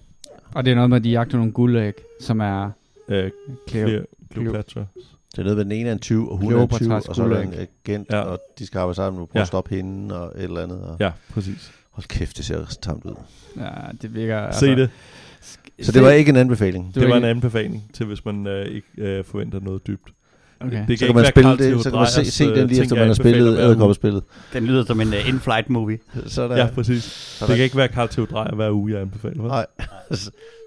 Og 0.55 0.65
det 0.65 0.71
er 0.71 0.75
noget 0.75 0.89
med, 0.89 0.97
at 0.97 1.03
de 1.03 1.09
jagter 1.09 1.37
nogle 1.37 1.51
guldæg, 1.53 1.93
som 2.21 2.39
er 2.39 2.71
Øh, 3.09 3.31
Cleo. 3.69 3.87
Cleo- 3.87 4.05
Cleopatra. 4.33 4.85
Det 5.31 5.37
er 5.39 5.43
noget 5.43 5.57
med 5.57 5.65
den 5.65 5.71
ene 5.71 5.89
er 5.89 5.93
en 5.93 5.99
20, 5.99 6.31
og 6.31 6.37
hun 6.37 6.53
er 6.53 6.61
en 6.61 6.67
20, 6.69 6.77
Kleopatras 6.77 7.07
og 7.09 7.15
så 7.15 7.23
er 7.23 7.27
der 7.27 7.41
en 7.41 7.53
agent, 7.53 8.07
Ja. 8.11 8.17
ja. 8.17 8.23
og 8.23 8.39
de 8.59 8.65
skal 8.65 8.79
arbejde 8.79 8.95
sammen 8.95 9.21
og 9.21 9.29
prøve 9.29 9.39
Ja. 9.39 9.41
at 9.41 9.47
stoppe 9.47 9.75
hende 9.75 10.19
og 10.21 10.33
et 10.37 10.43
eller 10.43 10.61
andet. 10.63 10.81
Og 10.81 10.97
Ja, 10.99 11.11
præcis. 11.33 11.71
Hold 11.91 12.07
kæft, 12.07 12.37
det 12.37 12.45
ser 12.45 12.65
tamt 12.81 13.05
ud. 13.05 13.15
Ja, 13.57 13.69
det 14.01 14.13
virker... 14.15 14.37
Altså, 14.39 14.59
Se 14.59 14.75
det. 14.75 14.89
Så 15.81 15.91
det 15.91 16.01
var 16.01 16.09
ikke 16.11 16.29
en 16.29 16.35
anbefaling. 16.35 16.95
Det 16.95 17.01
var 17.03 17.09
en 17.09 17.15
ikke- 17.15 17.27
anbefaling 17.27 17.89
til, 17.93 18.05
hvis 18.05 18.25
man 18.25 18.47
øh, 18.47 18.65
ikke 18.65 18.87
øh, 18.97 19.23
forventer 19.23 19.59
noget 19.59 19.87
dybt. 19.87 20.09
Okay. 20.61 20.83
Det 20.87 20.99
Så 20.99 21.05
kan 21.05 21.15
man 21.15 21.21
være 21.23 21.31
spille 21.31 21.57
det, 21.57 21.83
så 21.83 21.89
kan 21.89 21.99
man 21.99 22.07
se, 22.07 22.31
se 22.31 22.45
øh, 22.45 22.55
den 22.57 22.67
lige 22.67 22.81
efter, 22.81 22.95
man 22.95 23.07
har 23.07 23.13
spillet 23.13 23.57
æderkoppespillet. 23.59 24.23
Den 24.53 24.65
lyder 24.65 24.85
som 24.85 25.01
en 25.01 25.07
uh, 25.07 25.29
in-flight 25.29 25.69
movie. 25.69 25.99
Så 26.25 26.41
er 26.41 26.47
der, 26.47 26.57
Ja, 26.57 26.67
præcis. 26.75 27.03
så 27.03 27.45
er 27.45 27.47
Det 27.47 27.51
der 27.51 27.55
kan 27.55 27.63
ikke 27.63 27.77
være 27.77 27.87
Carl 27.87 28.09
Theo 28.09 28.25
Dreyer 28.25 28.55
hver 28.55 28.71
uge, 28.71 28.91
jeg 28.91 29.01
anbefaler. 29.01 29.43
Nej. 29.47 29.65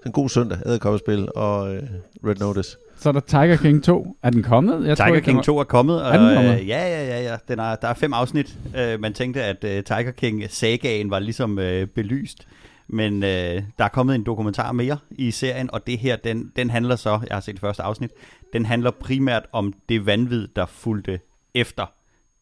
En 0.05 0.11
god 0.11 0.29
søndag, 0.29 0.57
æderkoppespil 0.65 1.27
og 1.35 1.75
øh, 1.75 1.81
Red 2.27 2.35
Notice. 2.35 2.77
Så 2.99 3.09
er 3.09 3.13
der 3.13 3.19
Tiger 3.19 3.55
King 3.55 3.83
2. 3.83 4.15
Er 4.23 4.29
den 4.29 4.43
kommet? 4.43 4.87
Jeg 4.87 4.97
Tiger 4.97 5.07
ikke, 5.15 5.21
King 5.25 5.37
den 5.37 5.43
2 5.43 5.57
er 5.59 5.63
kommet. 5.63 6.03
Og, 6.03 6.15
Er 6.15 6.17
den 6.19 6.35
kommet? 6.35 6.59
øh, 6.61 6.67
ja, 6.67 6.87
ja, 6.87 7.05
ja, 7.05 7.21
ja. 7.31 7.35
Den 7.47 7.59
er, 7.59 7.75
der 7.75 7.87
er 7.87 7.93
fem 7.93 8.13
afsnit. 8.13 8.55
Uh, 8.65 9.01
man 9.01 9.13
tænkte, 9.13 9.43
at 9.43 9.57
uh, 9.63 9.69
Tiger 9.69 10.11
King-sagaen 10.11 11.09
var 11.09 11.19
ligesom 11.19 11.57
uh, 11.57 11.87
belyst. 11.95 12.47
Men 12.91 13.13
uh, 13.13 13.29
der 13.29 13.63
er 13.79 13.87
kommet 13.87 14.15
en 14.15 14.23
dokumentar 14.23 14.71
mere 14.71 14.97
i 15.11 15.31
serien, 15.31 15.69
og 15.73 15.87
det 15.87 15.97
her, 15.99 16.15
den, 16.15 16.51
den 16.55 16.69
handler 16.69 16.95
så, 16.95 17.19
jeg 17.29 17.35
har 17.35 17.41
set 17.41 17.53
det 17.55 17.61
første 17.61 17.83
afsnit, 17.83 18.11
den 18.53 18.65
handler 18.65 18.91
primært 18.91 19.43
om 19.51 19.73
det 19.89 20.05
vanvid, 20.05 20.47
der 20.55 20.65
fulgte 20.65 21.19
efter 21.53 21.85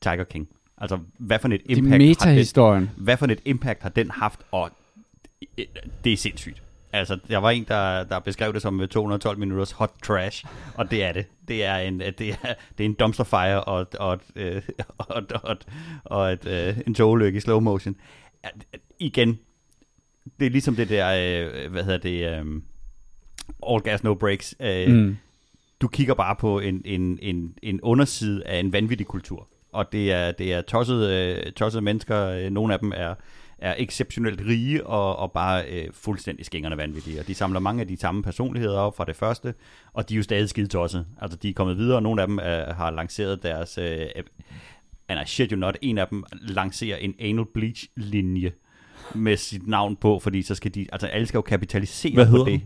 Tiger 0.02 0.24
King. 0.24 0.50
Altså, 0.78 1.00
hvad 1.18 1.39
for 1.39 1.47
et 1.47 1.62
Det 1.68 1.78
impact 1.78 1.91
har 2.24 2.30
den, 2.30 2.38
hvad 2.97 3.18
for 3.18 3.26
et 3.26 3.39
impact 3.45 3.82
har 3.82 3.89
den 3.89 4.12
haft, 4.12 4.39
og 4.52 4.70
øh, 5.58 5.66
det 6.04 6.14
er 6.14 6.18
sindssygt. 6.18 6.62
Altså, 6.93 7.20
der 7.30 7.38
var 7.38 7.50
en, 7.50 7.66
der, 7.68 8.04
der 8.04 8.20
beskrev 8.20 8.54
det 8.54 8.62
som 8.62 8.82
øh, 8.82 8.88
212 8.88 9.38
minutters 9.39 9.72
hot 9.72 9.91
trash, 10.04 10.45
og 10.76 10.91
det 10.91 11.04
er 11.04 11.12
det. 11.12 11.26
Det 11.47 11.66
er 11.66 11.76
en, 11.76 12.02
øh, 12.02 12.12
det 12.18 12.30
er, 12.30 12.54
det 12.78 12.84
er 12.84 12.86
en 12.86 12.93
dumpster 12.93 13.24
fire 13.24 13.64
og, 13.64 13.88
og, 14.00 14.20
øh, 14.36 14.62
og, 14.97 15.24
og, 15.43 15.52
et- 15.52 15.68
og 16.04 16.32
et, 16.34 16.45
øh, 16.47 16.78
en 16.88 16.93
togulykke 16.93 17.38
i 17.38 17.39
slow 17.39 17.60
motion. 17.60 17.95
Igen, 19.00 19.39
det 20.39 20.45
er 20.45 20.49
ligesom 20.49 20.75
det 20.75 20.89
der, 20.89 21.07
øh, 21.65 21.71
hvad 21.71 21.84
hedder 21.84 21.97
det, 21.97 22.39
øh, 22.39 22.61
all 23.69 23.82
gas, 23.82 24.03
no 24.03 24.13
breaks. 24.15 24.55
Øh, 24.59 24.93
Mm. 24.93 25.17
du 25.82 25.88
kigger 25.88 26.13
bare 26.13 26.36
på 26.36 26.59
en, 26.59 26.82
en, 26.86 27.19
en, 27.21 27.53
en 27.63 27.82
underside 27.82 28.45
af 28.47 28.59
en 28.59 28.73
vanvittig 28.73 29.07
kultur. 29.07 29.47
Og 29.73 29.91
det 29.91 30.11
er, 30.11 30.32
det 30.32 30.53
er 30.53 30.61
tossede, 30.61 31.36
øh, 31.45 31.51
tossede 31.51 31.82
mennesker. 31.82 32.25
øh, 32.25 32.49
Nogle 32.49 32.73
af 32.73 32.80
dem 32.80 32.91
er, 32.95 33.15
er 33.57 33.75
exceptionelt 33.77 34.41
rige 34.47 34.88
og, 34.88 35.15
og 35.15 35.32
bare 35.32 35.63
øh, 35.69 35.88
fuldstændig 35.93 36.45
skængerne 36.45 36.77
vanvittige. 36.77 37.19
Og 37.19 37.27
de 37.27 37.34
samler 37.36 37.59
mange 37.59 37.82
af 37.82 37.88
de 37.88 37.97
samme 37.97 38.23
personligheder 38.23 38.80
op 38.80 38.97
fra 38.97 39.05
det 39.05 39.15
første, 39.15 39.53
og 39.93 40.09
de 40.09 40.13
er 40.13 40.17
jo 40.17 40.23
stadig 40.23 40.49
skide 40.49 40.67
tosset. 40.67 41.05
Altså, 41.21 41.38
de 41.38 41.49
er 41.49 41.53
kommet 41.53 41.77
videre, 41.77 41.95
og 41.97 42.03
nogle 42.03 42.21
af 42.21 42.27
dem 42.27 42.39
er, 42.41 42.73
har 42.73 42.91
lanceret 42.91 43.43
deres... 43.43 43.77
Øh, 43.77 43.99
and 45.07 45.19
I 45.21 45.30
shit 45.30 45.51
you 45.51 45.57
not, 45.59 45.77
en 45.82 45.97
af 45.97 46.07
dem 46.07 46.23
lancerer 46.41 46.97
en 46.97 47.15
anal 47.19 47.45
bleach-linje 47.53 48.51
med 49.16 49.38
sit 49.38 49.68
navn 49.68 49.95
på, 49.95 50.20
fordi 50.20 50.41
så 50.41 50.55
skal 50.55 50.76
de... 50.76 50.88
Altså, 50.91 51.07
alle 51.07 51.28
skal 51.28 51.38
jo 51.38 51.41
kapitalisere 51.41 52.14
Hvad 52.14 52.28
på 52.28 52.45
det. 52.45 52.62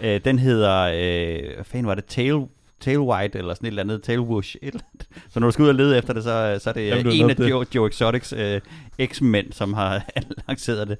Øh, 0.00 0.20
den 0.24 0.38
hedder, 0.38 0.82
øh, 0.82 1.54
hvad 1.54 1.64
fanden 1.64 1.86
var 1.86 1.94
det, 1.94 2.04
Tail, 2.04 2.46
Tail 2.80 2.98
White, 2.98 3.38
eller 3.38 3.54
sådan 3.54 3.66
et 3.66 3.70
eller 3.70 3.82
andet, 3.82 4.02
Tail 4.02 4.20
Whoosh. 4.20 4.56
Et 4.62 4.66
eller 4.66 4.80
andet. 4.94 5.08
Så 5.28 5.40
når 5.40 5.46
du 5.46 5.52
skal 5.52 5.62
ud 5.62 5.68
og 5.68 5.74
lede 5.74 5.98
efter 5.98 6.12
det, 6.12 6.22
så, 6.22 6.58
så 6.62 6.70
er 6.70 6.74
det 6.74 6.88
Jamen, 6.88 7.12
en 7.12 7.30
af 7.30 7.36
det. 7.36 7.50
Joe, 7.50 7.66
Joe 7.74 7.88
Exotics 7.88 8.32
øh, 8.32 8.60
eks-mænd, 8.98 9.52
som 9.52 9.74
har 9.74 10.06
lanceret 10.48 10.88
det. 10.88 10.98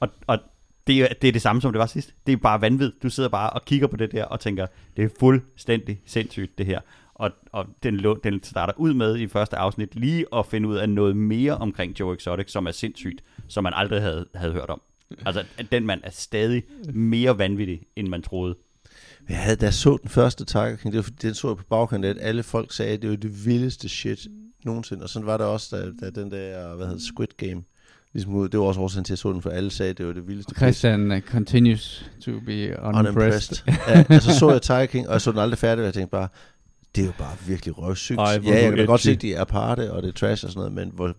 Og, 0.00 0.08
og 0.26 0.38
det, 0.86 1.02
er, 1.02 1.08
det 1.22 1.28
er 1.28 1.32
det 1.32 1.42
samme, 1.42 1.62
som 1.62 1.72
det 1.72 1.78
var 1.78 1.86
sidst. 1.86 2.14
Det 2.26 2.32
er 2.32 2.36
bare 2.36 2.60
vanvid. 2.60 2.92
Du 3.02 3.10
sidder 3.10 3.28
bare 3.28 3.50
og 3.50 3.64
kigger 3.64 3.86
på 3.86 3.96
det 3.96 4.12
der 4.12 4.24
og 4.24 4.40
tænker, 4.40 4.66
det 4.96 5.04
er 5.04 5.08
fuldstændig 5.20 6.00
sindssygt, 6.06 6.58
det 6.58 6.66
her. 6.66 6.80
Og, 7.18 7.30
og 7.52 7.66
den, 7.82 8.04
den 8.24 8.42
starter 8.42 8.72
ud 8.76 8.94
med 8.94 9.18
i 9.18 9.28
første 9.28 9.56
afsnit 9.56 9.94
lige 9.94 10.24
at 10.34 10.46
finde 10.46 10.68
ud 10.68 10.76
af 10.76 10.88
noget 10.88 11.16
mere 11.16 11.56
omkring 11.56 12.00
Joe 12.00 12.14
Exotic, 12.14 12.50
som 12.50 12.66
er 12.66 12.70
sindssygt, 12.70 13.22
som 13.48 13.64
man 13.64 13.72
aldrig 13.76 14.02
havde, 14.02 14.26
havde 14.34 14.52
hørt 14.52 14.70
om. 14.70 14.80
Altså, 15.26 15.44
at 15.58 15.72
den 15.72 15.86
mand 15.86 16.00
er 16.04 16.10
stadig 16.10 16.62
mere 16.92 17.38
vanvittig, 17.38 17.80
end 17.96 18.08
man 18.08 18.22
troede. 18.22 18.56
Jeg 19.28 19.38
havde, 19.38 19.56
da 19.56 19.64
jeg 19.64 19.74
så 19.74 19.98
den 20.02 20.10
første 20.10 20.44
Tiger 20.44 20.76
King, 20.76 20.94
det 20.94 20.98
var, 20.98 21.10
den 21.22 21.34
så 21.34 21.48
jeg 21.48 21.56
på 21.56 21.64
bagkanten, 21.64 22.10
at 22.10 22.16
alle 22.20 22.42
folk 22.42 22.72
sagde, 22.72 22.92
at 22.92 23.02
det 23.02 23.10
var 23.10 23.16
det 23.16 23.46
vildeste 23.46 23.88
shit 23.88 24.26
nogensinde. 24.64 25.02
Og 25.02 25.08
sådan 25.08 25.26
var 25.26 25.36
det 25.36 25.46
også, 25.46 25.76
da, 25.76 26.06
da 26.06 26.20
den 26.20 26.30
der, 26.30 26.74
hvad 26.76 26.86
hedder 26.86 27.00
Squid 27.00 27.28
Game, 27.36 27.62
ligesom 28.12 28.34
ud. 28.34 28.48
Det 28.48 28.60
var 28.60 28.66
også 28.66 28.80
årsagen 28.80 29.04
til, 29.04 29.12
at 29.12 29.16
jeg 29.16 29.18
så 29.18 29.32
den, 29.32 29.42
for 29.42 29.50
alle 29.50 29.70
sagde, 29.70 29.90
at 29.90 29.98
det 29.98 30.06
var 30.06 30.12
det 30.12 30.28
vildeste. 30.28 30.54
Christian 30.54 31.10
uh, 31.10 31.20
continues 31.20 32.10
to 32.24 32.30
be 32.46 32.76
unimpressed. 32.82 32.86
Unimpressed. 32.86 33.56
ja, 33.88 34.04
og 34.16 34.22
så 34.22 34.38
så 34.38 34.50
jeg 34.50 34.62
Tiger 34.62 34.86
King, 34.86 35.06
og 35.08 35.12
jeg 35.12 35.20
så 35.20 35.30
den 35.30 35.38
aldrig 35.38 35.58
færdig, 35.58 35.82
og 35.82 35.86
jeg 35.86 35.94
tænkte 35.94 36.10
bare, 36.10 36.28
det 36.96 37.02
er 37.02 37.06
jo 37.06 37.12
bare 37.18 37.36
virkelig 37.46 37.78
røvsygt. 37.78 38.18
Ej, 38.18 38.24
Ja, 38.44 38.50
jeg 38.50 38.64
er 38.64 38.76
kan 38.76 38.86
godt 38.86 39.00
se, 39.00 39.10
at 39.10 39.22
de 39.22 39.34
er 39.34 39.40
aparte, 39.40 39.92
og 39.92 40.02
det 40.02 40.08
er 40.08 40.12
trash 40.12 40.44
og 40.44 40.50
sådan 40.50 40.58
noget, 40.58 40.72
men 40.72 40.90
hvor, 40.94 41.06
Det 41.06 41.16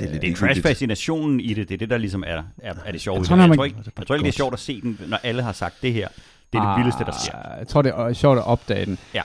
er 0.00 0.10
lidt 0.10 0.22
Det 0.22 0.30
er 0.30 0.34
trash-fascinationen 0.36 1.40
i 1.40 1.54
det, 1.54 1.68
det 1.68 1.74
er 1.74 1.78
det, 1.78 1.90
der 1.90 1.98
ligesom 1.98 2.24
er, 2.26 2.42
er, 2.58 2.74
er 2.86 2.92
det 2.92 3.00
sjove. 3.00 3.18
Jeg 3.18 3.26
tror, 3.26 3.36
jeg, 3.36 3.48
man- 3.48 3.58
tror 3.58 3.64
ikke, 3.64 3.78
jeg 3.98 4.06
tror 4.06 4.14
ikke, 4.14 4.24
det 4.24 4.28
er 4.32 4.36
sjovt 4.36 4.52
at 4.54 4.60
se 4.60 4.80
den, 4.80 5.00
når 5.08 5.16
alle 5.22 5.42
har 5.42 5.52
sagt 5.52 5.74
det 5.82 5.92
her. 5.92 6.08
Det 6.52 6.58
er 6.58 6.68
det 6.76 6.78
vildeste, 6.84 7.04
der 7.04 7.12
sker. 7.24 7.34
Ah, 7.34 7.58
Jeg 7.58 7.68
tror, 7.68 7.82
det 7.82 7.92
er 7.96 8.12
sjovt 8.12 8.38
at 8.38 8.44
opdage 8.44 8.86
den. 8.86 8.98
Ja, 9.14 9.22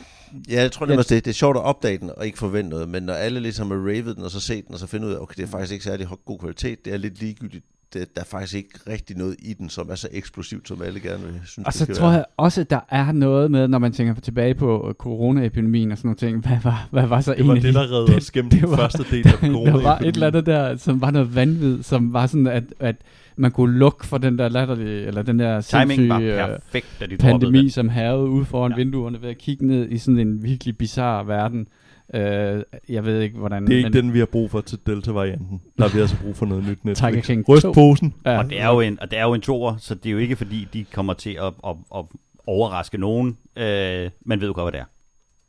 jeg 0.49 0.72
tror 0.72 0.86
det, 0.86 0.97
det, 1.10 1.26
det 1.26 1.28
er 1.28 1.34
sjovt 1.34 1.58
at 1.58 1.64
opdage 1.64 1.97
den 1.97 2.10
og 2.18 2.26
ikke 2.26 2.38
forvente 2.38 2.70
noget, 2.70 2.89
men 2.89 3.04
når 3.04 3.14
alle 3.14 3.39
ligesom 3.39 3.72
har 3.72 3.78
ravet 3.78 4.16
den, 4.16 4.24
og 4.24 4.32
så 4.32 4.39
set 4.39 4.68
den, 4.68 4.74
og 4.74 4.80
så 4.80 4.88
finder 4.88 5.08
ud 5.08 5.14
af, 5.14 5.20
okay, 5.20 5.34
det 5.38 5.43
er 5.43 5.47
faktisk 5.47 5.74
ikke 5.74 5.86
særlig 5.86 6.08
god 6.26 6.39
kvalitet, 6.39 6.86
det 6.86 6.93
er 6.93 6.97
lidt 6.97 7.20
ligegyldigt. 7.20 7.66
Det, 7.94 8.16
der 8.16 8.22
er 8.22 8.26
faktisk 8.26 8.56
ikke 8.56 8.70
rigtig 8.89 9.18
noget 9.18 9.36
i 9.39 9.54
den, 9.54 9.70
som 9.70 9.89
er 9.89 9.96
så 9.96 10.08
eksplosivt, 10.12 10.68
som 10.68 10.82
alle 10.82 11.00
gerne 11.00 11.24
vil 11.24 11.34
synes, 11.46 11.66
Og 11.68 11.74
det 11.74 11.74
så 11.74 11.86
tror 12.02 12.08
være. 12.08 12.16
jeg 12.16 12.26
også, 12.38 12.62
at 12.62 12.70
der 12.70 12.80
er 12.89 13.12
noget 13.12 13.52
med, 13.52 13.68
når 13.68 13.80
man 13.80 13.91
tænker 13.91 14.14
tilbage 14.14 14.54
på 14.56 14.88
øh, 14.89 14.94
coronaepidemien 14.94 15.91
og 15.91 15.98
sådan 15.98 16.08
nogle 16.08 16.18
ting. 16.18 16.48
Hvad 16.48 16.58
var, 16.64 16.88
hvad 16.91 17.08
var 17.08 17.22
så 17.22 17.34
Det 17.38 17.48
var 17.48 17.52
en 17.54 17.58
af 17.58 17.62
det, 17.64 17.74
de- 17.74 17.80
der 17.80 17.91
redde 17.91 18.16
os 18.16 18.32
gennem 18.32 18.50
det 18.52 18.62
den 18.62 18.70
var- 18.70 18.76
første 18.78 19.04
del 19.12 19.28
af 19.28 19.34
corona. 19.34 19.72
der 19.72 19.82
var 19.84 19.98
et 20.00 20.08
eller 20.14 20.28
andet 20.28 20.46
der, 20.46 20.76
som 20.78 21.02
var 21.02 21.12
noget 21.12 21.36
vanvid, 21.36 21.84
som 21.84 22.14
var 22.14 22.28
sådan, 22.28 22.48
at, 22.48 22.64
at 22.80 22.96
man 23.38 23.52
kunne 23.52 23.78
lukke 23.78 24.06
for 24.08 24.18
den 24.18 24.38
der 24.38 24.50
latterlige, 24.50 25.06
eller 25.06 25.22
den 25.22 25.39
der 25.39 25.62
Timing 25.62 26.10
var 26.10 26.18
sindssyge 26.20 26.41
øh, 26.44 26.48
perfekt, 26.50 26.88
da 27.00 27.06
de 27.06 27.18
pandemi, 27.18 27.70
som 27.70 27.89
havede 27.89 28.30
ude 28.30 28.46
foran 28.46 28.72
ja. 28.72 28.78
vinduerne 28.78 29.22
ved 29.22 29.30
at 29.30 29.38
kigge 29.38 29.68
ned 29.68 29.89
i 29.89 29.98
sådan 29.98 30.20
en 30.20 30.44
virkelig 30.44 30.78
bizarre 30.78 31.28
verden. 31.28 31.68
Øh, 32.14 32.64
jeg 32.89 33.06
ved 33.06 33.22
ikke, 33.22 33.38
hvordan... 33.38 33.68
Det 33.68 33.74
er 33.74 33.78
ikke 33.78 33.89
men, 33.89 34.04
den, 34.04 34.14
vi 34.14 34.20
har 34.20 34.26
brug 34.26 34.51
for 34.51 34.62
til 34.62 34.80
Delta-varianten. 34.86 35.62
Der 35.78 35.88
har 35.88 35.95
vi 35.95 36.01
altså 36.01 36.18
brug 36.22 36.36
for 36.36 36.45
noget 36.45 36.64
nyt 36.64 36.95
Tiger 36.95 37.10
Netflix. 37.10 37.26
King 37.26 37.49
Ryst 37.49 37.64
2. 37.64 37.72
posen. 37.72 38.14
Ja, 38.26 38.38
Og 38.38 38.49
det 38.49 38.60
er 38.60 38.68
jo 38.68 38.80
en, 38.80 38.99
og 39.01 39.12
det 39.12 39.20
er 39.20 39.24
jo 39.24 39.34
en 39.34 39.41
toer, 39.41 39.78
så 39.78 39.95
det 39.95 40.06
er 40.06 40.12
jo 40.12 40.18
ikke 40.18 40.36
fordi, 40.36 40.68
de 40.74 40.86
kommer 40.93 41.14
til 41.14 41.38
at, 41.41 41.54
at, 41.68 41.76
at 41.95 42.06
overraske 42.47 42.97
nogen. 42.97 43.38
Øh, 43.56 44.10
man 44.22 44.41
ved 44.41 44.47
jo 44.47 44.54
godt, 44.54 44.64
hvad 44.64 44.72
det 44.72 44.80
er. 44.80 44.86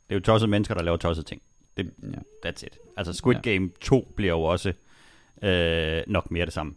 Det 0.09 0.15
er 0.15 0.15
jo 0.15 0.21
tossede 0.21 0.51
mennesker, 0.51 0.75
der 0.75 0.83
laver 0.83 0.97
tossede 0.97 1.27
ting. 1.27 1.41
Det, 1.77 1.91
ja. 2.03 2.49
that's 2.49 2.65
it. 2.65 2.77
Altså 2.97 3.13
Squid. 3.13 3.35
Game 3.43 3.69
2 3.81 4.13
bliver 4.15 4.31
jo 4.31 4.41
også 4.41 4.73
øh, 5.41 6.01
nok 6.07 6.31
mere 6.31 6.45
det 6.45 6.53
samme. 6.53 6.73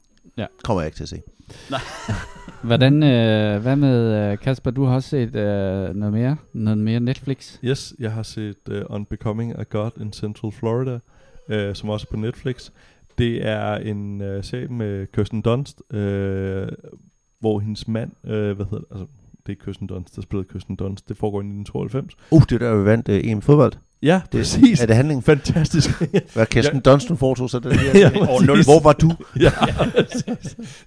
Kommer 0.64 0.80
jeg 0.80 0.86
ikke 0.86 0.96
til 0.96 1.02
at 1.02 1.08
se. 1.08 1.22
Hvordan, 2.68 3.02
øh, 3.02 3.62
hvad 3.62 3.76
med 3.76 4.30
øh, 4.32 4.38
Kasper, 4.38 4.70
du 4.70 4.84
har 4.84 4.94
også 4.94 5.08
set 5.08 5.34
øh, 5.36 5.94
noget 5.94 6.12
mere, 6.12 6.36
noget 6.52 6.78
mere 6.78 7.00
Netflix. 7.00 7.58
Yes, 7.64 7.94
jeg 7.98 8.12
har 8.12 8.22
set 8.22 8.56
uh, 8.70 8.76
Unbecoming 8.88 9.58
a 9.58 9.62
God 9.62 9.90
in 10.00 10.12
Central 10.12 10.52
Florida, 10.52 10.98
uh, 11.48 11.74
som 11.74 11.88
også 11.88 12.06
er 12.10 12.14
på 12.14 12.20
Netflix. 12.20 12.70
Det 13.18 13.46
er 13.46 13.74
en 13.74 14.20
uh, 14.20 14.44
serie 14.44 14.68
med 14.68 15.06
Kirsten 15.06 15.42
Dunst, 15.42 15.82
uh, 15.94 15.98
hvor 17.40 17.60
hendes 17.60 17.88
mand, 17.88 18.12
uh, 18.24 18.30
hvad 18.30 18.56
hedder 18.56 18.78
det, 18.78 18.86
altså 18.90 19.06
det 19.46 19.58
er 19.58 19.64
Kirsten 19.64 19.86
Dunst, 19.86 20.16
der 20.16 20.22
spillede 20.22 20.48
Kirsten 20.52 20.76
Dunst, 20.76 21.08
det 21.08 21.16
foregår 21.16 21.38
i 21.38 21.44
1992. 21.44 22.16
Uh, 22.30 22.42
det 22.42 22.52
er 22.52 22.58
der, 22.58 22.78
vi 22.78 22.84
vandt 22.84 23.08
uh, 23.08 23.14
EM 23.14 23.42
fodbold. 23.42 23.72
Ja, 24.02 24.20
Det, 24.32 24.40
præcis. 24.40 24.82
Er 24.82 24.86
det 24.86 24.96
handling? 24.96 25.24
Fantastisk. 25.24 25.90
Hvad 26.34 26.46
Kirsten 26.46 26.80
Dunst, 26.80 27.08
hun 27.08 27.16
foretog 27.16 27.50
sig 27.50 27.62
det 27.62 27.70
Ja, 27.94 28.10
der? 28.10 28.10
præcis. 28.26 28.66
Hvor 28.66 28.80
var 28.82 28.92
du? 28.92 29.10
ja. 29.40 29.50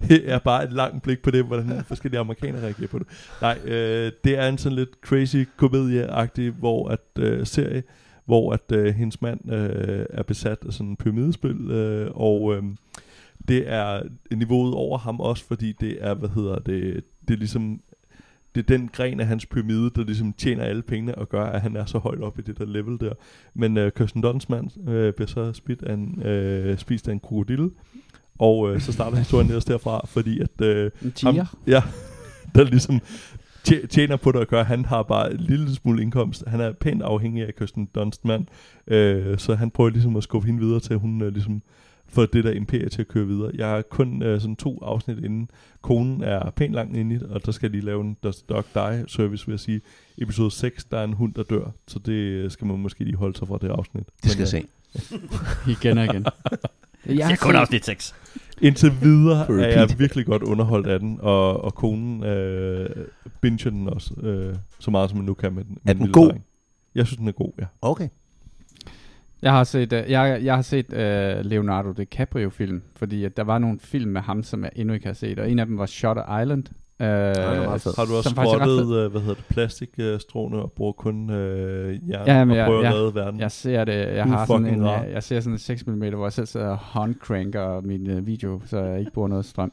Det 0.08 0.30
er 0.32 0.38
bare 0.38 0.64
et 0.64 0.72
langt 0.72 1.02
blik 1.02 1.22
på 1.22 1.30
det, 1.30 1.44
hvordan 1.44 1.84
forskellige 1.88 2.20
amerikanere 2.20 2.62
reagerer 2.62 2.88
på 2.88 2.98
det. 2.98 3.06
Nej, 3.40 3.58
øh, 3.64 4.12
det 4.24 4.38
er 4.38 4.48
en 4.48 4.58
sådan 4.58 4.76
lidt 4.76 4.88
crazy 5.04 5.44
komedie-agtig 5.62 6.50
hvor 6.58 6.88
at, 6.88 7.00
øh, 7.18 7.46
serie, 7.46 7.82
hvor 8.26 8.52
at 8.52 8.72
øh, 8.72 8.94
hendes 8.94 9.22
mand 9.22 9.52
øh, 9.52 10.06
er 10.10 10.22
besat 10.22 10.58
af 10.66 10.72
sådan 10.72 10.86
en 10.86 10.96
pyramidespil, 10.96 11.70
øh, 11.70 12.10
og 12.14 12.54
øh, 12.56 12.62
det 13.48 13.64
er 13.66 14.02
niveauet 14.34 14.74
over 14.74 14.98
ham 14.98 15.20
også, 15.20 15.44
fordi 15.48 15.72
det 15.80 15.96
er, 16.00 16.14
hvad 16.14 16.28
hedder 16.34 16.58
det, 16.58 17.04
det 17.28 17.34
er 17.34 17.38
ligesom 17.38 17.80
det 18.54 18.60
er 18.70 18.76
den 18.76 18.88
gren 18.92 19.20
af 19.20 19.26
hans 19.26 19.46
pyramide, 19.46 19.90
der 19.90 20.04
ligesom 20.04 20.32
tjener 20.32 20.64
alle 20.64 20.82
pengene 20.82 21.14
og 21.14 21.28
gør, 21.28 21.44
at 21.44 21.60
han 21.60 21.76
er 21.76 21.84
så 21.84 21.98
højt 21.98 22.20
op 22.20 22.38
i 22.38 22.42
det 22.42 22.58
der 22.58 22.64
level 22.64 23.00
der. 23.00 23.12
Men 23.54 23.76
øh, 23.76 23.92
Kirsten 23.92 24.22
Dunst 24.22 24.50
mand 24.50 24.88
øh, 24.88 25.12
bliver 25.12 25.28
så 25.28 25.52
spist 25.52 25.82
af 25.82 25.94
en, 25.94 26.22
øh, 26.22 26.78
spist 26.78 27.08
af 27.08 27.12
en 27.12 27.20
krokodille, 27.20 27.70
og 28.38 28.74
øh, 28.74 28.80
så 28.80 28.92
starter 28.92 29.16
historien 29.16 29.48
ellers 29.48 29.64
derfra, 29.64 30.06
fordi 30.06 30.40
at 30.40 30.60
øh, 30.60 30.90
tiger. 31.14 31.56
ja, 31.66 31.82
der 32.54 32.64
ligesom 32.64 33.00
tje- 33.68 33.86
tjener 33.86 34.16
på 34.16 34.32
det 34.32 34.52
at 34.52 34.66
han 34.66 34.84
har 34.84 35.02
bare 35.02 35.32
en 35.32 35.40
lille 35.40 35.74
smule 35.74 36.02
indkomst. 36.02 36.44
Han 36.46 36.60
er 36.60 36.72
pænt 36.72 37.02
afhængig 37.02 37.46
af 37.46 37.54
Kirsten 37.54 37.88
Dunst 37.94 38.24
mand, 38.24 38.46
øh, 38.86 39.38
så 39.38 39.54
han 39.54 39.70
prøver 39.70 39.90
ligesom 39.90 40.16
at 40.16 40.22
skubbe 40.22 40.46
hende 40.46 40.60
videre 40.60 40.80
til, 40.80 40.96
hun 40.96 41.22
øh, 41.22 41.32
ligesom 41.32 41.62
for 42.12 42.26
det 42.26 42.44
der 42.44 42.50
imperie 42.52 42.88
til 42.88 43.00
at 43.00 43.08
køre 43.08 43.26
videre. 43.26 43.50
Jeg 43.54 43.78
er 43.78 43.82
kun 43.82 44.22
øh, 44.22 44.40
sådan 44.40 44.56
to 44.56 44.78
afsnit 44.82 45.18
inden. 45.18 45.50
Konen 45.82 46.22
er 46.22 46.50
pænt 46.50 46.74
langt 46.74 46.96
inde 46.96 47.14
i 47.14 47.18
det, 47.18 47.26
og 47.28 47.46
der 47.46 47.52
skal 47.52 47.66
jeg 47.66 47.70
lige 47.70 47.84
lave 47.84 48.00
en 48.00 48.16
Does 48.22 48.36
the 48.36 48.44
Dog 48.48 48.64
Die 48.74 49.04
service, 49.08 49.46
vil 49.46 49.52
jeg 49.52 49.60
sige. 49.60 49.80
Episode 50.18 50.50
6, 50.50 50.84
der 50.84 50.98
er 50.98 51.04
en 51.04 51.12
hund, 51.12 51.34
der 51.34 51.42
dør, 51.42 51.70
så 51.88 51.98
det 51.98 52.12
øh, 52.12 52.50
skal 52.50 52.66
man 52.66 52.78
måske 52.78 53.04
lige 53.04 53.16
holde 53.16 53.38
sig 53.38 53.48
fra 53.48 53.58
det 53.62 53.68
afsnit. 53.68 54.04
Det 54.22 54.30
skal 54.30 54.40
Men, 54.40 54.40
jeg 54.40 54.48
se. 54.48 54.66
Igen 55.80 55.98
og 55.98 56.04
igen. 56.04 56.26
Jeg 57.06 57.32
er 57.32 57.36
kun 57.36 57.54
afsnit 57.56 57.84
6. 57.84 58.14
Indtil 58.60 58.92
videre 59.02 59.62
er 59.62 59.80
jeg 59.80 59.98
virkelig 59.98 60.26
godt 60.26 60.42
underholdt 60.42 60.86
af 60.86 61.00
den, 61.00 61.18
og, 61.20 61.64
og 61.64 61.74
konen 61.74 62.24
øh, 62.24 62.90
binger 63.40 63.70
den 63.70 63.88
også, 63.88 64.14
øh, 64.22 64.54
så 64.78 64.90
meget 64.90 65.10
som 65.10 65.16
man 65.18 65.26
nu 65.26 65.34
kan 65.34 65.52
med 65.52 65.64
den. 65.64 65.78
med 65.84 65.94
Er 65.94 65.98
den 65.98 66.12
god? 66.12 66.28
dreng. 66.28 66.44
Jeg 66.94 67.06
synes, 67.06 67.16
den 67.18 67.28
er 67.28 67.32
god, 67.32 67.52
ja. 67.58 67.64
Okay. 67.82 68.08
Jeg 69.42 69.52
har 69.52 69.64
set, 69.64 69.92
uh, 69.92 70.10
jeg, 70.10 70.40
jeg 70.42 70.54
har 70.54 70.62
set 70.62 70.86
uh, 70.92 71.46
Leonardo 71.50 71.92
DiCaprio-film, 71.92 72.82
fordi 72.96 73.24
at 73.24 73.36
der 73.36 73.44
var 73.44 73.58
nogle 73.58 73.78
film 73.80 74.10
med 74.10 74.20
ham, 74.20 74.42
som 74.42 74.62
jeg 74.64 74.70
endnu 74.76 74.94
ikke 74.94 75.06
har 75.06 75.14
set, 75.14 75.38
og 75.38 75.50
en 75.50 75.58
af 75.58 75.66
dem 75.66 75.78
var 75.78 75.86
Shutter 75.86 76.40
Island. 76.40 76.64
Uh, 77.00 77.06
meget 77.06 77.80
fed. 77.82 77.92
Har 77.98 78.04
du 78.04 78.16
også 78.16 78.30
sprottet, 78.30 78.96
øh, 79.04 79.10
hvad 79.10 79.20
hedder 79.20 79.34
det, 79.34 79.44
plastikstråene 79.50 80.56
og 80.62 80.72
bruger 80.72 80.92
kun 80.92 81.30
øh, 81.30 82.10
jern 82.10 82.26
Ja, 82.26 82.44
men 82.44 82.50
og 82.50 82.56
jeg- 82.56 82.66
prøver 82.66 82.82
jeg- 82.82 82.92
at 82.92 82.98
redde 82.98 83.14
verden? 83.14 83.40
Jeg 83.40 83.50
ser 83.50 83.84
det, 83.84 84.14
jeg 84.14 84.24
har 84.24 84.46
sådan 84.46 84.66
en, 84.66 84.82
jeg, 84.84 85.08
jeg 85.12 85.22
ser 85.22 85.40
sådan 85.40 85.52
en 85.54 85.58
6 85.58 85.86
mm, 85.86 85.92
hvor 86.14 86.24
jeg 86.26 86.32
selv 86.32 86.46
sidder 86.46 86.66
og 86.68 86.76
håndcranker 86.76 87.80
min 87.80 88.10
uh, 88.18 88.26
video, 88.26 88.60
så 88.66 88.78
jeg 88.78 88.98
ikke 88.98 89.12
bruger 89.12 89.28
noget 89.28 89.44
strøm. 89.44 89.72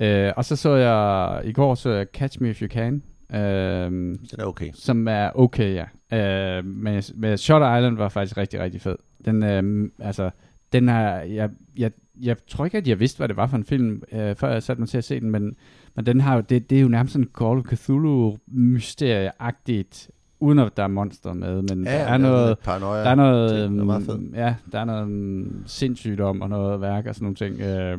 Uh, 0.00 0.06
og 0.36 0.44
så 0.44 0.56
så 0.56 0.74
jeg, 0.74 1.40
i 1.44 1.52
går 1.52 1.74
så 1.74 1.90
jeg 1.90 2.06
Catch 2.14 2.42
Me 2.42 2.50
If 2.50 2.62
You 2.62 2.68
Can, 2.68 3.02
uh, 3.30 3.38
Den 3.38 4.18
er 4.38 4.44
okay. 4.44 4.70
som 4.74 5.08
er 5.08 5.30
okay, 5.34 5.74
ja. 5.74 5.84
Uh, 6.14 6.64
men, 6.66 7.02
men 7.14 7.38
Shutter 7.38 7.76
Island 7.76 7.96
var 7.96 8.08
faktisk 8.08 8.36
rigtig, 8.36 8.60
rigtig 8.60 8.80
fed. 8.80 8.96
Den, 9.24 9.42
uh, 9.42 10.06
altså, 10.06 10.30
den 10.72 10.88
er, 10.88 11.20
jeg, 11.20 11.50
jeg, 11.76 11.90
jeg 12.22 12.36
tror 12.48 12.64
ikke, 12.64 12.78
at 12.78 12.88
jeg 12.88 13.00
vidste, 13.00 13.16
hvad 13.16 13.28
det 13.28 13.36
var 13.36 13.46
for 13.46 13.56
en 13.56 13.64
film, 13.64 14.02
uh, 14.12 14.36
før 14.36 14.52
jeg 14.52 14.62
satte 14.62 14.80
mig 14.80 14.88
til 14.88 14.98
at 14.98 15.04
se 15.04 15.20
den, 15.20 15.30
men, 15.30 15.56
men 15.94 16.06
den 16.06 16.20
har 16.20 16.34
jo, 16.34 16.40
det, 16.40 16.70
det 16.70 16.78
er 16.78 16.82
jo 16.82 16.88
nærmest 16.88 17.12
sådan 17.12 17.28
Call 17.38 17.58
of 17.58 17.64
Cthulhu 17.64 18.38
mysterie-agtigt, 18.46 20.08
uden 20.40 20.58
at 20.58 20.76
der 20.76 20.82
er 20.82 20.88
monster 20.88 21.32
med, 21.32 21.62
men 21.62 21.84
der 21.84 21.90
er 21.90 22.18
noget, 22.18 22.58
Paranoia. 22.58 23.02
der 23.02 23.10
er 23.10 23.14
noget, 23.14 23.68
ting, 23.68 23.80
er 23.80 23.84
meget 23.84 24.04
fed. 24.04 24.14
øhm, 24.14 24.34
ja, 24.34 24.54
der 24.72 24.80
er 24.80 24.84
noget 24.84 25.02
øhm, 25.02 25.62
sindssygdom 25.66 26.42
og 26.42 26.48
noget 26.48 26.80
værk 26.80 27.06
og 27.06 27.14
sådan 27.14 27.24
nogle 27.24 27.36
ting. 27.36 27.60
Øh, 27.60 27.98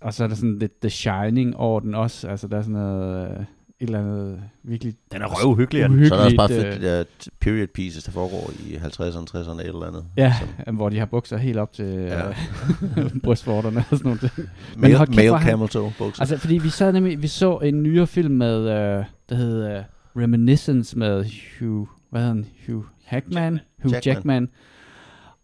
og 0.00 0.14
så 0.14 0.24
er 0.24 0.28
der 0.28 0.34
sådan 0.34 0.58
lidt 0.58 0.80
The 0.80 0.90
Shining 0.90 1.56
over 1.56 1.80
den 1.80 1.94
også. 1.94 2.28
Altså 2.28 2.48
der 2.48 2.56
er 2.56 2.62
sådan 2.62 2.72
noget, 2.72 3.30
øh, 3.30 3.44
eller 3.80 3.98
andet 3.98 4.42
virkelig 4.62 4.94
Den 5.12 5.22
er 5.22 5.26
røvhyggelig. 5.26 5.82
den. 5.82 6.06
Så 6.08 6.14
er 6.14 6.18
der 6.18 6.24
også 6.24 6.36
bare 6.36 6.52
øh, 6.52 6.62
fedt, 6.72 6.80
de 6.82 6.86
der 6.86 7.04
t- 7.22 7.26
period 7.40 7.66
pieces, 7.66 8.04
der 8.04 8.12
foregår 8.12 8.50
i 8.68 8.74
50'erne, 8.74 9.36
60'erne, 9.36 9.60
et 9.60 9.66
eller 9.66 9.86
andet. 9.86 10.04
Ja, 10.16 10.34
Som, 10.40 10.48
øh, 10.68 10.74
hvor 10.76 10.88
de 10.88 10.98
har 10.98 11.06
bukser 11.06 11.36
helt 11.36 11.58
op 11.58 11.72
til 11.72 11.84
Ja. 11.86 12.26
ja. 12.26 12.34
brystvorterne 13.24 13.78
og 13.78 13.84
sådan 13.98 14.00
nogle 14.04 14.18
ting. 14.20 14.48
male, 14.76 14.98
male 15.16 15.38
camel 15.42 15.68
toe 15.68 15.92
bukser. 15.98 16.22
Altså 16.22 16.36
fordi 16.38 16.58
vi 16.58 16.68
sad 16.68 16.92
nemlig, 16.92 17.22
vi 17.22 17.28
så 17.28 17.58
en 17.58 17.82
nyere 17.82 18.06
film 18.06 18.34
med, 18.34 18.58
øh, 18.60 19.04
der 19.28 19.34
hed 19.34 19.76
øh, 19.76 19.82
Reminiscence 20.16 20.98
med 20.98 21.24
Hugh, 21.60 21.86
hvad 22.10 22.20
hedder 22.20 22.34
han? 22.34 22.46
Hugh 22.66 22.84
Hackman? 23.04 23.60
Hugh 23.82 23.92
Jackman. 23.94 24.14
Jackman. 24.14 24.48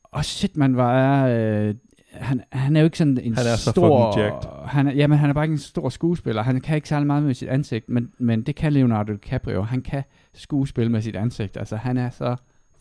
Og 0.04 0.24
shit, 0.24 0.56
man 0.56 0.76
var, 0.76 1.26
øh, 1.28 1.74
han, 2.20 2.42
han 2.52 2.76
er 2.76 2.80
jo 2.80 2.84
ikke 2.84 2.98
sådan 2.98 3.18
en 3.22 3.34
Han 3.36 3.46
er 3.46 3.56
så 3.56 3.70
stor... 3.70 4.12
fucking 4.12 4.24
jacked. 4.26 4.48
Han 4.66 4.86
er, 4.86 4.92
jamen, 4.92 5.18
han 5.18 5.30
er 5.30 5.34
bare 5.34 5.44
ikke 5.44 5.52
en 5.52 5.58
stor 5.58 5.88
skuespiller. 5.88 6.42
Han 6.42 6.60
kan 6.60 6.76
ikke 6.76 6.88
særlig 6.88 7.06
meget 7.06 7.22
med 7.22 7.34
sit 7.34 7.48
ansigt, 7.48 7.88
men, 7.88 8.10
men 8.18 8.42
det 8.42 8.54
kan 8.56 8.72
Leonardo 8.72 9.12
DiCaprio. 9.12 9.62
Han 9.62 9.82
kan 9.82 10.02
skuespille 10.34 10.92
med 10.92 11.02
sit 11.02 11.16
ansigt. 11.16 11.56
Altså, 11.56 11.76
han 11.76 11.96
er 11.96 12.10
så 12.10 12.36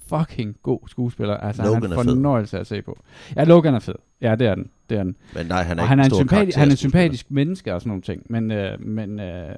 fucking 0.08 0.56
god 0.64 0.80
skuespiller. 0.88 1.38
Altså, 1.38 1.64
Logan 1.64 1.82
han 1.82 1.92
er 1.92 1.96
fed. 1.96 2.04
fornøjelse 2.04 2.60
at 2.60 2.68
se 2.68 2.82
på. 2.82 3.00
Ja, 3.36 3.44
Logan 3.44 3.74
er 3.74 3.80
fed. 3.80 3.96
Ja, 4.22 4.36
det 4.36 4.48
er 4.48 4.56
den. 4.56 4.70
Det 4.90 4.98
er 4.98 5.04
den. 5.04 5.16
Men 5.36 5.46
nej, 5.46 5.64
han 5.64 5.78
er 5.80 5.82
og 5.84 5.88
han 5.90 6.00
er, 6.00 6.04
en 6.04 6.10
stor 6.10 6.20
sympati- 6.24 6.56
han 6.60 6.68
er 6.68 6.72
en 6.72 6.78
sympatisk 6.78 7.32
menneske 7.32 7.74
og 7.74 7.82
sådan 7.82 7.90
nogle 7.90 8.02
ting, 8.02 8.24
men, 8.30 8.52
øh, 8.52 8.82
men 8.82 9.20
øh, 9.20 9.56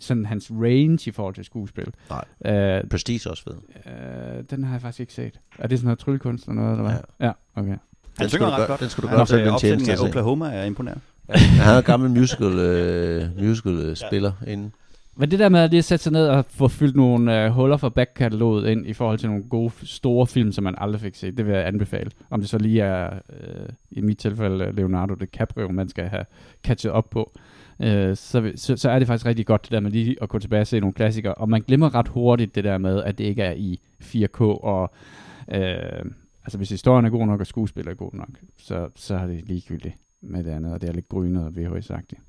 sådan 0.00 0.26
hans 0.26 0.50
range 0.50 1.08
i 1.08 1.10
forhold 1.10 1.34
til 1.34 1.44
skuespil. 1.44 1.94
Nej. 2.10 2.54
Øh, 2.54 2.84
Prestige 2.90 3.30
også 3.30 3.42
fed. 3.42 3.54
øh, 3.92 4.44
den 4.50 4.64
har 4.64 4.74
jeg 4.74 4.80
faktisk 4.82 5.00
ikke 5.00 5.12
set. 5.12 5.40
Er 5.58 5.66
det 5.66 5.78
sådan 5.78 5.86
noget 5.86 5.98
tryllekunst 5.98 6.46
eller 6.48 6.62
noget, 6.62 6.72
eller 6.78 6.84
hvad? 6.90 6.98
Ja, 7.20 7.26
ja 7.26 7.32
okay. 7.54 7.76
Den 8.20 8.28
synger 8.28 8.50
du 8.50 8.56
gøre- 8.56 8.66
godt. 8.66 8.80
den 8.80 8.88
skal 8.88 9.02
du 9.02 9.08
øh, 9.08 9.12
den 9.12 9.20
opsætning 9.20 9.58
tjeneste 9.58 9.90
af 9.90 9.94
at 9.94 9.98
se. 9.98 10.04
Oklahoma 10.08 10.46
er 10.54 10.64
imponerende. 10.64 11.00
Han 11.28 11.74
er 11.74 11.78
en 11.78 11.84
gammel 11.84 12.10
musical, 12.10 12.58
øh, 12.58 13.22
musical 13.42 13.72
øh, 13.72 13.96
spiller 13.96 14.32
inden. 14.46 14.72
Men 15.16 15.30
det 15.30 15.38
der 15.38 15.48
med 15.48 15.60
at 15.60 15.70
lige 15.70 15.82
sætte 15.82 16.02
sig 16.02 16.12
ned 16.12 16.28
og 16.28 16.44
få 16.50 16.68
fyldt 16.68 16.96
nogle 16.96 17.44
øh, 17.44 17.50
huller 17.50 17.76
fra 17.76 17.88
backkataloget 17.88 18.68
ind 18.70 18.86
i 18.86 18.92
forhold 18.92 19.18
til 19.18 19.28
nogle 19.28 19.44
gode, 19.50 19.72
store 19.82 20.26
film, 20.26 20.52
som 20.52 20.64
man 20.64 20.74
aldrig 20.78 21.00
fik 21.00 21.14
set, 21.14 21.36
det 21.36 21.46
vil 21.46 21.54
jeg 21.54 21.66
anbefale. 21.66 22.10
Om 22.30 22.40
det 22.40 22.48
så 22.48 22.58
lige 22.58 22.82
er, 22.82 23.10
øh, 23.14 23.68
i 23.90 24.00
mit 24.00 24.18
tilfælde, 24.18 24.72
Leonardo 24.72 25.14
DiCaprio, 25.14 25.68
man 25.68 25.88
skal 25.88 26.04
have 26.08 26.24
catchet 26.64 26.92
op 26.92 27.10
på. 27.10 27.32
Øh, 27.82 28.16
så, 28.16 28.52
så, 28.56 28.76
så 28.76 28.90
er 28.90 28.98
det 28.98 29.08
faktisk 29.08 29.26
rigtig 29.26 29.46
godt 29.46 29.62
det 29.62 29.70
der 29.72 29.80
med 29.80 29.90
lige 29.90 30.16
at 30.22 30.28
gå 30.28 30.38
tilbage 30.38 30.60
og 30.60 30.66
se 30.66 30.80
nogle 30.80 30.94
klassikere. 30.94 31.34
Og 31.34 31.48
man 31.48 31.62
glemmer 31.62 31.94
ret 31.94 32.08
hurtigt 32.08 32.54
det 32.54 32.64
der 32.64 32.78
med, 32.78 33.02
at 33.02 33.18
det 33.18 33.24
ikke 33.24 33.42
er 33.42 33.52
i 33.52 33.80
4K. 34.02 34.40
Og, 34.40 34.92
øh, 35.52 35.62
altså 36.44 36.56
hvis 36.58 36.68
historien 36.70 37.04
er 37.04 37.10
god 37.10 37.26
nok, 37.26 37.40
og 37.40 37.46
skuespillet 37.46 37.90
er 37.90 37.94
god 37.94 38.12
nok, 38.12 38.28
så, 38.56 38.88
så 38.94 39.14
er 39.14 39.26
det 39.26 39.48
ligegyldigt 39.48 39.94
med 40.20 40.44
det 40.44 40.50
andet. 40.50 40.72
Og 40.72 40.80
det 40.80 40.88
er 40.88 40.92
lidt 40.92 41.08
grynet 41.08 41.44
og 41.44 41.52
VHS-agtigt. 41.56 42.20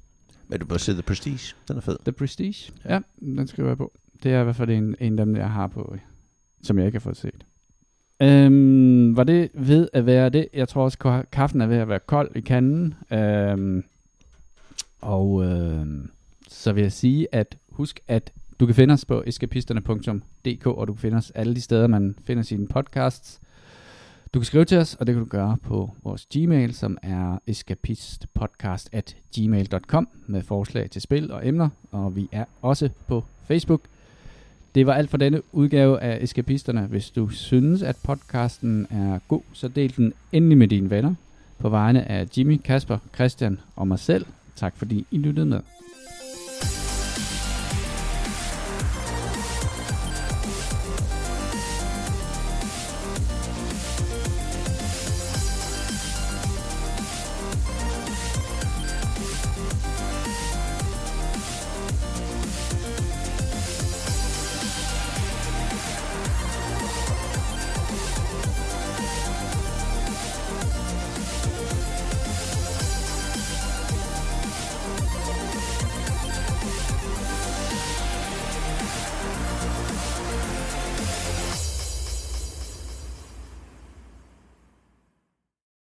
Men 0.48 0.60
du 0.60 0.66
bør 0.66 0.78
se 0.78 0.94
The 0.94 1.02
Prestige. 1.02 1.56
Den 1.68 1.78
er 1.78 1.82
fed. 1.82 1.98
The 2.06 2.12
Prestige. 2.12 2.74
Ja, 2.86 2.94
ja 2.94 3.00
den 3.20 3.48
skriver 3.48 3.70
jeg 3.70 3.78
på. 3.78 3.92
Det 4.24 4.34
er 4.34 4.42
i 4.42 4.44
hvert 4.44 4.56
fald 4.56 4.70
en, 4.70 4.96
en 5.00 5.20
af 5.20 5.26
dem, 5.26 5.36
jeg 5.36 5.52
har 5.52 5.68
på, 5.68 5.96
som 6.62 6.78
jeg 6.78 6.86
ikke 6.86 6.96
har 6.96 7.02
fået 7.02 7.18
set. 7.18 7.46
Øhm, 8.22 9.18
var 9.18 9.24
det 9.24 9.50
ved 9.54 9.90
at 9.94 10.06
være 10.06 10.30
det? 10.30 10.48
Jeg 10.54 10.68
tror 10.68 10.84
også, 10.84 10.98
ka- 11.06 11.30
kaffen 11.32 11.62
er 11.62 11.68
ved 11.68 11.78
at 11.78 11.88
være 11.88 12.00
kold 12.00 12.36
i 12.36 12.42
kanden. 12.42 12.94
Øhm, 13.12 13.84
og 15.02 15.44
øhm, 15.46 16.10
så 16.48 16.74
vil 16.74 16.82
jeg 16.82 16.92
sige, 16.92 17.28
at 17.32 17.58
husk, 17.70 18.00
at 18.08 18.34
du 18.60 18.66
kan 18.66 18.76
finde 18.76 18.92
os 18.94 19.06
på 19.06 19.24
eskapisterne.dk, 19.28 20.68
og 20.68 20.88
du 20.88 20.94
kan 20.94 21.00
finde 21.02 21.18
os 21.18 21.32
alle 21.32 21.56
de 21.56 21.62
steder, 21.62 21.88
man 21.88 22.16
finder 22.26 22.44
sine 22.44 22.68
podcasts. 22.68 23.40
Du 24.36 24.40
kan 24.40 24.46
skrive 24.46 24.66
til 24.66 24.78
os, 24.78 24.96
og 24.96 25.08
det 25.08 25.16
kan 25.16 25.24
du 25.24 25.30
gøre 25.30 25.58
på 25.64 25.92
vores 26.04 26.28
Gmail, 26.34 26.74
som 26.74 26.98
er 27.02 27.38
escapistpodcast 27.48 28.90
at 28.92 29.16
gmail.com 29.36 30.08
med 30.28 30.42
forslag 30.42 30.90
til 30.90 31.02
spil 31.02 31.32
og 31.32 31.48
emner, 31.48 31.70
og 31.92 32.16
vi 32.16 32.30
er 32.32 32.46
også 32.62 32.90
på 33.08 33.24
Facebook. 33.48 33.82
Det 34.76 34.86
var 34.86 34.94
alt 34.94 35.10
for 35.10 35.18
denne 35.18 35.42
udgave 35.52 36.02
af 36.02 36.24
Escapisterne. 36.24 36.82
Hvis 36.82 37.10
du 37.10 37.30
synes, 37.30 37.84
at 37.84 37.96
podcasten 38.04 38.88
er 38.90 39.20
god, 39.28 39.42
så 39.54 39.68
del 39.68 39.96
den 39.96 40.14
endelig 40.32 40.58
med 40.58 40.68
dine 40.68 40.90
venner. 40.90 41.16
På 41.60 41.70
vegne 41.70 42.12
af 42.12 42.28
Jimmy, 42.38 42.62
Kasper, 42.64 42.98
Christian 43.14 43.60
og 43.76 43.88
mig 43.88 44.00
selv. 44.00 44.26
Tak 44.56 44.78
fordi 44.78 45.06
I 45.12 45.18
lyttede 45.18 45.46
med. 45.46 45.60